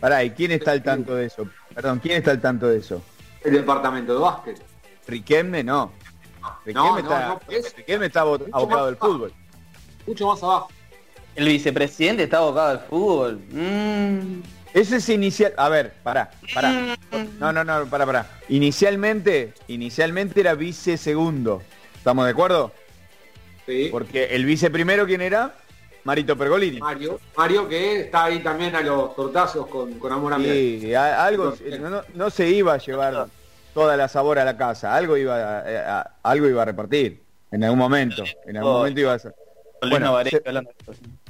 Pará, 0.00 0.22
¿y 0.24 0.30
quién 0.30 0.52
está 0.52 0.72
al 0.72 0.82
tanto 0.82 1.14
de 1.14 1.26
eso? 1.26 1.48
Perdón, 1.74 2.00
¿quién 2.00 2.18
está 2.18 2.30
al 2.30 2.40
tanto 2.40 2.68
de 2.68 2.78
eso? 2.78 3.02
El 3.42 3.52
departamento 3.52 4.14
de 4.14 4.20
básquet. 4.20 4.62
Riquelme 5.06 5.64
no. 5.64 5.92
Riquelme 6.64 6.88
No, 6.88 6.92
no, 6.92 6.98
está, 6.98 7.28
no, 7.28 7.40
es- 7.48 7.76
Riquelme 7.76 8.06
está 8.06 8.22
abo- 8.24 8.44
abocado 8.52 8.86
del 8.86 8.96
fútbol. 8.96 9.32
Mucho 10.06 10.26
más 10.28 10.42
abajo. 10.42 10.68
El 11.34 11.46
vicepresidente 11.48 12.24
está 12.24 12.38
abocado 12.38 12.68
al 12.70 12.80
fútbol. 12.80 13.40
Mm. 13.50 14.40
Ese 14.74 14.96
es 14.96 15.08
inicial. 15.08 15.54
A 15.56 15.68
ver, 15.68 15.94
pará, 16.02 16.30
pará. 16.54 16.96
No, 17.38 17.52
no, 17.52 17.64
no, 17.64 17.86
pará, 17.86 18.04
pará. 18.06 18.30
Inicialmente, 18.48 19.52
inicialmente 19.68 20.40
era 20.40 20.54
vice 20.54 20.96
segundo. 20.96 21.62
¿Estamos 21.96 22.24
de 22.26 22.32
acuerdo? 22.32 22.72
Sí. 23.66 23.88
Porque 23.90 24.24
el 24.26 24.44
vice 24.44 24.70
primero, 24.70 25.06
¿quién 25.06 25.20
era? 25.20 25.54
Marito 26.04 26.36
Pergolini. 26.38 26.78
Mario, 26.80 27.20
Mario 27.36 27.68
que 27.68 28.00
está 28.02 28.24
ahí 28.24 28.38
también 28.40 28.74
a 28.74 28.80
los 28.80 29.14
tortazos 29.14 29.66
con, 29.66 29.98
con 29.98 30.10
Amor 30.12 30.32
Amial. 30.34 30.54
Sí, 30.54 30.94
a- 30.94 31.24
algo, 31.24 31.54
no 32.14 32.30
se 32.30 32.48
iba 32.48 32.74
a 32.74 32.78
llevar 32.78 33.26
toda 33.78 33.96
la 33.96 34.08
sabor 34.08 34.40
a 34.40 34.44
la 34.44 34.56
casa, 34.56 34.94
algo 34.96 35.16
iba 35.16 35.36
a, 35.36 36.00
a- 36.00 36.14
algo 36.24 36.48
iba 36.48 36.62
a 36.62 36.64
repartir 36.64 37.22
en 37.52 37.62
algún 37.62 37.78
momento, 37.78 38.24
en 38.46 38.56
algún 38.56 38.72
Oh. 38.72 38.78
momento 38.78 39.00
iba 39.00 39.14
a 39.14 39.18
ser. 39.20 39.34
Bueno, 39.88 40.18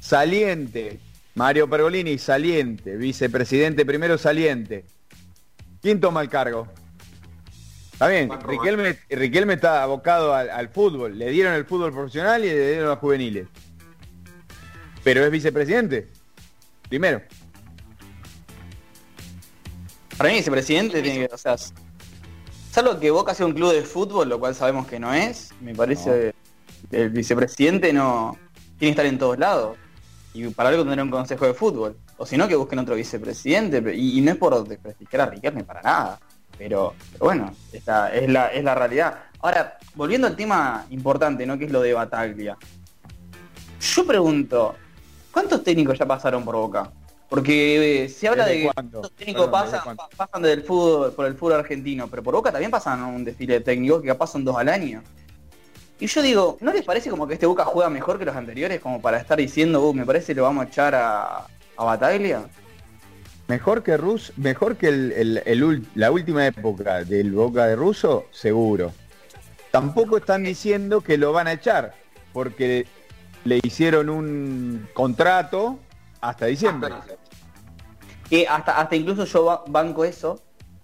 saliente, 0.00 0.98
Mario 1.34 1.68
Pergolini, 1.68 2.16
saliente, 2.16 2.96
vicepresidente 2.96 3.84
primero 3.84 4.16
saliente. 4.16 4.86
¿Quién 5.82 6.00
toma 6.00 6.22
el 6.22 6.30
cargo? 6.30 6.66
Está 7.92 8.08
bien. 8.08 8.30
Riquelme, 8.46 8.96
Riquelme 9.10 9.54
está 9.54 9.82
abocado 9.82 10.32
al, 10.34 10.48
al 10.48 10.70
fútbol, 10.70 11.18
le 11.18 11.30
dieron 11.30 11.52
el 11.52 11.66
fútbol 11.66 11.92
profesional 11.92 12.42
y 12.42 12.48
le 12.48 12.66
dieron 12.68 12.86
a 12.86 12.90
los 12.92 12.98
juveniles. 12.98 13.46
Pero 15.04 15.22
es 15.22 15.30
vicepresidente, 15.30 16.08
primero. 16.88 17.20
Para 20.16 20.30
mí 20.30 20.36
vicepresidente 20.36 21.02
tiene 21.02 21.28
que, 21.28 21.34
o 21.34 21.38
sea, 21.38 21.56
salvo 22.70 22.98
que 22.98 23.10
Boca 23.10 23.34
sea 23.34 23.46
un 23.46 23.52
club 23.52 23.72
de 23.72 23.82
fútbol, 23.82 24.28
lo 24.28 24.38
cual 24.38 24.54
sabemos 24.54 24.86
que 24.86 24.98
no 24.98 25.12
es, 25.12 25.50
me 25.60 25.74
parece 25.74 26.34
que 26.90 27.02
el 27.02 27.10
vicepresidente 27.10 27.92
no 27.92 28.36
tiene 28.78 28.94
que 28.94 29.00
estar 29.00 29.06
en 29.06 29.18
todos 29.18 29.38
lados. 29.38 29.76
Y 30.34 30.46
para 30.48 30.68
algo 30.68 30.84
tendrá 30.84 31.02
un 31.02 31.10
consejo 31.10 31.46
de 31.46 31.54
fútbol. 31.54 31.96
O 32.16 32.26
si 32.26 32.36
no, 32.36 32.46
que 32.46 32.54
busquen 32.54 32.78
otro 32.78 32.94
vicepresidente. 32.94 33.94
y 33.94 34.20
no 34.20 34.32
es 34.32 34.36
por 34.36 34.66
desprestigiar 34.68 35.22
a 35.22 35.26
Riquelme 35.26 35.64
para 35.64 35.82
nada. 35.82 36.20
Pero, 36.56 36.94
pero 37.12 37.24
bueno, 37.24 37.54
esta 37.72 38.12
es 38.12 38.28
la, 38.28 38.48
es 38.48 38.62
la 38.64 38.74
realidad. 38.74 39.18
Ahora, 39.40 39.78
volviendo 39.94 40.26
al 40.26 40.36
tema 40.36 40.84
importante, 40.90 41.46
¿no? 41.46 41.56
Que 41.56 41.66
es 41.66 41.70
lo 41.70 41.80
de 41.80 41.94
Bataglia. 41.94 42.56
Yo 43.80 44.06
pregunto, 44.06 44.74
¿cuántos 45.30 45.62
técnicos 45.62 45.98
ya 45.98 46.06
pasaron 46.06 46.44
por 46.44 46.56
Boca? 46.56 46.90
Porque 47.28 48.04
eh, 48.04 48.08
se 48.08 48.26
habla 48.28 48.46
¿Desde 48.46 48.58
de 48.60 48.66
que 48.66 48.72
cuándo? 48.72 49.02
los 49.02 49.12
técnicos 49.12 49.46
Perdón, 49.48 49.64
¿desde 49.66 49.76
pasan, 49.78 49.96
pasan 50.16 50.42
del 50.42 50.62
fútbol, 50.62 51.12
por 51.12 51.26
el 51.26 51.34
fútbol 51.34 51.52
argentino, 51.54 52.08
pero 52.08 52.22
por 52.22 52.34
Boca 52.34 52.50
también 52.50 52.70
pasan 52.70 53.02
un 53.02 53.24
desfile 53.24 53.54
de 53.54 53.60
técnicos 53.60 54.00
que 54.00 54.08
capaz 54.08 54.28
son 54.28 54.44
dos 54.44 54.56
al 54.56 54.68
año. 54.68 55.02
Y 56.00 56.06
yo 56.06 56.22
digo, 56.22 56.56
¿no 56.60 56.72
les 56.72 56.84
parece 56.84 57.10
como 57.10 57.26
que 57.26 57.34
este 57.34 57.44
Boca 57.46 57.64
juega 57.66 57.90
mejor 57.90 58.18
que 58.18 58.24
los 58.24 58.34
anteriores? 58.36 58.80
Como 58.80 59.02
para 59.02 59.18
estar 59.18 59.36
diciendo, 59.36 59.82
uh, 59.82 59.92
me 59.92 60.06
parece 60.06 60.28
que 60.28 60.36
lo 60.36 60.44
vamos 60.44 60.64
a 60.64 60.68
echar 60.68 60.94
a, 60.94 61.46
a 61.76 61.84
Bataglia. 61.84 62.42
Mejor 63.48 63.82
que 63.82 63.96
Rus, 63.96 64.32
mejor 64.36 64.76
que 64.76 64.88
el- 64.88 65.12
el- 65.12 65.42
el 65.44 65.62
ul- 65.64 65.84
la 65.94 66.10
última 66.10 66.46
época 66.46 67.04
del 67.04 67.32
Boca 67.32 67.66
de 67.66 67.76
Russo, 67.76 68.26
seguro. 68.30 68.92
Tampoco 69.70 70.16
están 70.16 70.44
diciendo 70.44 71.00
que 71.02 71.18
lo 71.18 71.32
van 71.32 71.46
a 71.48 71.52
echar, 71.52 71.94
porque 72.32 72.86
le 73.44 73.60
hicieron 73.62 74.08
un 74.08 74.88
contrato 74.94 75.78
hasta 76.20 76.46
diciembre. 76.46 76.94
Que 78.28 78.46
hasta, 78.46 78.78
hasta 78.78 78.96
incluso 78.96 79.24
yo 79.24 79.44
ba- 79.44 79.64
banco 79.68 80.04
eso, 80.04 80.40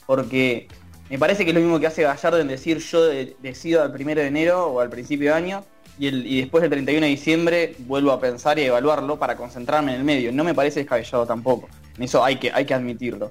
porque 0.06 0.66
me 1.10 1.18
parece 1.18 1.44
que 1.44 1.50
es 1.50 1.54
lo 1.54 1.60
mismo 1.60 1.78
que 1.78 1.86
hace 1.86 2.02
Gallardo 2.02 2.38
en 2.38 2.48
decir 2.48 2.78
yo 2.78 3.04
de- 3.04 3.36
decido 3.42 3.82
al 3.82 3.92
primero 3.92 4.20
de 4.20 4.28
enero 4.28 4.66
o 4.68 4.80
al 4.80 4.88
principio 4.88 5.30
de 5.30 5.36
año 5.36 5.64
y, 5.98 6.06
el- 6.08 6.26
y 6.26 6.40
después 6.40 6.62
del 6.62 6.70
31 6.70 7.04
de 7.04 7.10
diciembre 7.10 7.76
vuelvo 7.80 8.12
a 8.12 8.20
pensar 8.20 8.58
y 8.58 8.62
a 8.62 8.66
evaluarlo 8.68 9.18
para 9.18 9.36
concentrarme 9.36 9.92
en 9.92 9.98
el 9.98 10.04
medio. 10.04 10.32
No 10.32 10.42
me 10.44 10.54
parece 10.54 10.80
descabellado 10.80 11.26
tampoco. 11.26 11.68
Eso 11.98 12.24
hay 12.24 12.36
que, 12.36 12.50
hay 12.52 12.64
que 12.64 12.74
admitirlo. 12.74 13.30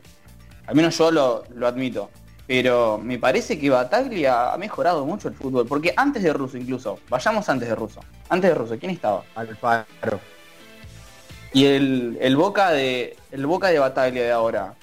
Al 0.68 0.76
menos 0.76 0.98
yo 0.98 1.12
lo, 1.12 1.44
lo 1.56 1.68
admito. 1.68 2.10
Pero 2.46 2.98
me 3.02 3.18
parece 3.20 3.58
que 3.58 3.70
Bataglia 3.70 4.54
ha 4.54 4.58
mejorado 4.58 5.06
mucho 5.06 5.30
el 5.30 5.34
fútbol. 5.34 5.66
Porque 5.66 5.94
antes 5.96 6.22
de 6.22 6.32
Russo 6.34 6.58
incluso, 6.58 7.00
vayamos 7.10 7.48
antes 7.50 7.68
de 7.70 7.76
Russo. 7.76 8.02
Antes 8.30 8.50
de 8.52 8.56
Russo, 8.56 8.78
¿quién 8.78 8.92
estaba? 8.92 9.24
Alfaro. 9.34 10.20
Y 11.54 11.66
el, 11.66 12.18
el 12.20 12.36
Boca 12.36 12.72
de 12.72 13.16
el 13.32 13.46
Boca 13.46 13.68
de 13.70 13.80
Bataglia 13.80 14.24
de 14.24 14.32
ahora. 14.32 14.74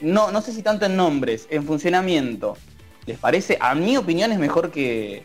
No, 0.00 0.30
no 0.30 0.40
sé 0.40 0.52
si 0.52 0.62
tanto 0.62 0.86
en 0.86 0.96
nombres, 0.96 1.46
en 1.50 1.64
funcionamiento. 1.64 2.56
¿Les 3.06 3.18
parece? 3.18 3.58
A 3.60 3.74
mi 3.74 3.96
opinión 3.96 4.30
es 4.30 4.38
mejor 4.38 4.70
que 4.70 5.24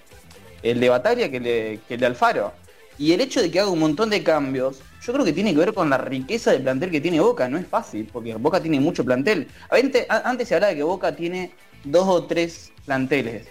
el 0.64 0.80
de 0.80 0.90
Bataglia 0.90 1.30
que 1.30 1.38
el 1.38 1.44
de, 1.44 1.80
que 1.88 1.94
el 1.94 2.00
de 2.00 2.06
Alfaro. 2.08 2.52
Y 2.98 3.12
el 3.14 3.22
hecho 3.22 3.42
de 3.44 3.52
que 3.52 3.60
haga 3.60 3.70
un 3.70 3.78
montón 3.78 4.10
de 4.10 4.24
cambios, 4.24 4.80
yo 5.06 5.14
creo 5.14 5.24
que 5.24 5.34
tiene 5.34 5.54
que 5.54 5.60
ver 5.60 5.74
con 5.76 5.88
la 5.92 6.00
riqueza 6.00 6.52
de 6.52 6.60
plantel 6.60 6.90
que 6.90 7.00
tiene 7.00 7.20
Boca. 7.20 7.48
No 7.48 7.60
es 7.60 7.68
fácil, 7.68 8.10
porque 8.12 8.34
Boca 8.34 8.60
tiene 8.60 8.80
mucho 8.80 9.06
plantel. 9.06 9.48
Antes, 9.70 10.08
antes 10.10 10.48
se 10.48 10.56
hablaba 10.56 10.72
de 10.72 10.78
que 10.78 10.84
Boca 10.84 11.16
tiene 11.16 11.52
dos 11.84 12.08
o 12.08 12.24
tres 12.24 12.72
planteles. 12.86 13.46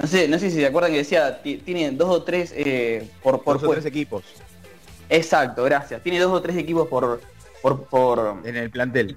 No 0.00 0.08
sé, 0.08 0.26
no 0.26 0.38
sé 0.40 0.50
si 0.50 0.56
se 0.56 0.66
acuerdan 0.66 0.90
que 0.90 0.98
decía, 0.98 1.40
ti- 1.42 1.58
tiene 1.58 1.92
dos 1.92 2.08
o 2.08 2.22
tres 2.24 2.52
eh, 2.56 3.08
por, 3.22 3.42
por 3.44 3.54
Dos 3.54 3.62
o 3.62 3.66
puesto. 3.66 3.82
tres 3.82 3.86
equipos 3.86 4.24
Exacto, 5.08 5.64
gracias. 5.64 6.02
Tiene 6.02 6.18
dos 6.18 6.32
o 6.32 6.42
tres 6.42 6.56
equipos 6.56 6.88
por, 6.88 7.20
por, 7.62 7.84
por... 7.84 8.40
en 8.44 8.56
el 8.56 8.70
plantel. 8.70 9.16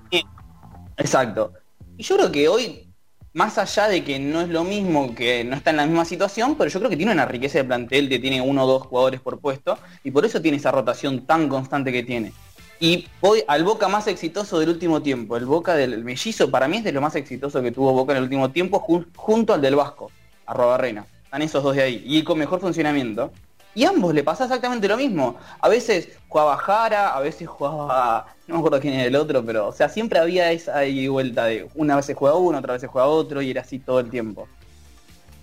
Exacto. 0.98 1.54
Y 1.98 2.04
yo 2.04 2.16
creo 2.18 2.32
que 2.32 2.48
hoy, 2.48 2.88
más 3.34 3.58
allá 3.58 3.88
de 3.88 4.04
que 4.04 4.20
no 4.20 4.42
es 4.42 4.50
lo 4.50 4.64
mismo, 4.64 5.14
que 5.16 5.44
no 5.44 5.56
está 5.56 5.72
en 5.72 5.78
la 5.78 5.86
misma 5.86 6.06
situación, 6.06 6.56
pero 6.56 6.70
yo 6.70 6.80
creo 6.80 6.90
que 6.90 6.98
tiene 6.98 7.12
una 7.12 7.26
riqueza 7.26 7.60
de 7.60 7.64
plantel 7.66 8.10
que 8.10 8.20
tiene 8.20 8.42
uno 8.42 8.64
o 8.64 8.68
dos 8.68 8.88
jugadores 8.88 9.20
por 9.22 9.40
puesto, 9.40 9.78
y 10.04 10.12
por 10.12 10.26
eso 10.26 10.42
tiene 10.42 10.58
esa 10.58 10.72
rotación 10.72 11.26
tan 11.26 11.50
constante 11.50 11.92
que 11.92 12.04
tiene. 12.04 12.34
Y 12.80 13.08
hoy 13.22 13.44
al 13.48 13.64
Boca 13.64 13.88
más 13.88 14.08
exitoso 14.08 14.58
del 14.60 14.70
último 14.70 15.02
tiempo, 15.02 15.38
el 15.38 15.46
Boca 15.46 15.76
del 15.76 16.04
mellizo, 16.04 16.50
para 16.50 16.68
mí 16.68 16.78
es 16.78 16.84
de 16.84 16.92
lo 16.92 17.02
más 17.02 17.16
exitoso 17.16 17.62
que 17.62 17.72
tuvo 17.72 17.94
Boca 17.94 18.14
en 18.14 18.18
el 18.18 18.24
último 18.24 18.50
tiempo, 18.50 18.80
jun- 18.80 19.08
junto 19.16 19.54
al 19.54 19.62
del 19.62 19.76
Vasco, 19.76 20.10
a 20.48 20.54
Robarrena. 20.54 21.06
Están 21.24 21.44
esos 21.44 21.64
dos 21.64 21.76
de 21.76 21.84
ahí, 21.84 22.04
y 22.06 22.24
con 22.24 22.40
mejor 22.40 22.60
funcionamiento. 22.60 23.32
Y 23.74 23.86
ambos 23.86 24.14
le 24.14 24.24
pasa 24.24 24.44
exactamente 24.44 24.88
lo 24.88 24.98
mismo. 24.98 25.38
A 25.60 25.70
veces 25.70 26.10
jugaba 26.28 26.58
Jara, 26.58 27.16
a 27.16 27.22
veces 27.22 27.48
jugaba. 27.48 28.28
No 28.48 28.56
me 28.56 28.60
acuerdo 28.60 28.82
quién 28.82 28.96
era 28.96 29.06
el 29.06 29.16
otro, 29.16 29.46
pero. 29.46 29.68
O 29.68 29.72
sea, 29.72 29.88
siempre 29.88 30.20
había 30.20 30.52
esa 30.52 30.82
vuelta 31.10 31.46
de 31.46 31.68
una 31.76 31.96
vez 31.96 32.06
se 32.06 32.14
juega 32.14 32.36
uno, 32.36 32.58
otra 32.58 32.74
vez 32.74 32.82
se 32.82 32.88
juega 32.88 33.08
otro, 33.08 33.42
y 33.42 33.52
era 33.52 33.62
así 33.62 33.80
todo 33.80 34.00
el 34.02 34.10
tiempo. 34.10 34.48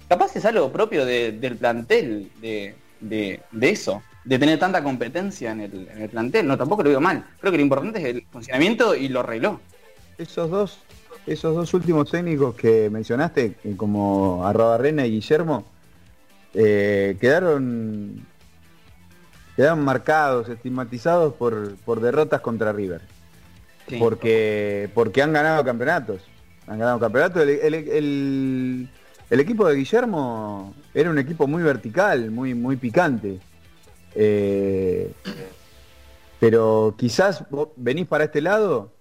Capaz 0.09 0.36
es 0.36 0.44
algo 0.44 0.70
propio 0.70 1.05
de- 1.05 1.32
del 1.32 1.56
plantel, 1.56 2.30
de, 2.40 2.74
de- 3.00 3.40
de 3.50 3.70
eso, 3.70 4.02
de 4.24 4.38
tener 4.38 4.59
tanta 4.59 4.82
competencia 4.82 5.52
en 5.52 5.60
el, 5.60 5.88
en 5.90 6.02
el 6.02 6.09
plantel. 6.10 6.46
No, 6.46 6.56
tampoco 6.56 6.82
lo 6.82 6.88
digo 6.90 7.00
mal. 7.00 7.24
Creo 7.40 7.50
que 7.52 7.59
lo 7.59 7.62
importante 7.64 7.98
es 7.98 8.05
el 8.06 8.26
funcionamiento 8.30 8.94
y 8.94 9.09
lo 9.09 9.20
arregló. 9.20 9.60
Esos 10.18 10.50
dos, 10.50 10.78
esos 11.26 11.55
dos 11.55 11.72
últimos 11.74 12.10
técnicos 12.10 12.55
que 12.55 12.88
mencionaste, 12.90 13.55
eh, 13.64 13.74
como 13.76 14.46
Arrobarrena 14.46 15.06
y 15.06 15.12
Guillermo, 15.12 15.64
eh, 16.54 17.16
quedaron 17.20 18.26
quedaron 19.56 19.80
marcados, 19.80 20.48
estigmatizados 20.48 21.34
por, 21.34 21.74
por 21.78 22.00
derrotas 22.00 22.40
contra 22.40 22.72
River. 22.72 23.00
porque, 23.98 24.88
porque 24.94 25.22
han 25.22 25.32
ganado 25.32 25.64
campeonatos. 25.64 26.20
Han 26.66 26.78
ganado 26.78 27.00
campeonatos. 27.00 27.42
El, 27.42 27.48
el- 27.50 27.74
el- 27.88 28.88
el 29.30 29.40
equipo 29.40 29.66
de 29.66 29.74
Guillermo 29.76 30.74
era 30.94 31.10
un 31.10 31.18
equipo 31.18 31.46
muy 31.46 31.62
vertical, 31.62 32.30
muy, 32.30 32.54
muy 32.54 32.76
picante. 32.76 33.38
Eh, 34.14 35.12
pero 36.40 36.94
quizás 36.96 37.44
vos 37.50 37.68
venís 37.76 38.06
para 38.06 38.24
este 38.24 38.40
lado 38.40 38.92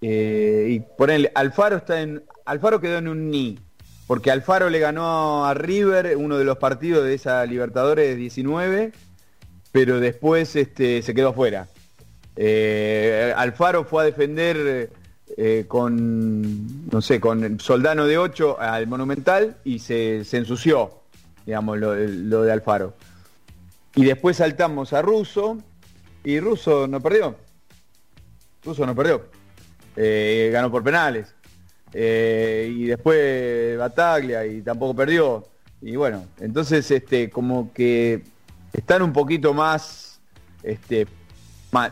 eh, 0.00 0.66
y 0.70 0.80
ponele, 0.80 1.30
Alfaro 1.34 1.76
está 1.76 2.00
en. 2.00 2.22
Alfaro 2.46 2.80
quedó 2.80 2.98
en 2.98 3.08
un 3.08 3.30
ni. 3.30 3.58
Porque 4.10 4.32
Alfaro 4.32 4.70
le 4.70 4.80
ganó 4.80 5.46
a 5.46 5.54
River 5.54 6.16
uno 6.16 6.36
de 6.36 6.42
los 6.42 6.58
partidos 6.58 7.04
de 7.04 7.14
esa 7.14 7.46
Libertadores 7.46 8.16
19, 8.16 8.90
pero 9.70 10.00
después 10.00 10.56
este, 10.56 11.00
se 11.02 11.14
quedó 11.14 11.32
fuera. 11.32 11.68
Eh, 12.34 13.32
Alfaro 13.36 13.84
fue 13.84 14.02
a 14.02 14.06
defender 14.06 14.90
eh, 15.36 15.64
con, 15.68 16.90
no 16.90 17.00
sé, 17.00 17.20
con 17.20 17.60
Soldano 17.60 18.04
de 18.08 18.18
8 18.18 18.58
al 18.58 18.88
Monumental 18.88 19.58
y 19.62 19.78
se, 19.78 20.24
se 20.24 20.38
ensució, 20.38 21.02
digamos, 21.46 21.78
lo, 21.78 21.94
lo 21.94 22.42
de 22.42 22.50
Alfaro. 22.50 22.94
Y 23.94 24.04
después 24.04 24.38
saltamos 24.38 24.92
a 24.92 25.02
Russo 25.02 25.58
y 26.24 26.40
Russo 26.40 26.88
no 26.88 27.00
perdió. 27.00 27.36
Russo 28.64 28.84
no 28.84 28.96
perdió. 28.96 29.22
Eh, 29.94 30.50
ganó 30.52 30.68
por 30.68 30.82
penales. 30.82 31.32
Eh, 31.92 32.72
y 32.72 32.84
después 32.86 33.76
Bataglia 33.78 34.46
y 34.46 34.62
tampoco 34.62 34.94
perdió. 34.94 35.46
Y 35.82 35.96
bueno, 35.96 36.26
entonces 36.40 36.90
este 36.90 37.30
como 37.30 37.72
que 37.72 38.22
están 38.72 39.02
un 39.02 39.12
poquito 39.12 39.54
más 39.54 40.20
este 40.62 41.06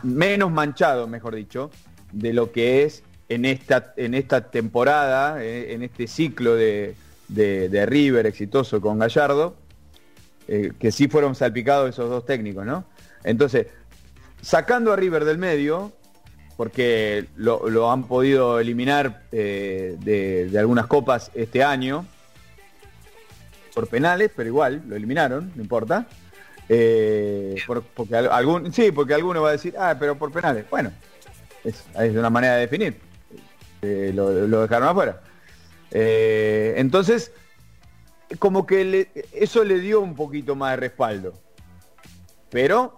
menos 0.03 0.51
manchados, 0.51 1.09
mejor 1.09 1.35
dicho, 1.35 1.71
de 2.11 2.33
lo 2.33 2.51
que 2.51 2.83
es 2.83 3.03
en 3.29 3.45
esta 3.45 3.93
en 3.97 4.13
esta 4.13 4.49
temporada, 4.51 5.43
eh, 5.43 5.73
en 5.73 5.83
este 5.83 6.07
ciclo 6.07 6.55
de, 6.55 6.95
de- 7.27 7.69
de 7.69 7.85
River 7.85 8.25
exitoso 8.25 8.81
con 8.81 8.99
Gallardo, 8.99 9.55
eh, 10.47 10.71
que 10.79 10.91
sí 10.91 11.07
fueron 11.07 11.35
salpicados 11.35 11.89
esos 11.89 12.09
dos 12.09 12.25
técnicos, 12.25 12.65
¿no? 12.65 12.85
Entonces, 13.23 13.67
sacando 14.41 14.91
a 14.93 14.95
River 14.95 15.25
del 15.25 15.37
medio, 15.37 15.91
porque 16.59 17.25
lo, 17.37 17.69
lo 17.69 17.89
han 17.89 18.03
podido 18.03 18.59
eliminar 18.59 19.23
eh, 19.31 19.95
de, 20.01 20.49
de 20.49 20.59
algunas 20.59 20.87
copas 20.87 21.31
este 21.33 21.63
año, 21.63 22.05
por 23.73 23.87
penales, 23.87 24.29
pero 24.35 24.49
igual, 24.49 24.83
lo 24.85 24.97
eliminaron, 24.97 25.53
no 25.55 25.61
importa. 25.61 26.05
Eh, 26.67 27.55
por- 27.65 27.81
porque 27.83 28.17
al- 28.17 28.29
algún, 28.29 28.73
sí, 28.73 28.91
porque 28.91 29.13
alguno 29.13 29.41
va 29.41 29.49
a 29.49 29.51
decir, 29.53 29.73
ah, 29.79 29.95
pero 29.97 30.17
por 30.17 30.33
penales. 30.33 30.65
Bueno, 30.69 30.91
es, 31.63 31.85
es 31.97 32.13
una 32.17 32.29
manera 32.29 32.55
de 32.55 32.59
definir. 32.67 32.97
Eh, 33.81 34.11
lo, 34.13 34.29
lo 34.45 34.61
dejaron 34.63 34.89
afuera. 34.89 35.21
Entonces, 35.91 37.31
como 38.37 38.65
que 38.65 38.83
le- 38.83 39.09
eso 39.31 39.63
le 39.63 39.79
dio 39.79 40.01
un 40.01 40.13
poquito 40.13 40.57
más 40.57 40.71
de 40.71 40.75
respaldo. 40.75 41.33
Pero 42.49 42.97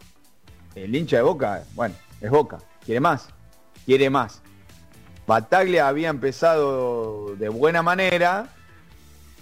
el 0.74 0.96
hincha 0.96 1.18
de 1.18 1.22
Boca, 1.22 1.64
bueno, 1.76 1.94
es 2.22 2.32
Boca, 2.32 2.58
quiere 2.84 3.00
más, 3.00 3.30
quiere 3.92 4.10
más. 4.10 4.42
Bataglia 5.28 5.90
había 5.90 6.08
empezado 6.08 7.36
de 7.36 7.50
buena 7.50 7.82
manera 7.82 8.48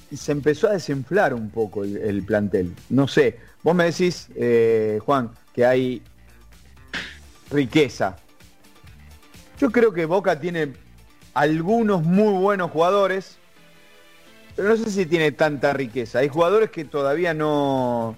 y 0.10 0.18
se 0.18 0.32
empezó 0.32 0.68
a 0.68 0.72
desinflar 0.72 1.36
un 1.36 1.52
poco 1.52 1.84
el, 1.84 1.98
el 1.98 2.24
plantel. 2.24 2.74
No 2.90 3.08
sé, 3.08 3.38
vos 3.62 3.76
me 3.76 3.84
decís, 3.84 4.28
eh, 4.36 4.98
Juan, 5.06 5.30
que 5.54 5.68
hay 5.68 6.02
riqueza. 7.52 8.18
Yo 9.60 9.70
creo 9.70 9.94
que 9.94 10.06
Boca 10.06 10.40
tiene 10.40 10.74
algunos 11.36 12.02
muy 12.02 12.34
buenos 12.34 12.72
jugadores, 12.72 13.38
pero 14.56 14.70
no 14.70 14.78
sé 14.78 14.90
si 14.90 15.06
tiene 15.06 15.32
tanta 15.32 15.74
riqueza. 15.74 16.20
Hay 16.20 16.30
jugadores 16.30 16.72
que 16.72 16.86
todavía 16.86 17.36
no, 17.36 18.16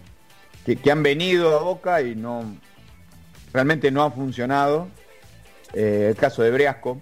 que, 0.65 0.77
que 0.77 0.91
han 0.91 1.03
venido 1.03 1.59
a 1.59 1.61
Boca 1.61 2.01
y 2.01 2.15
no, 2.15 2.55
realmente 3.51 3.91
no 3.91 4.05
han 4.05 4.13
funcionado. 4.13 4.87
Eh, 5.73 6.07
el 6.09 6.15
caso 6.15 6.41
de 6.43 6.51
Briasco, 6.51 7.01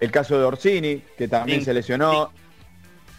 el 0.00 0.10
caso 0.10 0.38
de 0.38 0.44
Orsini, 0.44 1.02
que 1.16 1.28
también 1.28 1.60
Sí. 1.60 1.66
se 1.66 1.74
lesionó, 1.74 2.30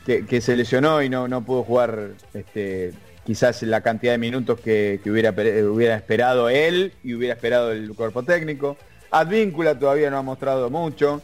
que, 0.05 0.25
que 0.25 0.41
se 0.41 0.55
lesionó 0.55 1.01
y 1.01 1.09
no, 1.09 1.27
no 1.27 1.43
pudo 1.43 1.63
jugar 1.63 2.09
este, 2.33 2.93
quizás 3.25 3.63
la 3.63 3.81
cantidad 3.81 4.11
de 4.13 4.17
minutos 4.17 4.59
que, 4.59 4.99
que 5.03 5.09
hubiera, 5.09 5.31
hubiera 5.31 5.95
esperado 5.95 6.49
él 6.49 6.93
y 7.03 7.13
hubiera 7.15 7.33
esperado 7.33 7.71
el 7.71 7.93
cuerpo 7.95 8.23
técnico. 8.23 8.77
Advíncula 9.11 9.79
todavía 9.79 10.09
no 10.09 10.17
ha 10.17 10.21
mostrado 10.21 10.69
mucho. 10.69 11.21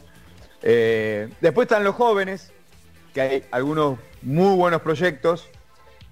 Eh, 0.62 1.28
después 1.40 1.66
están 1.66 1.84
los 1.84 1.94
jóvenes, 1.94 2.52
que 3.12 3.20
hay 3.20 3.44
algunos 3.50 3.98
muy 4.22 4.56
buenos 4.56 4.80
proyectos, 4.80 5.48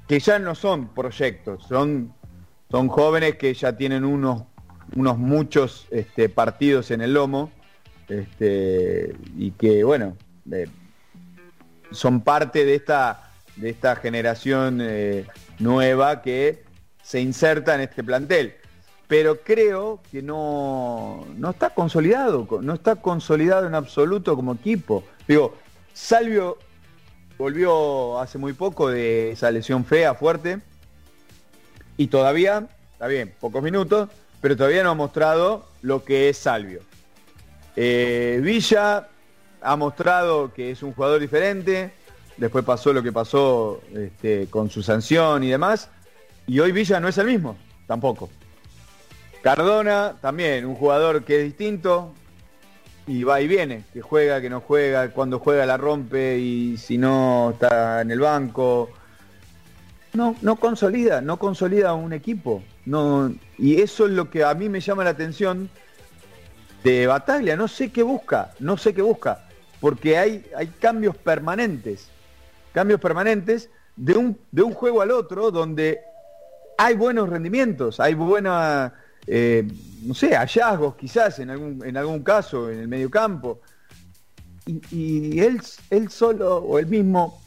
que 0.06 0.20
ya 0.20 0.38
no 0.38 0.54
son 0.54 0.88
proyectos, 0.88 1.64
son, 1.68 2.12
son 2.70 2.88
jóvenes 2.88 3.36
que 3.36 3.54
ya 3.54 3.76
tienen 3.76 4.04
unos, 4.04 4.42
unos 4.96 5.18
muchos 5.18 5.86
este, 5.90 6.28
partidos 6.28 6.90
en 6.90 7.00
el 7.00 7.14
lomo, 7.14 7.50
este, 8.08 9.14
y 9.36 9.52
que 9.52 9.84
bueno, 9.84 10.16
eh, 10.50 10.66
son 11.92 12.20
parte 12.22 12.64
de 12.64 12.74
esta, 12.74 13.32
de 13.56 13.70
esta 13.70 13.96
generación 13.96 14.80
eh, 14.82 15.26
nueva 15.58 16.22
que 16.22 16.64
se 17.02 17.20
inserta 17.20 17.74
en 17.74 17.82
este 17.82 18.02
plantel. 18.02 18.54
Pero 19.06 19.40
creo 19.40 20.00
que 20.12 20.22
no, 20.22 21.26
no 21.36 21.50
está 21.50 21.70
consolidado, 21.70 22.46
co- 22.46 22.62
no 22.62 22.74
está 22.74 22.96
consolidado 22.96 23.66
en 23.66 23.74
absoluto 23.74 24.36
como 24.36 24.54
equipo. 24.54 25.02
Digo, 25.26 25.56
Salvio 25.92 26.58
volvió 27.36 28.20
hace 28.20 28.38
muy 28.38 28.52
poco 28.52 28.88
de 28.88 29.32
esa 29.32 29.50
lesión 29.50 29.84
fea, 29.84 30.14
fuerte, 30.14 30.60
y 31.96 32.06
todavía, 32.06 32.68
está 32.92 33.08
bien, 33.08 33.34
pocos 33.40 33.62
minutos, 33.62 34.08
pero 34.40 34.56
todavía 34.56 34.82
no 34.82 34.90
ha 34.90 34.94
mostrado 34.94 35.66
lo 35.82 36.04
que 36.04 36.28
es 36.28 36.38
Salvio. 36.38 36.80
Eh, 37.76 38.40
Villa 38.42 39.08
ha 39.62 39.76
mostrado 39.76 40.52
que 40.52 40.70
es 40.70 40.82
un 40.82 40.92
jugador 40.92 41.20
diferente, 41.20 41.92
después 42.36 42.64
pasó 42.64 42.92
lo 42.92 43.02
que 43.02 43.12
pasó 43.12 43.80
este, 43.94 44.46
con 44.48 44.70
su 44.70 44.82
sanción 44.82 45.44
y 45.44 45.50
demás, 45.50 45.88
y 46.46 46.58
hoy 46.60 46.72
Villa 46.72 47.00
no 47.00 47.08
es 47.08 47.18
el 47.18 47.26
mismo, 47.26 47.56
tampoco. 47.86 48.30
Cardona 49.42 50.16
también, 50.20 50.66
un 50.66 50.74
jugador 50.74 51.24
que 51.24 51.38
es 51.38 51.44
distinto 51.44 52.12
y 53.06 53.24
va 53.24 53.40
y 53.40 53.48
viene, 53.48 53.84
que 53.92 54.02
juega, 54.02 54.40
que 54.40 54.50
no 54.50 54.60
juega, 54.60 55.10
cuando 55.10 55.38
juega 55.38 55.64
la 55.66 55.76
rompe 55.76 56.38
y 56.38 56.76
si 56.76 56.98
no 56.98 57.50
está 57.52 58.02
en 58.02 58.10
el 58.10 58.20
banco. 58.20 58.90
No, 60.12 60.34
no 60.42 60.56
consolida, 60.56 61.20
no 61.20 61.38
consolida 61.38 61.94
un 61.94 62.12
equipo. 62.12 62.62
No, 62.84 63.32
y 63.58 63.80
eso 63.80 64.06
es 64.06 64.12
lo 64.12 64.30
que 64.30 64.44
a 64.44 64.54
mí 64.54 64.68
me 64.68 64.80
llama 64.80 65.04
la 65.04 65.10
atención 65.10 65.70
de 66.82 67.06
Bataglia. 67.06 67.56
No 67.56 67.68
sé 67.68 67.92
qué 67.92 68.02
busca, 68.02 68.52
no 68.58 68.76
sé 68.76 68.92
qué 68.92 69.02
busca, 69.02 69.46
porque 69.80 70.18
hay, 70.18 70.44
hay 70.56 70.66
cambios 70.66 71.16
permanentes, 71.16 72.08
cambios 72.72 73.00
permanentes 73.00 73.70
de 73.96 74.14
un, 74.14 74.38
de 74.50 74.62
un 74.62 74.72
juego 74.72 75.02
al 75.02 75.10
otro 75.12 75.50
donde 75.50 76.00
hay 76.76 76.96
buenos 76.96 77.28
rendimientos, 77.28 78.00
hay 78.00 78.14
buena, 78.14 78.94
eh, 79.26 79.68
no 80.02 80.14
sé, 80.14 80.34
hallazgos 80.34 80.96
quizás 80.96 81.38
en 81.38 81.50
algún, 81.50 81.84
en 81.84 81.96
algún 81.96 82.22
caso 82.22 82.70
en 82.70 82.80
el 82.80 82.88
medio 82.88 83.10
campo. 83.10 83.60
Y, 84.66 84.80
y 84.90 85.40
él, 85.40 85.60
él 85.90 86.10
solo 86.10 86.56
o 86.56 86.78
él 86.78 86.86
mismo 86.86 87.40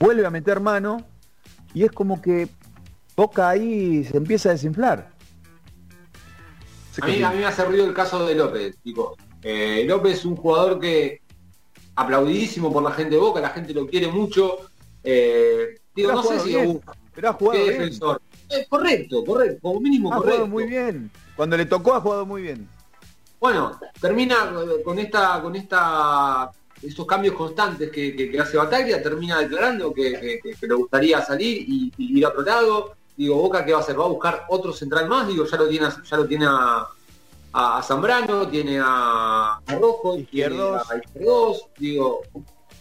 vuelve 0.00 0.26
a 0.26 0.30
meter 0.30 0.58
mano 0.58 1.11
y 1.74 1.84
es 1.84 1.90
como 1.92 2.20
que 2.20 2.48
Boca 3.16 3.48
ahí 3.50 4.04
se 4.04 4.16
empieza 4.16 4.48
a 4.48 4.52
desinflar. 4.52 5.12
A 7.00 7.06
mí, 7.06 7.22
a 7.22 7.30
mí 7.30 7.38
me 7.38 7.46
hace 7.46 7.64
ruido 7.64 7.84
el 7.86 7.94
caso 7.94 8.26
de 8.26 8.34
López, 8.34 8.76
chicos. 8.82 9.16
Eh, 9.42 9.84
López 9.86 10.18
es 10.18 10.24
un 10.24 10.36
jugador 10.36 10.78
que 10.78 11.20
aplaudidísimo 11.94 12.72
por 12.72 12.82
la 12.82 12.92
gente 12.92 13.14
de 13.14 13.20
Boca, 13.20 13.40
la 13.40 13.50
gente 13.50 13.72
lo 13.74 13.86
quiere 13.86 14.08
mucho. 14.08 14.58
Eh, 15.02 15.78
digo, 15.94 16.08
Pero 16.08 16.10
ha 16.10 16.22
no 16.22 16.22
sé 16.28 16.40
si 16.40 16.48
bien, 16.50 16.80
pero 17.14 17.28
ha 17.30 17.32
jugado 17.32 17.62
bien. 17.64 17.78
defensor. 17.78 18.22
Eh, 18.50 18.66
correcto, 18.68 19.24
correcto, 19.24 19.58
como 19.62 19.80
mínimo 19.80 20.12
Ha 20.12 20.16
correcto. 20.16 20.36
jugado 20.38 20.48
muy 20.48 20.64
bien. 20.66 21.10
Cuando 21.36 21.56
le 21.56 21.66
tocó 21.66 21.94
ha 21.94 22.00
jugado 22.00 22.26
muy 22.26 22.42
bien. 22.42 22.68
Bueno, 23.40 23.78
termina 24.00 24.34
eh, 24.54 24.82
con 24.84 24.98
esta, 24.98 25.40
con 25.42 25.56
esta, 25.56 26.50
estos 26.82 27.06
cambios 27.06 27.34
constantes 27.34 27.90
que, 27.90 28.14
que- 28.16 28.30
que 28.30 28.40
hace 28.40 28.56
Bataglia, 28.56 29.02
termina 29.02 29.38
declarando 29.38 29.92
que, 29.94 30.40
le 30.60 30.74
gustaría 30.74 31.20
salir 31.22 31.64
y, 31.68 31.92
y 31.96 32.18
ir 32.18 32.24
a 32.26 32.30
otro 32.30 32.42
lado. 32.42 32.92
Digo, 33.16 33.36
Boca 33.36 33.64
qué 33.64 33.72
va 33.72 33.78
a 33.78 33.82
hacer, 33.82 33.98
va 33.98 34.04
a 34.06 34.08
buscar 34.08 34.46
otro 34.48 34.72
central 34.72 35.06
más, 35.08 35.28
digo, 35.28 35.44
ya 35.46 35.56
lo 35.58 35.68
tiene, 35.68 35.86
a- 35.86 36.02
ya 36.02 36.16
lo 36.16 36.26
tiene 36.26 36.46
a, 36.48 36.86
Zambrano, 37.82 38.48
tiene 38.48 38.80
a, 38.82 39.56
a 39.66 39.74
Rojo, 39.78 40.16
Izquierdos. 40.16 40.82
tiene 40.88 41.00
a 41.02 41.04
Izquierdos, 41.04 41.66
digo, 41.78 42.20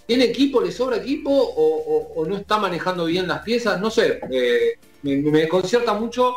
¿tiene 0.07 0.23
equipo, 0.26 0.61
le 0.61 0.72
sobra 0.72 0.98
equipo 0.98 1.30
o, 1.30 1.76
o- 1.76 2.14
o 2.22 2.26
no 2.26 2.38
está 2.38 2.57
manejando 2.57 3.06
bien 3.06 3.28
las 3.28 3.41
piezas? 3.44 3.80
No 3.82 3.91
sé, 3.91 4.19
eh, 4.32 4.80
me, 5.03 5.18
me 5.18 5.40
desconcierta 5.40 5.94
mucho 5.94 6.34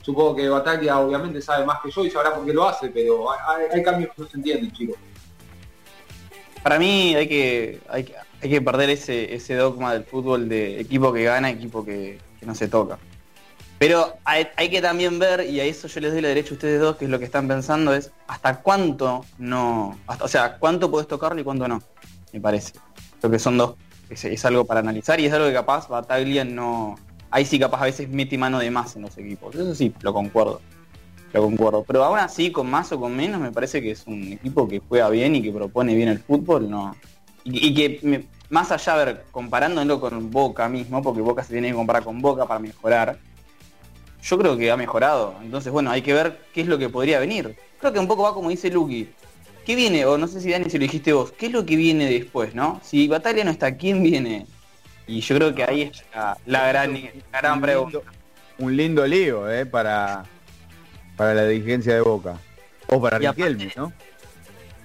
Supongo 0.00 0.36
que 0.36 0.48
Bataglia 0.48 0.98
obviamente 1.00 1.42
sabe 1.42 1.66
más 1.66 1.80
que 1.82 1.90
yo 1.90 2.02
y 2.04 2.10
sabrá 2.10 2.34
por 2.34 2.46
qué 2.46 2.52
lo 2.54 2.66
hace, 2.66 2.88
pero 2.88 3.30
hay, 3.30 3.38
hay- 3.46 3.66
hay 3.74 3.82
cambios 3.82 4.14
que 4.14 4.22
no 4.22 4.28
se 4.28 4.36
entienden, 4.38 4.72
chicos. 4.72 4.96
Para 6.62 6.78
mí 6.78 7.14
hay 7.14 7.28
que, 7.28 7.80
hay 7.88 8.04
que, 8.04 8.14
hay 8.42 8.50
que 8.50 8.60
perder 8.60 8.90
ese, 8.90 9.34
ese 9.34 9.54
dogma 9.54 9.92
del 9.92 10.04
fútbol 10.04 10.48
de 10.48 10.80
equipo 10.80 11.12
que 11.12 11.24
gana, 11.24 11.50
equipo 11.50 11.84
que, 11.84 12.18
que 12.38 12.46
no 12.46 12.54
se 12.54 12.68
toca. 12.68 12.98
Pero 13.78 14.16
hay, 14.24 14.46
que 14.70 14.82
también 14.82 15.20
ver, 15.20 15.48
y 15.48 15.60
a 15.60 15.64
eso 15.64 15.86
yo 15.86 16.00
les 16.00 16.12
doy 16.12 16.20
la 16.20 16.28
derecha 16.28 16.50
a 16.50 16.54
ustedes 16.54 16.80
dos, 16.80 16.96
que 16.96 17.04
es 17.04 17.10
lo 17.10 17.20
que 17.20 17.24
están 17.24 17.46
pensando, 17.46 17.94
es 17.94 18.10
hasta 18.26 18.60
cuánto 18.60 19.24
no, 19.38 19.96
hasta, 20.08 20.24
o 20.24 20.28
sea, 20.28 20.58
cuánto 20.58 20.90
puedes 20.90 21.06
tocarlo 21.06 21.40
y 21.40 21.44
cuánto 21.44 21.68
no, 21.68 21.80
me 22.32 22.40
parece. 22.40 22.72
Creo 23.20 23.30
que 23.30 23.38
son 23.38 23.56
dos, 23.56 23.76
es, 24.10 24.24
es, 24.24 24.44
algo 24.44 24.64
para 24.64 24.80
analizar 24.80 25.20
y 25.20 25.26
es 25.26 25.32
algo 25.32 25.46
que 25.46 25.52
capaz 25.52 25.88
Bataglia 25.88 26.44
no, 26.44 26.96
ahí 27.30 27.44
sí 27.44 27.56
capaz 27.60 27.82
a 27.82 27.84
veces 27.84 28.08
mete 28.08 28.36
mano 28.36 28.58
de 28.58 28.68
más 28.68 28.96
en 28.96 29.02
los 29.02 29.16
equipos, 29.16 29.54
eso 29.54 29.72
sí, 29.76 29.94
lo 30.00 30.12
concuerdo, 30.12 30.60
lo 31.32 31.42
concuerdo. 31.42 31.84
Pero 31.86 32.04
aún 32.04 32.18
así, 32.18 32.50
con 32.50 32.70
más 32.70 32.90
o 32.92 33.00
con 33.00 33.16
menos, 33.16 33.40
me 33.40 33.52
parece 33.52 33.82
que 33.82 33.92
es 33.92 34.06
un 34.06 34.32
equipo 34.32 34.68
que 34.68 34.80
juega 34.80 35.08
bien 35.10 35.34
y 35.36 35.42
que 35.42 35.52
propone 35.52 35.94
bien 35.94 36.08
el 36.08 36.18
fútbol, 36.18 36.68
no. 36.70 36.96
Y, 37.44 37.68
y 37.68 37.74
que 37.74 38.00
me, 38.02 38.24
más 38.50 38.70
allá, 38.72 38.94
a 38.94 39.04
ver, 39.04 39.24
comparándolo 39.30 40.00
con 40.00 40.30
Boca 40.30 40.68
mismo, 40.68 41.02
porque 41.02 41.20
Boca 41.20 41.42
se 41.42 41.52
tiene 41.52 41.68
que 41.68 41.74
comparar 41.74 42.02
con 42.02 42.20
Boca 42.20 42.46
para 42.46 42.60
mejorar, 42.60 43.18
yo 44.22 44.38
creo 44.38 44.56
que 44.56 44.70
ha 44.70 44.76
mejorado. 44.76 45.34
Entonces, 45.42 45.72
bueno, 45.72 45.90
hay 45.90 46.02
que 46.02 46.12
ver 46.12 46.40
qué 46.52 46.62
es 46.62 46.66
lo 46.66 46.78
que 46.78 46.88
podría 46.88 47.18
venir. 47.18 47.56
Creo 47.78 47.92
que 47.92 47.98
un 47.98 48.08
poco 48.08 48.22
va 48.22 48.34
como 48.34 48.50
dice 48.50 48.70
Lucky. 48.70 49.08
¿Qué 49.64 49.76
viene? 49.76 50.06
O 50.06 50.16
no 50.16 50.26
sé 50.28 50.40
si 50.40 50.50
Dani 50.50 50.70
si 50.70 50.78
lo 50.78 50.82
dijiste 50.82 51.12
vos. 51.12 51.32
¿Qué 51.32 51.46
es 51.46 51.52
lo 51.52 51.66
que 51.66 51.76
viene 51.76 52.10
después, 52.10 52.54
no? 52.54 52.80
Si 52.82 53.06
Batalla 53.06 53.44
no 53.44 53.50
está, 53.50 53.76
¿quién 53.76 54.02
viene? 54.02 54.46
Y 55.06 55.20
yo 55.20 55.36
creo 55.36 55.54
que 55.54 55.64
ahí 55.64 55.82
está 55.82 56.36
la 56.46 56.68
gran, 56.68 56.94
la 57.32 57.40
gran 57.40 57.54
un 57.54 57.60
pregunta. 57.60 57.98
un 58.58 58.76
lindo 58.76 59.06
lío, 59.06 59.50
¿eh? 59.50 59.66
Para, 59.66 60.24
para 61.18 61.34
la 61.34 61.44
dirigencia 61.44 61.94
de 61.94 62.00
Boca. 62.00 62.36
O 62.86 62.98
para 63.02 63.18
Riquelme, 63.18 63.70
¿no? 63.76 63.92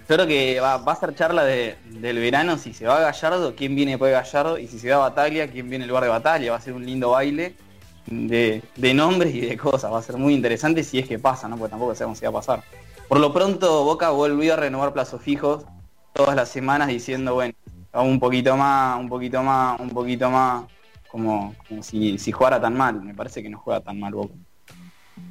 Yo 0.10 0.16
creo 0.18 0.28
que 0.28 0.60
va, 0.60 0.78
va 0.78 0.92
a 0.92 0.96
ser 0.98 1.16
charla 1.16 1.46
de- 1.46 1.78
del 1.86 2.18
verano 2.18 2.58
si 2.58 2.74
se 2.74 2.86
va 2.86 3.00
Gallardo, 3.00 3.56
quién 3.56 3.74
viene 3.74 3.92
después 3.92 4.10
de 4.10 4.18
Gallardo, 4.18 4.58
y 4.58 4.68
si 4.68 4.78
se 4.78 4.90
va 4.90 4.98
Bataglia, 4.98 5.50
quién 5.50 5.70
viene 5.70 5.86
en 5.86 5.90
lugar 5.90 6.04
de 6.04 6.10
Bataglia. 6.10 6.52
Va 6.52 6.58
a 6.58 6.62
ser 6.62 6.74
un 6.74 6.86
lindo 6.86 7.12
baile 7.12 7.56
de, 8.08 8.62
de 8.76 8.94
nombres 8.94 9.34
y 9.34 9.40
de 9.42 9.56
cosas. 9.58 9.94
Va 9.94 10.00
a 10.00 10.02
ser 10.02 10.18
muy 10.18 10.34
interesante 10.34 10.84
si 10.84 11.00
es 11.00 11.08
que 11.08 11.20
pasa, 11.20 11.48
¿no? 11.48 11.56
Porque 11.56 11.70
tampoco 11.70 11.96
sabemos 11.96 12.18
si 12.18 12.26
va 12.26 12.32
a 12.32 12.34
pasar. 12.34 12.64
Por 13.08 13.20
lo 13.22 13.32
pronto, 13.32 13.86
Boca 13.86 14.10
volvió 14.10 14.54
a 14.54 14.58
renovar 14.58 14.92
plazos 14.92 15.22
fijos 15.22 15.64
todas 16.12 16.36
las 16.36 16.50
semanas 16.50 16.90
diciendo, 16.90 17.36
bueno, 17.36 17.54
un 17.94 18.20
poquito 18.20 18.58
más, 18.58 19.00
un 19.00 19.08
poquito 19.08 19.42
más, 19.42 19.80
un 19.80 19.90
poquito 19.92 20.30
más, 20.30 20.66
como, 21.08 21.56
como 21.70 21.82
si, 21.82 22.18
si 22.18 22.32
jugara 22.34 22.60
tan 22.60 22.76
mal. 22.76 23.02
Me 23.02 23.14
parece 23.14 23.42
que 23.42 23.50
no 23.50 23.60
juega 23.60 23.80
tan 23.80 24.00
mal 24.00 24.14
Boca. 24.14 24.34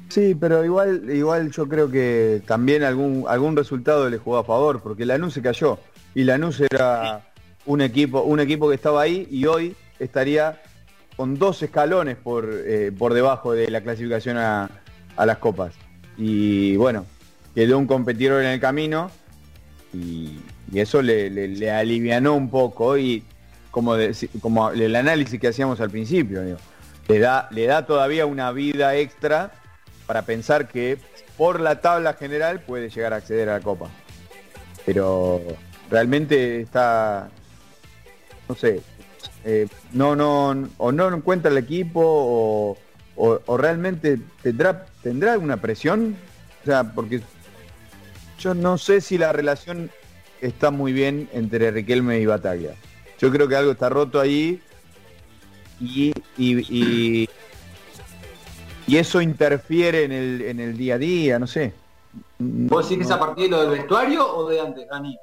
Sí, 0.09 0.35
pero 0.39 0.63
igual, 0.63 1.09
igual 1.09 1.49
yo 1.51 1.67
creo 1.67 1.89
que 1.89 2.41
también 2.45 2.83
algún, 2.83 3.25
algún 3.27 3.55
resultado 3.55 4.09
le 4.09 4.17
jugó 4.19 4.37
a 4.37 4.43
favor, 4.43 4.81
porque 4.81 5.05
Lanús 5.05 5.33
se 5.33 5.41
cayó. 5.41 5.79
Y 6.13 6.23
Lanús 6.23 6.61
era 6.61 7.23
un 7.65 7.81
equipo, 7.81 8.21
un 8.21 8.39
equipo 8.39 8.69
que 8.69 8.75
estaba 8.75 9.01
ahí 9.01 9.27
y 9.31 9.45
hoy 9.45 9.75
estaría 9.99 10.61
con 11.15 11.39
dos 11.39 11.63
escalones 11.63 12.15
por, 12.17 12.47
eh, 12.51 12.91
por 12.97 13.13
debajo 13.13 13.53
de 13.53 13.69
la 13.71 13.81
clasificación 13.81 14.37
a, 14.37 14.69
a 15.15 15.25
las 15.25 15.37
copas. 15.39 15.73
Y 16.17 16.75
bueno, 16.75 17.05
quedó 17.55 17.79
un 17.79 17.87
competidor 17.87 18.43
en 18.43 18.49
el 18.49 18.59
camino 18.59 19.09
y, 19.93 20.39
eso 20.73 21.01
le, 21.03 21.29
le- 21.29 21.47
le 21.47 21.69
alivianó 21.71 22.33
un 22.33 22.49
poco 22.49 22.97
y 22.97 23.23
como, 23.69 23.95
deci- 23.95 24.29
como 24.41 24.71
el 24.71 24.95
análisis 24.95 25.39
que 25.39 25.47
hacíamos 25.49 25.79
al 25.81 25.89
principio, 25.91 26.41
digo, 26.43 26.57
le 27.07 27.19
da, 27.19 27.47
le 27.51 27.65
da 27.67 27.85
todavía 27.85 28.25
una 28.25 28.51
vida 28.51 28.95
extra 28.95 29.51
para 30.05 30.23
pensar 30.23 30.67
que 30.67 30.97
por 31.37 31.59
la 31.59 31.81
tabla 31.81 32.13
general 32.13 32.59
puede 32.61 32.89
llegar 32.89 33.13
a 33.13 33.17
acceder 33.17 33.49
a 33.49 33.53
la 33.57 33.63
Copa. 33.63 33.89
Pero 34.85 35.41
realmente 35.89 36.61
está, 36.61 37.29
no 38.49 38.55
sé, 38.55 38.81
eh, 39.45 39.67
no, 39.91 40.15
no, 40.15 40.69
o 40.77 40.91
no 40.91 41.15
encuentra 41.15 41.51
el 41.51 41.57
equipo 41.57 42.77
o, 43.15 43.57
realmente 43.57 44.19
tendrá, 44.41 44.85
tendrá 45.01 45.33
alguna 45.33 45.57
presión. 45.57 46.15
O 46.61 46.65
sea, 46.65 46.83
porque 46.83 47.21
yo 48.39 48.53
no 48.53 48.77
sé 48.77 49.01
si 49.01 49.17
la 49.17 49.31
relación 49.33 49.91
está 50.41 50.71
muy 50.71 50.91
bien 50.93 51.29
entre 51.33 51.71
Riquelme 51.71 52.19
y 52.19 52.25
Bataglia. 52.25 52.75
Yo 53.19 53.31
creo 53.31 53.47
que 53.47 53.55
algo 53.55 53.71
está 53.71 53.89
roto 53.89 54.19
ahí 54.19 54.61
y, 55.79 56.13
y- 56.37 57.29
y 58.87 58.97
eso 58.97 59.21
interfiere 59.21 60.03
en 60.03 60.11
el, 60.11 60.41
en 60.41 60.59
el 60.59 60.77
día 60.77 60.95
a 60.95 60.97
día, 60.97 61.39
no 61.39 61.47
sé. 61.47 61.73
¿Vos 62.39 62.85
decís 62.89 62.97
que 62.99 63.03
es 63.05 63.11
a 63.11 63.19
partir 63.19 63.45
de 63.45 63.49
lo 63.51 63.61
del 63.61 63.71
vestuario 63.71 64.35
o 64.35 64.47
de 64.49 64.59
antes, 64.59 64.87
Dani? 64.89 65.17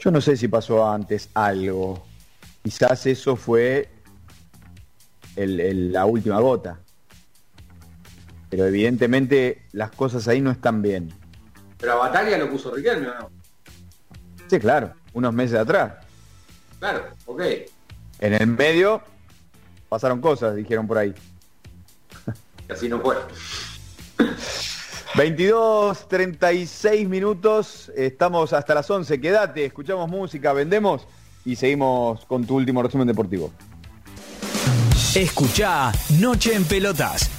Yo 0.00 0.10
no 0.10 0.20
sé 0.20 0.36
si 0.36 0.48
pasó 0.48 0.88
antes 0.88 1.28
algo. 1.34 2.02
Quizás 2.62 3.06
eso 3.06 3.36
fue 3.36 3.88
el- 5.36 5.60
el- 5.60 5.92
la 5.92 6.06
última 6.06 6.40
gota. 6.40 6.78
Pero 8.48 8.66
evidentemente 8.66 9.62
las 9.72 9.90
cosas 9.92 10.26
ahí 10.28 10.40
no 10.40 10.50
están 10.50 10.82
bien. 10.82 11.12
Pero 11.78 11.92
a 11.92 11.96
Bataglia 11.96 12.38
lo 12.38 12.50
puso 12.50 12.74
Riquelme, 12.74 13.08
¿o 13.08 13.14
no? 13.14 13.30
Sí, 14.48 14.58
claro, 14.58 14.92
unos 15.14 15.32
meses 15.32 15.58
atrás. 15.58 15.94
Claro, 16.78 17.06
ok. 17.26 17.40
En 18.20 18.34
el 18.34 18.46
medio 18.46 19.00
pasaron 19.88 20.20
cosas, 20.20 20.54
dijeron 20.54 20.86
por 20.86 20.98
ahí. 20.98 21.14
Así 22.72 22.88
no 22.88 23.00
fue. 23.00 23.16
22, 25.14 26.08
36 26.08 27.08
minutos, 27.08 27.92
estamos 27.94 28.54
hasta 28.54 28.74
las 28.74 28.90
11, 28.90 29.20
quédate, 29.20 29.66
escuchamos 29.66 30.08
música, 30.08 30.54
vendemos 30.54 31.06
y 31.44 31.56
seguimos 31.56 32.24
con 32.24 32.46
tu 32.46 32.56
último 32.56 32.82
resumen 32.82 33.06
deportivo. 33.06 33.52
Escucha 35.14 35.92
Noche 36.18 36.54
en 36.54 36.64
Pelotas. 36.64 37.30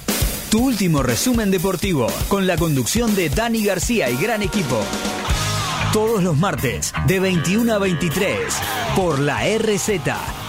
Tu 0.50 0.64
último 0.64 1.02
resumen 1.02 1.50
deportivo 1.50 2.06
con 2.28 2.46
la 2.46 2.56
conducción 2.56 3.16
de 3.16 3.28
Dani 3.28 3.64
García 3.64 4.08
y 4.08 4.16
gran 4.16 4.42
equipo. 4.42 4.80
Todos 5.92 6.22
los 6.22 6.36
martes 6.36 6.94
de 7.08 7.18
21 7.18 7.74
a 7.74 7.78
23 7.78 8.54
por 8.94 9.18
la 9.18 9.40
RZ 9.58 9.90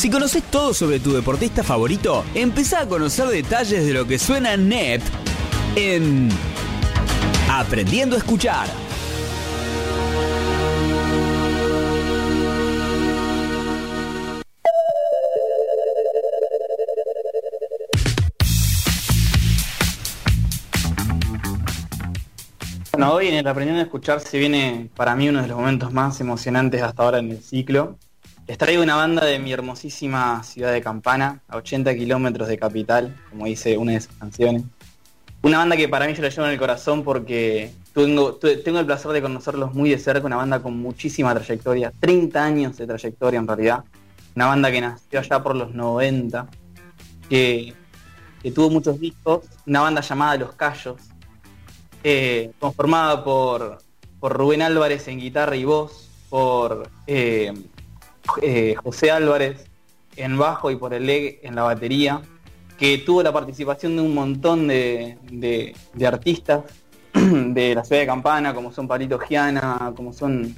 Si 0.00 0.08
conoces 0.08 0.42
todo 0.44 0.72
sobre 0.72 0.98
tu 0.98 1.12
deportista 1.12 1.62
favorito, 1.62 2.24
empezá 2.34 2.80
a 2.80 2.88
conocer 2.88 3.26
detalles 3.26 3.84
de 3.84 3.92
lo 3.92 4.06
que 4.06 4.18
suena 4.18 4.56
NEP 4.56 5.02
en 5.76 6.30
Aprendiendo 7.50 8.16
a 8.16 8.18
Escuchar. 8.20 8.66
Bueno, 22.92 23.12
hoy 23.12 23.28
en 23.28 23.34
el 23.34 23.46
Aprendiendo 23.46 23.82
a 23.82 23.84
Escuchar 23.84 24.20
se 24.20 24.38
viene 24.38 24.88
para 24.96 25.14
mí 25.14 25.28
uno 25.28 25.42
de 25.42 25.48
los 25.48 25.58
momentos 25.58 25.92
más 25.92 26.22
emocionantes 26.22 26.80
hasta 26.80 27.02
ahora 27.02 27.18
en 27.18 27.32
el 27.32 27.42
ciclo. 27.42 27.98
Les 28.58 28.78
una 28.78 28.96
banda 28.96 29.24
de 29.24 29.38
mi 29.38 29.52
hermosísima 29.52 30.42
ciudad 30.42 30.72
de 30.72 30.80
Campana, 30.80 31.40
a 31.46 31.58
80 31.58 31.94
kilómetros 31.94 32.48
de 32.48 32.58
capital, 32.58 33.16
como 33.30 33.46
dice 33.46 33.78
una 33.78 33.92
de 33.92 34.00
sus 34.00 34.12
canciones. 34.16 34.64
Una 35.42 35.58
banda 35.58 35.76
que 35.76 35.88
para 35.88 36.08
mí 36.08 36.14
yo 36.14 36.22
la 36.22 36.30
llevo 36.30 36.46
en 36.46 36.52
el 36.54 36.58
corazón 36.58 37.04
porque 37.04 37.70
tengo, 37.94 38.34
tengo 38.34 38.80
el 38.80 38.86
placer 38.86 39.12
de 39.12 39.22
conocerlos 39.22 39.72
muy 39.72 39.90
de 39.90 39.98
cerca, 39.98 40.26
una 40.26 40.34
banda 40.34 40.60
con 40.60 40.76
muchísima 40.76 41.32
trayectoria, 41.32 41.92
30 42.00 42.44
años 42.44 42.76
de 42.76 42.88
trayectoria 42.88 43.38
en 43.38 43.46
realidad. 43.46 43.84
Una 44.34 44.46
banda 44.46 44.72
que 44.72 44.80
nació 44.80 45.20
allá 45.20 45.40
por 45.40 45.54
los 45.54 45.72
90, 45.72 46.48
que, 47.28 47.72
que 48.42 48.50
tuvo 48.50 48.68
muchos 48.68 48.98
discos, 48.98 49.44
una 49.64 49.82
banda 49.82 50.00
llamada 50.00 50.36
Los 50.38 50.54
Callos, 50.54 50.96
conformada 52.58 53.22
por, 53.22 53.78
por 54.18 54.32
Rubén 54.32 54.62
Álvarez 54.62 55.06
en 55.06 55.20
guitarra 55.20 55.54
y 55.54 55.62
voz, 55.62 56.10
por 56.30 56.88
eh, 57.08 57.52
eh, 58.42 58.74
José 58.82 59.10
Álvarez 59.10 59.66
en 60.16 60.36
bajo 60.38 60.70
y 60.70 60.76
por 60.76 60.94
el 60.94 61.06
leg 61.06 61.40
en 61.42 61.54
la 61.54 61.62
batería, 61.62 62.20
que 62.78 62.98
tuvo 62.98 63.22
la 63.22 63.32
participación 63.32 63.96
de 63.96 64.02
un 64.02 64.14
montón 64.14 64.68
de, 64.68 65.74
artistas 66.04 66.64
de 67.14 67.74
la 67.74 67.84
ciudad 67.84 68.02
de 68.02 68.06
Campana, 68.06 68.54
como 68.54 68.72
son 68.72 68.88
Palito 68.88 69.18
Giana, 69.18 69.92
como 69.94 70.12
son 70.12 70.54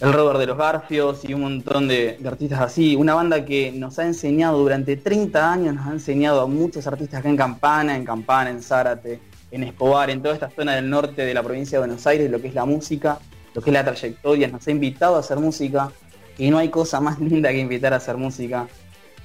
el 0.00 0.12
Robert 0.12 0.38
de 0.38 0.46
los 0.46 0.58
Garfios 0.58 1.24
y 1.24 1.34
un 1.34 1.42
montón 1.42 1.88
de, 1.88 2.16
de, 2.18 2.28
artistas 2.28 2.60
así. 2.60 2.96
Una 2.96 3.14
banda 3.14 3.44
que 3.44 3.72
nos 3.72 3.98
ha 3.98 4.06
enseñado 4.06 4.58
durante 4.58 4.96
30 4.96 5.52
años, 5.52 5.74
nos 5.74 5.86
ha 5.86 5.92
enseñado 5.92 6.40
a 6.40 6.46
muchos 6.46 6.86
artistas 6.86 7.20
acá 7.20 7.28
en 7.28 7.36
Campana, 7.36 7.96
en 7.96 8.04
Campana, 8.04 8.50
en 8.50 8.62
Zárate, 8.62 9.20
en 9.50 9.62
Escobar, 9.62 10.10
en 10.10 10.20
toda 10.20 10.34
esta 10.34 10.50
zona 10.50 10.74
del 10.74 10.90
norte 10.90 11.24
de 11.24 11.32
la 11.32 11.42
provincia 11.42 11.78
de 11.78 11.86
Buenos 11.86 12.06
Aires, 12.06 12.30
lo 12.30 12.40
que 12.40 12.48
es 12.48 12.54
la 12.54 12.64
música, 12.64 13.18
lo 13.54 13.62
que 13.62 13.70
es 13.70 13.74
la 13.74 13.84
trayectoria, 13.84 14.48
nos 14.48 14.66
ha 14.66 14.70
invitado 14.70 15.16
a 15.16 15.20
hacer 15.20 15.38
música 15.38 15.90
y 16.36 16.50
no 16.50 16.58
hay 16.58 16.68
cosa 16.68 17.00
más 17.00 17.18
linda 17.20 17.50
que 17.50 17.58
invitar 17.58 17.92
a 17.92 17.96
hacer 17.96 18.16
música. 18.16 18.66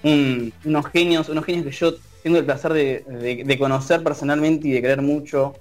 unos 0.04 0.86
genios, 0.94 1.30
unos 1.30 1.46
genios 1.46 1.66
que 1.66 1.72
yo 1.72 1.94
tengo 2.24 2.38
el 2.38 2.46
placer 2.46 2.74
de, 2.74 3.58
conocer 3.58 4.04
personalmente 4.04 4.68
y 4.68 4.72
de 4.72 4.82
creer 4.82 5.02
mucho. 5.02 5.56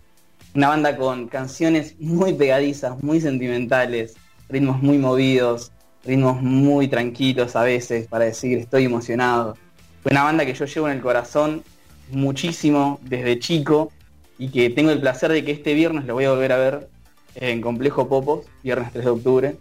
Una 0.54 0.68
banda 0.68 0.96
con 0.96 1.28
canciones 1.28 1.94
muy 1.98 2.34
pegadizas, 2.34 3.02
muy 3.02 3.20
sentimentales, 3.20 4.14
ritmos 4.48 4.82
muy 4.82 4.98
movidos, 4.98 5.72
ritmos 6.04 6.40
muy 6.42 6.88
tranquilos 6.88 7.54
a 7.54 7.62
veces 7.62 8.06
para 8.06 8.24
decir 8.24 8.58
estoy 8.58 8.84
emocionado. 8.84 9.56
Una 10.04 10.24
banda 10.24 10.46
que 10.46 10.54
yo 10.54 10.64
llevo 10.64 10.88
en 10.88 10.96
el 10.96 11.02
corazón 11.02 11.62
muchísimo 12.10 12.98
desde 13.02 13.38
chico 13.38 13.92
y 14.38 14.48
que 14.48 14.70
tengo 14.70 14.90
el 14.90 15.00
placer 15.00 15.30
de 15.32 15.44
que 15.44 15.52
este 15.52 15.74
viernes 15.74 16.06
lo 16.06 16.14
voy 16.14 16.24
a 16.24 16.30
volver 16.30 16.52
a 16.52 16.56
ver 16.56 16.88
en 17.34 17.60
Complejo 17.60 18.08
Popos, 18.08 18.46
viernes 18.62 18.92
3 18.92 19.04
de 19.04 19.10
octubre. 19.10 19.56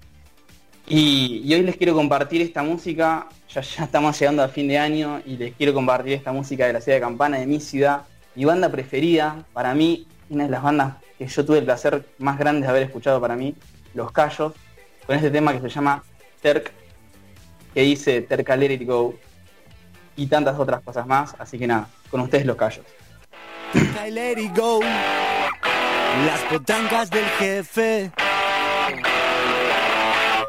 Y, 0.88 1.54
hoy 1.54 1.64
les 1.64 1.76
quiero 1.76 1.94
compartir 1.94 2.42
esta 2.42 2.64
música, 2.64 3.28
ya, 3.54 3.62
estamos 3.62 4.18
llegando 4.18 4.42
a 4.44 4.48
fin 4.48 4.68
de 4.68 4.78
año 4.78 5.22
y 5.26 5.36
les 5.36 5.54
quiero 5.54 5.74
compartir 5.74 6.14
esta 6.14 6.32
música 6.32 6.66
de 6.66 6.74
la 6.74 6.82
ciudad 6.82 6.98
de 6.98 7.02
Campana, 7.02 7.38
de 7.40 7.46
mi 7.46 7.60
ciudad, 7.60 8.04
mi 8.36 8.46
banda 8.46 8.70
preferida, 8.70 9.46
para 9.52 9.74
mí, 9.74 10.08
una 10.30 10.46
de 10.46 10.50
las 10.50 10.64
bandas 10.64 10.96
que 11.18 11.28
yo 11.28 11.46
tuve 11.46 11.60
el 11.60 11.66
placer 11.66 12.06
más 12.20 12.38
grande 12.38 12.62
de 12.62 12.68
haber 12.70 12.84
escuchado 12.84 13.20
para 13.20 13.36
mí, 13.36 13.54
Los 13.94 14.12
Callos, 14.12 14.54
con 15.06 15.16
este 15.16 15.30
tema 15.30 15.52
que 15.52 15.60
se 15.60 15.70
llama 15.70 16.04
Terk, 16.42 16.72
que 17.74 17.82
dice 17.82 18.22
Terca 18.22 18.56
Let 18.56 18.74
It 18.74 18.88
Go, 18.88 19.16
y 20.16 20.28
tantas 20.28 20.58
otras 20.58 20.82
cosas 20.82 21.06
más, 21.06 21.36
así 21.38 21.60
que 21.60 21.68
nada, 21.68 21.90
con 22.10 22.22
ustedes 22.22 22.46
Los 22.46 22.56
Callos. 22.56 22.86
Let 24.10 24.40
It 24.40 24.56
las 26.26 26.40
potancas 26.50 27.10
del 27.10 27.26
jefe. 27.40 28.12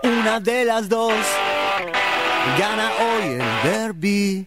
Una 0.03 0.41
de 0.41 0.65
las 0.65 0.89
dos 0.89 1.15
gana 2.59 2.91
hoy 3.01 3.25
el 3.35 3.71
derby. 3.71 4.47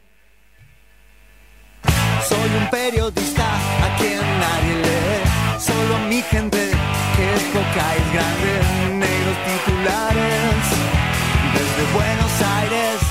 Soy 2.28 2.50
un 2.62 2.70
periodista 2.70 3.46
a 3.86 3.98
quien 3.98 4.20
nadie 4.40 4.76
lee, 4.86 5.60
solo 5.60 6.00
mi 6.08 6.22
gente 6.22 6.72
que 7.16 7.34
es 7.36 7.44
poca 7.54 7.88
grande, 8.14 8.54
negros 9.06 9.38
titulares 9.46 10.64
desde 11.54 11.94
Buenos 11.94 12.42
Aires. 12.60 13.11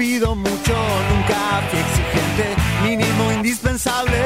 Pido 0.00 0.34
mucho, 0.34 0.74
nunca 1.10 1.60
fui 1.68 1.78
exigente, 1.78 2.56
mínimo 2.84 3.32
indispensable, 3.32 4.16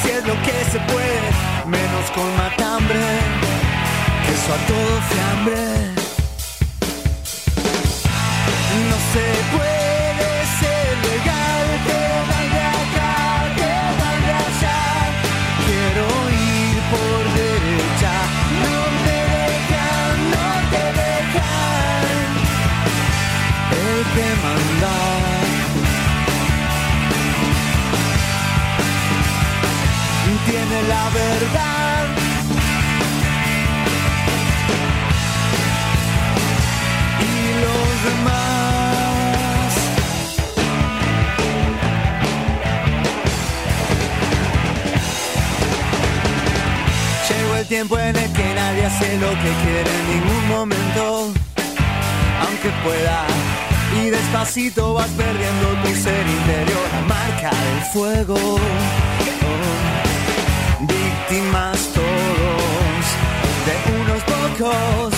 si 0.00 0.10
es 0.10 0.24
lo 0.24 0.34
que 0.42 0.52
se 0.70 0.78
puede, 0.92 1.66
menos 1.66 2.08
con 2.14 2.36
matambre, 2.36 3.00
eso 4.32 4.54
a 4.54 4.58
todo 4.68 5.00
fiambre. 5.10 5.56
No 8.88 8.96
se 9.12 9.56
puede 9.56 9.73
la 30.82 31.08
verdad. 31.10 32.06
Y 37.20 37.32
los 37.62 38.04
demás. 38.04 39.72
Llegó 47.28 47.56
el 47.56 47.66
tiempo 47.66 47.98
en 47.98 48.16
el 48.16 48.32
que 48.32 48.54
nadie 48.54 48.84
hace 48.86 49.18
lo 49.18 49.30
que 49.30 49.52
quiere 49.64 49.90
en 50.00 50.06
ningún 50.10 50.48
momento, 50.48 51.32
aunque 52.46 52.70
pueda. 52.84 53.26
Y 54.02 54.10
despacito 54.10 54.94
vas 54.94 55.10
perdiendo 55.10 55.68
tu 55.84 55.94
ser 55.94 56.26
interior, 56.26 56.88
la 56.92 57.00
marca 57.14 57.50
del 57.50 57.82
fuego 57.92 58.58
víctimas 61.28 61.90
todos 61.94 63.04
de 63.66 63.74
unos 64.00 64.22
pocos. 64.24 65.14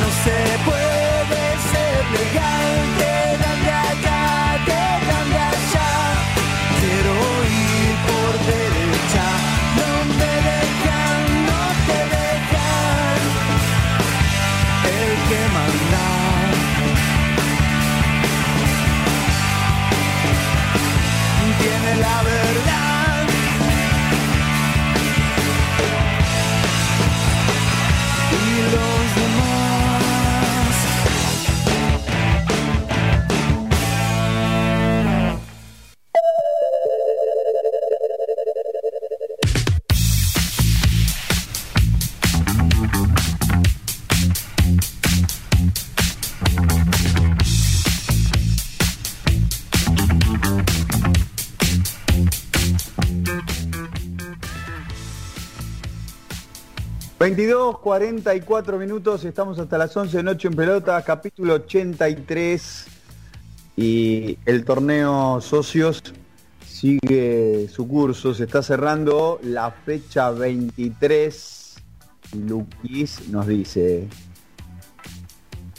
No 0.00 0.08
se 0.24 0.38
puede 0.64 1.42
ser 1.70 2.00
legal, 2.18 2.49
22, 57.30 57.78
44 57.78 58.76
minutos, 58.76 59.24
estamos 59.24 59.56
hasta 59.60 59.78
las 59.78 59.96
11 59.96 60.16
de 60.16 60.22
noche 60.24 60.48
en 60.48 60.54
pelota, 60.54 61.00
capítulo 61.04 61.54
83 61.54 62.86
y 63.76 64.36
el 64.44 64.64
torneo 64.64 65.40
socios 65.40 66.02
sigue 66.66 67.68
su 67.72 67.86
curso, 67.86 68.34
se 68.34 68.42
está 68.42 68.64
cerrando 68.64 69.38
la 69.44 69.70
fecha 69.70 70.32
23. 70.32 71.76
Luquis 72.48 73.28
nos 73.28 73.46
dice. 73.46 74.08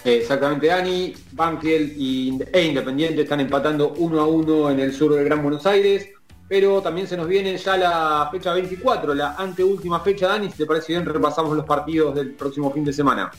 Exactamente, 0.05 0.67
Dani, 0.67 1.13
Banfield 1.33 2.47
e 2.53 2.63
Independiente 2.63 3.23
están 3.23 3.41
empatando 3.41 3.91
uno 3.97 4.21
a 4.21 4.25
uno 4.25 4.71
en 4.71 4.79
el 4.79 4.93
sur 4.93 5.13
del 5.13 5.25
Gran 5.25 5.43
Buenos 5.43 5.65
Aires 5.65 6.11
pero 6.51 6.81
también 6.81 7.07
se 7.07 7.15
nos 7.15 7.29
viene 7.29 7.55
ya 7.55 7.77
la 7.77 8.27
fecha 8.29 8.51
24, 8.51 9.13
la 9.13 9.35
anteúltima 9.37 10.01
fecha, 10.01 10.27
Dani, 10.27 10.51
si 10.51 10.57
te 10.57 10.65
parece 10.65 10.91
bien, 10.91 11.05
repasamos 11.05 11.55
los 11.55 11.65
partidos 11.65 12.13
del 12.13 12.33
próximo 12.33 12.69
fin 12.73 12.83
de 12.83 12.91
semana. 12.91 13.31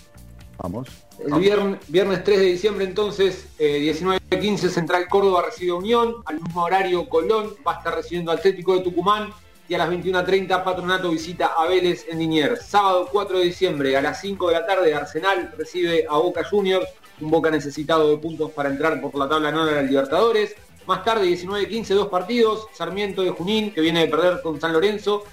Vamos. 0.57 0.89
El 1.19 1.79
Viernes, 1.89 2.25
3 2.25 2.39
de 2.41 2.47
diciembre 2.47 2.87
entonces, 2.87 3.49
eh, 3.59 3.93
19.15 3.95 4.71
Central 4.71 5.09
Córdoba 5.11 5.43
recibe 5.45 5.73
Unión, 5.73 6.23
al 6.25 6.41
mismo 6.41 6.63
horario 6.63 7.07
Colón 7.07 7.51
va 7.67 7.75
a 7.75 7.79
estar 7.81 7.95
recibiendo 7.95 8.33
Atlético 8.33 8.77
de 8.77 8.81
Tucumán 8.81 9.29
y 9.69 9.75
a 9.75 9.79
las 9.79 9.91
21.30 9.91 10.65
Patronato 10.65 11.11
visita 11.11 11.49
a 11.49 11.67
Vélez 11.67 12.07
en 12.09 12.19
Liniers. 12.19 12.65
Sábado 12.65 13.11
4 13.13 13.41
de 13.41 13.45
diciembre 13.45 13.95
a 13.95 14.01
las 14.01 14.23
5 14.23 14.49
de 14.49 14.53
la 14.55 14.65
tarde 14.65 14.95
Arsenal 14.95 15.53
recibe 15.59 16.07
a 16.09 16.17
Boca 16.17 16.45
Juniors, 16.45 16.89
un 17.21 17.31
Boca 17.31 17.51
necesitado 17.51 18.09
de 18.09 18.17
puntos 18.17 18.53
para 18.53 18.71
entrar 18.71 18.99
por 19.03 19.15
la 19.17 19.29
tabla 19.29 19.53
de 19.53 19.73
la 19.75 19.83
Libertadores. 19.83 20.57
Más 20.87 21.05
tarde, 21.05 21.27
19-15, 21.27 21.95
dos 21.95 22.09
partidos. 22.09 22.67
Sarmiento 22.73 23.23
de 23.23 23.31
Junín, 23.31 23.73
que 23.73 23.81
viene 23.81 24.01
de 24.01 24.09
perder 24.09 24.43
con 24.43 24.61
San 24.61 24.73
Lorenzo. 24.73 25.25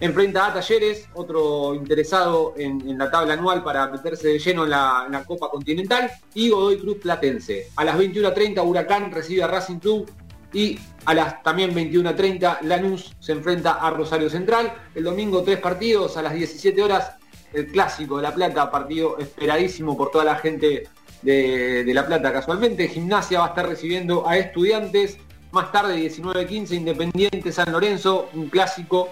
Enfrenta 0.00 0.46
a 0.46 0.54
Talleres, 0.54 1.08
otro 1.14 1.74
interesado 1.74 2.54
en, 2.56 2.96
la 2.96 3.10
tabla 3.10 3.34
anual 3.34 3.64
para 3.64 3.88
meterse 3.88 4.28
de 4.28 4.38
lleno 4.38 4.64
en 4.64 4.70
la, 4.70 5.24
Copa 5.26 5.50
Continental. 5.50 6.10
Y 6.34 6.50
Godoy 6.50 6.78
Cruz 6.78 6.98
Platense. 6.98 7.70
A 7.76 7.84
las 7.84 7.98
21.30 7.98 8.64
Huracán 8.64 9.10
recibe 9.10 9.42
a 9.42 9.46
Racing 9.46 9.78
Club. 9.78 10.10
Y 10.52 10.78
a 11.04 11.14
las 11.14 11.42
también 11.42 11.74
21.30 11.74 12.62
Lanús 12.62 13.14
se 13.18 13.32
enfrenta 13.32 13.72
a 13.72 13.90
Rosario 13.90 14.30
Central. 14.30 14.72
El 14.94 15.04
domingo 15.04 15.42
tres 15.42 15.58
partidos. 15.58 16.16
A 16.16 16.22
las 16.22 16.34
17 16.34 16.82
horas 16.82 17.12
el 17.52 17.66
clásico 17.66 18.16
de 18.16 18.22
La 18.22 18.34
Plata, 18.34 18.70
partido 18.70 19.18
esperadísimo 19.18 19.96
por 19.96 20.10
toda 20.10 20.24
la 20.24 20.36
gente 20.36 20.88
de, 21.22 21.90
La 21.94 22.06
Plata 22.06 22.32
casualmente. 22.32 22.88
Gimnasia 22.88 23.40
va 23.40 23.46
a 23.46 23.48
estar 23.48 23.68
recibiendo 23.68 24.28
a 24.28 24.36
estudiantes. 24.36 25.18
Más 25.50 25.72
tarde, 25.72 25.96
19.15, 25.96 26.72
Independiente 26.72 27.52
San 27.52 27.72
Lorenzo, 27.72 28.28
un 28.34 28.48
clásico 28.48 29.08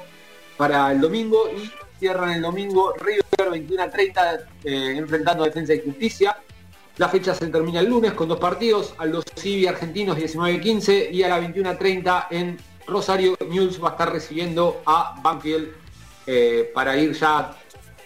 para 0.56 0.92
el 0.92 1.00
domingo. 1.00 1.48
Y 1.56 1.70
cierran 1.98 2.30
el 2.30 2.42
domingo 2.42 2.92
River 2.98 3.62
21.30 3.62 4.40
eh, 4.64 4.94
enfrentando 4.98 5.44
a 5.44 5.46
Defensa 5.46 5.74
y 5.74 5.80
Justicia. 5.80 6.36
La 6.98 7.08
fecha 7.08 7.34
se 7.34 7.48
termina 7.48 7.80
el 7.80 7.88
lunes 7.88 8.12
con 8.12 8.28
dos 8.28 8.38
partidos, 8.38 8.94
al 8.98 9.12
los 9.12 9.24
Civi 9.36 9.66
Argentinos 9.66 10.16
19.15 10.16 11.12
y 11.12 11.22
a 11.22 11.28
la 11.28 11.40
21.30 11.40 12.26
en 12.30 12.58
Rosario 12.86 13.36
News 13.50 13.82
va 13.82 13.88
a 13.88 13.92
estar 13.92 14.12
recibiendo 14.12 14.80
a 14.86 15.14
Banfield 15.22 15.68
eh, 16.26 16.70
para 16.72 16.96
ir 16.96 17.12
ya 17.12 17.54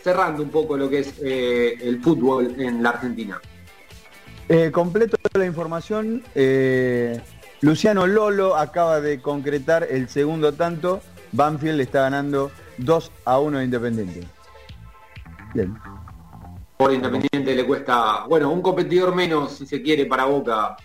cerrando 0.03 0.43
un 0.43 0.51
poco 0.51 0.77
lo 0.77 0.89
que 0.89 1.01
es 1.01 1.15
eh, 1.23 1.79
el 1.81 2.03
fútbol 2.03 2.61
en 2.61 2.83
la 2.83 2.91
Argentina. 2.91 3.41
Eh, 4.53 4.73
completo 4.73 5.17
la 5.33 5.47
información. 5.47 6.25
Eh, 6.35 7.21
Luciano 7.61 8.09
Lolo 8.09 8.57
acaba 8.57 9.01
de 9.01 9.23
concretar 9.23 9.87
el 9.89 10.09
segundo 10.09 10.53
tanto. 10.55 11.01
Banfield 11.31 11.81
está 11.81 12.01
ganando 12.01 12.51
2 12.79 13.13
a 13.27 13.39
1 13.39 13.63
Independiente. 13.63 14.27
Bien. 15.55 15.79
Por 16.77 16.93
Independiente 16.93 17.55
le 17.55 17.65
cuesta, 17.65 18.25
bueno, 18.29 18.51
un 18.51 18.61
competidor 18.61 19.15
menos, 19.15 19.53
si 19.53 19.67
se 19.67 19.81
quiere, 19.83 20.07
para 20.07 20.25
Boca. 20.25 20.77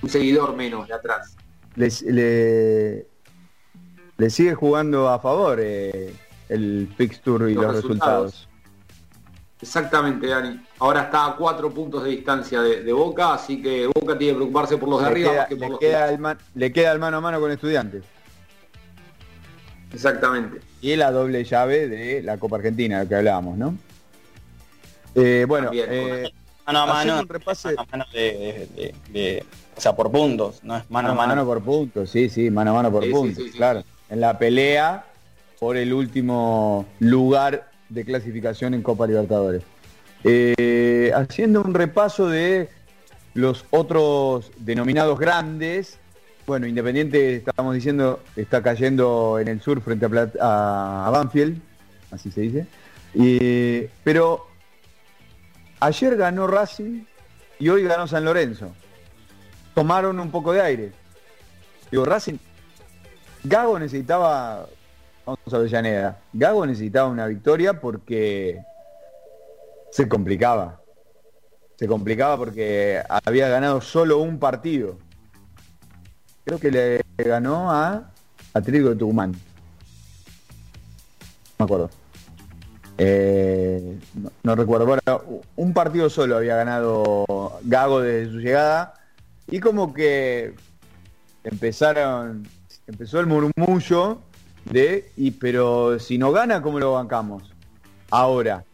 Un 0.00 0.08
seguidor 0.08 0.54
menos 0.54 0.86
de 0.86 0.94
atrás. 0.94 1.36
le, 1.74 3.06
sigue 4.30 4.54
jugando 4.54 5.08
a 5.08 5.18
favor 5.18 5.58
eh, 5.60 6.14
el 6.48 6.94
fixture 6.96 7.50
y 7.50 7.54
los, 7.54 7.74
resultados. 7.74 8.49
Exactamente, 9.62 10.26
Dani. 10.26 10.58
Ahora 10.78 11.02
está 11.02 11.26
a 11.26 11.36
cuatro 11.36 11.70
puntos 11.70 12.02
de 12.04 12.10
distancia 12.10 12.62
de, 12.62 12.92
Boca, 12.92 13.34
así 13.34 13.60
que 13.60 13.86
Boca 13.86 14.16
tiene 14.16 14.32
que 14.32 14.36
preocuparse 14.36 14.78
por 14.78 14.88
los 14.88 15.00
de 15.00 15.06
arriba. 15.06 15.46
le, 15.50 15.78
queda 15.78 16.10
el 16.10 16.38
le 16.54 16.72
queda 16.72 16.92
el 16.92 16.98
mano 16.98 17.18
a 17.18 17.20
mano 17.20 17.40
con 17.40 17.50
estudiantes. 17.50 18.02
Exactamente. 19.92 20.60
Y 20.80 20.96
la 20.96 21.10
doble 21.10 21.44
llave 21.44 21.88
de 21.88 22.22
la 22.22 22.38
Copa 22.38 22.56
Argentina, 22.56 23.06
que 23.06 23.14
hablábamos, 23.14 23.58
¿no? 23.58 23.74
Eh, 25.14 25.44
bueno, 25.46 25.70
eh, 25.74 26.32
mano 26.66 26.80
a 26.80 26.86
mano, 26.86 27.16
mano, 27.16 27.24
a 27.76 27.84
mano 27.90 28.04
de, 28.12 29.44
o 29.76 29.80
sea, 29.80 29.94
por 29.94 30.10
puntos, 30.10 30.60
no 30.62 30.76
es 30.76 30.88
mano, 30.90 31.10
a 31.10 31.14
mano. 31.14 31.44
por 31.44 31.62
puntos, 31.62 32.08
sí, 32.10 32.28
sí, 32.28 32.50
mano 32.50 32.70
a 32.70 32.74
mano 32.74 32.92
por 32.92 33.10
puntos, 33.10 33.44
claro. 33.56 33.82
En 34.08 34.20
la 34.20 34.38
pelea 34.38 35.04
por 35.58 35.76
el 35.76 35.92
último 35.92 36.86
lugar 37.00 37.69
de 37.90 38.04
clasificación 38.04 38.74
en 38.74 38.82
Copa 38.82 39.06
Libertadores. 39.06 39.62
Eh, 40.24 41.12
haciendo 41.14 41.62
un 41.62 41.74
repaso 41.74 42.28
de 42.28 42.68
los 43.34 43.64
otros 43.70 44.50
denominados 44.58 45.18
grandes, 45.18 45.98
bueno, 46.46 46.66
Independiente, 46.66 47.36
estábamos 47.36 47.74
diciendo, 47.74 48.20
está 48.34 48.62
cayendo 48.62 49.38
en 49.38 49.48
el 49.48 49.60
sur 49.60 49.80
frente 49.82 50.06
a, 50.40 51.06
a 51.06 51.10
Banfield, 51.10 51.60
así 52.10 52.30
se 52.30 52.40
dice. 52.40 53.90
pero 54.02 54.46
ayer 55.78 56.16
ganó 56.16 56.46
Racing 56.46 57.04
y 57.58 57.68
hoy 57.68 57.84
ganó 57.84 58.06
San 58.06 58.24
Lorenzo. 58.24 58.72
Tomaron 59.74 60.18
un 60.18 60.30
poco 60.30 60.52
de 60.52 60.60
aire. 60.60 60.92
Digo, 61.90 62.04
Racing, 62.04 62.38
Gago 63.44 63.78
necesitaba 63.78 64.66
vamos 65.36 65.54
a 65.54 65.56
Avellaneda. 65.56 66.18
Gago 66.32 66.66
necesitaba 66.66 67.08
una 67.08 67.26
victoria 67.26 67.80
porque 67.80 68.60
se 69.90 70.08
complicaba. 70.08 70.80
Se 71.76 71.86
complicaba 71.86 72.36
porque 72.36 73.02
había 73.08 73.48
ganado 73.48 73.80
solo 73.80 74.18
un 74.18 74.38
partido. 74.38 74.98
Creo 76.44 76.58
que 76.58 76.70
le 76.70 77.00
ganó 77.16 77.70
a 77.70 78.10
Atlético 78.52 78.90
de 78.90 78.96
Tucumán. 78.96 79.32
No 79.32 79.38
me 81.58 81.64
acuerdo. 81.64 81.90
Eh, 82.98 83.98
no, 84.42 84.54
recuerdo. 84.54 84.98
Un 85.56 85.72
partido 85.72 86.10
solo 86.10 86.36
había 86.36 86.56
ganado 86.56 87.58
Gago 87.62 88.00
desde 88.00 88.32
su 88.32 88.40
llegada. 88.40 88.94
Y 89.48 89.60
como 89.60 89.94
que 89.94 90.54
empezaron, 91.44 92.46
empezó 92.86 93.20
el 93.20 93.26
murmullo 93.26 94.20
de, 94.70 95.10
y 95.16 95.32
pero 95.32 95.98
si 95.98 96.18
no 96.18 96.32
gana, 96.32 96.62
¿cómo 96.62 96.78
lo 96.78 96.92
bancamos? 96.92 97.42
Ahora, 98.10 98.64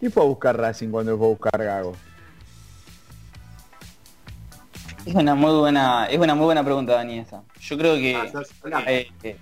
¿qué 0.00 0.10
fue 0.10 0.22
a 0.22 0.26
buscar 0.26 0.58
Racing 0.58 0.90
cuando 0.90 1.16
fue 1.16 1.26
a 1.26 1.30
buscar 1.30 1.64
Gago? 1.64 1.94
Es 5.06 5.14
una 5.14 5.34
muy 5.34 5.52
buena, 5.52 6.06
es 6.06 6.18
una 6.18 6.34
muy 6.34 6.44
buena 6.44 6.62
pregunta, 6.62 6.94
Dani, 6.94 7.24
Yo 7.60 7.78
creo 7.78 7.94
que, 7.96 8.16
ah, 8.16 8.84
eh, 8.86 9.36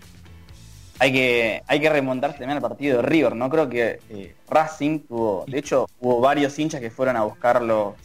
hay 1.00 1.12
que 1.12 1.62
hay 1.66 1.80
que 1.80 1.90
remontarse 1.90 2.38
también 2.38 2.56
al 2.56 2.62
partido 2.62 2.98
de 2.98 3.02
River, 3.02 3.34
¿no? 3.34 3.50
Creo 3.50 3.68
que 3.68 3.98
eh, 4.08 4.36
Racing 4.48 5.00
tuvo, 5.00 5.44
de 5.48 5.58
hecho, 5.58 5.86
hubo 6.00 6.20
varios 6.20 6.56
hinchas 6.58 6.80
que 6.80 6.90
fueron 6.90 7.16
a 7.16 7.24
buscarlo 7.24 7.96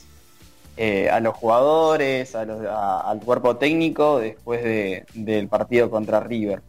eh, 0.77 1.09
a 1.09 1.19
los 1.19 1.35
jugadores, 1.35 2.35
al 2.35 3.19
cuerpo 3.19 3.57
técnico 3.57 4.19
después 4.19 4.63
del 5.13 5.47
partido 5.47 5.91
contra 5.91 6.19
River. 6.19 6.61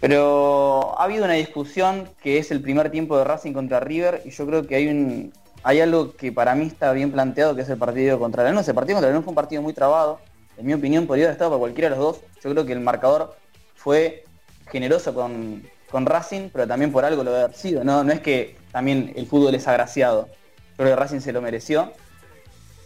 Pero 0.00 0.98
ha 0.98 1.04
habido 1.04 1.24
una 1.24 1.34
discusión 1.34 2.08
que 2.22 2.38
es 2.38 2.50
el 2.50 2.60
primer 2.60 2.90
tiempo 2.90 3.16
de 3.16 3.24
Racing 3.24 3.52
contra 3.52 3.80
River 3.80 4.22
y 4.24 4.30
yo 4.30 4.46
creo 4.46 4.66
que 4.66 4.76
hay 4.76 4.88
un 4.88 5.32
hay 5.64 5.80
algo 5.80 6.14
que 6.14 6.30
para 6.30 6.54
mí 6.54 6.66
está 6.66 6.92
bien 6.92 7.10
planteado 7.10 7.56
que 7.56 7.62
es 7.62 7.68
el 7.70 7.78
partido 7.78 8.18
contra 8.18 8.44
Lanús. 8.44 8.68
El 8.68 8.74
partido 8.74 8.96
contra 8.96 9.10
Lanús 9.10 9.24
fue 9.24 9.30
un 9.30 9.36
partido 9.36 9.62
muy 9.62 9.72
trabado. 9.72 10.20
En 10.58 10.66
mi 10.66 10.74
opinión 10.74 11.06
podría 11.06 11.24
haber 11.24 11.32
estado 11.32 11.52
para 11.52 11.58
cualquiera 11.58 11.88
de 11.88 11.96
los 11.96 12.04
dos. 12.04 12.20
Yo 12.42 12.50
creo 12.50 12.66
que 12.66 12.74
el 12.74 12.80
marcador 12.80 13.34
fue 13.74 14.24
generoso 14.70 15.14
con, 15.14 15.62
con 15.90 16.04
Racing, 16.04 16.50
pero 16.52 16.66
también 16.66 16.92
por 16.92 17.06
algo 17.06 17.24
lo 17.24 17.30
debe 17.32 17.44
haber 17.44 17.56
sido. 17.56 17.82
No, 17.82 18.04
no 18.04 18.12
es 18.12 18.20
que 18.20 18.56
también 18.72 19.14
el 19.16 19.26
fútbol 19.26 19.54
es 19.54 19.66
agraciado. 19.66 20.28
Creo 20.76 20.90
que 20.90 20.96
Racing 20.96 21.20
se 21.20 21.32
lo 21.32 21.40
mereció. 21.40 21.92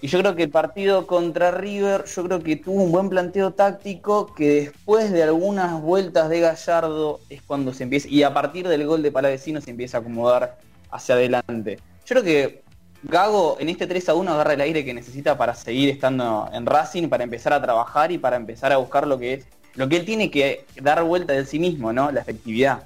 Y 0.00 0.06
yo 0.06 0.20
creo 0.20 0.36
que 0.36 0.44
el 0.44 0.50
partido 0.50 1.08
contra 1.08 1.50
River, 1.50 2.04
yo 2.04 2.24
creo 2.24 2.40
que 2.40 2.54
tuvo 2.54 2.82
un 2.84 2.92
buen 2.92 3.08
planteo 3.08 3.52
táctico 3.52 4.32
que 4.32 4.48
después 4.48 5.10
de 5.10 5.24
algunas 5.24 5.82
vueltas 5.82 6.28
de 6.28 6.38
Gallardo 6.38 7.18
es 7.28 7.42
cuando 7.42 7.74
se 7.74 7.82
empieza, 7.82 8.08
y 8.08 8.22
a 8.22 8.32
partir 8.32 8.68
del 8.68 8.86
gol 8.86 9.02
de 9.02 9.10
Palavecino 9.10 9.60
se 9.60 9.72
empieza 9.72 9.96
a 9.96 10.00
acomodar 10.00 10.58
hacia 10.90 11.16
adelante. 11.16 11.80
Yo 12.06 12.14
creo 12.14 12.22
que 12.22 12.62
Gago 13.02 13.56
en 13.58 13.68
este 13.68 13.88
3 13.88 14.08
a 14.08 14.14
1 14.14 14.32
agarra 14.32 14.54
el 14.54 14.60
aire 14.60 14.84
que 14.84 14.94
necesita 14.94 15.36
para 15.36 15.54
seguir 15.54 15.88
estando 15.88 16.48
en 16.52 16.64
Racing, 16.64 17.08
para 17.08 17.24
empezar 17.24 17.52
a 17.52 17.60
trabajar 17.60 18.12
y 18.12 18.18
para 18.18 18.36
empezar 18.36 18.72
a 18.72 18.76
buscar 18.76 19.04
lo 19.04 19.18
que 19.18 19.34
es, 19.34 19.46
lo 19.74 19.88
que 19.88 19.96
él 19.96 20.04
tiene 20.04 20.30
que 20.30 20.64
dar 20.80 21.02
vuelta 21.02 21.32
de 21.32 21.44
sí 21.44 21.58
mismo, 21.58 21.92
¿no? 21.92 22.12
La 22.12 22.20
efectividad. 22.20 22.84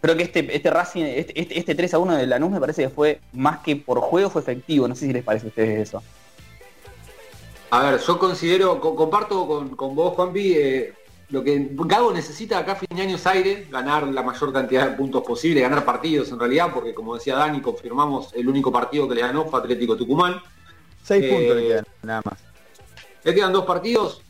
creo 0.00 0.16
que 0.16 0.22
este, 0.22 0.54
este 0.54 0.70
Racing, 0.70 1.02
este, 1.02 1.40
este, 1.40 1.58
este 1.58 1.74
3 1.74 1.94
a 1.94 1.98
1 1.98 2.16
de 2.16 2.26
Lanús 2.28 2.52
me 2.52 2.60
parece 2.60 2.84
que 2.84 2.88
fue 2.88 3.20
más 3.32 3.58
que 3.60 3.74
por 3.74 4.00
juego 4.00 4.30
fue 4.30 4.42
efectivo. 4.42 4.86
No 4.86 4.94
sé 4.94 5.06
si 5.06 5.12
les 5.12 5.24
parece 5.24 5.46
a 5.46 5.48
ustedes 5.48 5.88
eso. 5.88 6.02
A 7.70 7.82
ver, 7.90 8.00
yo 8.00 8.18
considero, 8.18 8.80
co- 8.80 8.96
comparto 8.96 9.46
con, 9.46 9.76
con 9.76 9.94
vos, 9.94 10.14
Juanpi, 10.14 10.52
eh, 10.54 10.94
lo 11.28 11.44
que 11.44 11.68
Gago 11.72 12.12
necesita 12.12 12.58
acá 12.58 12.72
a 12.72 12.76
fin 12.76 12.88
de 12.94 13.02
año 13.02 13.14
es 13.14 13.26
aire, 13.26 13.68
ganar 13.70 14.08
la 14.08 14.22
mayor 14.22 14.52
cantidad 14.52 14.88
de 14.90 14.96
puntos 14.96 15.22
posible, 15.22 15.60
ganar 15.60 15.84
partidos 15.84 16.30
en 16.32 16.40
realidad, 16.40 16.70
porque 16.74 16.92
como 16.92 17.14
decía 17.14 17.36
Dani, 17.36 17.60
confirmamos 17.60 18.32
el 18.34 18.48
único 18.48 18.72
partido 18.72 19.08
que 19.08 19.14
le 19.14 19.20
ganó 19.20 19.44
fue 19.46 19.60
Atlético 19.60 19.96
Tucumán. 19.96 20.40
Seis 21.04 21.24
Eh, 21.24 21.28
puntos 21.30 21.56
le 21.56 21.68
quedan, 21.68 21.84
nada 22.02 22.22
más. 22.24 22.38
Le 23.22 23.34
quedan 23.34 23.52
dos 23.52 23.64
partidos, 23.64 24.22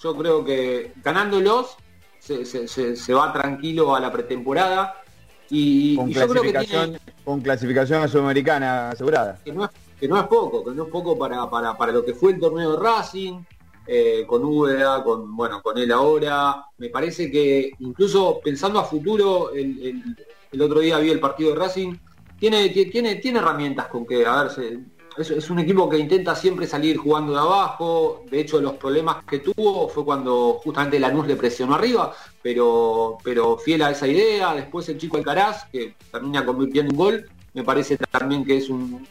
yo 0.00 0.16
creo 0.16 0.44
que 0.44 0.92
ganándolos 1.02 1.76
se, 2.20 2.44
se- 2.44 2.68
se- 2.68 2.94
se 2.94 3.12
va 3.14 3.32
tranquilo 3.32 3.96
a 3.96 4.00
la 4.00 4.12
pretemporada 4.12 5.02
y, 5.50 5.96
Con 5.96 6.10
y 6.10 6.14
yo 6.14 6.28
creo 6.28 6.42
que 6.42 6.52
tiene, 6.64 6.98
con 7.24 7.40
clasificación 7.40 8.02
a 8.02 8.08
Sudamericana 8.08 8.90
asegurada. 8.90 9.40
que 9.44 9.52
no 9.52 9.64
es, 9.64 9.70
que 10.04 10.08
no 10.08 10.18
es 10.20 10.26
poco, 10.26 10.62
que 10.62 10.72
no 10.72 10.82
es 10.84 10.90
poco 10.90 11.16
para, 11.16 11.48
para, 11.48 11.74
para 11.78 11.90
lo 11.90 12.04
que 12.04 12.12
fue 12.12 12.32
el 12.32 12.38
torneo 12.38 12.72
de 12.72 12.78
Racing, 12.78 13.40
eh, 13.86 14.26
con 14.26 14.44
Úbeda, 14.44 15.02
con 15.02 15.34
bueno, 15.34 15.62
con 15.62 15.78
él 15.78 15.90
ahora. 15.92 16.62
Me 16.76 16.90
parece 16.90 17.30
que 17.30 17.72
incluso 17.78 18.38
pensando 18.44 18.78
a 18.78 18.84
futuro, 18.84 19.50
el, 19.54 20.04
el- 20.52 20.60
otro 20.60 20.80
día 20.80 20.98
vi 20.98 21.08
el 21.08 21.20
partido 21.20 21.54
de 21.54 21.56
Racing, 21.56 21.94
tiene, 22.38 22.68
ti- 22.68 22.90
tiene, 22.90 23.14
tiene 23.16 23.38
herramientas 23.38 23.86
con 23.86 24.04
que, 24.04 24.26
a 24.26 24.42
ver, 24.42 24.52
se- 24.52 24.78
es, 25.16 25.30
es 25.30 25.48
un 25.48 25.60
equipo 25.60 25.88
que 25.88 25.96
intenta 25.96 26.34
siempre 26.36 26.66
salir 26.66 26.98
jugando 26.98 27.32
de 27.32 27.38
abajo. 27.38 28.20
De 28.30 28.40
hecho, 28.40 28.60
los 28.60 28.74
problemas 28.74 29.24
que 29.24 29.38
tuvo 29.38 29.88
fue 29.88 30.04
cuando 30.04 30.60
justamente 30.62 31.00
Lanús 31.00 31.26
le 31.26 31.36
presionó 31.36 31.76
arriba, 31.76 32.12
pero, 32.42 33.16
pero 33.24 33.56
fiel 33.56 33.80
a 33.80 33.90
esa 33.90 34.06
idea. 34.06 34.54
Después 34.54 34.86
el 34.90 34.98
chico 34.98 35.16
Alcaraz, 35.16 35.64
que 35.72 35.94
termina 36.12 36.44
convirtiendo 36.44 36.92
un 36.92 36.98
gol, 36.98 37.26
me 37.54 37.62
parece 37.62 37.96
también 38.10 38.44
que 38.44 38.56
es 38.56 38.68
un 38.68 39.06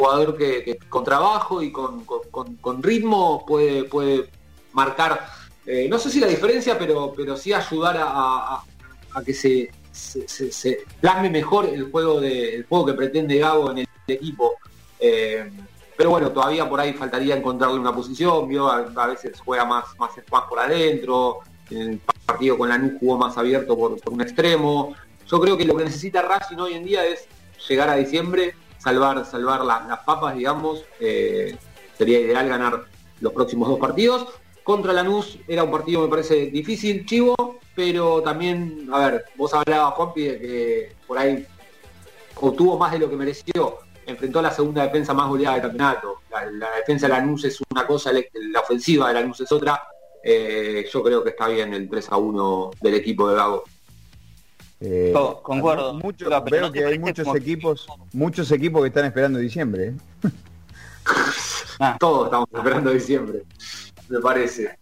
jugador 0.00 0.36
que, 0.36 0.78
con 0.88 1.04
trabajo 1.04 1.62
y 1.62 1.70
con, 1.70 2.04
con- 2.06 2.82
ritmo 2.82 3.44
puede, 3.46 3.84
puede 3.84 4.30
marcar, 4.72 5.26
eh, 5.66 5.88
no 5.90 5.98
sé 5.98 6.08
si 6.10 6.20
la 6.20 6.26
diferencia, 6.26 6.78
pero, 6.78 7.12
pero 7.14 7.36
sí 7.36 7.52
ayudar 7.52 7.98
a, 7.98 8.06
a- 8.06 8.64
que 9.24 9.34
se, 9.34 9.70
se, 9.92 10.26
se- 10.50 10.84
plasme 11.00 11.28
mejor 11.28 11.66
el 11.66 11.90
juego, 11.90 12.18
de, 12.20 12.54
el 12.56 12.64
juego 12.64 12.86
que 12.86 12.94
pretende 12.94 13.38
Gago 13.38 13.72
en 13.72 13.78
el 13.78 13.88
equipo. 14.06 14.54
Eh, 14.98 15.50
pero 15.96 16.10
bueno, 16.10 16.30
todavía 16.30 16.66
por 16.66 16.80
ahí 16.80 16.94
faltaría 16.94 17.36
encontrarle 17.36 17.78
una 17.78 17.94
posición, 17.94 18.48
vio, 18.48 18.68
a, 18.68 19.06
veces 19.06 19.38
juega 19.44 19.66
más, 19.66 19.84
más, 19.98 20.12
más 20.32 20.44
por 20.48 20.58
adentro, 20.58 21.40
en 21.68 21.78
el 21.82 21.98
partido 22.24 22.56
con 22.56 22.70
Lanús 22.70 22.94
jugó 22.98 23.18
más 23.18 23.36
abierto 23.36 23.76
por 23.76 23.98
un 24.10 24.20
extremo. 24.22 24.94
Yo 25.26 25.38
creo 25.40 25.58
que 25.58 25.66
lo 25.66 25.76
que 25.76 25.84
necesita 25.84 26.22
Racing 26.22 26.56
hoy 26.56 26.72
en 26.72 26.84
día 26.84 27.04
es 27.04 27.26
llegar 27.68 27.90
a 27.90 27.96
diciembre, 27.96 28.54
salvar, 28.80 29.24
salvar 29.24 29.64
la- 29.64 29.84
las 29.88 30.00
papas, 30.00 30.34
digamos. 30.36 30.84
eh, 31.00 31.56
sería 31.96 32.18
ideal 32.20 32.48
ganar 32.48 32.84
los 33.20 33.32
próximos 33.32 33.68
dos 33.68 33.78
partidos. 33.78 34.26
Contra 34.64 34.92
Lanús 34.92 35.38
era 35.46 35.62
un 35.64 35.70
partido, 35.70 36.02
me 36.02 36.08
parece, 36.08 36.46
difícil, 36.46 37.04
chivo, 37.04 37.58
pero 37.74 38.22
también, 38.22 38.88
a 38.92 38.98
ver, 39.10 39.24
vos 39.36 39.52
hablabas, 39.54 39.94
Juanpi, 39.94 40.22
de 40.22 40.38
que 40.40 40.92
por 41.06 41.18
ahí 41.18 41.46
obtuvo 42.36 42.78
más 42.78 42.92
de 42.92 42.98
lo 43.00 43.10
que 43.10 43.16
mereció. 43.16 43.78
Enfrentó 44.06 44.38
a 44.38 44.42
la 44.42 44.50
segunda 44.50 44.82
defensa 44.84 45.12
más 45.14 45.28
goleada 45.28 45.54
del 45.56 45.62
campeonato. 45.62 46.20
La, 46.30 46.70
defensa 46.76 47.06
de 47.06 47.12
Lanús 47.12 47.44
es 47.44 47.60
una 47.70 47.86
cosa, 47.86 48.12
la 48.12 48.60
ofensiva 48.60 49.08
de 49.08 49.14
Lanús 49.14 49.40
es 49.40 49.52
otra. 49.52 49.82
Eh, 50.22 50.86
yo 50.92 51.02
creo 51.02 51.22
que 51.22 51.30
está 51.30 51.48
bien 51.48 51.72
el 51.74 51.88
3 51.88 52.10
a 52.10 52.16
1 52.16 52.70
del 52.80 52.94
equipo 52.94 53.28
de 53.28 53.36
Gago. 53.36 53.64
Eh, 54.80 55.10
Co- 55.12 55.42
concuerdo. 55.42 55.94
mucho- 55.94 56.24
Pero 56.26 56.42
veo 56.44 56.60
¿no 56.62 56.72
te 56.72 56.78
que 56.78 56.84
hay 56.86 56.98
muchos 56.98 57.24
como- 57.24 57.36
equipos, 57.36 57.86
muchos 58.12 58.50
equipos 58.50 58.80
que 58.82 58.88
están 58.88 59.04
esperando 59.04 59.38
diciembre. 59.38 59.88
¿eh? 59.88 59.94
Ah. 61.78 61.96
Todos 62.00 62.26
estamos 62.26 62.48
esperando 62.54 62.90
diciembre, 62.90 63.42
me 64.08 64.20
parece. 64.20 64.78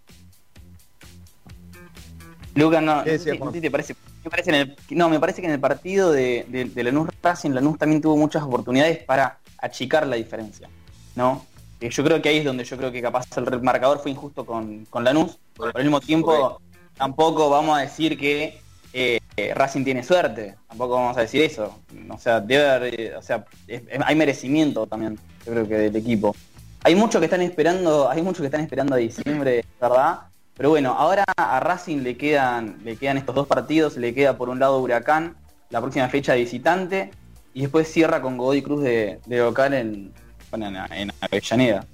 Lucas, 2.54 2.82
no, 2.82 2.96
no 2.96 3.04
¿Qué 3.04 3.10
sé 3.10 3.18
decía, 3.18 3.32
si- 3.34 3.38
no 3.38 3.44
Juan? 3.44 3.52
sé 3.54 3.58
si 3.58 3.62
te 3.62 3.70
parece, 3.70 3.96
me 4.24 4.30
parece 4.30 4.50
en 4.50 4.56
el, 4.56 4.76
no, 4.90 5.08
me 5.08 5.20
parece 5.20 5.40
que 5.40 5.46
en 5.46 5.54
el 5.54 5.60
partido 5.60 6.10
de, 6.12 6.44
de, 6.48 6.64
de 6.66 6.84
Lanús 6.84 7.08
Racing, 7.22 7.50
Lanús 7.50 7.78
también 7.78 8.00
tuvo 8.00 8.16
muchas 8.16 8.42
oportunidades 8.42 8.98
para 9.04 9.38
achicar 9.58 10.06
la 10.06 10.16
diferencia, 10.16 10.68
¿no? 11.14 11.44
Eh, 11.80 11.88
yo 11.90 12.02
creo 12.02 12.20
que 12.20 12.28
ahí 12.28 12.38
es 12.38 12.44
donde 12.44 12.64
yo 12.64 12.76
creo 12.76 12.90
que 12.90 13.00
capaz 13.00 13.26
el 13.36 13.62
marcador 13.62 14.00
fue 14.00 14.10
injusto 14.10 14.44
con, 14.44 14.84
con 14.86 15.04
Lanús, 15.04 15.38
pero 15.56 15.70
al 15.74 15.82
mismo 15.84 16.00
tiempo 16.00 16.60
tampoco 16.96 17.48
vamos 17.50 17.78
a 17.78 17.82
decir 17.82 18.18
que 18.18 18.60
eh, 18.92 19.20
eh, 19.39 19.55
Racing 19.55 19.85
tiene 19.85 20.02
suerte, 20.02 20.56
tampoco 20.69 20.94
vamos 20.94 21.16
a 21.16 21.20
decir 21.20 21.43
eso, 21.43 21.81
o 22.10 22.19
sea, 22.19 22.40
debe 22.40 22.69
haber, 22.69 23.15
o 23.16 23.23
sea, 23.23 23.44
es- 23.66 23.82
es- 23.89 24.01
hay 24.05 24.16
merecimiento 24.16 24.86
también, 24.86 25.19
yo 25.47 25.52
creo 25.52 25.69
que 25.69 25.74
del 25.77 25.97
equipo. 25.97 26.35
Hay 26.82 26.94
muchos 26.94 27.20
que 27.20 27.27
están 27.27 27.43
esperando, 27.43 28.09
hay 28.09 28.23
muchos 28.23 28.40
que 28.40 28.47
están 28.47 28.60
esperando 28.62 28.94
a 28.94 28.98
diciembre, 28.98 29.65
¿verdad? 29.81 30.20
Pero 30.56 30.70
bueno, 30.70 30.93
ahora 30.94 31.24
a 31.36 31.60
Racing 31.60 31.98
le 31.98 32.16
quedan, 32.16 32.78
le 32.85 32.97
quedan 32.97 33.16
estos 33.19 33.35
dos 33.35 33.47
partidos, 33.47 33.97
le 33.97 34.12
queda 34.15 34.36
por 34.36 34.48
un 34.48 34.59
lado 34.59 34.78
Huracán, 34.81 35.36
la 35.70 35.81
próxima 35.81 36.09
fecha 36.09 36.32
de 36.32 36.40
visitante, 36.40 37.10
y 37.55 37.62
después 37.62 37.90
cierra 37.93 38.20
con 38.20 38.36
Godoy 38.36 38.62
Cruz 38.62 38.82
de, 38.82 39.20
de 39.27 39.39
local 39.39 39.74
en, 39.74 40.12
bueno, 40.51 40.66
en, 40.90 41.12
Avellaneda. 41.20 41.86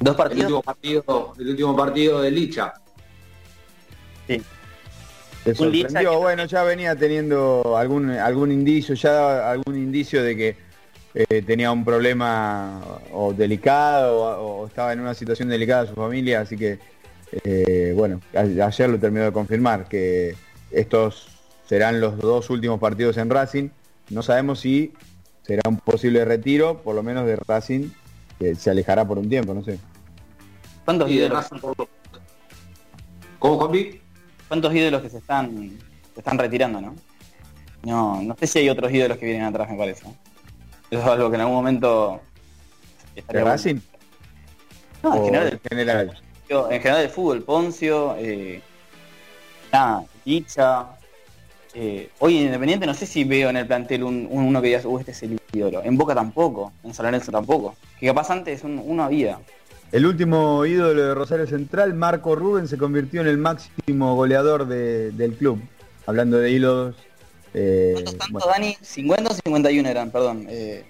Dos 0.00 0.12
El 0.12 0.16
partidos. 0.16 0.44
último 0.44 0.62
partido, 0.62 1.34
el 1.38 1.48
último 1.50 1.76
partido 1.76 2.20
de 2.22 2.30
Licha. 2.30 2.74
Sí. 4.26 4.42
Te 5.46 5.54
sorprendió, 5.54 6.18
bueno, 6.18 6.44
ya 6.46 6.62
venía 6.64 6.96
teniendo 6.96 7.76
algún 7.76 8.10
algún 8.10 8.50
indicio, 8.50 8.94
ya 8.96 9.50
algún 9.50 9.76
indicio 9.76 10.22
de 10.22 10.36
que 10.36 10.56
eh, 11.14 11.42
tenía 11.42 11.70
un 11.70 11.84
problema 11.84 12.82
o 13.12 13.32
delicado 13.32 14.18
o, 14.20 14.62
o 14.62 14.66
estaba 14.66 14.92
en 14.92 15.00
una 15.00 15.14
situación 15.14 15.48
delicada 15.48 15.86
su 15.86 15.94
familia, 15.94 16.40
así 16.40 16.56
que 16.56 16.78
eh, 17.44 17.92
bueno, 17.96 18.20
a- 18.34 18.66
ayer 18.66 18.88
lo 18.90 18.98
terminó 18.98 19.24
de 19.24 19.32
confirmar 19.32 19.88
que 19.88 20.34
estos 20.70 21.28
serán 21.68 22.00
los 22.00 22.18
dos 22.18 22.50
últimos 22.50 22.78
partidos 22.80 23.16
en 23.16 23.30
Racing. 23.30 23.68
No 24.10 24.22
sabemos 24.22 24.60
si 24.60 24.92
será 25.42 25.62
un 25.68 25.78
posible 25.78 26.24
retiro, 26.24 26.82
por 26.82 26.94
lo 26.96 27.02
menos 27.02 27.24
de 27.26 27.36
Racing, 27.36 27.88
que 28.38 28.54
se 28.56 28.70
alejará 28.70 29.06
por 29.06 29.18
un 29.18 29.28
tiempo, 29.28 29.54
no 29.54 29.62
sé. 29.64 29.78
¿Cuántos 30.84 31.08
Y 31.10 31.18
de? 31.18 31.28
Racing 31.28 31.58
por- 31.58 31.88
¿Cómo? 33.38 33.70
¿Cuántos 34.48 34.74
ídolos 34.74 35.02
que 35.02 35.10
se 35.10 35.18
están, 35.18 35.78
se 36.14 36.20
están 36.20 36.38
retirando, 36.38 36.80
no? 36.80 36.94
No, 37.84 38.22
no 38.22 38.36
sé 38.38 38.46
si 38.46 38.58
hay 38.60 38.68
otros 38.68 38.92
ídolos 38.92 39.18
que 39.18 39.26
vienen 39.26 39.44
atrás, 39.44 39.68
me 39.70 39.76
parece. 39.76 40.06
Eso 40.90 41.00
es 41.00 41.06
algo 41.06 41.28
que 41.30 41.34
en 41.36 41.40
algún 41.42 41.56
momento 41.56 42.20
¿De 43.14 43.20
estaría. 43.20 43.44
Racing? 43.44 43.76
No, 45.02 45.14
en 45.16 45.24
general, 45.24 45.48
en 45.52 45.60
general? 45.68 46.20
Yo, 46.48 46.70
en 46.70 46.80
general 46.80 47.02
del 47.02 47.10
fútbol, 47.10 47.42
Poncio, 47.42 48.16
eh, 48.18 48.62
nada, 49.72 50.04
Licha. 50.24 50.86
eh, 51.74 52.10
hoy 52.20 52.38
en 52.38 52.44
Independiente 52.46 52.86
no 52.86 52.94
sé 52.94 53.04
si 53.06 53.24
veo 53.24 53.50
en 53.50 53.56
el 53.56 53.66
plantel 53.66 54.04
un, 54.04 54.26
un- 54.30 54.44
uno 54.44 54.60
que 54.62 54.68
digas, 54.68 54.84
uh, 54.84 54.98
este 54.98 55.10
es 55.10 55.22
el 55.24 55.38
ídolo. 55.52 55.82
En 55.84 55.96
Boca 55.96 56.14
tampoco, 56.14 56.72
en 56.84 56.94
San 56.94 57.04
Lorenzo 57.06 57.30
tampoco. 57.32 57.74
Que 58.00 58.06
capaz 58.06 58.30
antes 58.30 58.62
un- 58.64 58.80
uno 58.84 59.02
había. 59.04 59.38
El 59.92 60.04
último 60.06 60.64
ídolo 60.66 61.00
de 61.02 61.14
Rosario 61.14 61.46
Central, 61.46 61.94
Marco 61.94 62.34
Rubén, 62.34 62.68
se 62.68 62.76
convirtió 62.76 63.20
en 63.20 63.28
el 63.28 63.38
máximo 63.38 64.14
goleador 64.16 64.66
de- 64.66 65.12
del 65.12 65.34
club. 65.34 65.60
Hablando 66.06 66.38
de 66.38 66.50
ídolos. 66.50 66.96
eh, 67.54 67.92
¿Cuántos 67.94 68.16
bueno, 68.30 68.46
Dani? 68.48 68.76
50 68.82 69.30
o 69.30 69.34
51 69.34 69.88
eran, 69.88 70.10
perdón. 70.10 70.46
Eh, 70.48 70.84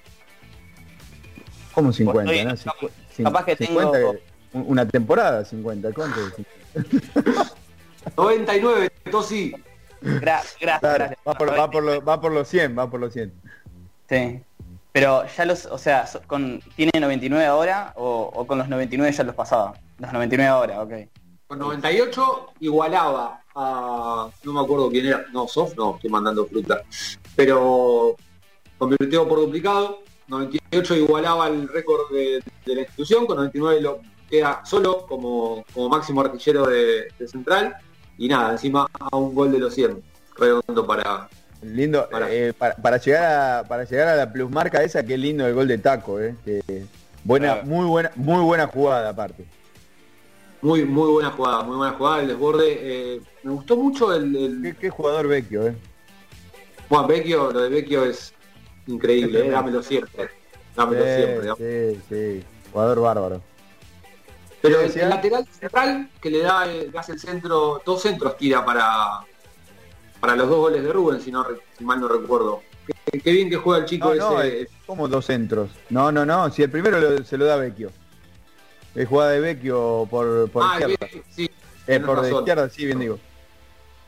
¿Cómo 1.74 1.92
50? 1.92 2.32
Estoy- 2.32 2.44
no? 2.44 2.72
capaz- 2.72 3.22
capaz 3.22 3.44
que 3.44 3.56
50, 3.56 3.92
tengo- 3.92 4.14
un- 4.54 4.64
una 4.68 4.88
temporada 4.88 5.44
50, 5.44 5.92
¿cuánto? 5.92 6.18
es? 6.26 6.34
99, 8.16 8.90
Tosi. 9.10 9.52
gra- 10.02 10.20
gracias, 10.20 10.56
Claro, 10.58 10.78
gracias. 10.98 11.18
va, 11.26 11.34
por, 11.34 11.50
va 11.58 11.70
por 11.70 11.82
lo- 11.84 12.04
va 12.04 12.20
por 12.20 12.32
los 12.32 12.48
100, 12.48 12.76
va 12.76 12.90
por 12.90 13.00
los 13.00 13.12
100. 13.12 13.32
Sí. 14.08 14.40
Pero 14.96 15.26
ya 15.26 15.44
los, 15.44 15.66
o 15.66 15.76
sea, 15.76 16.08
con, 16.26 16.58
¿tiene 16.74 16.90
99 16.98 17.44
ahora 17.44 17.92
o, 17.96 18.46
con 18.46 18.56
los 18.56 18.66
99 18.66 19.12
ya 19.12 19.24
los 19.24 19.34
pasaba? 19.34 19.74
Los 19.98 20.10
99 20.10 20.48
ahora, 20.48 20.82
ok. 20.82 20.92
Con 21.46 21.58
98 21.58 22.54
igualaba 22.60 23.42
a. 23.54 24.30
No 24.42 24.52
me 24.54 24.60
acuerdo 24.60 24.88
quién 24.88 25.04
era. 25.04 25.26
No, 25.34 25.46
Sof, 25.48 25.76
no, 25.76 25.96
estoy 25.96 26.08
mandando 26.08 26.46
fruta. 26.46 26.80
Pero 27.34 28.16
convirtió 28.78 29.28
por 29.28 29.40
duplicado. 29.40 29.98
98 30.28 30.96
igualaba 30.96 31.48
el 31.48 31.68
récord 31.68 32.10
de, 32.10 32.42
de 32.64 32.74
la 32.74 32.80
institución. 32.80 33.26
Con 33.26 33.36
99 33.36 33.82
lo 33.82 34.00
queda 34.30 34.64
solo 34.64 35.06
como, 35.06 35.62
como 35.74 35.90
máximo 35.90 36.22
artillero 36.22 36.68
de, 36.68 37.08
de 37.18 37.28
central. 37.28 37.76
Y 38.16 38.28
nada, 38.28 38.52
encima 38.52 38.88
a 38.98 39.14
un 39.14 39.34
gol 39.34 39.52
de 39.52 39.58
los 39.58 39.74
100. 39.74 40.02
Redondo 40.38 40.86
para. 40.86 41.28
Lindo, 41.74 42.08
Para. 42.08 42.30
eh, 42.32 42.52
para, 42.52 42.76
para 42.76 42.96
llegar 42.98 43.24
a, 43.24 43.64
para 43.64 43.84
llegar 43.84 44.08
a 44.08 44.16
la 44.16 44.32
plusmarca 44.32 44.82
esa, 44.82 45.02
qué 45.02 45.18
lindo 45.18 45.46
el 45.46 45.54
gol 45.54 45.66
de 45.68 45.78
Taco, 45.78 46.20
eh. 46.20 46.34
buena, 47.24 47.62
muy 47.64 47.86
buena, 47.86 48.10
muy 48.14 48.42
buena 48.42 48.66
jugada 48.66 49.10
aparte. 49.10 49.44
Muy, 50.62 50.84
muy 50.84 51.10
buena 51.10 51.30
jugada, 51.30 51.62
muy 51.62 51.76
buena 51.76 51.92
jugada, 51.94 52.20
el 52.22 52.28
desborde. 52.28 52.78
eh, 53.16 53.20
me 53.42 53.52
gustó 53.52 53.76
mucho 53.76 54.14
el, 54.14 54.34
el- 54.36 54.62
Qué, 54.62 54.76
qué 54.76 54.90
jugador 54.90 55.26
vecchio, 55.28 55.66
eh. 55.66 55.74
Bueno, 56.88 57.08
Vecchio, 57.08 57.50
lo 57.50 57.62
de 57.62 57.68
Vecchio 57.68 58.04
es 58.04 58.32
increíble, 58.86 59.48
eh, 59.48 59.50
dámelo 59.50 59.82
siempre. 59.82 60.30
Dámelo 60.76 61.04
Sí, 61.04 61.12
siempre. 61.14 61.98
sí, 61.98 62.00
sí. 62.08 62.44
Jugador 62.72 63.00
bárbaro. 63.00 63.42
Pero 64.62 64.78
¿Qué 64.92 65.00
el, 65.00 65.08
lateral 65.08 65.46
central 65.50 66.08
que 66.20 66.30
le 66.30 66.42
da, 66.42 66.64
hace 66.96 67.12
el 67.12 67.18
centro, 67.18 67.82
dos 67.84 68.02
centros 68.02 68.36
tira 68.36 68.64
para 68.64 69.20
para 70.26 70.36
los 70.38 70.48
dos 70.48 70.58
goles 70.58 70.82
de 70.82 70.92
Rubén, 70.92 71.20
si 71.20 71.30
no 71.30 71.46
si 71.78 71.84
mal 71.84 72.00
no 72.00 72.08
recuerdo. 72.08 72.60
Qué, 73.12 73.20
qué 73.20 73.30
bien 73.30 73.48
que 73.48 73.54
juega 73.54 73.84
el 73.84 73.88
chico 73.88 74.12
No, 74.12 74.42
ese. 74.42 74.62
es 74.62 74.68
como 74.84 75.06
dos 75.06 75.24
centros. 75.26 75.70
No, 75.88 76.10
no, 76.10 76.26
no. 76.26 76.50
Si 76.50 76.64
el 76.64 76.70
primero 76.70 76.98
lo- 77.00 77.22
se 77.22 77.38
lo 77.38 77.44
da 77.44 77.54
Vecchio. 77.54 77.90
Es 78.96 79.06
jugada 79.06 79.30
de 79.30 79.40
Vecchio 79.40 80.04
por, 80.10 80.50
por 80.50 80.64
Ah, 80.64 80.80
izquierda. 80.80 81.06
bien, 81.12 81.24
sí, 81.30 81.48
Eh, 81.86 82.00
por 82.00 82.16
razón. 82.18 82.38
izquierda, 82.40 82.68
sí, 82.68 82.86
bien 82.86 82.98
digo. 82.98 83.20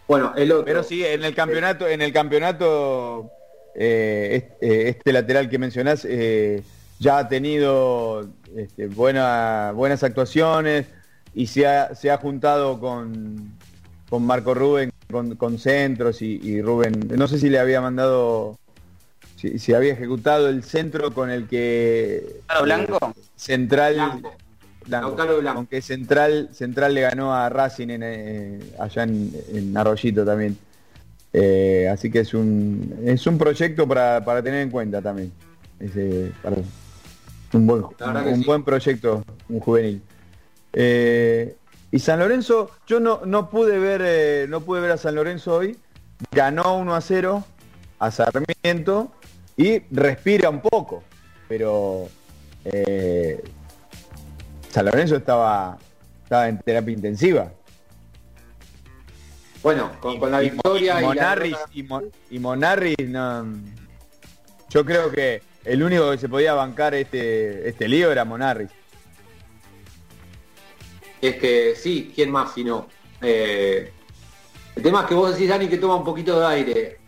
Bueno, 0.08 0.32
el 0.34 0.50
otro. 0.50 0.64
Pero 0.64 0.82
sí, 0.82 1.04
en 1.04 1.22
el 1.22 1.36
campeonato, 1.36 1.86
en 1.86 2.02
el 2.02 2.12
campeonato, 2.12 3.30
eh, 3.76 4.50
este, 4.60 4.88
este 4.88 5.12
lateral 5.12 5.48
que 5.48 5.58
mencionás 5.60 6.04
eh, 6.04 6.64
ya 6.98 7.18
ha 7.18 7.28
tenido 7.28 8.26
este, 8.56 8.88
buena- 8.88 9.70
buenas 9.72 10.02
actuaciones 10.02 10.86
y 11.32 11.46
se 11.46 11.64
ha, 11.68 11.94
se 11.94 12.10
ha 12.10 12.16
juntado 12.18 12.80
con, 12.80 13.52
con 14.10 14.24
Marco 14.26 14.52
Rubén 14.52 14.90
con, 15.10 15.36
con 15.36 15.59
centros 15.59 16.20
y, 16.22 16.39
y 16.43 16.60
Rubén, 16.60 17.09
no 17.16 17.26
sé 17.28 17.39
si 17.39 17.48
le 17.48 17.59
había 17.59 17.80
mandado, 17.80 18.59
si, 19.36 19.59
si 19.59 19.72
había 19.72 19.94
ejecutado 19.94 20.48
el 20.48 20.62
centro 20.62 21.12
con 21.14 21.30
el 21.30 21.47
que 21.48 22.40
¿Claro, 22.47 22.64
Blanco? 22.64 22.98
eh, 23.16 23.22
Central 23.36 23.94
Blanco. 23.94 24.32
Blanco, 24.86 25.06
Lautaro 25.09 25.39
Blanco. 25.40 25.59
aunque 25.59 25.80
Central 25.82 26.51
Central 26.52 26.94
le 26.94 27.01
ganó 27.02 27.35
a 27.35 27.48
Racing 27.48 27.89
en, 27.89 28.02
eh, 28.05 28.60
allá 28.78 29.05
en, 29.05 29.32
en 29.52 29.76
Arroyito 29.76 30.24
también. 30.24 30.56
Eh, 31.32 31.89
así 31.90 32.10
que 32.10 32.20
es 32.20 32.32
un 32.35 32.94
es 33.05 33.26
un 33.26 33.36
proyecto 33.39 33.86
para, 33.86 34.22
para 34.24 34.43
tener 34.43 34.60
en 34.62 34.70
cuenta 34.70 35.01
también. 35.01 35.32
Ese, 35.80 36.32
para- 36.43 36.56
un 37.55 37.66
buen 37.66 37.82
un 37.82 38.40
sí. 38.40 38.44
buen 38.44 38.62
proyecto, 38.62 39.24
un 39.48 39.60
juvenil. 39.60 40.02
Eh, 40.74 41.55
y 41.90 41.98
San 41.98 42.19
Lorenzo, 42.19 42.70
yo 42.86 43.01
no, 43.01 43.23
no 43.24 43.48
pude 43.51 43.78
ver 43.78 44.02
eh, 44.05 44.47
no 44.48 44.60
pude 44.60 44.81
ver 44.81 44.90
a 44.93 44.97
San 44.97 45.15
Lorenzo 45.15 45.55
hoy. 45.56 45.78
Ganó 46.32 46.77
1 46.78 46.94
a 46.94 47.01
0 47.01 47.44
a 48.01 48.10
Sarmiento 48.10 49.12
y 49.56 49.81
respira 49.90 50.51
un 50.51 50.60
poco, 50.60 51.02
pero 51.48 52.09
eh, 52.65 53.43
San 54.70 54.85
Lorenzo 54.85 55.16
estaba, 55.16 55.78
estaba 56.24 56.48
en 56.48 56.59
terapia 56.59 56.93
intensiva. 56.93 57.52
Bueno, 59.62 59.93
con, 60.01 60.19
con 60.19 60.31
la 60.31 60.40
victoria 60.40 61.01
y, 61.01 61.05
Monarris 61.05 61.56
y, 61.73 61.82
Mon- 61.82 62.10
y 62.31 62.39
Monarris, 62.39 62.97
no, 63.09 63.44
yo 64.70 64.85
creo 64.85 65.10
que 65.10 65.43
el 65.65 65.82
único 65.82 66.10
que 66.12 66.19
se 66.19 66.28
podía 66.28 66.55
bancar 66.55 66.94
este, 66.94 67.69
este 67.69 67.89
lío 67.89 68.10
era 68.12 68.24
Monarris. 68.24 68.70
Es 71.20 71.36
que 71.36 71.74
sí, 71.76 72.12
¿quién 72.14 72.30
más 72.30 72.52
si 72.54 72.64
no? 72.64 72.86
Eh, 73.20 73.92
el 74.76 74.82
tema 74.82 75.00
es 75.00 75.06
que 75.06 75.14
vos 75.14 75.32
decís, 75.32 75.48
Dani, 75.48 75.66
que 75.68 75.78
toma 75.78 75.96
un 75.96 76.04
poquito 76.04 76.38
de 76.38 76.46
aire. 76.46 77.00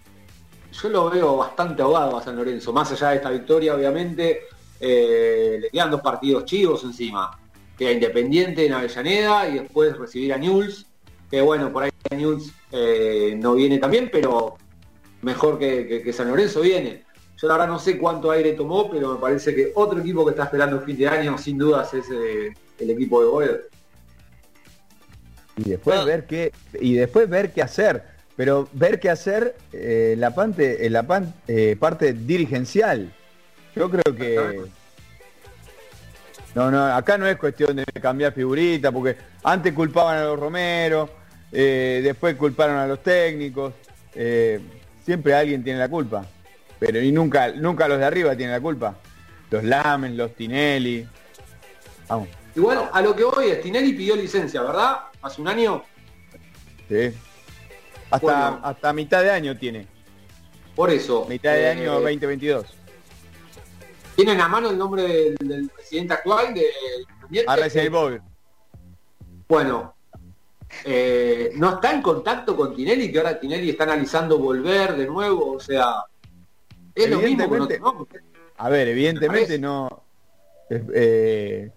Yo 0.73 0.89
lo 0.89 1.11
veo 1.11 1.37
bastante 1.37 1.83
ahogado 1.83 2.17
a 2.17 2.23
San 2.23 2.37
Lorenzo, 2.37 2.73
más 2.73 2.91
allá 2.93 3.11
de 3.11 3.17
esta 3.17 3.31
victoria, 3.31 3.75
obviamente, 3.75 4.41
eh, 4.81 5.59
le 5.61 5.71
quedan 5.71 5.91
dos 5.91 6.01
partidos 6.01 6.45
chivos 6.47 6.83
encima. 6.85 7.39
Queda 7.77 7.93
Independiente 7.93 8.67
en 8.67 8.73
Avellaneda 8.73 9.49
y 9.49 9.59
después 9.61 9.97
recibir 9.97 10.33
a 10.33 10.39
Newell's, 10.39 10.87
que 11.31 11.41
bueno, 11.41 11.73
por 11.73 11.85
ahí 11.85 11.91
Newell's 12.11 12.53
eh, 12.73 13.37
no 13.39 13.55
viene 13.55 13.79
también, 13.79 14.11
pero 14.13 14.57
mejor 15.23 15.59
que, 15.59 16.13
San 16.13 16.29
Lorenzo 16.29 16.61
viene. 16.63 17.05
Yo 17.37 17.49
la 17.49 17.55
verdad 17.55 17.69
no 17.69 17.79
sé 17.79 17.99
cuánto 17.99 18.31
aire 18.31 18.53
tomó, 18.53 18.91
pero 18.91 19.15
me 19.15 19.21
parece 19.21 19.55
que 19.55 19.73
otro 19.75 20.01
equipo 20.01 20.25
que 20.25 20.33
está 20.33 20.45
esperando 20.45 20.77
el 20.77 20.83
fin 20.83 20.97
de 20.97 21.09
año, 21.09 21.39
sin 21.39 21.57
dudas, 21.57 21.95
es 21.95 22.07
eh, 22.11 22.53
el 22.79 22.91
equipo 22.91 23.21
de 23.21 23.29
Boedo. 23.29 23.59
Y 25.57 25.71
después 25.71 26.05
ver 26.05 26.27
qué, 26.27 26.53
y 26.81 26.95
después 26.95 27.29
ver 27.29 27.53
qué 27.53 27.63
hacer. 27.63 28.03
Pero 28.37 28.69
ver 28.73 28.99
qué 29.01 29.11
hacer 29.11 29.57
eh, 29.73 30.15
la 30.17 30.35
parte, 30.35 30.87
en 30.87 30.93
la 30.95 31.03
pan- 31.03 31.35
eh, 31.47 31.77
parte 31.79 32.13
dirigencial. 32.15 33.13
Yo 33.77 33.91
creo 33.91 34.17
que. 34.17 34.63
No, 36.55 36.71
no, 36.71 36.85
acá 36.87 37.17
no 37.19 37.27
es 37.29 37.37
cuestión 37.37 37.77
de 37.77 37.85
cambiar 38.01 38.33
figurita, 38.33 38.91
porque 38.91 39.17
antes 39.45 39.73
culpaban 39.73 40.19
a 40.19 40.25
los 40.25 40.39
Romero, 40.41 41.09
eh, 41.53 42.01
después 42.03 42.35
culparon 42.37 42.77
a 42.77 42.87
los 42.87 43.03
técnicos. 43.03 43.75
eh, 44.15 44.59
siempre 45.05 45.35
alguien 45.35 45.63
tiene 45.63 45.79
la 45.79 45.89
culpa. 45.89 46.25
Pero 46.79 47.01
y 47.01 47.13
nunca, 47.13 47.53
nunca 47.53 47.87
los 47.87 47.99
de 47.99 48.05
arriba 48.05 48.35
tienen 48.35 48.55
la 48.55 48.61
culpa. 48.61 48.97
Los 49.51 49.63
Lamen, 49.65 50.17
los 50.17 50.35
Tinelli. 50.35 51.07
Vamos. 52.09 52.29
Igual 52.57 52.89
a 52.93 53.01
lo 53.03 53.15
que 53.15 53.25
voy 53.25 53.51
es, 53.51 53.61
Tinelli 53.61 53.93
pidió 53.93 54.17
licencia, 54.17 54.63
¿verdad? 54.63 54.97
Hace 55.23 55.41
un 55.41 55.49
año. 55.49 55.83
Sí. 56.89 57.13
Hasta, 58.11 58.19
Bueno. 58.51 58.61
hasta 58.65 58.93
mitad 58.93 59.23
de 59.23 59.31
año 59.31 59.57
tiene. 59.57 59.87
Por 60.75 60.91
eso. 60.91 61.27
Mitad 61.29 61.53
de 61.53 61.63
eh, 61.63 61.69
año 61.71 61.93
2022. 62.01 62.67
¿Tienen 64.17 64.41
a 64.41 64.49
mano 64.49 64.71
el 64.71 64.79
nombre 64.79 65.03
del, 65.03 65.37
del 65.49 65.69
presidente 65.69 66.15
actual 66.15 66.53
del 66.55 66.65
Independiente? 67.13 67.51
Arrecife 67.53 67.89
Bowl. 67.89 68.23
Bueno, 69.49 69.95
eh, 70.85 71.51
no 71.55 71.75
está 71.75 71.93
en 71.93 72.03
contacto 72.03 72.57
con 72.57 72.75
Tinelli, 72.75 73.11
que 73.11 73.19
ahora 73.19 73.39
Tinelli 73.39 73.71
está 73.71 73.85
analizando 73.85 74.39
volver 74.39 74.97
de 74.97 75.07
nuevo, 75.07 75.53
o 75.53 75.61
sea, 75.61 76.05
es 76.95 77.09
lo 77.11 77.17
mismo 77.19 77.45
Evidentemente- 77.45 77.79
nombre. 77.81 78.21
A 78.59 78.69
ver, 78.69 78.89
evidentemente 78.89 79.59
no. 79.59 80.05
eh, 80.69 80.85
eh, 80.95 81.71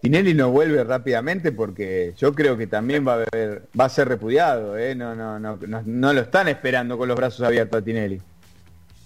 Tinelli 0.00 0.34
no 0.34 0.50
vuelve 0.50 0.84
rápidamente 0.84 1.52
porque 1.52 2.14
yo 2.16 2.34
creo 2.34 2.56
que 2.56 2.66
también 2.66 3.06
va 3.06 3.12
a 3.12 3.14
haber, 3.16 3.68
va 3.78 3.86
a 3.86 3.88
ser 3.88 4.08
repudiado, 4.08 4.76
¿eh? 4.76 4.94
no, 4.94 5.14
no, 5.14 5.38
no, 5.38 5.56
no, 5.56 5.82
no 5.84 6.12
lo 6.12 6.20
están 6.20 6.48
esperando 6.48 6.98
con 6.98 7.08
los 7.08 7.16
brazos 7.16 7.46
abiertos 7.46 7.80
a 7.80 7.84
Tinelli. 7.84 8.20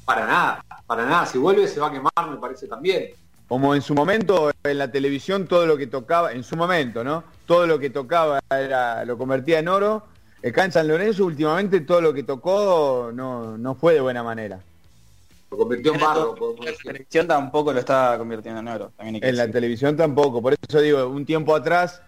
Para 0.05 0.27
nada, 0.27 0.65
para 0.87 1.07
nada. 1.07 1.27
Si 1.27 1.39
vuelve 1.39 1.69
se 1.69 1.79
va 1.79 1.87
a 1.87 1.93
quemar, 1.93 2.29
me 2.29 2.37
parece 2.37 2.67
también. 2.67 3.11
Como 3.47 3.75
en 3.75 3.83
su 3.83 3.95
momento 3.95 4.51
en 4.63 4.79
la 4.79 4.91
televisión 4.91 5.47
todo 5.47 5.67
lo 5.67 5.77
que 5.77 5.87
tocaba, 5.87 6.33
en 6.33 6.43
su 6.43 6.57
momento, 6.57 7.05
¿no? 7.05 7.25
Todo 7.47 7.67
lo 7.67 7.79
que 7.79 7.91
tocaba 7.91 8.41
era, 8.51 9.05
lo 9.05 9.17
convertía 9.17 9.61
en 9.61 9.69
oro. 9.69 10.05
Acá 10.45 10.65
en 10.65 10.73
San 10.73 10.89
Lorenzo 10.89 11.25
últimamente 11.27 11.81
todo 11.81 12.01
lo 12.01 12.13
que 12.13 12.25
tocó 12.25 13.11
no, 13.15 13.57
no 13.57 13.75
fue 13.75 13.95
de 13.95 14.01
buena 14.01 14.23
manera. 14.23 14.61
Lo 15.51 15.57
convirtió 15.59 15.95
en 15.95 16.01
barro, 16.01 16.35
podemos 16.35 16.65
La 16.65 16.73
selección 16.75 17.27
tampoco 17.27 17.73
lo 17.73 17.81
está 17.81 18.15
convirtiendo 18.19 18.61
en 18.61 18.69
oro. 18.69 18.93
También 18.97 19.17
hay 19.17 19.21
que 19.21 19.29
En 19.29 19.37
la 19.37 19.51
televisión 19.51 19.97
tampoco, 19.97 20.41
por 20.41 20.55
eso 20.55 20.81
digo, 20.81 21.09
un 21.09 21.27
tiempo 21.27 21.55
atrás 21.55 22.01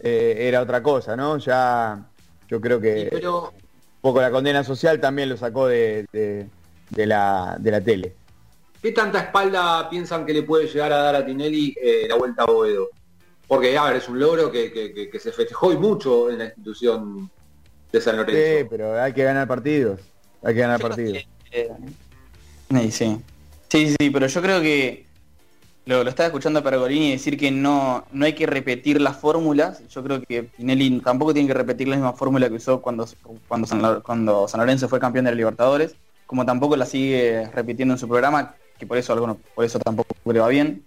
eh, 0.00 0.36
era 0.40 0.60
otra 0.60 0.82
cosa, 0.82 1.16
¿no? 1.16 1.38
Ya 1.38 2.06
yo 2.48 2.60
creo 2.60 2.80
que 2.80 3.08
Pero 3.10 3.44
un 3.50 4.00
poco 4.02 4.20
la 4.20 4.30
condena 4.30 4.62
social 4.64 5.00
también 5.00 5.28
lo 5.28 5.36
sacó 5.36 5.66
de, 5.66 6.06
de- 6.12 6.46
de 6.90 7.06
la, 7.06 7.56
de 7.58 7.70
la 7.70 7.80
tele. 7.80 8.14
¿Qué 8.82 8.92
tanta 8.92 9.20
espalda 9.20 9.88
piensan 9.88 10.26
que 10.26 10.32
le 10.32 10.42
puede 10.42 10.66
llegar 10.66 10.92
a 10.92 10.96
dar 10.98 11.14
a 11.16 11.24
Tinelli 11.24 11.74
eh, 11.80 12.06
la 12.08 12.16
vuelta 12.16 12.42
a 12.42 12.46
Boedo? 12.46 12.88
Porque, 13.46 13.76
a 13.78 13.84
ver, 13.84 13.96
es 13.96 14.08
un 14.08 14.18
logro 14.18 14.50
que, 14.50 14.72
que- 14.72 14.92
que- 14.92 15.08
que 15.10 15.18
se 15.18 15.32
festejó 15.32 15.72
y 15.72 15.76
mucho 15.76 16.30
en 16.30 16.38
la 16.38 16.44
institución 16.46 17.30
de 17.92 18.00
San 18.00 18.14
Sí, 18.14 18.18
Lorenzo. 18.20 18.66
pero 18.70 19.00
hay 19.00 19.12
que 19.12 19.22
ganar 19.24 19.46
partidos. 19.48 20.00
Hay 20.42 20.54
que 20.54 20.60
ganar 20.60 20.80
partidos. 20.80 21.18
que, 21.50 21.60
eh, 21.62 21.70
sí, 22.70 22.90
sí. 22.90 23.20
Sí, 23.68 24.10
pero 24.10 24.26
yo 24.26 24.42
creo 24.42 24.60
que 24.60 25.06
lo, 25.86 26.04
lo 26.04 26.10
estaba 26.10 26.26
escuchando 26.26 26.58
a 26.58 26.62
Pergolini 26.62 27.12
decir 27.12 27.36
que 27.36 27.50
no, 27.50 28.04
no 28.12 28.24
hay 28.24 28.34
que 28.34 28.46
repetir 28.46 29.00
las 29.00 29.16
fórmulas. 29.16 29.82
Yo 29.88 30.02
creo 30.02 30.20
que 30.22 30.44
Pinelli 30.44 31.00
tampoco 31.00 31.32
tiene 31.32 31.48
que 31.48 31.54
repetir 31.54 31.88
la 31.88 31.96
misma 31.96 32.12
fórmula 32.12 32.48
que 32.48 32.56
usó 32.56 32.80
cuando, 32.80 33.08
cuando, 33.48 33.66
San, 33.66 34.00
cuando 34.00 34.48
San 34.48 34.60
Lorenzo 34.60 34.88
fue 34.88 35.00
campeón 35.00 35.24
de 35.24 35.30
la 35.32 35.36
Libertadores, 35.36 35.94
como 36.26 36.44
tampoco 36.44 36.76
la 36.76 36.86
sigue 36.86 37.48
repitiendo 37.52 37.94
en 37.94 37.98
su 37.98 38.08
programa, 38.08 38.54
que 38.78 38.86
por 38.86 38.98
eso 38.98 39.12
algunos, 39.12 39.36
por 39.54 39.64
eso 39.64 39.78
tampoco 39.78 40.14
le 40.32 40.40
va 40.40 40.48
bien. 40.48 40.82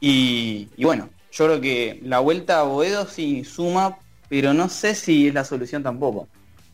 Y, 0.00 0.68
y 0.76 0.84
bueno, 0.84 1.08
yo 1.32 1.46
creo 1.46 1.60
que 1.60 2.00
la 2.02 2.20
vuelta 2.20 2.60
a 2.60 2.64
Boedo 2.64 3.06
sí 3.06 3.44
suma, 3.44 3.98
pero 4.28 4.54
no 4.54 4.68
sé 4.68 4.94
si 4.94 5.28
es 5.28 5.34
la 5.34 5.44
solución 5.44 5.82
tampoco. 5.82 6.28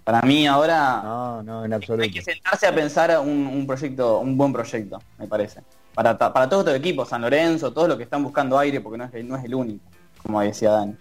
Para 0.05 0.21
mí 0.23 0.47
ahora 0.47 1.01
No, 1.03 1.43
no, 1.43 1.65
en 1.65 1.73
absoluto. 1.75 2.03
hay 2.03 2.11
que 2.11 2.23
sentarse 2.23 2.67
a 2.67 2.75
pensar 2.75 3.19
un, 3.21 3.29
un 3.47 3.67
proyecto, 3.67 4.19
un 4.19 4.37
buen 4.37 4.53
proyecto, 4.53 5.01
me 5.19 5.27
parece. 5.29 5.61
Para, 5.95 6.17
para 6.19 6.49
todos 6.49 6.63
estos 6.65 6.79
equipos, 6.79 7.09
San 7.09 7.21
Lorenzo, 7.23 7.73
todos 7.73 7.87
los 7.89 7.97
que 7.99 8.05
están 8.05 8.23
buscando 8.23 8.59
aire, 8.59 8.81
porque 8.81 8.99
no 8.99 9.05
es, 9.05 9.25
no 9.25 9.37
es 9.37 9.45
el 9.45 9.55
único, 9.55 9.85
como 10.23 10.41
decía 10.41 10.71
Dani. 10.71 10.97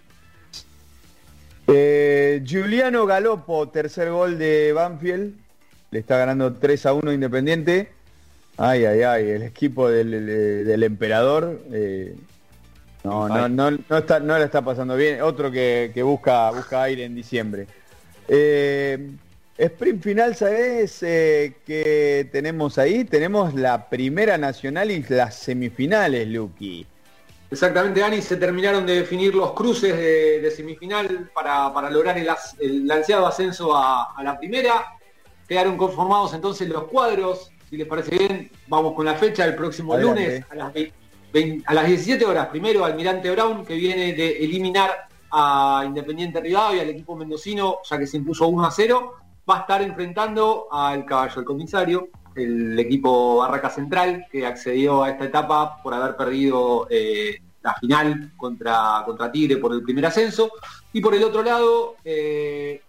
Eh, 1.66 2.42
Giuliano 2.44 3.06
Galopo, 3.06 3.68
tercer 3.68 4.10
gol 4.10 4.38
de 4.38 4.72
Banfield. 4.72 5.34
Le 5.90 5.98
está 5.98 6.16
ganando 6.16 6.52
3 6.54 6.86
a 6.86 6.92
1 6.94 7.12
Independiente. 7.12 7.92
Ay, 8.56 8.84
ay, 8.84 9.02
ay, 9.02 9.28
el 9.30 9.42
equipo 9.42 9.88
del, 9.88 10.10
del- 10.10 10.64
del 10.66 10.82
emperador. 10.82 11.60
eh, 11.72 12.16
no, 13.04 13.28
no, 13.28 13.48
no, 13.48 13.70
no, 13.70 13.96
está, 13.98 14.20
no 14.20 14.38
la 14.38 14.44
está 14.44 14.62
pasando 14.62 14.94
bien. 14.96 15.22
Otro 15.22 15.50
que, 15.50 15.90
que 15.92 16.02
busca, 16.02 16.50
busca 16.50 16.82
aire 16.82 17.04
en 17.04 17.14
diciembre. 17.14 17.66
Eh, 18.34 19.10
Sprint 19.58 20.02
final, 20.02 20.34
¿sabes 20.34 21.02
eh, 21.02 21.56
qué 21.66 22.26
tenemos 22.32 22.78
ahí? 22.78 23.04
Tenemos 23.04 23.52
la 23.52 23.90
primera 23.90 24.38
nacional 24.38 24.90
y 24.90 25.02
las 25.06 25.34
semifinales, 25.36 26.26
Lucky. 26.28 26.86
Exactamente, 27.50 28.00
Dani, 28.00 28.22
se 28.22 28.38
terminaron 28.38 28.86
de 28.86 28.94
definir 28.94 29.34
los 29.34 29.52
cruces 29.52 29.94
de, 29.94 30.50
semifinal 30.50 31.30
para, 31.34 31.90
lograr 31.90 32.16
el, 32.16 32.90
ansiado 32.90 33.26
ascenso 33.26 33.76
a, 33.76 34.14
la 34.24 34.38
primera. 34.38 34.96
Quedaron 35.46 35.76
conformados 35.76 36.32
entonces 36.32 36.66
los 36.70 36.84
cuadros. 36.84 37.52
Si 37.68 37.76
les 37.76 37.86
parece 37.86 38.16
bien, 38.16 38.50
vamos 38.66 38.94
con 38.94 39.04
la 39.04 39.14
fecha 39.16 39.44
el 39.44 39.54
próximo 39.54 39.94
lunes 39.98 40.42
a 40.48 40.54
las, 40.54 40.72
a 41.66 41.74
las 41.74 41.86
17 41.86 42.24
horas. 42.24 42.46
Primero 42.46 42.82
Almirante 42.82 43.30
Brown, 43.30 43.66
que 43.66 43.74
viene 43.74 44.14
de 44.14 44.38
eliminar 44.38 45.11
a 45.32 45.82
Independiente 45.86 46.40
Rivadavia, 46.40 46.82
al 46.82 46.90
equipo 46.90 47.16
mendocino, 47.16 47.78
ya 47.88 47.98
que 47.98 48.06
se 48.06 48.18
impuso 48.18 48.46
1 48.48 48.66
a 48.66 48.70
0. 48.70 49.14
Va 49.48 49.56
a 49.56 49.60
estar 49.60 49.82
enfrentando 49.82 50.68
al 50.70 51.04
caballo, 51.06 51.40
el 51.40 51.46
comisario, 51.46 52.08
el 52.36 52.78
equipo 52.78 53.38
Barraca 53.38 53.70
Central, 53.70 54.26
que 54.30 54.46
accedió 54.46 55.02
a 55.02 55.10
esta 55.10 55.24
etapa 55.24 55.82
por 55.82 55.94
haber 55.94 56.16
perdido 56.16 56.86
eh, 56.90 57.38
la 57.62 57.74
final 57.74 58.32
contra, 58.36 59.02
contra 59.06 59.32
Tigre 59.32 59.56
por 59.56 59.72
el 59.72 59.82
primer 59.82 60.06
ascenso. 60.06 60.50
Y 60.92 61.00
por 61.00 61.14
el 61.14 61.24
otro 61.24 61.42
lado, 61.42 61.96
eh, 62.04 62.82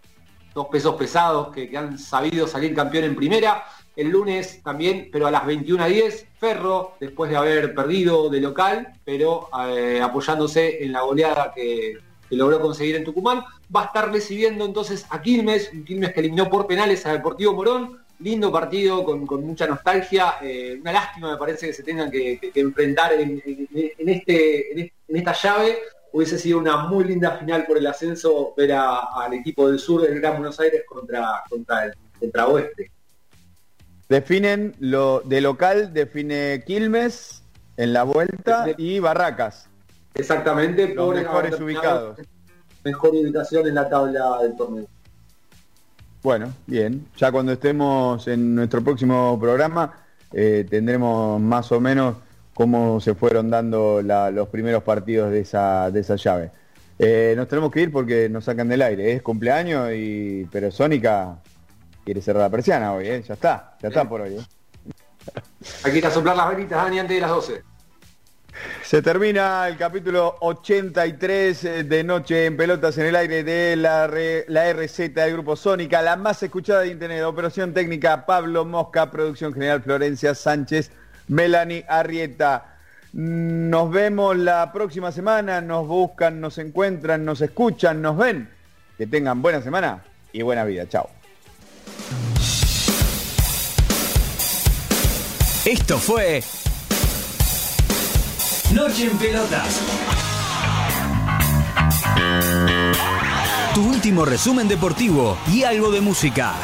dos 0.54 0.66
pesos 0.68 0.94
pesados 0.96 1.48
que, 1.48 1.76
han 1.76 1.98
sabido 1.98 2.46
salir 2.46 2.74
campeón 2.74 3.04
en 3.04 3.16
primera. 3.16 3.64
El 3.96 4.10
lunes 4.10 4.62
también, 4.62 5.08
pero 5.10 5.26
a 5.26 5.30
las 5.30 5.46
21 5.46 5.82
a 5.82 5.86
10, 5.86 6.26
Ferro, 6.38 6.94
después 7.00 7.30
de 7.30 7.36
haber 7.36 7.74
perdido 7.74 8.28
de 8.28 8.40
local, 8.40 8.92
pero 9.04 9.48
eh, 9.68 10.00
apoyándose 10.02 10.84
en 10.84 10.92
la 10.92 11.02
goleada 11.02 11.52
que, 11.54 11.98
que, 12.34 12.38
logró 12.38 12.60
conseguir 12.60 12.96
en 12.96 13.04
Tucumán, 13.04 13.44
va 13.74 13.82
a 13.82 13.84
estar 13.86 14.10
recibiendo 14.10 14.64
entonces 14.64 15.06
a 15.10 15.22
Quilmes, 15.22 15.70
un 15.72 15.84
Quilmes 15.84 16.12
que 16.12 16.20
eliminó 16.20 16.48
por 16.50 16.66
penales 16.66 17.04
a 17.06 17.12
Deportivo 17.12 17.54
Morón, 17.54 18.04
lindo 18.20 18.52
partido 18.52 19.04
con, 19.04 19.24
mucha 19.44 19.66
nostalgia. 19.66 20.34
Eh, 20.42 20.78
una 20.80 20.92
lástima 20.92 21.32
me 21.32 21.38
parece 21.38 21.66
que 21.66 21.72
se 21.72 21.82
tengan 21.82 22.10
que, 22.10 22.38
enfrentar 22.54 23.12
en, 23.12 23.42
este, 23.98 24.72
en, 24.72 24.92
esta 25.08 25.32
llave. 25.32 25.78
Hubiese 26.12 26.38
sido 26.38 26.58
una 26.58 26.76
muy 26.86 27.04
linda 27.04 27.38
final 27.38 27.66
por 27.66 27.76
el 27.76 27.86
ascenso 27.86 28.54
ver 28.56 28.72
al 28.72 29.32
equipo 29.32 29.68
del 29.68 29.78
sur 29.78 30.02
del 30.02 30.20
Gran 30.20 30.34
Buenos 30.34 30.60
Aires 30.60 30.82
contra, 30.86 31.42
contra, 31.48 31.86
el, 31.86 31.94
contra 32.20 32.46
Oeste. 32.46 32.90
Definen 34.08 34.74
lo 34.78 35.20
de 35.24 35.40
local, 35.40 35.92
define 35.92 36.62
Quilmes 36.66 37.42
en 37.76 37.92
la 37.92 38.04
vuelta 38.04 38.66
y 38.76 39.00
Barracas. 39.00 39.68
Exactamente, 40.14 40.88
por 40.88 41.14
mejores 41.14 41.60
ubicados. 41.60 42.18
Mejor 42.84 43.10
ubicación 43.10 43.66
en 43.66 43.74
la 43.74 43.88
tabla 43.88 44.38
del 44.42 44.56
torneo. 44.56 44.86
Bueno, 46.22 46.52
bien. 46.66 47.06
Ya 47.16 47.30
cuando 47.32 47.52
estemos 47.52 48.26
en 48.28 48.54
nuestro 48.54 48.82
próximo 48.82 49.38
programa 49.38 49.92
eh, 50.32 50.66
tendremos 50.68 51.40
más 51.40 51.70
o 51.72 51.80
menos 51.80 52.16
cómo 52.54 53.00
se 53.00 53.14
fueron 53.14 53.50
dando 53.50 54.00
los 54.02 54.48
primeros 54.48 54.82
partidos 54.82 55.30
de 55.30 55.40
esa, 55.40 55.90
de 55.90 56.00
esa 56.00 56.16
llave. 56.16 56.50
Eh, 56.98 57.34
nos 57.36 57.48
tenemos 57.48 57.70
que 57.70 57.82
ir 57.82 57.92
porque 57.92 58.28
nos 58.28 58.44
sacan 58.44 58.68
del 58.68 58.82
aire. 58.82 59.12
Es 59.12 59.22
cumpleaños 59.22 59.90
y 59.94 60.48
pero 60.50 60.70
Sónica 60.70 61.36
quiere 62.04 62.22
cerrar 62.22 62.42
la 62.42 62.50
persiana 62.50 62.92
hoy, 62.92 63.08
¿eh? 63.08 63.22
Ya 63.26 63.34
está, 63.34 63.76
ya 63.82 63.88
está 63.88 64.08
por 64.08 64.20
hoy. 64.20 64.36
Aquí 65.84 65.96
está 65.96 66.10
soplar 66.10 66.36
las 66.36 66.50
velitas, 66.50 66.82
Dani, 66.82 66.98
antes 66.98 67.16
de 67.16 67.20
las 67.20 67.30
12. 67.30 67.62
Se 68.82 69.02
termina 69.02 69.66
el 69.68 69.76
capítulo 69.76 70.36
83 70.40 71.64
eh, 71.64 71.84
de 71.84 72.04
Noche 72.04 72.46
en 72.46 72.56
Pelotas 72.56 72.96
en 72.98 73.06
el 73.06 73.16
Aire 73.16 73.42
de 73.42 73.76
la, 73.76 74.06
RZ 74.06 75.14
del 75.14 75.32
Grupo 75.32 75.56
Sónica, 75.56 76.02
la 76.02 76.16
más 76.16 76.42
escuchada 76.42 76.80
de 76.80 76.88
Internet. 76.88 77.24
Operación 77.24 77.72
técnica 77.72 78.26
Pablo 78.26 78.64
Mosca, 78.64 79.10
producción 79.10 79.52
general 79.52 79.82
Florencia 79.82 80.34
Sánchez, 80.34 80.90
Melanie 81.28 81.84
Arrieta. 81.88 82.76
Nos 83.12 83.90
vemos 83.90 84.36
la 84.36 84.72
próxima 84.72 85.12
semana, 85.12 85.60
nos 85.60 85.86
buscan, 85.86 86.40
nos 86.40 86.58
encuentran, 86.58 87.24
nos 87.24 87.40
escuchan, 87.40 88.02
nos 88.02 88.16
ven. 88.16 88.48
Que 88.98 89.06
tengan 89.06 89.40
buena 89.42 89.62
semana 89.62 90.02
y 90.32 90.42
buena 90.42 90.64
vida. 90.64 90.88
Chao. 90.88 91.08
Esto 95.64 95.96
fue 95.96 96.42
Noche 98.74 99.06
en 99.06 99.16
Pelotas. 99.16 99.80
Tu 103.72 103.82
último 103.82 104.24
resumen 104.24 104.66
deportivo 104.66 105.38
y 105.52 105.62
algo 105.62 105.92
de 105.92 106.00
música. 106.00 106.54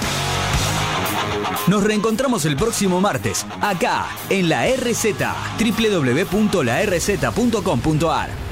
Nos 1.69 1.85
reencontramos 1.85 2.45
el 2.47 2.57
próximo 2.57 3.01
martes, 3.01 3.47
acá, 3.61 4.09
en 4.28 4.49
la 4.49 4.66
RZ, 4.66 5.05
www.larz.com.ar. 5.61 8.50